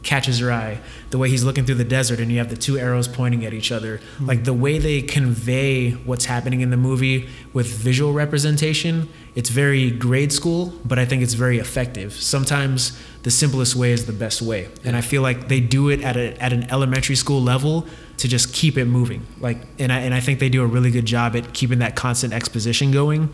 catches 0.05 0.39
your 0.39 0.53
eye. 0.53 0.79
The 1.11 1.19
way 1.19 1.29
he's 1.29 1.43
looking 1.45 1.65
through 1.65 1.77
the 1.77 1.85
desert 1.85 2.21
and 2.21 2.31
you 2.31 2.39
have 2.39 2.51
the 2.51 2.57
two 2.57 2.79
arrows 2.79 3.09
pointing 3.09 3.45
at 3.45 3.53
each 3.53 3.73
other. 3.73 4.01
Hmm. 4.19 4.27
Like 4.27 4.45
the 4.45 4.53
way 4.53 4.79
they 4.79 5.03
convey 5.03 5.93
what's 5.93 6.27
happening 6.27 6.61
in 6.61 6.71
the 6.71 6.77
movie 6.77 7.29
with 7.53 7.67
visual 7.67 8.13
representation, 8.13 9.09
it's 9.35 9.51
very 9.51 9.91
grade 9.91 10.33
school, 10.33 10.73
but 10.85 10.99
I 10.99 11.07
think 11.07 11.23
it's 11.23 11.35
very 11.35 11.59
effective. 11.59 12.13
Sometimes 12.13 12.99
the 13.25 13.31
simplest 13.31 13.75
way 13.75 13.91
is 13.93 14.07
the 14.07 14.13
best 14.13 14.43
way. 14.43 14.69
And 14.85 14.95
I 14.95 15.01
feel 15.01 15.23
like 15.23 15.49
they 15.49 15.61
do 15.61 15.89
it 15.89 16.03
at 16.03 16.17
a, 16.17 16.41
at 16.43 16.53
an 16.53 16.71
elementary 16.71 17.17
school 17.17 17.41
level 17.41 17.87
to 18.19 18.29
just 18.29 18.53
keep 18.53 18.77
it 18.79 18.85
moving. 18.85 19.27
Like 19.41 19.59
and 19.79 19.93
I 19.93 20.01
and 20.01 20.15
I 20.15 20.21
think 20.21 20.39
they 20.39 20.49
do 20.49 20.63
a 20.63 20.67
really 20.67 20.91
good 20.91 21.07
job 21.07 21.35
at 21.35 21.53
keeping 21.53 21.81
that 21.81 21.97
constant 21.97 22.33
exposition 22.33 22.93
going 22.93 23.33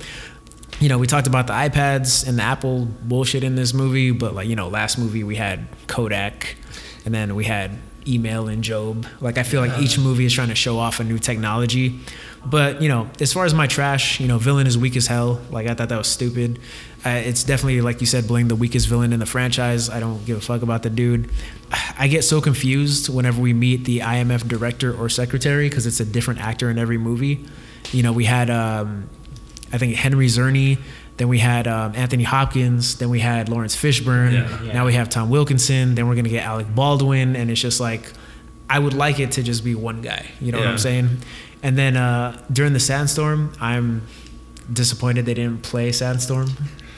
you 0.81 0.89
know, 0.89 0.99
we 0.99 1.07
talked 1.07 1.27
about 1.27 1.47
the 1.47 1.53
iPads 1.53 2.27
and 2.27 2.39
the 2.39 2.43
Apple 2.43 2.87
bullshit 3.03 3.45
in 3.45 3.55
this 3.55 3.75
movie, 3.75 4.11
but 4.11 4.35
like, 4.35 4.49
you 4.49 4.57
know, 4.57 4.69
last 4.69 4.99
movie 4.99 5.23
we 5.23 5.37
had 5.37 5.67
Kodak 5.87 6.57
and 7.05 7.15
then 7.15 7.35
we 7.35 7.45
had 7.45 7.79
email 8.07 8.49
and 8.49 8.65
Job. 8.65 9.07
Like, 9.21 9.39
I 9.39 9.43
feel 9.43 9.61
like 9.61 9.79
each 9.79 9.99
movie 9.99 10.25
is 10.25 10.33
trying 10.33 10.49
to 10.49 10.55
show 10.55 10.79
off 10.79 11.01
a 11.01 11.05
new 11.05 11.19
technology. 11.19 12.01
But, 12.45 12.81
you 12.81 12.89
know, 12.89 13.11
as 13.21 13.33
far 13.33 13.45
as 13.45 13.53
my 13.53 13.67
trash, 13.67 14.21
you 14.21 14.27
know, 14.27 14.39
villain 14.39 14.67
is 14.67 14.79
weak 14.79 14.97
as 14.97 15.07
hell. 15.07 15.41
Like, 15.51 15.67
I 15.67 15.75
thought 15.75 15.91
that 15.91 15.99
was 15.99 16.09
stupid. 16.09 16.59
Uh, 17.05 17.11
it's 17.11 17.45
definitely, 17.45 17.83
like 17.83 18.01
you 18.01 18.07
said, 18.07 18.27
Blaine, 18.27 18.49
the 18.49 18.57
weakest 18.57 18.89
villain 18.89 19.13
in 19.13 19.21
the 19.21 19.27
franchise. 19.27 19.91
I 19.91 20.01
don't 20.01 20.25
give 20.25 20.39
a 20.39 20.41
fuck 20.41 20.63
about 20.63 20.83
the 20.83 20.91
dude. 20.91 21.31
I 21.99 22.09
get 22.09 22.25
so 22.25 22.41
confused 22.41 23.09
whenever 23.15 23.41
we 23.41 23.53
meet 23.53 23.85
the 23.85 24.01
IMF 24.01 24.49
director 24.49 24.95
or 24.95 25.09
secretary 25.09 25.69
because 25.69 25.87
it's 25.87 26.01
a 26.01 26.05
different 26.05 26.41
actor 26.41 26.71
in 26.71 26.79
every 26.79 26.99
movie. 26.99 27.45
you 27.93 28.03
know, 28.03 28.13
we 28.13 28.25
had 28.25 28.51
um, 28.51 29.09
I 29.73 29.79
think 29.79 29.95
Henry 29.95 30.27
Czerny. 30.27 30.79
Then 31.17 31.29
we 31.29 31.39
had 31.39 31.69
um, 31.69 31.93
Anthony 31.95 32.25
Hopkins. 32.25 32.97
Then 32.97 33.11
we 33.11 33.21
had 33.21 33.49
Laurence 33.49 33.77
Fishburne. 33.77 34.33
Yeah. 34.33 34.63
Yeah. 34.63 34.73
Now 34.73 34.87
we 34.87 34.95
have 34.95 35.11
Tom 35.11 35.29
Wilkinson. 35.31 35.95
Then 35.95 36.09
we're 36.09 36.15
gonna 36.15 36.29
get 36.31 36.45
Alec 36.45 36.75
Baldwin, 36.75 37.37
and 37.37 37.51
it's 37.51 37.61
just 37.61 37.81
like 37.81 38.13
I 38.69 38.79
would 38.79 38.95
like 38.95 39.19
it 39.21 39.33
to 39.33 39.43
just 39.43 39.65
be 39.65 39.75
one 39.75 40.01
guy. 40.01 40.27
You 40.41 40.53
know 40.53 40.59
what 40.59 40.67
I'm 40.69 40.79
saying? 40.79 41.19
And 41.63 41.77
then 41.77 41.97
uh, 41.97 42.41
during 42.51 42.73
the 42.73 42.81
Sandstorm, 42.81 43.53
I'm 43.61 44.07
disappointed 44.73 45.27
they 45.27 45.35
didn't 45.35 45.63
play 45.63 45.93
Sandstorm. 45.93 46.49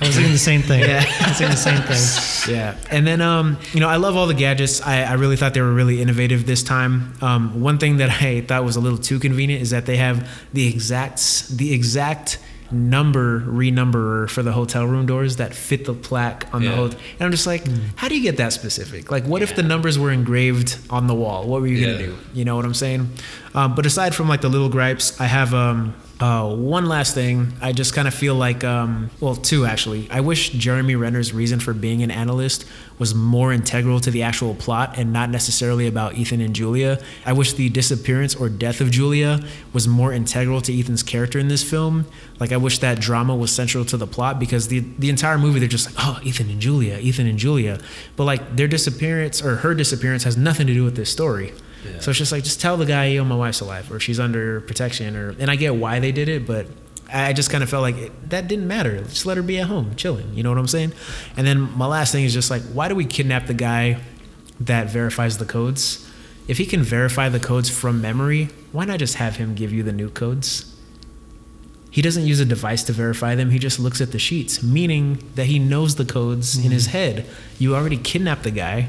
I 0.01 0.07
was 0.07 0.17
thinking 0.17 0.33
the 0.33 0.39
same 0.39 0.63
thing. 0.63 0.81
Yeah. 0.89 1.05
I 1.21 1.29
was 1.29 1.39
thinking 1.39 1.55
the 1.55 1.57
same 1.57 1.83
thing. 1.83 2.55
Yeah, 2.55 2.77
and 2.91 3.07
then 3.07 3.21
um, 3.21 3.59
you 3.73 3.81
know, 3.81 3.89
I 3.89 3.97
love 3.97 4.17
all 4.17 4.27
the 4.27 4.35
gadgets. 4.35 4.81
I, 4.83 5.03
I 5.03 5.15
really 5.15 5.37
thought 5.37 5.55
they 5.55 5.61
were 5.61 5.73
really 5.73 6.03
innovative 6.03 6.45
this 6.47 6.63
time. 6.63 7.15
Um, 7.21 7.61
one 7.61 7.79
thing 7.79 7.99
that 7.99 8.23
I 8.23 8.41
thought 8.43 8.65
was 8.65 8.77
a 8.77 8.81
little 8.81 8.99
too 8.99 9.19
convenient 9.19 9.63
is 9.63 9.71
that 9.71 9.87
they 9.87 9.97
have 9.97 10.29
the 10.53 10.69
exact 10.69 11.49
the 11.57 11.73
exact 11.73 12.39
number 12.73 13.41
renumberer 13.41 14.29
for 14.31 14.43
the 14.43 14.53
hotel 14.53 14.87
room 14.87 15.07
doors 15.07 15.37
that 15.37 15.55
fit 15.55 15.85
the 15.85 15.95
plaque 15.95 16.47
on 16.53 16.63
the 16.63 16.69
Yeah. 16.71 16.77
hotel. 16.77 16.99
And 17.19 17.27
I'm 17.27 17.31
just 17.31 17.47
like, 17.47 17.65
how 17.97 18.09
do 18.09 18.17
you 18.17 18.23
get 18.23 18.37
that 18.39 18.53
specific? 18.53 19.11
Like, 19.11 19.25
what 19.25 19.43
if 19.43 19.55
the 19.55 19.63
numbers 19.63 19.99
were 19.99 20.11
engraved 20.11 20.79
on 20.91 21.07
the 21.07 21.15
wall? 21.15 21.47
What 21.47 21.61
were 21.61 21.67
you 21.67 21.77
Yeah. 21.79 21.93
gonna 21.93 22.07
do? 22.07 22.15
You 22.35 22.45
know 22.45 22.57
what 22.57 22.65
I'm 22.65 22.75
saying? 22.75 23.09
Um, 23.55 23.75
but 23.75 23.87
aside 23.87 24.15
from 24.15 24.29
like 24.29 24.41
the 24.41 24.49
little 24.49 24.69
gripes, 24.69 25.21
I 25.21 25.27
have 25.27 25.53
um, 25.55 25.95
uh, 26.21 26.55
one 26.55 26.87
last 26.87 27.15
thing. 27.15 27.53
I 27.61 27.73
just 27.73 27.95
kind 27.95 28.07
of 28.07 28.15
feel 28.15 28.35
like, 28.35 28.63
um, 28.63 29.11
well, 29.21 29.35
two 29.35 29.67
actually. 29.67 30.09
I 30.11 30.21
wish 30.21 30.51
Jeremy 30.51 30.95
Renner's 30.95 31.33
reason 31.33 31.59
for 31.59 31.75
being 31.75 32.03
an 32.03 32.11
analyst 32.11 32.65
was 32.99 33.15
more 33.15 33.53
integral 33.53 33.99
to 33.99 34.11
the 34.11 34.23
actual 34.23 34.55
plot 34.55 34.97
and 34.97 35.13
not 35.13 35.31
necessarily 35.31 35.89
about 35.89 36.15
Ethan 36.15 36.41
and 36.41 36.55
Julia. 36.55 37.01
I 37.27 37.33
wish 37.33 37.55
the 37.55 37.69
disappearance 37.71 38.37
or 38.37 38.49
death 38.49 38.81
of 38.81 38.93
Julia 38.93 39.41
was 39.73 39.89
more 39.89 40.13
integral 40.13 40.61
to 40.61 40.73
Ethan's 40.73 41.03
character 41.03 41.41
in 41.41 41.49
this 41.49 41.69
film. 41.69 42.07
Like, 42.39 42.53
I 42.53 42.57
wish 42.57 42.79
that 42.79 43.01
drama 43.01 43.35
was 43.35 43.51
central 43.51 43.85
to 43.87 43.97
the 43.97 44.07
plot 44.07 44.39
because 44.39 44.69
the 44.69 44.81
the 44.99 45.11
entire 45.11 45.39
movie 45.39 45.59
they're 45.59 45.69
just 45.69 45.87
like, 45.87 45.97
oh, 45.99 46.21
Ethan 46.23 46.51
and 46.51 46.61
Julia, 46.61 46.99
Ethan 46.99 47.27
and 47.27 47.39
Julia, 47.39 47.81
but 48.15 48.25
like 48.25 48.57
their 48.57 48.69
disappearance 48.69 49.43
or 49.43 49.57
her 49.57 49.75
disappearance 49.75 50.23
has 50.23 50.37
nothing 50.37 50.67
to 50.69 50.75
do 50.75 50.85
with 50.85 50.95
this 50.95 51.11
story. 51.11 51.53
Yeah. 51.85 51.99
So 52.01 52.11
it's 52.11 52.19
just 52.19 52.33
like, 52.33 52.45
just 52.45 52.61
tell 52.61 52.77
the 52.77 52.87
guy, 52.87 53.07
yo, 53.07 53.25
my 53.25 53.35
wife's 53.35 53.61
alive, 53.61 53.91
or 53.91 53.99
she's 54.01 54.21
under 54.21 54.61
protection, 54.61 55.17
or 55.17 55.31
and 55.39 55.51
I 55.51 55.57
get 55.57 55.75
why 55.75 56.01
they 56.01 56.13
did 56.13 56.29
it, 56.29 56.47
but 56.47 56.67
I 57.13 57.33
just 57.33 57.51
kind 57.51 57.63
of 57.63 57.69
felt 57.69 57.83
like 57.83 57.97
it, 57.97 58.31
that 58.31 58.49
didn't 58.49 58.67
matter. 58.67 58.99
Just 59.03 59.27
let 59.27 59.37
her 59.37 59.43
be 59.43 59.59
at 59.59 59.67
home, 59.67 59.95
chilling. 59.97 60.33
You 60.35 60.43
know 60.43 60.51
what 60.51 60.59
I'm 60.59 60.69
saying? 60.69 60.93
And 61.37 61.47
then 61.47 61.61
my 61.61 61.87
last 61.87 62.13
thing 62.13 62.25
is 62.25 62.33
just 62.33 62.51
like, 62.51 62.63
why 62.63 62.89
do 62.89 62.95
we 62.95 63.05
kidnap 63.05 63.47
the 63.47 63.55
guy 63.55 64.01
that 64.61 64.89
verifies 64.89 65.39
the 65.39 65.45
codes? 65.45 66.09
If 66.49 66.59
he 66.59 66.67
can 66.67 66.83
verify 66.83 67.29
the 67.29 67.41
codes 67.41 67.69
from 67.71 68.01
memory, 68.01 68.49
why 68.73 68.85
not 68.85 68.99
just 68.99 69.17
have 69.17 69.37
him 69.37 69.55
give 69.55 69.73
you 69.73 69.83
the 69.83 69.93
new 69.93 70.11
codes? 70.11 70.69
He 71.91 72.01
doesn't 72.01 72.25
use 72.25 72.41
a 72.41 72.47
device 72.47 72.83
to 72.85 72.93
verify 72.93 73.35
them. 73.35 73.51
He 73.51 73.59
just 73.59 73.79
looks 73.79 74.01
at 74.01 74.13
the 74.13 74.19
sheets, 74.19 74.63
meaning 74.63 75.23
that 75.35 75.45
he 75.45 75.59
knows 75.59 75.97
the 75.97 76.07
codes 76.07 76.57
in 76.57 76.63
mm-hmm. 76.63 76.73
his 76.73 76.87
head. 76.87 77.27
You 77.59 77.77
already 77.77 77.99
kidnapped 77.99 78.45
the 78.45 78.51
guy. 78.51 78.89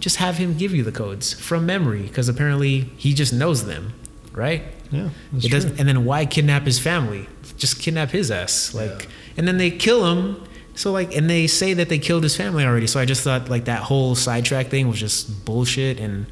Just 0.00 0.16
have 0.16 0.36
him 0.38 0.56
give 0.56 0.74
you 0.74 0.82
the 0.84 0.92
codes 0.92 1.32
from 1.32 1.66
memory 1.66 2.02
because 2.02 2.28
apparently 2.28 2.90
he 2.96 3.14
just 3.14 3.32
knows 3.32 3.64
them, 3.66 3.92
right? 4.32 4.62
Yeah, 4.90 5.10
It 5.36 5.40
true. 5.40 5.50
doesn't, 5.50 5.78
and 5.80 5.88
then 5.88 6.04
why 6.04 6.24
kidnap 6.24 6.62
his 6.64 6.78
family? 6.78 7.28
Just 7.56 7.80
kidnap 7.80 8.10
his 8.10 8.30
ass, 8.30 8.72
like, 8.74 9.08
and 9.36 9.46
then 9.46 9.58
they 9.58 9.70
kill 9.70 10.06
him. 10.14 10.42
So 10.76 10.92
like, 10.92 11.14
and 11.16 11.28
they 11.28 11.46
say 11.48 11.74
that 11.74 11.88
they 11.88 11.98
killed 11.98 12.22
his 12.22 12.36
family 12.36 12.64
already. 12.64 12.86
So 12.86 13.00
I 13.00 13.04
just 13.04 13.22
thought 13.24 13.48
like 13.50 13.64
that 13.64 13.82
whole 13.82 14.14
sidetrack 14.14 14.68
thing 14.68 14.86
was 14.88 15.00
just 15.00 15.44
bullshit 15.44 15.98
and 15.98 16.26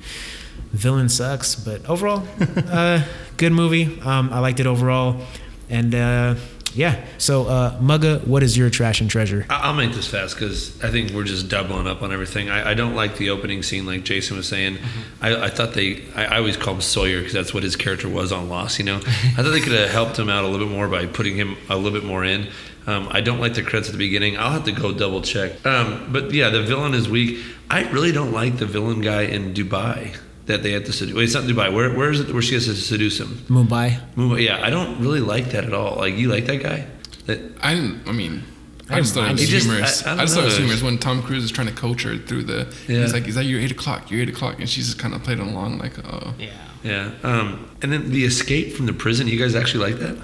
villain 0.73 1.09
sucks. 1.09 1.57
But 1.57 1.85
overall, 1.89 2.27
uh, 2.69 3.03
good 3.37 3.53
movie. 3.53 4.01
Um, 4.03 4.33
I 4.33 4.39
liked 4.39 4.61
it 4.61 4.67
overall, 4.67 5.21
and 5.69 5.93
uh, 5.95 6.35
yeah. 6.77 7.05
So 7.19 7.47
uh, 7.49 7.79
Mugga, 7.81 8.27
what 8.27 8.43
is 8.43 8.57
your 8.57 8.71
trash 8.71 9.01
and 9.01 9.11
treasure? 9.11 9.47
I- 9.51 9.63
I'll 9.67 9.75
make 9.75 9.93
this 9.93 10.07
fast 10.07 10.35
because 10.35 10.83
I 10.85 10.91
think 10.91 11.11
we're 11.13 11.25
just 11.25 11.49
doubling 11.49 11.87
up 11.87 12.03
on 12.03 12.13
everything. 12.13 12.51
I, 12.51 12.71
I 12.71 12.75
don't 12.75 12.95
like 12.95 13.17
the 13.17 13.31
opening 13.31 13.63
scene, 13.63 13.87
like 13.87 14.05
Jason 14.05 14.37
was 14.37 14.47
saying. 14.47 14.79
I, 15.21 15.47
I 15.47 15.49
thought 15.49 15.73
they, 15.75 16.05
I, 16.15 16.27
I 16.27 16.37
always 16.39 16.57
call 16.57 16.75
him 16.75 16.81
Sawyer 16.83 17.19
because 17.19 17.33
that's 17.33 17.53
what 17.55 17.63
his 17.63 17.75
character 17.77 18.09
was 18.09 18.31
on 18.31 18.49
Lost. 18.49 18.79
You 18.79 18.85
know, 18.85 18.97
I 19.07 19.43
thought 19.43 19.51
they 19.51 19.61
could 19.61 19.73
have 19.73 19.91
helped 19.91 20.19
him 20.19 20.29
out 20.29 20.45
a 20.45 20.49
little 20.49 20.67
bit 20.67 20.75
more 20.77 20.89
by 20.89 21.07
putting 21.07 21.35
him 21.37 21.57
a 21.69 21.77
little 21.77 21.99
bit 21.99 22.05
more 22.07 22.25
in. 22.25 22.49
Um, 22.87 23.09
I 23.11 23.21
don't 23.21 23.41
like 23.41 23.55
the 23.55 23.63
credits 23.63 23.89
at 23.89 23.93
the 23.93 23.99
beginning. 23.99 24.37
I'll 24.37 24.53
have 24.53 24.65
to 24.65 24.73
go 24.73 24.93
double 24.93 25.21
check. 25.21 25.65
Um, 25.67 26.09
but 26.13 26.33
yeah, 26.33 26.51
the 26.51 26.63
villain 26.63 26.95
is 26.95 27.09
weak. 27.09 27.43
I 27.69 27.83
really 27.91 28.13
don't 28.13 28.31
like 28.33 28.59
the 28.59 28.67
villain 28.67 29.01
guy 29.01 29.23
in 29.23 29.55
Dubai 29.55 30.17
that 30.47 30.63
they 30.63 30.73
had 30.73 30.85
to 30.87 30.93
seduce. 30.93 31.15
Wait, 31.15 31.25
it's 31.25 31.35
not 31.35 31.45
Dubai. 31.45 31.73
Where, 31.75 31.93
where 31.95 32.11
is 32.11 32.21
it? 32.21 32.33
Where 32.33 32.43
she 32.43 32.55
has 32.55 32.67
to 32.67 32.75
seduce 32.75 33.19
him? 33.21 33.29
Mumbai. 33.49 34.01
Mumbai. 34.17 34.45
Yeah, 34.45 34.61
I 34.65 34.71
don't 34.71 35.01
really 35.01 35.21
like 35.21 35.51
that 35.51 35.65
at 35.65 35.75
all. 35.75 35.97
Like 35.97 36.15
you 36.17 36.29
like 36.29 36.47
that 36.47 36.63
guy? 36.63 36.87
That, 37.27 37.41
I 37.63 37.75
didn't. 37.75 38.07
I 38.09 38.13
mean, 38.13 38.45
I 38.89 38.97
I 38.97 39.01
just 39.01 39.15
thought 39.15 39.29
it 39.31 39.37
didn't 39.37 39.41
was 39.41 39.41
mind 39.41 39.41
it. 39.41 39.43
It 39.43 39.47
just- 39.51 39.67
humorous. 39.67 40.07
I- 40.07 40.11
I 40.11 40.13
I, 40.13 40.17
don't 40.17 40.25
just 40.27 40.35
thought 40.35 40.43
it 40.43 40.47
was 40.47 40.57
humorous 40.59 40.83
when 40.83 40.99
Tom 40.99 41.23
Cruise 41.23 41.43
is 41.45 41.51
trying 41.51 41.67
to 41.67 41.75
coach 41.75 42.03
her 42.05 42.17
through 42.19 42.45
the. 42.45 42.73
Yeah. 42.89 43.01
He's 43.03 43.13
like, 43.13 43.27
"Is 43.27 43.35
that 43.35 43.45
your 43.47 43.61
eight 43.61 43.73
o'clock? 43.73 44.11
Your 44.11 44.21
eight 44.23 44.29
o'clock?" 44.29 44.61
And 44.61 44.69
she's 44.69 44.87
just 44.87 44.99
kind 44.99 45.15
of 45.15 45.23
played 45.25 45.41
along, 45.41 45.79
like, 45.79 45.95
"Oh, 46.07 46.35
Yeah. 46.39 46.51
yeah. 46.85 47.11
Um, 47.25 47.69
and 47.83 47.93
then 47.93 48.11
the 48.11 48.25
escape 48.25 48.75
from 48.75 48.87
the 48.87 48.93
prison. 48.93 49.27
You 49.27 49.39
guys 49.39 49.55
actually 49.57 49.91
like 49.91 49.99
that? 50.01 50.17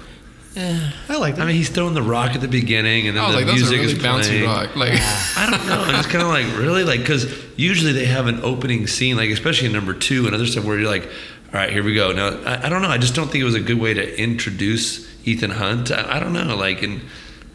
I 0.55 1.17
like 1.17 1.35
that. 1.35 1.43
I 1.43 1.45
mean, 1.45 1.55
he's 1.55 1.69
throwing 1.69 1.93
the 1.93 2.01
rock 2.03 2.31
at 2.35 2.41
the 2.41 2.47
beginning, 2.47 3.07
and 3.07 3.17
then 3.17 3.23
oh, 3.23 3.29
the 3.31 3.37
like 3.37 3.45
that's 3.47 3.57
a 3.57 3.61
music 3.71 3.79
really 3.79 3.91
is 3.93 3.97
bouncy 3.99 4.27
playing. 4.29 4.45
rock." 4.45 4.75
Like, 4.75 4.93
I 5.37 5.47
don't 5.49 5.65
know. 5.67 5.97
It's 5.99 6.07
kind 6.07 6.21
of 6.23 6.29
like 6.29 6.45
really 6.57 6.83
like 6.83 6.99
because 6.99 7.25
usually 7.57 7.91
they 7.91 8.05
have 8.05 8.27
an 8.27 8.41
opening 8.43 8.87
scene, 8.87 9.17
like 9.17 9.29
especially 9.29 9.67
in 9.67 9.73
number 9.73 9.93
two 9.93 10.25
and 10.25 10.35
other 10.35 10.45
stuff 10.45 10.63
where 10.65 10.77
you're 10.79 10.89
like, 10.89 11.05
all 11.05 11.53
right, 11.53 11.71
here 11.71 11.83
we 11.83 11.93
go. 11.95 12.11
Now 12.11 12.27
I, 12.45 12.67
I 12.67 12.69
don't 12.69 12.81
know. 12.81 12.89
I 12.89 12.97
just 12.97 13.15
don't 13.15 13.29
think 13.31 13.41
it 13.41 13.45
was 13.45 13.55
a 13.55 13.59
good 13.61 13.79
way 13.79 13.93
to 13.93 14.19
introduce 14.21 15.07
Ethan 15.25 15.51
Hunt. 15.51 15.91
I, 15.91 16.17
I 16.17 16.19
don't 16.19 16.33
know. 16.33 16.55
Like, 16.55 16.83
and 16.83 17.01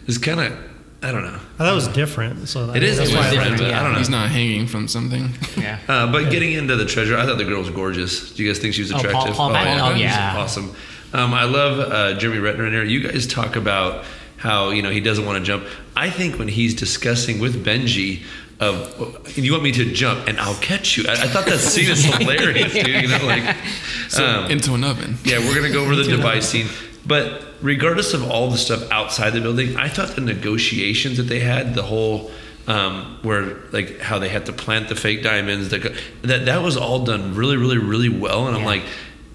it's 0.07 0.19
kind 0.19 0.41
of 0.41 0.53
I 1.01 1.13
don't 1.13 1.23
know. 1.23 1.39
I 1.55 1.59
thought 1.59 1.73
it 1.73 1.75
was 1.77 1.87
different. 1.89 2.49
So 2.49 2.71
It 2.75 2.83
is 2.83 2.99
that's 2.99 3.13
why 3.13 3.19
was 3.19 3.31
different, 3.31 3.59
but 3.59 3.69
it. 3.69 3.75
I 3.75 3.85
don't 3.85 3.93
know. 3.93 3.99
he's 3.99 4.09
not 4.11 4.31
hanging 4.31 4.67
from 4.67 4.89
something. 4.89 5.31
Yeah. 5.57 5.79
Uh, 5.89 6.11
but 6.11 6.31
getting 6.31 6.53
into 6.53 6.77
the 6.77 6.85
treasure, 6.85 7.17
I 7.17 7.27
thought 7.27 7.37
the 7.39 7.45
girl 7.45 7.59
was 7.61 7.71
gorgeous. 7.71 8.33
Do 8.35 8.43
you 8.45 8.49
guys 8.51 8.61
think 8.61 8.75
she 8.75 8.83
was 8.83 8.91
Oh, 8.93 8.95
Paul- 8.95 9.07
attractive? 9.07 9.35
Paul 9.35 9.53
Bettany? 9.53 9.81
Oh, 9.81 9.95
yeah. 9.95 10.35
awesome. 10.37 10.73
Um, 11.13 11.33
I 11.33 11.45
love 11.45 11.79
uh, 11.79 12.19
Jeremy 12.19 12.41
Renner 12.41 12.67
in 12.67 12.73
there. 12.73 12.85
You 12.85 13.01
guys 13.01 13.27
talk 13.27 13.57
about 13.57 14.05
how 14.37 14.71
you 14.71 14.83
know 14.83 14.91
he 14.91 15.01
doesn't 15.01 15.25
want 15.25 15.39
to 15.39 15.45
jump. 15.45 15.65
I 15.97 16.11
think 16.11 16.39
when 16.39 16.49
he's 16.49 16.75
discussing 16.75 17.41
with 17.41 17.65
Benji 17.65 18.23
of 18.61 19.39
you 19.39 19.53
want 19.53 19.63
me 19.63 19.73
to 19.73 19.93
jump 19.93 20.27
and 20.29 20.39
I'll 20.39 20.57
catch 20.57 20.97
you. 20.97 21.05
I, 21.09 21.13
I 21.13 21.29
thought 21.29 21.47
that 21.47 21.59
scene 21.59 21.91
is 21.91 22.05
hilarious, 22.05 22.73
dude. 22.73 22.87
You 22.89 23.09
know, 23.09 23.25
like 23.25 23.57
um, 24.19 24.51
Into 24.51 24.75
an 24.75 24.85
oven. 24.85 25.17
yeah, 25.25 25.39
we're 25.39 25.55
gonna 25.55 25.73
go 25.73 25.83
over 25.83 25.95
the 25.95 26.05
device 26.05 26.49
scene. 26.49 26.67
But 27.07 27.43
regardless 27.63 28.13
of 28.15 28.29
all 28.31 28.51
the 28.51 28.59
stuff 28.59 28.91
outside 28.91 29.31
the 29.31 29.41
building, 29.41 29.77
I 29.77 29.89
thought 29.89 30.09
the 30.09 30.21
negotiations 30.21 31.17
that 31.17 31.25
they 31.25 31.41
had, 31.41 31.75
the 31.75 31.83
whole 31.85 32.31
um, 32.67 33.19
where 33.23 33.57
like 33.73 34.01
how 34.01 34.19
they 34.19 34.29
had 34.29 34.47
to 34.47 34.53
plant 34.53 34.89
the 34.89 34.95
fake 34.95 35.23
diamonds, 35.23 35.71
that 35.71 35.95
that 36.23 36.45
that 36.47 36.63
was 36.63 36.77
all 36.77 37.05
done 37.05 37.35
really, 37.35 37.57
really, 37.57 37.79
really 37.79 38.11
well. 38.11 38.47
And 38.47 38.57
I'm 38.57 38.65
like, 38.65 38.83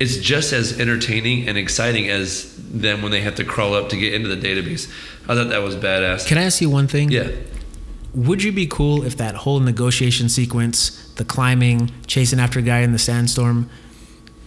it's 0.04 0.18
just 0.18 0.54
as 0.54 0.80
entertaining 0.80 1.47
and 1.47 1.58
exciting 1.58 2.10
as 2.10 2.28
them 2.84 3.01
when 3.01 3.12
they 3.12 3.22
have 3.22 3.36
to 3.36 3.43
crawl 3.54 3.74
up 3.74 3.89
to 3.89 3.97
get 3.97 4.14
into 4.14 4.30
the 4.34 4.39
database. 4.47 4.84
I 5.30 5.36
thought 5.36 5.49
that 5.49 5.62
was 5.62 5.76
badass. 5.76 6.28
Can 6.28 6.38
I 6.38 6.43
ask 6.43 6.62
you 6.62 6.70
one 6.70 6.88
thing? 6.88 7.10
yeah. 7.12 7.30
Would 8.14 8.43
you 8.43 8.51
be 8.51 8.68
cool 8.68 9.04
if 9.04 9.18
that 9.18 9.34
whole 9.34 9.60
negotiation 9.60 10.30
sequence, 10.30 11.12
the 11.16 11.26
climbing, 11.26 11.89
chasing 12.06 12.39
after 12.39 12.60
a 12.60 12.62
guy 12.62 12.80
in 12.82 12.91
the 12.91 12.99
sandstorm, 12.99 13.70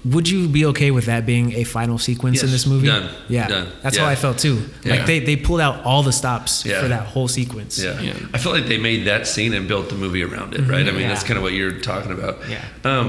would 0.05 0.29
you 0.29 0.47
be 0.47 0.65
okay 0.67 0.93
with 0.93 1.07
that 1.07 1.27
being 1.27 1.53
a 1.55 1.65
final 1.65 1.99
sequence 1.99 2.41
in 2.45 2.51
this 2.53 2.65
movie? 2.65 2.87
Done. 2.87 3.11
Yeah, 3.29 3.49
Done. 3.49 3.69
that's 3.83 3.97
Yeah. 3.97 4.05
how 4.05 4.09
I 4.09 4.15
felt 4.15 4.39
too. 4.39 4.63
Yeah. 4.85 4.93
Like 4.95 5.07
they, 5.07 5.19
they 5.19 5.35
pulled 5.35 5.61
out 5.61 5.83
all 5.85 6.05
the 6.05 6.13
stops 6.13 6.65
Yeah. 6.65 6.81
for 6.81 6.87
that 6.89 7.07
whole 7.07 7.27
sequence. 7.27 7.83
Yeah. 7.83 8.01
Yeah. 8.01 8.13
I 8.33 8.39
feel 8.39 8.53
like 8.53 8.67
they 8.67 8.79
made 8.79 9.05
that 9.07 9.27
scene 9.27 9.53
and 9.53 9.67
built 9.67 9.89
the 9.89 9.97
movie 9.97 10.23
around 10.23 10.55
it, 10.55 10.61
right? 10.61 10.87
I 10.87 10.93
mean, 10.93 11.01
Yeah. 11.01 11.09
that's 11.09 11.25
kind 11.25 11.37
of 11.37 11.43
what 11.43 11.53
you're 11.55 11.73
talking 11.81 12.13
about. 12.13 12.39
Yeah. 12.49 12.63
Um, 12.85 13.09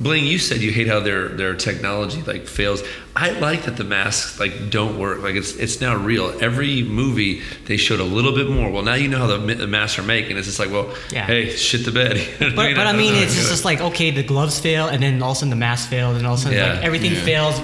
Bling, 0.00 0.24
you 0.26 0.38
said 0.38 0.60
you 0.60 0.70
hate 0.70 0.86
how 0.86 1.00
their 1.00 1.28
their 1.28 1.54
technology 1.54 2.22
like 2.22 2.46
fails. 2.46 2.84
I 3.16 3.30
like 3.30 3.64
that 3.64 3.76
the 3.76 3.82
masks 3.82 4.38
like 4.38 4.70
don't 4.70 4.96
work. 4.96 5.22
Like 5.22 5.34
it's 5.34 5.56
it's 5.56 5.80
now 5.80 5.96
real. 5.96 6.32
Every 6.40 6.84
movie 6.84 7.42
they 7.66 7.76
showed 7.76 7.98
a 7.98 8.04
little 8.04 8.32
bit 8.32 8.48
more. 8.48 8.70
Well, 8.70 8.84
now 8.84 8.94
you 8.94 9.08
know 9.08 9.18
how 9.18 9.26
the, 9.26 9.54
the 9.54 9.66
masks 9.66 9.98
are 9.98 10.04
making. 10.04 10.36
It's 10.36 10.46
just 10.46 10.60
like, 10.60 10.70
well, 10.70 10.94
Yeah. 11.10 11.26
hey, 11.26 11.50
shit 11.50 11.84
the 11.84 11.90
bed. 11.90 12.16
You 12.40 12.50
know 12.50 12.56
what 12.56 12.56
But, 12.56 12.76
but 12.76 12.86
I 12.86 12.92
don't 12.92 12.96
mean, 12.96 13.14
it's 13.16 13.34
just, 13.34 13.48
just 13.50 13.64
like 13.64 13.80
okay, 13.80 14.12
the 14.12 14.22
gloves 14.22 14.60
fail, 14.60 14.86
and 14.86 15.02
then 15.02 15.20
all 15.20 15.32
of 15.32 15.36
a 15.36 15.38
sudden 15.40 15.50
the 15.50 15.56
mask 15.56 15.88
failed, 15.90 16.16
and 16.16 16.24
all 16.26 16.34
of 16.34 16.38
a 16.38 16.42
sudden 16.42 16.58
Yeah. 16.58 16.74
like 16.74 16.84
everything 16.84 17.12
Yeah. 17.14 17.24
fails. 17.24 17.60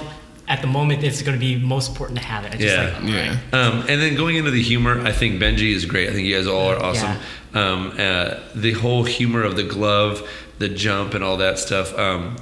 At 0.47 0.61
the 0.61 0.67
moment, 0.67 1.03
it's 1.03 1.23
going 1.23 1.35
to 1.35 1.39
be 1.39 1.55
most 1.55 1.89
important 1.89 2.19
to 2.19 2.25
have 2.25 2.45
it. 2.45 2.53
It's 2.53 2.63
just 2.63 2.75
Yeah. 2.75 2.99
like, 3.01 3.39
Yeah. 3.51 3.59
Um, 3.59 3.79
and 3.89 3.99
then 3.99 4.15
going 4.15 4.35
into 4.35 4.51
the 4.51 4.61
humor, 4.61 5.01
I 5.03 5.11
think 5.11 5.41
Benji 5.41 5.73
is 5.73 5.85
great. 5.85 6.07
I 6.09 6.13
think 6.13 6.27
you 6.27 6.35
guys 6.35 6.45
all 6.45 6.67
are 6.69 6.77
awesome. 6.83 7.17
Um, 7.55 7.93
uh, 7.97 8.35
the 8.53 8.73
whole 8.73 9.05
humor 9.05 9.41
of 9.41 9.55
the 9.55 9.63
glove, 9.63 10.21
the 10.59 10.69
jump, 10.69 11.13
and 11.13 11.23
all 11.23 11.37
that 11.37 11.59
stuff. 11.59 11.97
Um, 11.97 12.37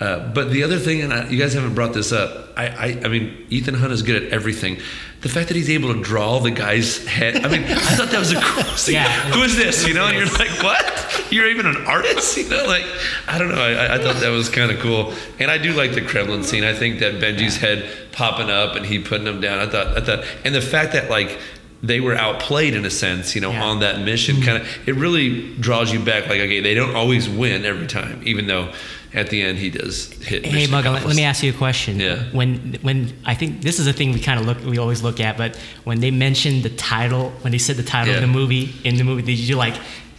Uh, 0.00 0.28
but 0.34 0.50
the 0.50 0.64
other 0.64 0.76
thing, 0.78 1.02
and 1.02 1.12
I, 1.14 1.28
you 1.30 1.38
guys 1.38 1.54
haven't 1.54 1.74
brought 1.76 1.94
this 1.94 2.10
up, 2.12 2.48
I, 2.56 2.66
I, 2.66 2.86
I 3.04 3.08
mean, 3.08 3.46
Ethan 3.48 3.74
Hunt 3.74 3.92
is 3.92 4.02
good 4.02 4.24
at 4.24 4.32
everything. 4.32 4.78
The 5.20 5.28
fact 5.28 5.46
that 5.48 5.56
he's 5.56 5.70
able 5.70 5.94
to 5.94 6.02
draw 6.02 6.40
the 6.40 6.50
guy's 6.50 7.06
head, 7.06 7.46
I 7.46 7.48
mean, 7.48 7.62
I 7.62 7.94
thought 7.96 8.10
that 8.10 8.18
was 8.18 8.32
a 8.32 8.40
cool 8.40 8.64
thing. 8.76 8.94
Yeah. 8.96 9.08
Who 9.32 9.42
is 9.44 9.54
this? 9.56 9.86
You 9.86 9.94
know, 9.94 10.04
and 10.04 10.18
you're 10.18 10.26
like, 10.36 10.50
what? 10.64 11.26
You're 11.30 11.48
even 11.48 11.66
an 11.66 11.86
artist? 11.86 12.36
You 12.36 12.48
know, 12.50 12.64
like, 12.66 12.84
I 13.28 13.38
don't 13.38 13.48
know. 13.50 13.62
I, 13.62 13.94
I 13.94 13.98
thought 13.98 14.16
that 14.16 14.30
was 14.30 14.48
kind 14.48 14.72
of 14.72 14.80
cool. 14.80 15.14
And 15.38 15.48
I 15.48 15.58
do 15.58 15.72
like 15.72 15.92
the 15.94 16.02
Kremlin 16.02 16.42
scene. 16.42 16.64
I 16.64 16.74
think 16.74 16.98
that 16.98 17.14
Benji's 17.14 17.56
head 17.56 17.88
popping 18.10 18.50
up 18.50 18.74
and 18.74 18.84
he 18.84 18.98
putting 18.98 19.28
him 19.28 19.40
down. 19.40 19.60
I 19.60 19.66
thought, 19.70 19.96
I 19.96 20.00
thought, 20.00 20.24
and 20.44 20.52
the 20.54 20.60
fact 20.60 20.92
that, 20.94 21.08
like, 21.08 21.38
they 21.86 22.00
were 22.00 22.14
outplayed 22.14 22.74
in 22.74 22.84
a 22.84 22.90
sense, 22.90 23.34
you 23.34 23.40
know, 23.40 23.50
Yeah. 23.50 23.64
on 23.64 23.80
that 23.80 24.00
mission. 24.00 24.36
Mm-hmm. 24.36 24.44
Kind 24.44 24.62
of, 24.62 24.88
it 24.88 24.94
really 24.94 25.54
draws 25.56 25.92
you 25.92 26.00
back. 26.00 26.24
Like, 26.28 26.40
okay, 26.40 26.60
they 26.60 26.74
don't 26.74 26.94
always 26.96 27.28
win 27.28 27.64
every 27.64 27.86
time, 27.86 28.20
even 28.24 28.46
though 28.46 28.72
at 29.12 29.30
the 29.30 29.42
end 29.42 29.58
he 29.58 29.70
does 29.70 30.12
hit. 30.24 30.44
Hey, 30.46 30.66
Mugga, 30.66 30.92
let, 30.92 31.06
let 31.06 31.14
me 31.14 31.22
ask 31.24 31.42
you 31.42 31.50
a 31.50 31.54
question. 31.56 32.00
Yeah. 32.00 32.24
When 32.32 32.78
when 32.82 33.12
I 33.24 33.34
think 33.34 33.62
this 33.62 33.78
is 33.78 33.86
a 33.86 33.92
thing 33.92 34.12
we 34.12 34.20
kind 34.20 34.40
of 34.40 34.46
look 34.46 34.64
we 34.64 34.78
always 34.78 35.02
look 35.02 35.20
at, 35.20 35.36
but 35.36 35.56
when 35.84 36.00
they 36.00 36.10
mentioned 36.10 36.62
the 36.62 36.70
title, 36.70 37.30
when 37.42 37.52
they 37.52 37.58
said 37.58 37.76
the 37.76 37.82
title 37.84 38.10
Yeah. 38.12 38.20
of 38.20 38.22
the 38.22 38.32
movie 38.40 38.74
in 38.82 38.96
the 38.96 39.04
movie, 39.04 39.22
did 39.22 39.38
you 39.38 39.56
like? 39.56 39.74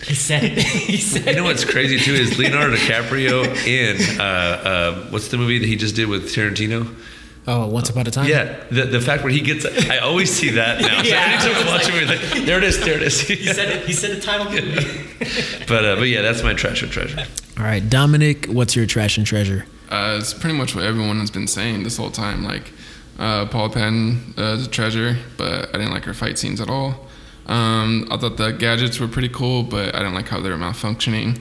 He 0.07 0.13
said 0.13 0.43
it. 0.43 0.57
he 0.91 0.97
said. 0.97 1.25
You 1.25 1.35
know 1.37 1.43
what's 1.45 1.65
crazy 1.65 1.97
too 1.99 2.13
is 2.13 2.37
Leonardo 2.37 2.75
DiCaprio 2.75 3.43
in 3.65 3.97
uh, 4.19 4.23
uh, 4.23 4.93
what's 5.09 5.29
the 5.29 5.37
movie 5.37 5.57
that 5.59 5.67
he 5.67 5.75
just 5.75 5.95
did 5.95 6.07
with 6.07 6.29
Tarantino? 6.33 6.93
Oh, 7.47 7.67
Once 7.67 7.89
Upon 7.89 8.07
a 8.07 8.11
Time. 8.11 8.27
Yeah, 8.27 8.63
the, 8.71 8.85
the 8.85 8.99
fact 8.99 9.23
where 9.23 9.31
he 9.31 9.41
gets, 9.41 9.65
I 9.89 9.99
always 9.99 10.31
see 10.31 10.49
that 10.51 10.81
now. 10.81 10.97
So 11.03 11.09
Yeah, 11.09 11.21
anytime 11.21 11.55
I 11.55 11.59
I'm 11.59 11.67
watching 11.67 11.95
a 11.95 12.01
movie, 12.01 12.05
like, 12.07 12.45
there 12.45 12.57
it 12.57 12.63
is, 12.63 12.79
there 12.83 12.95
it 12.95 13.03
is. 13.03 13.21
He 13.21 13.35
said 13.53 13.69
it. 13.69 13.85
He 13.85 13.93
said 13.93 14.17
the 14.17 14.21
title. 14.21 14.47
of 14.47 15.67
but 15.67 15.85
uh, 15.85 15.95
but 15.95 16.07
yeah, 16.07 16.21
that's 16.21 16.41
my 16.41 16.53
trash 16.53 16.81
or 16.81 16.87
treasure. 16.87 17.23
All 17.57 17.63
right, 17.63 17.87
Dominic, 17.87 18.47
what's 18.47 18.75
your 18.75 18.85
trash 18.87 19.17
and 19.17 19.27
treasure? 19.27 19.65
Uh, 19.89 20.17
it's 20.19 20.33
pretty 20.33 20.57
much 20.57 20.73
what 20.73 20.83
everyone 20.83 21.19
has 21.19 21.29
been 21.29 21.47
saying 21.47 21.83
this 21.83 21.97
whole 21.97 22.09
time. 22.09 22.43
Like, 22.43 22.71
uh, 23.19 23.45
Paula 23.45 23.69
Patton 23.69 24.33
uh, 24.37 24.55
is 24.57 24.65
a 24.65 24.69
treasure, 24.69 25.15
but 25.37 25.69
I 25.69 25.73
didn't 25.73 25.91
like 25.91 26.05
her 26.05 26.13
fight 26.13 26.39
scenes 26.39 26.59
at 26.59 26.69
all. 26.69 27.07
Um, 27.45 28.07
I 28.09 28.17
thought 28.17 28.37
the 28.37 28.51
gadgets 28.51 28.99
were 28.99 29.07
pretty 29.07 29.29
cool, 29.29 29.61
but 29.63 29.93
I 29.93 29.99
didn't 29.99 30.15
like 30.15 30.27
how 30.27 30.39
they 30.39 30.49
were 30.49 30.57
malfunctioning. 30.57 31.39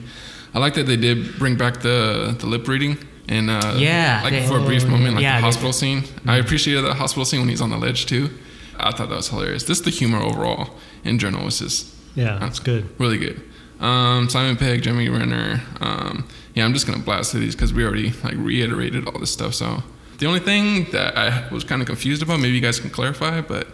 I 0.53 0.59
like 0.59 0.75
that 0.75 0.85
they 0.85 0.95
did 0.95 1.37
bring 1.39 1.57
back 1.57 1.81
the, 1.81 2.35
the 2.39 2.45
lip 2.45 2.67
reading. 2.67 2.97
And 3.27 3.49
uh, 3.49 3.75
Yeah, 3.77 4.21
like 4.23 4.43
for 4.47 4.59
a 4.59 4.61
brief 4.65 4.85
moment, 4.87 5.15
like 5.15 5.23
Yeah, 5.23 5.37
the 5.37 5.45
hospital 5.45 5.73
scene. 5.73 6.03
I 6.27 6.37
appreciated 6.37 6.83
the 6.83 6.93
hospital 6.93 7.25
scene 7.25 7.39
when 7.39 7.49
he's 7.49 7.61
on 7.61 7.69
the 7.71 7.77
ledge 7.77 8.05
too. 8.05 8.29
I 8.77 8.91
thought 8.91 9.09
that 9.09 9.15
was 9.15 9.29
hilarious. 9.29 9.63
This 9.63 9.79
the 9.81 9.89
humor 9.89 10.19
overall 10.19 10.69
in 11.03 11.17
general 11.17 11.45
was 11.45 11.59
just 11.59 11.87
Yeah, 12.15 12.37
that's 12.39 12.59
good. 12.59 12.87
really 12.99 13.17
good. 13.17 13.41
Um, 13.79 14.29
Simon 14.29 14.55
Pegg, 14.57 14.83
Jeremy 14.83 15.09
Renner. 15.09 15.61
Um, 15.81 16.27
yeah, 16.53 16.65
I'm 16.65 16.73
just 16.73 16.85
gonna 16.87 16.99
blast 17.03 17.31
through 17.31 17.41
these 17.41 17.55
because 17.55 17.73
we 17.73 17.83
already 17.83 18.11
like 18.23 18.35
reiterated 18.37 19.07
all 19.07 19.19
this 19.19 19.31
stuff. 19.31 19.53
So 19.53 19.83
the 20.19 20.27
only 20.27 20.39
thing 20.39 20.85
that 20.91 21.17
I 21.17 21.47
was 21.53 21.63
kind 21.63 21.81
of 21.81 21.87
confused 21.87 22.21
about, 22.21 22.39
maybe 22.39 22.53
you 22.55 22.61
guys 22.61 22.79
can 22.79 22.89
clarify, 22.89 23.41
but 23.41 23.67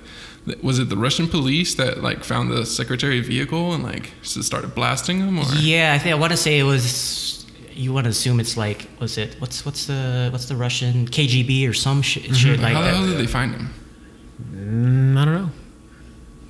was 0.64 0.80
it 0.80 0.90
the 0.90 0.98
Russian 0.98 1.28
police 1.28 1.76
that 1.76 2.02
like 2.02 2.24
found 2.24 2.50
the 2.52 2.66
secretary 2.66 3.20
vehicle 3.20 3.74
and 3.74 3.84
like 3.84 4.12
just 4.24 4.42
started 4.44 4.74
blasting 4.74 5.20
him, 5.20 5.38
or 5.38 5.44
Yeah, 5.60 5.94
I 5.94 6.00
think 6.00 6.16
I 6.16 6.18
want 6.18 6.32
to 6.32 6.38
say 6.38 6.58
it 6.58 6.64
was. 6.64 7.41
You 7.74 7.94
want 7.94 8.06
to 8.06 8.10
assume 8.10 8.40
it's 8.40 8.58
like 8.58 8.88
was 9.00 9.18
it 9.18 9.36
what's 9.40 9.66
what's 9.66 9.86
the 9.86 10.30
what's 10.32 10.46
the 10.46 10.56
Russian 10.56 11.08
KGB 11.08 11.68
or 11.70 11.74
some 11.74 12.02
shit, 12.02 12.36
shit 12.36 12.60
like 12.60 12.74
how 12.74 12.82
the 12.82 12.90
hell 12.90 13.02
that. 13.02 13.12
did 13.12 13.18
they 13.18 13.28
find 13.28 13.54
him? 13.54 13.70
Mm, 14.54 15.18
I 15.18 15.26
don't 15.26 15.34
know. 15.34 15.50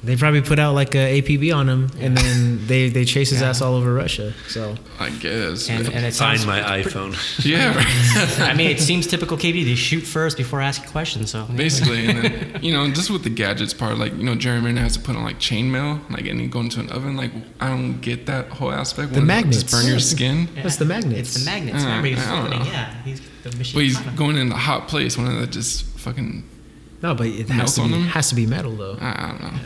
They 0.04 0.16
probably 0.16 0.42
put 0.42 0.58
out 0.58 0.74
like 0.74 0.96
a 0.96 1.22
APB 1.22 1.56
on 1.56 1.70
him, 1.70 1.90
and 2.00 2.18
then 2.18 2.66
they 2.66 2.90
they 2.90 3.06
chase 3.06 3.30
his 3.30 3.42
Yeah. 3.42 3.50
ass 3.50 3.62
all 3.62 3.76
over 3.76 3.94
Russia. 3.94 4.34
So 4.48 4.76
I 5.00 5.12
guess. 5.12 5.70
And, 5.70 5.86
but- 5.86 5.94
and 5.94 6.04
it 6.06 6.16
Find 6.16 6.40
sounds. 6.40 6.48
my 6.48 6.60
iPhone. 6.82 7.14
yeah. 7.46 7.74
I 8.50 8.56
mean, 8.56 8.72
it 8.72 8.80
seems 8.80 9.06
typical 9.06 9.38
KGB. 9.38 9.64
They 9.64 9.76
shoot 9.76 10.02
first 10.02 10.38
before 10.38 10.60
asking 10.60 10.90
questions. 10.90 11.30
So 11.30 11.46
basically 11.56 12.08
and 12.08 12.18
then 12.24 12.60
you 12.64 12.74
know 12.74 12.90
just 12.92 13.12
with 13.12 13.24
the 13.24 13.30
gadgets 13.30 13.76
part 13.76 13.98
like 14.00 14.14
you 14.18 14.24
know 14.24 14.34
jeremy 14.36 14.66
Renner 14.68 14.82
has 14.82 14.94
to 14.98 15.04
put 15.04 15.16
on 15.16 15.24
like 15.24 15.38
chainmail 15.38 16.10
like 16.10 16.26
and 16.26 16.42
you 16.42 16.48
go 16.48 16.62
into 16.62 16.80
an 16.80 16.90
oven 16.90 17.16
like 17.16 17.32
i 17.60 17.70
don't 17.70 18.02
get 18.02 18.26
that 18.26 18.48
whole 18.50 18.72
aspect 18.72 19.10
The 19.10 19.20
Wouldn't 19.22 19.28
magnets. 19.28 19.62
just 19.64 19.72
burn 19.72 19.86
your 19.88 20.00
skin 20.00 20.48
That's 20.56 20.78
the 20.78 20.86
magnets. 20.86 21.36
It's 21.36 21.46
the 21.46 21.46
magnets. 21.52 21.84
Uh, 21.84 21.88
Remember, 21.88 22.08
he's 22.08 22.28
I 22.28 22.36
don't 22.42 22.50
know. 22.50 22.66
Yeah, 22.66 23.04
he's 23.04 23.22
the 23.44 23.56
mission. 23.58 23.78
but 23.78 23.84
he's 23.84 24.00
going 24.16 24.38
in 24.38 24.52
a 24.52 24.58
hot 24.58 24.88
place 24.88 25.16
one 25.18 25.28
of 25.28 25.36
that 25.40 25.52
just 25.52 25.86
fucking 26.00 26.44
no, 27.04 27.14
but 27.16 27.28
it 27.28 27.48
has 27.50 27.58
Melts 27.58 27.76
to 27.76 27.84
be 27.88 28.02
has 28.10 28.30
to 28.30 28.36
be 28.36 28.46
metal 28.48 28.76
though. 28.76 28.98
i, 29.00 29.10
I 29.10 29.28
don't 29.30 29.42
know 29.42 29.60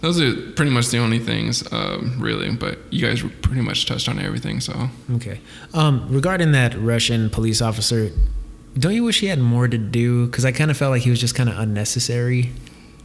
those 0.00 0.20
are 0.20 0.34
pretty 0.52 0.70
much 0.70 0.88
the 0.88 0.98
only 0.98 1.18
things 1.18 1.62
um, 1.72 2.16
really 2.18 2.50
but 2.52 2.78
you 2.90 3.06
guys 3.06 3.22
pretty 3.42 3.60
much 3.60 3.86
touched 3.86 4.08
on 4.08 4.18
everything 4.18 4.60
so 4.60 4.88
Okay. 5.14 5.40
Um, 5.74 6.06
regarding 6.10 6.52
that 6.52 6.74
Russian 6.78 7.30
police 7.30 7.60
officer, 7.60 8.10
don't 8.78 8.94
you 8.94 9.04
wish 9.04 9.20
he 9.20 9.26
had 9.26 9.40
more 9.40 9.66
to 9.68 9.76
do? 9.78 10.26
Because 10.26 10.44
I 10.44 10.52
kind 10.52 10.70
of 10.70 10.76
felt 10.76 10.90
like 10.92 11.02
he 11.02 11.10
was 11.10 11.18
just 11.20 11.34
kind 11.34 11.48
of 11.48 11.58
unnecessary. 11.58 12.50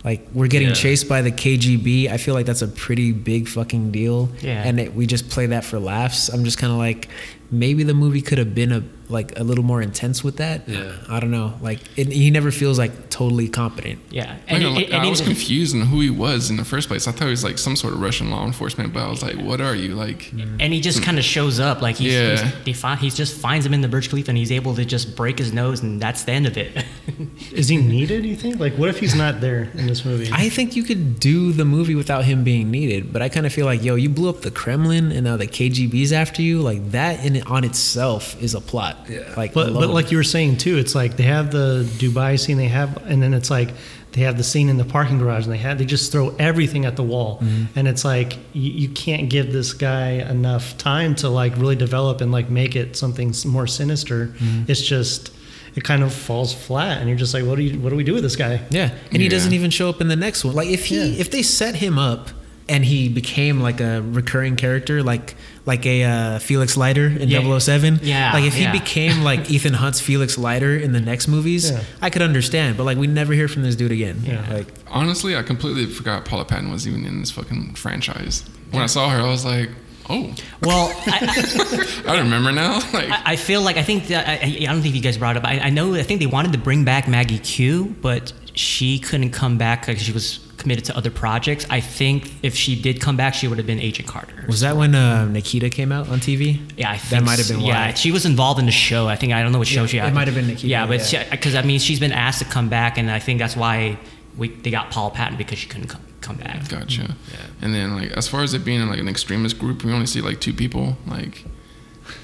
Like 0.04 0.28
we're 0.34 0.48
getting 0.48 0.68
Yeah. 0.70 0.76
chased 0.76 1.10
by 1.10 1.24
the 1.24 1.32
KGB. 1.32 2.10
I 2.12 2.18
feel 2.18 2.36
like 2.36 2.46
that's 2.46 2.62
a 2.62 2.68
pretty 2.68 3.12
big 3.12 3.48
fucking 3.48 3.90
deal. 3.92 4.30
Yeah. 4.42 4.62
And 4.64 4.80
it, 4.80 4.94
we 4.94 5.08
just 5.08 5.30
play 5.30 5.48
that 5.48 5.66
for 5.66 5.80
laughs. 5.80 6.30
I'm 6.30 6.44
just 6.46 6.60
kind 6.60 6.72
of 6.72 6.78
like, 6.78 7.10
maybe 7.50 7.84
the 7.84 7.96
movie 7.96 8.22
could 8.22 8.38
have 8.38 8.54
been 8.54 8.72
a 8.72 8.84
like 9.10 9.38
a 9.40 9.44
little 9.44 9.64
more 9.64 9.82
intense 9.82 10.24
with 10.24 10.38
that. 10.38 10.68
Yeah. 10.68 10.94
I 11.10 11.20
don't 11.20 11.32
know. 11.32 11.54
Like 11.62 11.80
it, 11.98 12.08
he 12.12 12.32
never 12.32 12.52
feels 12.52 12.78
like 12.80 13.10
totally 13.10 13.48
competent. 13.48 14.00
Yeah, 14.10 14.38
and, 14.48 14.64
know, 14.64 14.70
it- 14.70 14.74
like, 14.74 14.86
and 14.88 14.96
I 15.04 15.08
was 15.10 15.22
even- 15.22 15.34
confused 15.34 15.76
on 15.76 15.82
who 15.84 16.00
he 16.02 16.10
was 16.10 16.50
in 16.50 16.58
the 16.58 16.66
first 16.66 16.88
place. 16.88 17.08
I 17.08 17.12
thought 17.12 17.26
he 17.26 17.30
was 17.32 17.44
like 17.44 17.58
some 17.58 17.76
sort 17.76 17.94
of 17.94 18.02
Russian 18.02 18.32
law 18.32 18.46
enforcement, 18.46 18.94
but 18.94 19.04
I 19.04 19.10
was 19.10 19.22
like, 19.24 19.36
"What 19.38 19.62
are 19.62 19.76
you 19.76 19.96
like?" 19.96 20.32
Mm. 20.32 20.58
and 20.60 20.74
he 20.74 20.82
just 20.82 21.04
kind 21.04 21.18
of 21.18 21.24
shows 21.24 21.60
up 21.60 21.82
like 21.82 21.98
he's, 21.98 22.14
Yeah. 22.14 22.38
he's 22.44 22.66
they 22.66 22.74
find, 22.74 23.00
he 23.00 23.10
just 23.10 23.36
finds 23.38 23.66
him 23.66 23.74
in 23.74 23.82
the 23.82 23.88
Burj 23.88 24.10
Khalifa 24.10 24.32
and 24.32 24.38
he's 24.38 24.52
able 24.52 24.74
to 24.76 24.86
just 24.86 25.16
break 25.16 25.38
his 25.40 25.54
nose 25.54 25.82
and 25.82 26.02
that's 26.02 26.24
the 26.24 26.32
end 26.32 26.48
of 26.48 26.58
it. 26.58 26.84
Is 27.52 27.68
he 27.70 27.78
needed? 27.78 28.26
You 28.26 28.36
think? 28.36 28.60
Like, 28.60 28.74
what 28.74 28.90
if 28.90 29.00
he's 29.00 29.16
not 29.16 29.40
there 29.40 29.70
in 29.76 29.88
this 29.88 30.04
movie? 30.04 30.30
I 30.34 30.50
think 30.50 30.76
you 30.76 30.84
could 30.84 31.20
do 31.20 31.52
the 31.54 31.64
movie 31.66 31.96
without 31.96 32.26
him 32.26 32.44
being 32.44 32.70
needed, 32.72 33.14
but 33.14 33.22
I 33.22 33.30
kind 33.30 33.46
of 33.46 33.54
feel 33.54 33.66
like, 33.66 33.84
yo, 33.84 33.96
you 33.96 34.10
blew 34.10 34.30
up 34.30 34.42
the 34.42 34.52
Kremlin 34.52 35.12
and 35.12 35.24
now 35.24 35.38
the 35.38 35.48
KGB's 35.48 36.12
after 36.12 36.42
you. 36.42 36.62
Like 36.62 36.92
that 36.92 37.24
in 37.26 37.42
on 37.44 37.64
itself 37.64 38.42
is 38.42 38.54
a 38.56 38.62
plot. 38.62 38.95
Yeah. 39.08 39.34
Like, 39.38 39.54
But, 39.54 39.74
but 39.74 39.90
like 39.90 40.12
you 40.12 40.18
were 40.18 40.24
saying 40.24 40.58
too, 40.58 40.78
it's 40.78 40.96
like 40.96 41.18
they 41.18 41.24
have 41.24 41.52
the 41.52 41.84
Dubai 41.98 42.40
scene, 42.40 42.58
they 42.58 42.68
have, 42.68 42.98
and 43.06 43.22
then 43.22 43.34
it's 43.34 43.50
like 43.50 43.70
they 44.14 44.22
have 44.22 44.38
the 44.38 44.44
scene 44.44 44.70
in 44.70 44.78
the 44.78 44.86
parking 44.86 45.20
garage, 45.20 45.44
and 45.44 45.54
they 45.54 45.58
have 45.58 45.78
they 45.78 45.86
just 45.86 46.12
throw 46.12 46.30
everything 46.40 46.86
at 46.86 46.96
the 46.96 47.04
wall, 47.04 47.40
mm-hmm. 47.40 47.78
and 47.78 47.88
it's 47.88 48.06
like 48.06 48.38
you, 48.54 48.72
you 48.72 48.90
can't 48.90 49.30
give 49.30 49.52
this 49.52 49.74
guy 49.74 50.12
enough 50.12 50.78
time 50.78 51.16
to 51.16 51.30
like 51.30 51.56
really 51.58 51.76
develop 51.76 52.22
and 52.22 52.32
like 52.32 52.50
make 52.50 52.76
it 52.76 52.96
something 52.96 53.34
more 53.46 53.68
sinister. 53.68 54.28
Mm-hmm. 54.28 54.72
It's 54.72 54.82
just 54.82 55.32
it 55.76 55.84
kind 55.84 56.02
of 56.04 56.14
falls 56.14 56.54
flat, 56.54 57.00
and 57.00 57.10
you're 57.10 57.18
just 57.18 57.34
like, 57.34 57.44
what 57.46 57.58
do 57.58 57.64
you 57.64 57.80
what 57.80 57.90
do 57.90 57.96
we 57.98 58.06
do 58.06 58.14
with 58.14 58.24
this 58.24 58.38
guy? 58.38 58.62
Yeah, 58.70 58.92
and 59.12 59.22
he 59.22 59.28
doesn't 59.28 59.54
even 59.54 59.70
show 59.70 59.90
up 59.90 60.00
in 60.00 60.08
the 60.08 60.16
next 60.16 60.46
one. 60.46 60.56
Like 60.56 60.70
if 60.70 60.86
he 60.86 60.98
Yeah. 60.98 61.20
if 61.20 61.30
they 61.32 61.42
set 61.44 61.76
him 61.76 62.00
up 62.00 62.30
and 62.68 62.84
he 62.84 63.10
became 63.10 63.60
like 63.62 63.80
a 63.80 64.02
recurring 64.02 64.56
character, 64.56 65.04
like 65.04 65.36
like 65.66 65.86
a 65.86 66.04
uh, 66.04 66.40
Felix 66.40 66.78
Leiter 66.78 67.08
in 67.08 67.28
Yeah. 67.30 67.58
007. 67.60 68.00
Yeah, 68.04 68.34
Like 68.34 68.44
if 68.46 68.56
yeah. 68.58 68.72
he 68.72 68.80
became 68.80 69.24
like 69.24 69.50
Ethan 69.56 69.74
Hunt's 69.74 70.00
Felix 70.00 70.38
Leiter 70.38 70.76
in 70.78 70.92
the 70.92 71.00
next 71.00 71.28
movies, 71.28 71.70
Yeah. 71.72 71.84
I 72.02 72.10
could 72.10 72.22
understand. 72.22 72.78
But 72.78 72.84
like 72.84 72.98
we 72.98 73.08
never 73.08 73.34
hear 73.34 73.48
from 73.48 73.64
this 73.64 73.76
dude 73.76 73.92
again. 73.92 74.20
Yeah. 74.24 74.46
Like 74.52 74.68
Honestly, 74.88 75.36
I 75.36 75.44
completely 75.44 75.86
forgot 75.88 76.26
Paula 76.26 76.46
Patton 76.46 76.72
was 76.72 76.88
even 76.88 77.06
in 77.06 77.20
this 77.20 77.32
fucking 77.32 77.76
franchise. 77.76 78.44
When 78.72 78.82
I 78.84 78.88
saw 78.88 79.10
her, 79.10 79.20
I 79.20 79.30
was 79.30 79.46
like, 79.46 79.70
"Oh, 80.10 80.34
well, 80.62 80.92
I, 81.08 82.04
I 82.08 82.20
remember 82.20 82.52
now." 82.52 82.80
Like, 82.94 83.10
I, 83.10 83.22
I 83.26 83.36
feel 83.36 83.62
like 83.62 83.78
I 83.78 83.84
think 83.84 84.08
that 84.08 84.28
I, 84.28 84.34
I 84.34 84.58
I 84.70 84.74
don't 84.74 84.82
think 84.82 84.96
you 84.96 85.02
guys 85.02 85.18
brought 85.18 85.36
it 85.38 85.44
up. 85.44 85.50
I, 85.50 85.60
I 85.60 85.70
know 85.70 85.96
I 85.96 86.04
think 86.04 86.20
they 86.20 86.26
wanted 86.28 86.52
to 86.54 86.58
bring 86.58 86.84
back 86.84 87.08
Maggie 87.08 87.40
Q, 87.40 87.96
but 88.02 88.34
she 88.54 89.00
couldn't 89.00 89.32
come 89.32 89.58
back 89.58 89.86
because 89.86 90.02
she 90.02 90.12
was 90.12 90.40
committed 90.66 90.84
to 90.86 90.98
other 90.98 91.12
projects. 91.12 91.64
I 91.70 91.80
think 91.80 92.32
if 92.42 92.56
she 92.56 92.76
did 92.82 93.00
come 93.00 93.16
back, 93.16 93.36
she 93.36 93.48
would 93.48 93.60
have 93.60 93.68
been 93.68 93.80
Agent 93.80 94.08
Carter. 94.08 94.34
was 94.48 94.62
that 94.62 94.76
when 94.76 94.96
uh, 94.96 95.26
Nikita 95.26 95.70
came 95.70 95.92
out 95.92 96.10
on 96.10 96.18
TV? 96.20 96.60
Yeah, 96.76 96.90
I 96.90 96.98
think 96.98 97.12
that 97.12 97.24
might 97.24 97.38
have 97.38 97.48
been 97.48 97.60
so. 97.60 97.64
why. 97.66 97.70
Yeah, 97.90 97.94
she 97.94 98.12
was 98.12 98.26
involved 98.26 98.60
in 98.60 98.66
the 98.66 98.72
show. 98.72 99.08
I 99.08 99.16
think 99.16 99.32
I 99.32 99.44
don't 99.44 99.52
know 99.52 99.60
what 99.60 99.68
show 99.68 99.82
Yeah, 99.82 99.88
she. 99.88 99.98
Had. 99.98 100.10
It 100.10 100.16
might 100.16 100.28
have 100.28 100.34
been 100.36 100.48
Nikita, 100.48 100.68
Yeah, 100.68 100.88
but 100.88 101.14
yeah. 101.14 101.30
because 101.30 101.54
I 101.54 101.62
mean, 101.62 101.78
she's 101.80 102.00
been 102.00 102.12
asked 102.12 102.40
to 102.40 102.46
come 102.46 102.68
back, 102.68 102.98
and 102.98 103.12
I 103.12 103.20
think 103.20 103.38
that's 103.38 103.56
why 103.56 104.00
we 104.38 104.48
they 104.50 104.72
got 104.72 104.90
Paul 104.90 105.12
Patton 105.12 105.38
because 105.38 105.60
she 105.60 105.68
couldn't 105.68 105.88
come, 105.90 106.02
come 106.22 106.38
back. 106.38 106.68
Gotcha. 106.68 107.04
Yeah. 107.32 107.38
And 107.62 107.76
then 107.76 107.96
like 107.96 108.10
as 108.14 108.28
far 108.28 108.42
as 108.42 108.56
it 108.56 108.66
being 108.66 108.82
in 108.82 108.90
like 108.90 109.00
an 109.00 109.08
extremist 109.08 109.60
group, 109.60 109.84
we 109.84 109.94
only 109.94 110.08
see 110.08 110.22
like 110.22 110.42
two 110.42 110.54
people. 110.54 110.98
Like 111.06 111.44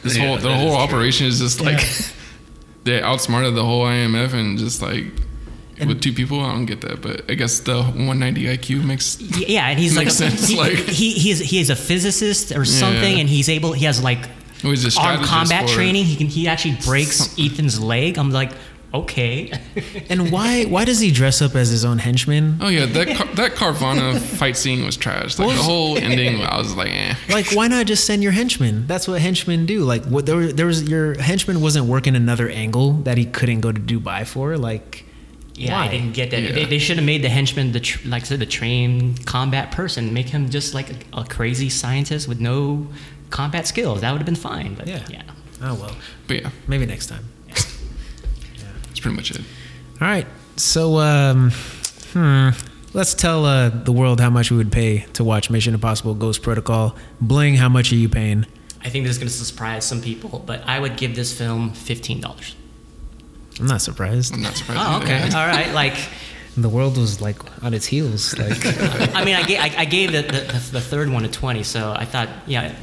this 0.02 0.18
Yeah, 0.18 0.26
whole 0.26 0.38
the 0.38 0.52
whole 0.56 0.70
is 0.70 0.74
true. 0.76 0.84
operation 0.84 1.28
is 1.28 1.38
just 1.40 1.62
like 1.62 1.80
Yeah. 1.80 2.06
they 2.86 3.02
outsmarted 3.04 3.54
the 3.54 3.64
whole 3.64 3.86
IMF 3.86 4.34
and 4.34 4.58
just 4.58 4.82
like 4.82 5.06
with 5.88 6.02
two 6.02 6.14
people, 6.14 6.40
I 6.42 6.52
don't 6.54 6.66
get 6.66 6.82
that. 6.82 7.02
But 7.02 7.30
I 7.30 7.36
guess 7.36 7.60
the 7.60 7.78
190 7.84 8.46
IQ 8.58 8.84
makes 8.86 9.20
Yeah, 9.22 9.68
and 9.68 9.80
he's 9.80 9.96
like, 9.96 10.06
Makes 10.06 10.20
a, 10.20 10.30
sense, 10.30 10.48
he, 10.48 10.58
like- 10.58 10.74
he 10.74 11.12
he 11.14 11.32
is 11.32 11.40
he 11.40 11.60
is 11.60 11.70
a 11.70 11.76
physicist 11.76 12.52
or 12.52 12.66
something, 12.66 13.14
Yeah. 13.16 13.22
and 13.22 13.30
he's 13.30 13.50
able. 13.50 13.74
He 13.74 13.86
has 13.86 14.02
like 14.04 14.26
Who 14.62 14.72
is 14.72 14.86
a 14.86 15.00
armed 15.02 15.26
combat 15.26 15.68
training. 15.70 16.06
He 16.06 16.16
can 16.16 16.28
he 16.28 16.48
actually 16.48 16.78
breaks 16.86 17.18
Some- 17.18 17.46
Ethan's 17.46 17.80
leg. 17.80 18.18
I'm 18.18 18.32
like, 18.32 18.52
okay. 18.94 19.52
And 20.10 20.32
why 20.32 20.66
why 20.66 20.84
does 20.86 21.00
he 21.00 21.12
dress 21.12 21.42
up 21.42 21.56
as 21.56 21.70
his 21.70 21.84
own 21.86 21.98
henchman? 21.98 22.58
Oh 22.62 22.68
yeah, 22.68 22.86
that 22.88 23.08
Car- 23.18 23.36
that 23.36 23.52
Carvana 23.54 24.20
fight 24.20 24.58
scene 24.58 24.84
was 24.86 24.98
trash. 24.98 25.40
Like 25.40 25.56
the 25.56 25.64
whole 25.64 25.98
ending, 26.08 26.42
I 26.42 26.58
was 26.58 26.76
like, 26.76 26.92
eh. 26.92 27.16
Like, 27.30 27.48
why 27.54 27.68
not 27.70 27.86
just 27.86 28.06
send 28.06 28.22
your 28.22 28.34
henchman? 28.34 28.88
That's 28.88 29.08
what 29.08 29.22
henchmen 29.22 29.66
do. 29.66 29.84
Like, 29.84 30.04
what 30.06 30.26
there, 30.26 30.52
there 30.52 30.66
was 30.66 30.84
your 30.90 31.20
henchman 31.20 31.62
wasn't 31.62 31.86
working 31.88 32.16
another 32.16 32.50
angle 32.50 32.94
that 33.08 33.18
he 33.18 33.26
couldn't 33.26 33.62
go 33.62 33.72
to 33.72 33.80
Dubai 33.80 34.28
for. 34.28 34.58
Like, 34.58 35.06
Yeah, 35.62 35.74
Why? 35.80 35.86
I 35.86 35.88
didn't 35.90 36.14
get 36.14 36.32
that. 36.32 36.42
Yeah. 36.42 36.52
They, 36.54 36.66
they 36.66 36.78
should 36.80 36.98
have 36.98 37.06
made 37.06 37.22
the 37.24 37.30
henchman 37.30 37.72
the 37.72 37.80
tr- 37.80 38.08
like 38.08 38.24
I 38.24 38.26
said 38.26 38.40
the 38.40 38.46
trained 38.46 39.26
combat 39.26 39.72
person. 39.72 40.14
Make 40.14 40.30
him 40.30 40.50
just 40.50 40.74
like 40.74 40.90
a, 40.92 40.96
a 41.22 41.26
crazy 41.26 41.70
scientist 41.70 42.28
with 42.28 42.40
no 42.40 42.88
combat 43.30 43.68
skills. 43.68 44.02
That 44.02 44.12
would 44.12 44.20
have 44.20 44.26
been 44.26 44.36
fine. 44.36 44.74
But 44.76 44.88
Yeah. 44.88 45.06
yeah. 45.10 45.24
oh 45.62 45.76
well, 45.76 45.96
But 46.28 46.42
yeah, 46.42 46.50
maybe 46.68 46.86
next 46.86 47.08
time. 47.08 47.26
yeah. 47.48 47.54
that's 48.88 49.00
pretty 49.00 49.16
much 49.16 49.32
it. 49.32 49.42
All 50.00 50.08
right. 50.08 50.28
So, 50.58 50.98
um, 51.00 51.52
hmm, 52.14 52.50
let's 52.94 53.14
tell 53.14 53.46
uh, 53.46 53.70
the 53.70 53.92
world 53.92 54.20
how 54.20 54.30
much 54.30 54.52
we 54.52 54.58
would 54.58 54.72
pay 54.72 55.06
to 55.14 55.24
watch 55.24 55.50
Mission 55.50 55.74
Impossible: 55.74 56.14
Ghost 56.16 56.42
Protocol. 56.42 56.96
Bling, 57.20 57.56
how 57.56 57.70
much 57.70 57.92
are 57.92 57.96
you 57.96 58.10
paying? 58.10 58.46
I 58.84 58.90
think 58.90 59.06
this 59.06 59.12
is 59.12 59.18
going 59.20 59.30
to 59.30 59.34
surprise 59.34 59.86
some 59.86 60.02
people, 60.02 60.44
but 60.46 60.64
I 60.68 60.80
would 60.80 60.98
give 60.98 61.16
this 61.16 61.38
film 61.38 61.72
fifteen 61.72 62.20
dollars. 62.20 62.56
I'm 63.62 63.68
not 63.68 63.82
surprised. 63.82 64.34
I'm 64.34 64.42
not 64.42 64.56
surprised. 64.58 64.82
Oh, 64.84 65.00
okay, 65.04 65.24
all 65.38 65.48
right. 65.48 65.72
Like, 65.74 65.96
The 66.58 66.68
world 66.70 66.98
was 66.98 67.22
like 67.22 67.38
on 67.64 67.74
its 67.74 67.86
heels. 67.86 68.38
Like, 68.38 68.60
I 69.16 69.24
mean, 69.24 69.36
I 69.36 69.44
gave 69.44 69.60
I, 69.60 69.70
I 69.84 69.86
gave 69.86 70.12
the, 70.12 70.22
the 70.24 70.42
the 70.74 70.82
third 70.82 71.08
one 71.10 71.24
a 71.26 71.30
twenty, 71.30 71.64
so 71.64 71.94
I 71.96 72.06
thought, 72.06 72.28
yeah, 72.48 72.74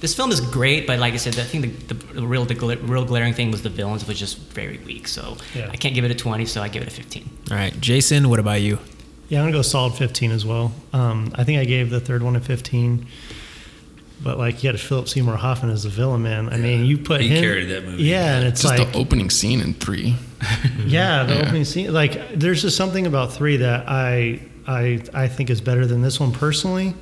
this 0.00 0.14
film 0.14 0.30
is 0.32 0.40
great, 0.40 0.86
but 0.88 0.98
like 0.98 1.14
I 1.14 1.18
said, 1.18 1.38
I 1.38 1.44
think 1.44 1.86
the, 1.86 1.94
the, 1.94 2.20
the 2.20 2.26
real 2.26 2.44
the 2.44 2.54
gla- 2.56 2.78
real 2.78 3.04
glaring 3.04 3.34
thing 3.34 3.52
was 3.52 3.62
the 3.62 3.68
villains 3.70 4.04
was 4.08 4.18
just 4.18 4.38
very 4.54 4.78
weak. 4.78 5.06
So 5.06 5.36
Yeah. 5.54 5.70
I 5.70 5.76
can't 5.76 5.94
give 5.94 6.04
it 6.04 6.10
a 6.10 6.14
twenty, 6.16 6.46
so 6.46 6.62
I 6.62 6.68
give 6.68 6.82
it 6.82 6.88
a 6.88 6.90
fifteen. 7.02 7.28
all 7.50 7.56
right, 7.56 7.74
Jason, 7.80 8.28
what 8.30 8.40
about 8.40 8.60
you? 8.62 8.78
Yeah, 9.28 9.38
I'm 9.40 9.44
gonna 9.46 9.56
go 9.58 9.62
solid 9.62 9.94
15 9.94 10.30
as 10.32 10.44
well. 10.44 10.72
Um, 10.92 11.30
I 11.36 11.44
think 11.44 11.58
I 11.60 11.64
gave 11.64 11.88
the 11.90 12.00
third 12.00 12.22
one 12.22 12.36
a 12.36 12.40
15, 12.40 13.06
but 14.22 14.38
like 14.38 14.62
you 14.62 14.70
had 14.70 14.78
Philip 14.80 15.08
Seymour 15.08 15.36
Hoffman 15.36 15.70
as 15.72 15.82
the 15.82 15.88
villain, 15.88 16.22
man. 16.22 16.48
I 16.48 16.56
mean, 16.56 16.84
you 16.84 16.98
put 16.98 17.20
He 17.20 17.28
him. 17.28 17.42
carried 17.42 17.68
that 17.70 17.84
movie. 17.84 18.04
Yeah, 18.04 18.36
and 18.38 18.46
it's 18.46 18.62
Just 18.62 18.78
like 18.78 18.92
the 18.92 18.98
opening 18.98 19.30
scene 19.30 19.60
in 19.60 19.74
three. 19.74 20.16
yeah, 20.86 21.24
the 21.24 21.34
Yeah. 21.34 21.40
opening 21.42 21.64
scene. 21.64 21.92
Like, 21.92 22.38
there's 22.38 22.62
just 22.62 22.76
something 22.76 23.06
about 23.06 23.32
three 23.32 23.56
that 23.58 23.88
I 23.88 24.40
I 24.66 25.02
I 25.14 25.28
think 25.28 25.50
is 25.50 25.60
better 25.60 25.86
than 25.86 26.02
this 26.02 26.20
one 26.20 26.32
personally, 26.32 26.94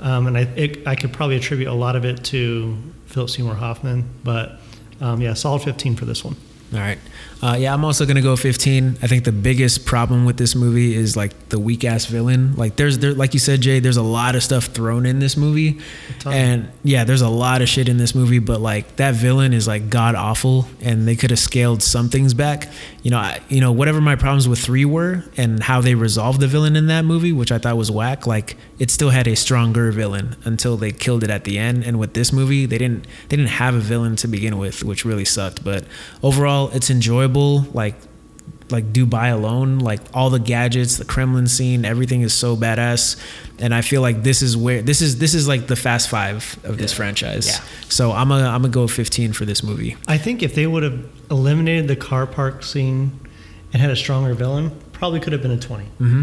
um, 0.00 0.26
and 0.26 0.36
I 0.38 0.42
it, 0.56 0.86
I 0.86 0.94
could 0.94 1.12
probably 1.12 1.36
attribute 1.36 1.68
a 1.68 1.74
lot 1.74 1.96
of 1.96 2.04
it 2.04 2.22
to 2.24 2.76
Philip 3.06 3.30
Seymour 3.30 3.54
Hoffman, 3.54 4.08
but 4.24 4.60
um, 5.00 5.20
yeah, 5.20 5.34
solid 5.34 5.62
15 5.62 5.96
for 5.96 6.04
this 6.04 6.24
one. 6.24 6.36
All 6.72 6.80
right. 6.80 6.98
Uh, 7.42 7.56
yeah, 7.58 7.74
I'm 7.74 7.84
also 7.84 8.06
gonna 8.06 8.22
go 8.22 8.36
15. 8.36 8.98
I 9.02 9.06
think 9.08 9.24
the 9.24 9.32
biggest 9.32 9.84
problem 9.84 10.24
with 10.24 10.36
this 10.36 10.54
movie 10.54 10.94
is 10.94 11.16
like 11.16 11.48
the 11.48 11.58
weak 11.58 11.84
ass 11.84 12.06
villain. 12.06 12.54
Like 12.54 12.76
there's 12.76 12.98
there, 12.98 13.14
like 13.14 13.34
you 13.34 13.40
said, 13.40 13.60
Jay. 13.60 13.80
There's 13.80 13.96
a 13.96 14.02
lot 14.02 14.36
of 14.36 14.44
stuff 14.44 14.66
thrown 14.66 15.06
in 15.06 15.18
this 15.18 15.36
movie, 15.36 15.80
and 16.24 16.70
yeah, 16.84 17.02
there's 17.02 17.20
a 17.20 17.28
lot 17.28 17.60
of 17.60 17.68
shit 17.68 17.88
in 17.88 17.96
this 17.96 18.14
movie. 18.14 18.38
But 18.38 18.60
like 18.60 18.94
that 18.96 19.14
villain 19.14 19.52
is 19.52 19.66
like 19.66 19.90
god 19.90 20.14
awful, 20.14 20.66
and 20.80 21.08
they 21.08 21.16
could 21.16 21.30
have 21.30 21.40
scaled 21.40 21.82
some 21.82 22.08
things 22.08 22.32
back. 22.32 22.68
You 23.02 23.10
know, 23.10 23.18
I, 23.18 23.40
you 23.48 23.60
know 23.60 23.72
whatever 23.72 24.00
my 24.00 24.14
problems 24.14 24.48
with 24.48 24.60
three 24.60 24.84
were, 24.84 25.24
and 25.36 25.60
how 25.64 25.80
they 25.80 25.96
resolved 25.96 26.38
the 26.38 26.46
villain 26.46 26.76
in 26.76 26.86
that 26.86 27.04
movie, 27.04 27.32
which 27.32 27.50
I 27.50 27.58
thought 27.58 27.76
was 27.76 27.90
whack. 27.90 28.24
Like 28.24 28.56
it 28.78 28.88
still 28.88 29.10
had 29.10 29.26
a 29.26 29.34
stronger 29.34 29.90
villain 29.90 30.36
until 30.44 30.76
they 30.76 30.92
killed 30.92 31.24
it 31.24 31.30
at 31.30 31.42
the 31.42 31.58
end. 31.58 31.82
And 31.82 31.98
with 31.98 32.14
this 32.14 32.32
movie, 32.32 32.66
they 32.66 32.78
didn't 32.78 33.08
they 33.28 33.36
didn't 33.36 33.50
have 33.50 33.74
a 33.74 33.80
villain 33.80 34.14
to 34.16 34.28
begin 34.28 34.58
with, 34.58 34.84
which 34.84 35.04
really 35.04 35.24
sucked. 35.24 35.64
But 35.64 35.84
overall, 36.22 36.61
it's 36.68 36.90
enjoyable. 36.90 37.60
Like 37.72 37.94
like 38.70 38.92
Dubai 38.92 39.32
alone, 39.32 39.80
like 39.80 40.00
all 40.14 40.30
the 40.30 40.38
gadgets, 40.38 40.96
the 40.96 41.04
Kremlin 41.04 41.46
scene, 41.46 41.84
everything 41.84 42.22
is 42.22 42.32
so 42.32 42.56
badass. 42.56 43.20
And 43.58 43.74
I 43.74 43.82
feel 43.82 44.00
like 44.00 44.22
this 44.22 44.42
is 44.42 44.56
where 44.56 44.82
this 44.82 45.02
is 45.02 45.18
this 45.18 45.34
is 45.34 45.46
like 45.46 45.66
the 45.66 45.76
Fast 45.76 46.08
Five 46.08 46.58
of 46.64 46.78
this 46.78 46.92
franchise. 46.92 47.46
Yeah. 47.48 47.64
So 47.88 48.12
I'm 48.12 48.28
gonna 48.28 48.48
I'm 48.48 48.62
gonna 48.62 48.72
go 48.72 48.88
15 48.88 49.34
for 49.34 49.44
this 49.44 49.62
movie. 49.62 49.96
I 50.08 50.18
think 50.18 50.42
if 50.42 50.54
they 50.54 50.66
would 50.66 50.82
have 50.82 51.06
eliminated 51.30 51.86
the 51.86 51.96
car 51.96 52.26
park 52.26 52.64
scene 52.64 53.20
and 53.72 53.80
had 53.80 53.90
a 53.90 53.96
stronger 53.96 54.34
villain, 54.34 54.70
probably 54.92 55.20
could 55.20 55.32
have 55.32 55.42
been 55.42 55.52
a 55.52 55.58
20. 55.58 55.84
Mm-hmm. 55.84 56.22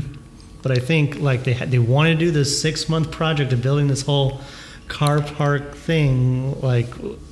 But 0.62 0.72
I 0.74 0.80
think 0.80 1.20
like 1.20 1.44
they 1.44 1.54
had, 1.54 1.72
they 1.72 1.80
wanted 1.80 2.20
to 2.20 2.26
do 2.26 2.32
this 2.32 2.62
six 2.62 2.90
month 2.90 3.12
project 3.12 3.54
of 3.54 3.62
building 3.62 3.88
this 3.88 4.02
whole 4.02 4.42
car 4.88 5.22
park 5.22 5.76
thing, 5.76 6.60
like 6.62 6.88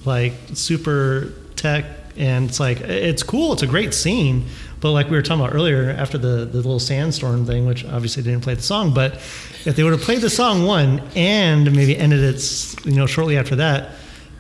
like 0.06 0.34
super 0.54 1.34
tech, 1.56 1.86
and 2.18 2.50
it's 2.50 2.60
like 2.60 2.82
it's 2.82 3.24
cool. 3.24 3.54
It's 3.54 3.64
a 3.64 3.68
great 3.68 3.94
scene, 3.94 4.46
but 4.80 4.92
like 4.92 5.10
we 5.10 5.16
were 5.16 5.22
talking 5.22 5.44
about 5.44 5.56
earlier, 5.56 5.90
after 5.92 6.18
the 6.18 6.46
the 6.46 6.58
little 6.58 6.80
sandstorm 6.80 7.46
thing, 7.46 7.66
which 7.66 7.86
obviously 7.86 8.24
didn't 8.24 8.42
play 8.42 8.54
the 8.54 8.62
song, 8.62 8.94
but 8.94 9.16
if 9.66 9.76
they 9.76 9.84
would 9.84 9.94
have 9.94 10.02
played 10.02 10.22
the 10.22 10.30
song 10.30 10.66
one 10.66 11.02
and 11.16 11.76
maybe 11.76 11.98
ended 11.98 12.24
it, 12.24 12.86
you 12.86 12.94
know, 12.94 13.06
shortly 13.06 13.38
after 13.38 13.56
that. 13.58 13.92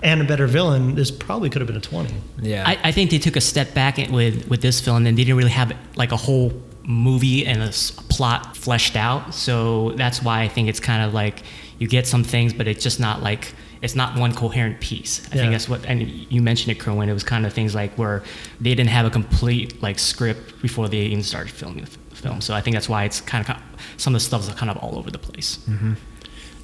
And 0.03 0.21
a 0.21 0.25
better 0.25 0.45
villain, 0.45 0.93
this 0.93 1.09
probably 1.09 1.49
could 1.49 1.59
have 1.59 1.67
been 1.67 1.75
a 1.75 1.81
20. 1.81 2.13
Yeah. 2.39 2.63
I, 2.67 2.77
I 2.83 2.91
think 2.91 3.09
they 3.09 3.17
took 3.17 3.35
a 3.35 3.41
step 3.41 3.73
back 3.73 3.97
with 3.97 4.47
with 4.47 4.61
this 4.61 4.79
film, 4.79 5.07
and 5.07 5.17
they 5.17 5.23
didn't 5.23 5.37
really 5.37 5.49
have 5.49 5.75
like 5.95 6.11
a 6.11 6.17
whole 6.17 6.53
movie 6.83 7.45
and 7.45 7.63
a, 7.63 7.71
plot 8.09 8.55
fleshed 8.55 8.95
out. 8.95 9.33
So 9.33 9.91
that's 9.91 10.21
why 10.21 10.41
I 10.41 10.47
think 10.47 10.69
it's 10.69 10.79
kind 10.79 11.03
of 11.03 11.13
like 11.13 11.43
you 11.79 11.87
get 11.87 12.07
some 12.07 12.23
things, 12.23 12.53
but 12.53 12.67
it's 12.67 12.83
just 12.83 12.99
not 12.99 13.21
like 13.21 13.53
it's 13.81 13.95
not 13.95 14.17
one 14.17 14.33
coherent 14.33 14.79
piece. 14.79 15.21
I 15.31 15.35
Yeah. 15.35 15.41
think 15.41 15.51
that's 15.53 15.69
what, 15.69 15.85
and 15.85 16.01
you 16.29 16.41
mentioned 16.41 16.71
it, 16.71 16.79
Kerwin. 16.79 17.09
It 17.09 17.13
was 17.13 17.23
kind 17.23 17.45
of 17.45 17.53
things 17.53 17.73
like 17.75 17.95
where 17.97 18.23
they 18.59 18.73
didn't 18.75 18.89
have 18.89 19.05
a 19.05 19.09
complete 19.09 19.81
like 19.81 19.99
script 19.99 20.61
before 20.61 20.87
they 20.89 21.01
even 21.13 21.23
started 21.23 21.51
filming 21.51 21.83
the 21.85 21.91
f- 21.91 21.97
film. 22.13 22.41
So 22.41 22.53
I 22.53 22.61
think 22.61 22.75
that's 22.75 22.89
why 22.89 23.03
it's 23.03 23.21
kind 23.21 23.47
of 23.47 23.55
some 23.97 24.13
of 24.15 24.21
the 24.21 24.25
stuff 24.25 24.41
is 24.41 24.49
kind 24.55 24.71
of 24.71 24.77
all 24.77 24.97
over 24.97 25.11
the 25.11 25.19
place. 25.19 25.59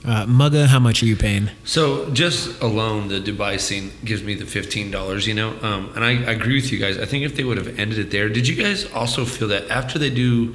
uh, 0.05 0.25
Mugga, 0.25 0.65
how 0.67 0.79
much 0.79 1.01
are 1.01 1.05
you 1.05 1.15
paying? 1.15 1.49
So 1.63 2.09
just 2.11 2.61
alone, 2.61 3.07
the 3.07 3.19
Dubai 3.21 3.57
scene 3.59 3.91
gives 4.03 4.21
me 4.23 4.33
the 4.35 4.45
fifteen 4.45 4.91
dollars. 4.91 5.27
You 5.27 5.33
know, 5.33 5.51
um, 5.61 5.91
and 5.95 6.03
I, 6.03 6.11
I 6.29 6.31
agree 6.33 6.55
with 6.55 6.71
you 6.73 6.79
guys. 6.79 6.97
I 6.97 7.05
think 7.05 7.23
if 7.23 7.35
they 7.35 7.43
would 7.43 7.57
have 7.57 7.79
ended 7.79 7.99
it 7.99 8.11
there, 8.11 8.27
did 8.29 8.47
you 8.47 8.55
guys 8.55 8.85
also 8.91 9.23
feel 9.23 9.47
that 9.49 9.69
after 9.69 9.97
they 9.97 10.09
do 10.09 10.53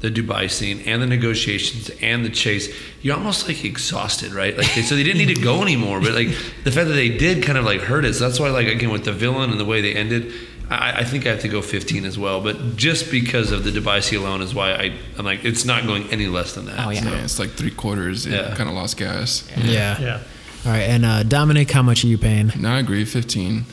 the 0.00 0.10
Dubai 0.10 0.50
scene 0.50 0.80
and 0.86 1.02
the 1.02 1.06
negotiations 1.06 1.90
and 2.00 2.24
the 2.24 2.30
chase, 2.30 2.74
you're 3.02 3.16
almost 3.16 3.46
like 3.46 3.64
exhausted, 3.64 4.32
right? 4.32 4.56
Like 4.56 4.66
so 4.68 4.94
they 4.96 5.02
didn't 5.02 5.18
need 5.18 5.34
to 5.34 5.42
go 5.42 5.62
anymore, 5.62 6.00
but 6.00 6.12
like 6.12 6.28
the 6.64 6.72
fact 6.72 6.88
that 6.88 6.94
they 6.94 7.10
did 7.10 7.42
kind 7.42 7.58
of 7.58 7.64
like 7.64 7.82
hurt 7.82 8.04
it. 8.04 8.14
So 8.14 8.26
that's 8.26 8.40
why, 8.40 8.48
like 8.50 8.66
again, 8.66 8.90
with 8.90 9.04
the 9.04 9.12
villain 9.12 9.50
and 9.50 9.60
the 9.60 9.64
way 9.64 9.80
they 9.80 9.94
ended. 9.94 10.32
I, 10.70 11.00
I 11.00 11.04
think 11.04 11.26
I 11.26 11.30
have 11.30 11.40
to 11.40 11.48
go 11.48 11.62
15 11.62 12.04
as 12.04 12.16
well, 12.16 12.40
but 12.40 12.76
just 12.76 13.10
because 13.10 13.50
of 13.50 13.64
the 13.64 13.72
Dubai 13.72 14.00
scene 14.00 14.20
alone 14.20 14.40
is 14.40 14.54
why 14.54 14.72
I, 14.72 14.92
I'm 15.18 15.24
like, 15.24 15.44
it's 15.44 15.64
not 15.64 15.84
going 15.84 16.08
any 16.12 16.28
less 16.28 16.54
than 16.54 16.66
that. 16.66 16.86
Oh, 16.86 16.90
yeah. 16.90 17.00
So- 17.02 17.10
Yeah, 17.10 17.24
it's 17.24 17.38
like 17.40 17.50
three 17.50 17.72
quarters. 17.72 18.24
It 18.24 18.34
Yeah. 18.34 18.54
kind 18.54 18.68
of 18.70 18.76
lost 18.76 18.96
gas. 18.96 19.50
Yeah. 19.56 20.00
Yeah. 20.00 20.20
All 20.64 20.70
right. 20.70 20.82
And 20.82 21.04
uh, 21.04 21.24
Dominic, 21.24 21.72
how 21.72 21.82
much 21.82 22.04
are 22.04 22.06
you 22.06 22.18
paying? 22.18 22.52
No, 22.56 22.70
I 22.70 22.78
agree. 22.78 23.04
15. 23.04 23.64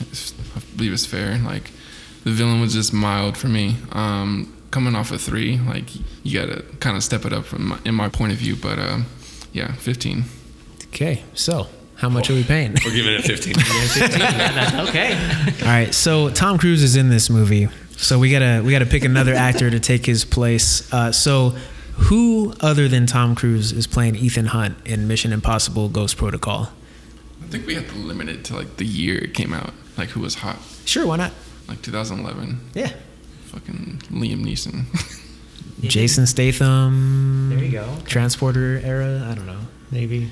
I 0.56 0.60
believe 0.76 0.92
it's 0.92 1.06
fair. 1.06 1.38
Like, 1.38 1.70
the 2.24 2.32
villain 2.32 2.60
was 2.60 2.72
just 2.72 2.92
mild 2.92 3.36
for 3.36 3.46
me. 3.46 3.76
Um, 3.92 4.52
coming 4.70 4.94
off 4.94 5.10
a 5.12 5.18
three, 5.18 5.58
like, 5.58 5.84
you 6.24 6.38
got 6.38 6.46
to 6.54 6.62
kind 6.78 6.96
of 6.96 7.02
step 7.02 7.24
it 7.24 7.32
up 7.32 7.44
from 7.44 7.68
my, 7.68 7.78
in 7.84 7.94
my 7.94 8.08
point 8.08 8.32
of 8.32 8.38
view. 8.38 8.56
But, 8.56 8.78
um, 8.78 9.06
yeah, 9.52 9.72
15. 9.72 10.24
Okay. 10.88 11.24
So 11.34 11.68
how 11.98 12.08
much 12.08 12.30
are 12.30 12.34
we 12.34 12.44
paying? 12.44 12.76
We're 12.84 12.92
giving 12.92 13.12
it 13.14 13.22
15. 13.22 13.54
Yeah, 13.58 14.52
that's 14.52 14.88
okay. 14.88 15.14
All 15.62 15.68
right, 15.68 15.92
so 15.92 16.30
Tom 16.30 16.58
Cruise 16.58 16.82
is 16.82 16.94
in 16.96 17.08
this 17.10 17.28
movie, 17.28 17.68
so 17.96 18.18
we 18.18 18.30
gotta 18.30 18.62
we 18.64 18.70
gotta 18.72 18.86
pick 18.86 19.04
another 19.04 19.34
actor 19.34 19.68
to 19.68 19.80
take 19.80 20.06
his 20.06 20.24
place. 20.24 20.90
Uh, 20.92 21.10
so, 21.10 21.50
who 21.96 22.54
other 22.60 22.86
than 22.88 23.06
Tom 23.06 23.34
Cruise 23.34 23.72
is 23.72 23.86
playing 23.88 24.14
Ethan 24.14 24.46
Hunt 24.46 24.76
in 24.86 25.08
Mission 25.08 25.32
Impossible: 25.32 25.88
Ghost 25.88 26.16
Protocol? 26.16 26.70
I 27.42 27.46
think 27.48 27.66
we 27.66 27.74
have 27.74 27.88
to 27.88 27.96
limit 27.98 28.28
it 28.28 28.44
to, 28.44 28.56
like, 28.56 28.76
the 28.76 28.84
year 28.86 29.18
it 29.18 29.34
came 29.34 29.52
out. 29.52 29.72
Like, 29.96 30.10
who 30.10 30.20
was 30.20 30.36
hot? 30.36 30.58
Sure, 30.84 31.06
why 31.06 31.16
not? 31.16 31.32
Like, 31.66 31.82
2011. 31.82 32.60
Yeah, 32.74 32.92
Fucking 33.48 34.02
Liam 34.10 34.44
Neeson. 34.44 34.84
Jason 35.80 36.26
Statham. 36.26 37.50
There 37.50 37.64
you 37.64 37.72
go. 37.72 37.96
Transporter 38.04 38.80
era. 38.84 39.28
I 39.30 39.34
don't 39.34 39.46
know. 39.46 39.60
Maybe. 39.90 40.30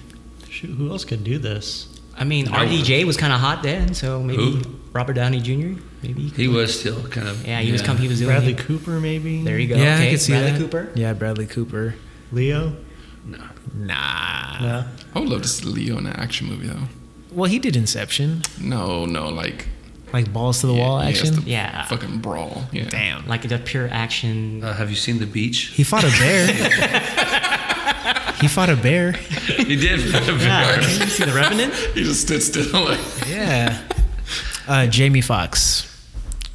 Shoot, 0.49 0.71
who 0.71 0.91
else 0.91 1.05
could 1.05 1.25
do 1.25 1.39
this? 1.39 1.89
I 2.19 2.25
mean, 2.25 2.49
I 2.49 2.67
RDJ 2.67 3.05
was 3.05 3.17
kind 3.17 3.33
of 3.33 3.41
hot 3.41 3.63
then, 3.63 3.93
so 3.93 4.23
maybe 4.23 4.43
Who? 4.43 4.63
Robert 4.93 5.13
Downey 5.13 5.41
Jr. 5.41 5.81
Maybe 6.03 6.29
He 6.29 6.49
was 6.49 6.79
still 6.79 7.07
kind 7.09 7.29
of. 7.29 7.47
Yeah, 7.47 7.61
he 7.61 7.73
was 7.73 7.83
come. 7.83 7.99
He 7.99 8.09
was 8.09 8.19
doing. 8.19 8.31
Bradley 8.31 8.53
it. 8.53 8.59
Cooper, 8.59 8.99
maybe. 9.01 9.43
There 9.43 9.59
you 9.59 9.69
go. 9.69 9.77
yeah, 9.77 9.97
okay. 9.97 10.09
I 10.09 10.11
could 10.11 10.21
see 10.21 10.33
Bradley 10.33 10.53
that. 10.53 10.59
Cooper. 10.59 10.93
Yeah, 10.95 11.13
Bradley 11.13 11.47
Cooper. 11.47 11.95
Leo. 12.33 12.75
No. 13.27 13.39
Nah. 13.75 14.61
No. 14.61 14.85
I 15.15 15.19
would 15.19 15.29
love 15.29 15.43
to 15.43 15.49
see 15.49 15.67
Leo 15.67 15.99
in 15.99 16.07
an 16.07 16.17
action 16.17 16.49
movie, 16.49 16.69
though. 16.69 16.89
Well, 17.31 17.51
he 17.51 17.59
did 17.59 17.77
Inception, 17.77 18.43
No, 18.61 19.05
no, 19.05 19.29
like. 19.29 19.69
Like 20.13 20.33
balls 20.33 20.61
to 20.61 20.67
the 20.69 20.75
wall 20.75 20.99
yeah, 21.03 21.11
he 21.11 21.19
has 21.19 21.29
action. 21.31 21.43
to 21.45 21.51
Yeah. 21.51 21.85
Fucking 21.87 22.19
brawl. 22.19 22.65
Yeah. 22.73 22.89
Damn. 22.89 23.27
Like 23.27 23.43
the 23.49 23.59
pure 23.59 23.89
action. 23.91 24.63
Uh, 24.63 24.73
have 24.73 24.89
you 24.91 24.97
seen 24.97 25.19
The 25.19 25.27
Beach? 25.27 25.67
He 25.75 25.83
fought 25.85 26.05
a 26.05 26.11
bear. 26.11 26.47
he 28.41 28.49
fought 28.49 28.69
a 28.71 28.77
bear. 28.77 29.13
he 29.13 29.77
did. 29.77 30.01
fight 30.13 30.27
Yeah, 30.41 30.77
you 30.81 31.07
see 31.07 31.25
the 31.25 31.33
Revenant? 31.33 31.75
He 31.95 32.05
just 32.05 32.23
stood 32.23 32.43
still. 32.43 32.85
Like, 32.85 33.01
Yeah. 33.29 33.83
Uh, 34.69 34.87
Jamie 34.87 35.21
Foxx. 35.23 35.85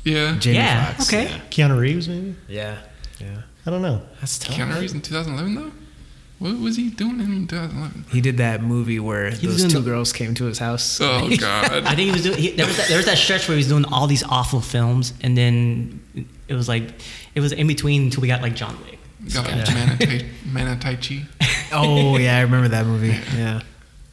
Yeah. 0.04 0.38
Jamie 0.40 0.58
Yeah, 0.58 0.92
Foxx. 0.94 1.10
okay. 1.10 1.26
Yeah. 1.26 1.40
Keanu 1.50 1.80
Reeves, 1.80 2.08
maybe. 2.08 2.36
Yeah. 2.48 2.78
Yeah. 3.20 3.42
I 3.66 3.70
don't 3.70 3.82
know. 3.82 4.02
That's 4.20 4.40
tough. 4.40 4.56
Keanu 4.56 4.80
Reeves 4.80 4.94
in 4.94 5.02
2011 5.02 5.56
though. 5.56 5.72
What 6.42 6.60
was 6.60 6.76
he 6.76 6.90
doing 6.90 7.20
in 7.20 7.46
2011? 7.48 8.06
He 8.12 8.20
did 8.20 8.38
that 8.38 8.64
movie 8.64 9.00
where 9.00 9.26
was 9.26 9.42
those 9.42 9.72
two 9.72 9.80
the- 9.80 9.90
girls 9.92 10.12
came 10.12 10.34
to 10.36 10.46
his 10.46 10.58
house. 10.58 11.00
Oh 11.00 11.30
God. 11.40 11.72
I 11.86 11.94
think 11.96 12.00
he 12.08 12.12
was 12.12 12.24
doing. 12.24 12.38
He, 12.40 12.52
there 12.52 12.66
was 12.66 12.78
that, 12.78 12.88
there 12.88 12.98
was 12.98 13.06
that 13.06 13.18
stretch 13.20 13.48
where 13.48 13.56
he 13.56 13.60
was 13.60 13.68
doing 13.68 13.86
all 13.86 14.08
these 14.08 14.24
awful 14.24 14.60
films, 14.60 15.14
and 15.22 15.38
then 15.38 16.00
it 16.48 16.56
was 16.56 16.68
like 16.68 16.86
it 17.36 17.42
was 17.42 17.52
in 17.52 17.68
between 17.68 18.04
until 18.06 18.22
we 18.22 18.28
got 18.28 18.42
like 18.42 18.56
John 18.56 18.76
Wick. 18.86 18.98
Got 19.34 19.46
like 19.52 19.68
Mana 19.72 19.98
Tai, 19.98 20.26
Mana 20.52 20.98
Chi. 20.98 21.22
oh 21.74 22.18
yeah, 22.18 22.38
I 22.38 22.42
remember 22.42 22.70
that 22.70 22.88
movie. 22.88 23.16
Yeah. 23.38 23.62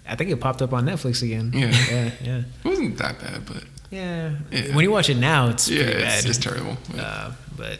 I 0.06 0.16
think 0.16 0.30
it 0.30 0.38
popped 0.40 0.60
up 0.62 0.72
on 0.74 0.84
Netflix 0.86 1.22
again. 1.22 1.50
Yeah. 1.54 1.70
Yeah. 1.90 2.10
Yeah. 2.22 2.38
It 2.38 2.68
wasn't 2.68 2.96
that 2.98 3.18
bad, 3.20 3.46
but 3.46 3.64
Yeah. 3.90 4.34
Yeah. 4.52 4.74
When 4.74 4.84
you 4.84 4.90
watch 4.90 5.08
it 5.08 5.16
now, 5.16 5.48
it's 5.48 5.68
yeah, 5.70 5.82
pretty 5.82 5.92
it's, 5.96 6.02
bad. 6.04 6.14
it's 6.18 6.26
just 6.26 6.42
terrible. 6.42 6.76
But 6.90 7.00
Uh, 7.00 7.32
but 7.56 7.78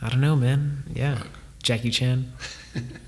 I 0.00 0.08
don't 0.08 0.20
know, 0.22 0.36
man. 0.36 0.84
Yeah, 0.94 1.22
Jackie 1.62 1.90
Chan. 1.90 2.32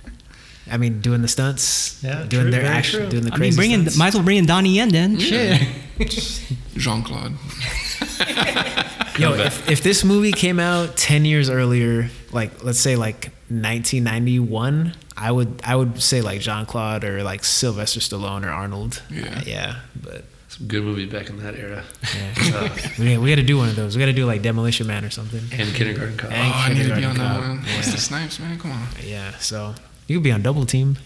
I 0.70 0.76
mean, 0.78 1.00
doing 1.00 1.22
the 1.22 1.28
stunts, 1.28 2.02
Yeah, 2.02 2.24
doing 2.24 2.44
true, 2.44 2.50
their 2.50 2.64
action, 2.66 3.00
true. 3.00 3.08
doing 3.10 3.24
the 3.24 3.30
I 3.30 3.34
mean, 3.34 3.38
crazy 3.38 3.56
bring 3.56 3.70
in, 3.72 3.80
stunts. 3.82 3.96
might 3.98 4.08
as 4.08 4.14
well 4.14 4.24
bring 4.24 4.38
in 4.38 4.46
Donnie 4.46 4.74
Yen 4.74 4.88
then. 4.88 5.18
Shit. 5.18 5.62
Jean 6.76 7.02
Claude. 7.02 7.32
Yo, 9.18 9.32
if, 9.34 9.70
if 9.70 9.82
this 9.82 10.04
movie 10.04 10.32
came 10.32 10.60
out 10.60 10.96
ten 10.96 11.24
years 11.24 11.48
earlier, 11.48 12.10
like 12.32 12.62
let's 12.64 12.78
say 12.78 12.96
like 12.96 13.30
1991, 13.48 14.94
I 15.16 15.32
would 15.32 15.60
I 15.64 15.74
would 15.76 16.02
say 16.02 16.20
like 16.20 16.40
Jean 16.40 16.66
Claude 16.66 17.04
or 17.04 17.22
like 17.22 17.44
Sylvester 17.44 18.00
Stallone 18.00 18.44
or 18.44 18.50
Arnold. 18.50 19.02
Yeah. 19.10 19.22
Uh, 19.38 19.40
yeah, 19.46 19.76
but 20.02 20.24
Some 20.48 20.66
good 20.66 20.82
movies 20.84 21.10
back 21.10 21.30
in 21.30 21.38
that 21.42 21.54
era. 21.56 21.82
yeah. 22.14 22.34
Uh, 22.56 22.68
we, 22.98 23.16
we 23.16 23.30
got 23.30 23.36
to 23.36 23.42
do 23.42 23.56
one 23.56 23.68
of 23.70 23.76
those. 23.76 23.96
We 23.96 24.00
got 24.00 24.06
to 24.06 24.12
do 24.12 24.26
like 24.26 24.42
Demolition 24.42 24.86
Man 24.86 25.04
or 25.04 25.10
something. 25.10 25.40
And 25.58 25.74
Kindergarten 25.74 26.16
Cop. 26.18 26.30
And 26.32 26.52
oh, 26.52 26.56
I 26.56 26.68
need 26.68 26.82
to 26.82 26.94
be 26.94 27.00
Kindergarten 27.00 27.20
on 27.22 27.26
that 27.26 27.40
Cop. 27.40 27.48
one. 27.48 27.58
What's 27.76 27.86
Yeah. 27.86 27.92
the 27.94 28.00
snipes, 28.00 28.38
man? 28.38 28.58
Come 28.58 28.72
on. 28.72 28.86
Yeah, 29.02 29.30
so 29.38 29.74
you 30.06 30.16
could 30.16 30.24
be 30.24 30.32
on 30.32 30.42
double 30.42 30.66
team. 30.66 30.96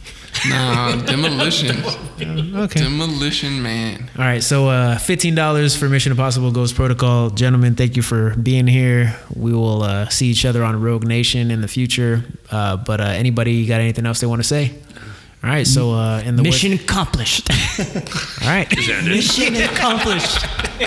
Nah, 0.48 0.96
demolition. 0.96 1.76
Okay. 2.20 2.80
Demolition 2.80 3.62
man. 3.62 4.10
All 4.18 4.24
right, 4.24 4.42
so 4.42 4.68
uh, 4.68 4.98
fifteen 4.98 5.34
dollars 5.34 5.74
for 5.74 5.88
Mission 5.88 6.12
Impossible 6.12 6.52
Ghost 6.52 6.74
Protocol, 6.74 7.30
gentlemen. 7.30 7.76
Thank 7.76 7.96
you 7.96 8.02
for 8.02 8.36
being 8.36 8.66
here. 8.66 9.16
We 9.34 9.54
will 9.54 9.82
uh, 9.82 10.10
see 10.10 10.26
each 10.26 10.44
other 10.44 10.62
on 10.62 10.78
Rogue 10.82 11.06
Nation 11.06 11.50
in 11.50 11.62
the 11.62 11.68
future. 11.68 12.22
Uh, 12.50 12.76
but 12.76 13.00
uh, 13.00 13.04
anybody 13.04 13.64
got 13.64 13.80
anything 13.80 14.04
else 14.04 14.20
they 14.20 14.26
want 14.26 14.42
to 14.42 14.46
say? 14.46 14.74
All 15.42 15.48
right, 15.48 15.66
so 15.66 15.92
uh, 15.92 16.20
in 16.20 16.36
the 16.36 16.42
Mission 16.42 16.74
accomplished. 16.74 17.48
all 18.42 18.48
right. 18.48 18.68
Mission 18.76 19.56
accomplished. 19.56 20.44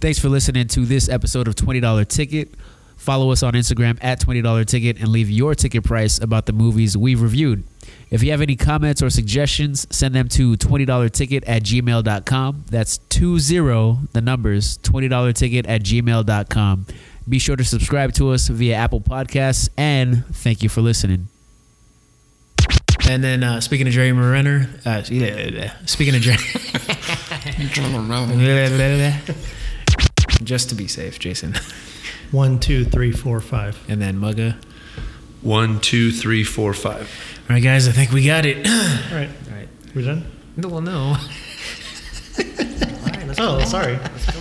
Thanks 0.00 0.18
for 0.18 0.28
listening 0.28 0.66
to 0.68 0.84
this 0.84 1.08
episode 1.08 1.46
of 1.46 1.54
Twenty 1.54 1.78
Dollar 1.78 2.04
Ticket. 2.04 2.52
Follow 3.02 3.32
us 3.32 3.42
on 3.42 3.54
Instagram 3.54 3.98
at 4.00 4.20
Twenty 4.20 4.42
Dollar 4.42 4.62
Ticket 4.62 5.00
and 5.00 5.08
leave 5.08 5.28
your 5.28 5.56
ticket 5.56 5.82
price 5.82 6.20
about 6.20 6.46
the 6.46 6.52
movies 6.52 6.96
we've 6.96 7.20
reviewed. 7.20 7.64
If 8.10 8.22
you 8.22 8.30
have 8.30 8.40
any 8.40 8.54
comments 8.54 9.02
or 9.02 9.10
suggestions, 9.10 9.88
send 9.90 10.14
them 10.14 10.28
to 10.28 10.54
$20ticket 10.56 11.42
at 11.48 11.64
gmail.com. 11.64 12.64
That's 12.70 12.98
20, 13.08 14.06
the 14.12 14.20
numbers, 14.22 14.78
$20 14.78 15.34
ticket 15.34 15.66
at 15.66 15.82
gmail.com. 15.82 16.86
Be 17.28 17.38
sure 17.40 17.56
to 17.56 17.64
subscribe 17.64 18.12
to 18.12 18.30
us 18.30 18.46
via 18.46 18.76
Apple 18.76 19.00
Podcasts 19.00 19.68
and 19.76 20.24
thank 20.36 20.62
you 20.62 20.68
for 20.68 20.80
listening. 20.80 21.26
And 23.08 23.24
then 23.24 23.42
uh, 23.42 23.60
speaking 23.60 23.88
of 23.88 23.94
Jerry 23.94 24.12
Renner, 24.12 24.70
uh, 24.84 25.02
speaking 25.02 26.14
of 26.14 26.20
Jerry. 26.22 26.36
Just 30.44 30.68
to 30.68 30.76
be 30.76 30.86
safe, 30.86 31.18
Jason. 31.18 31.54
One, 32.32 32.58
two, 32.58 32.84
three, 32.84 33.12
four, 33.12 33.40
five. 33.40 33.78
And 33.88 34.00
then 34.02 34.16
Mugga. 34.18 34.56
One, 35.42 35.80
two, 35.80 36.10
three, 36.12 36.44
four, 36.44 36.72
five. 36.74 37.10
All 37.48 37.54
right, 37.54 37.62
guys, 37.62 37.86
I 37.88 37.92
think 37.92 38.10
we 38.12 38.24
got 38.24 38.44
it. 38.46 38.66
All 38.66 39.16
right. 39.18 39.28
All 39.50 39.56
right. 39.56 39.68
We're 39.94 40.02
done? 40.02 40.24
Well, 40.56 40.80
no. 40.80 40.98
All 40.98 41.14
right, 42.38 43.26
let's 43.26 43.38
Oh, 43.40 43.58
go. 43.58 43.64
sorry. 43.64 43.94
Let's 43.96 44.26
go. 44.32 44.40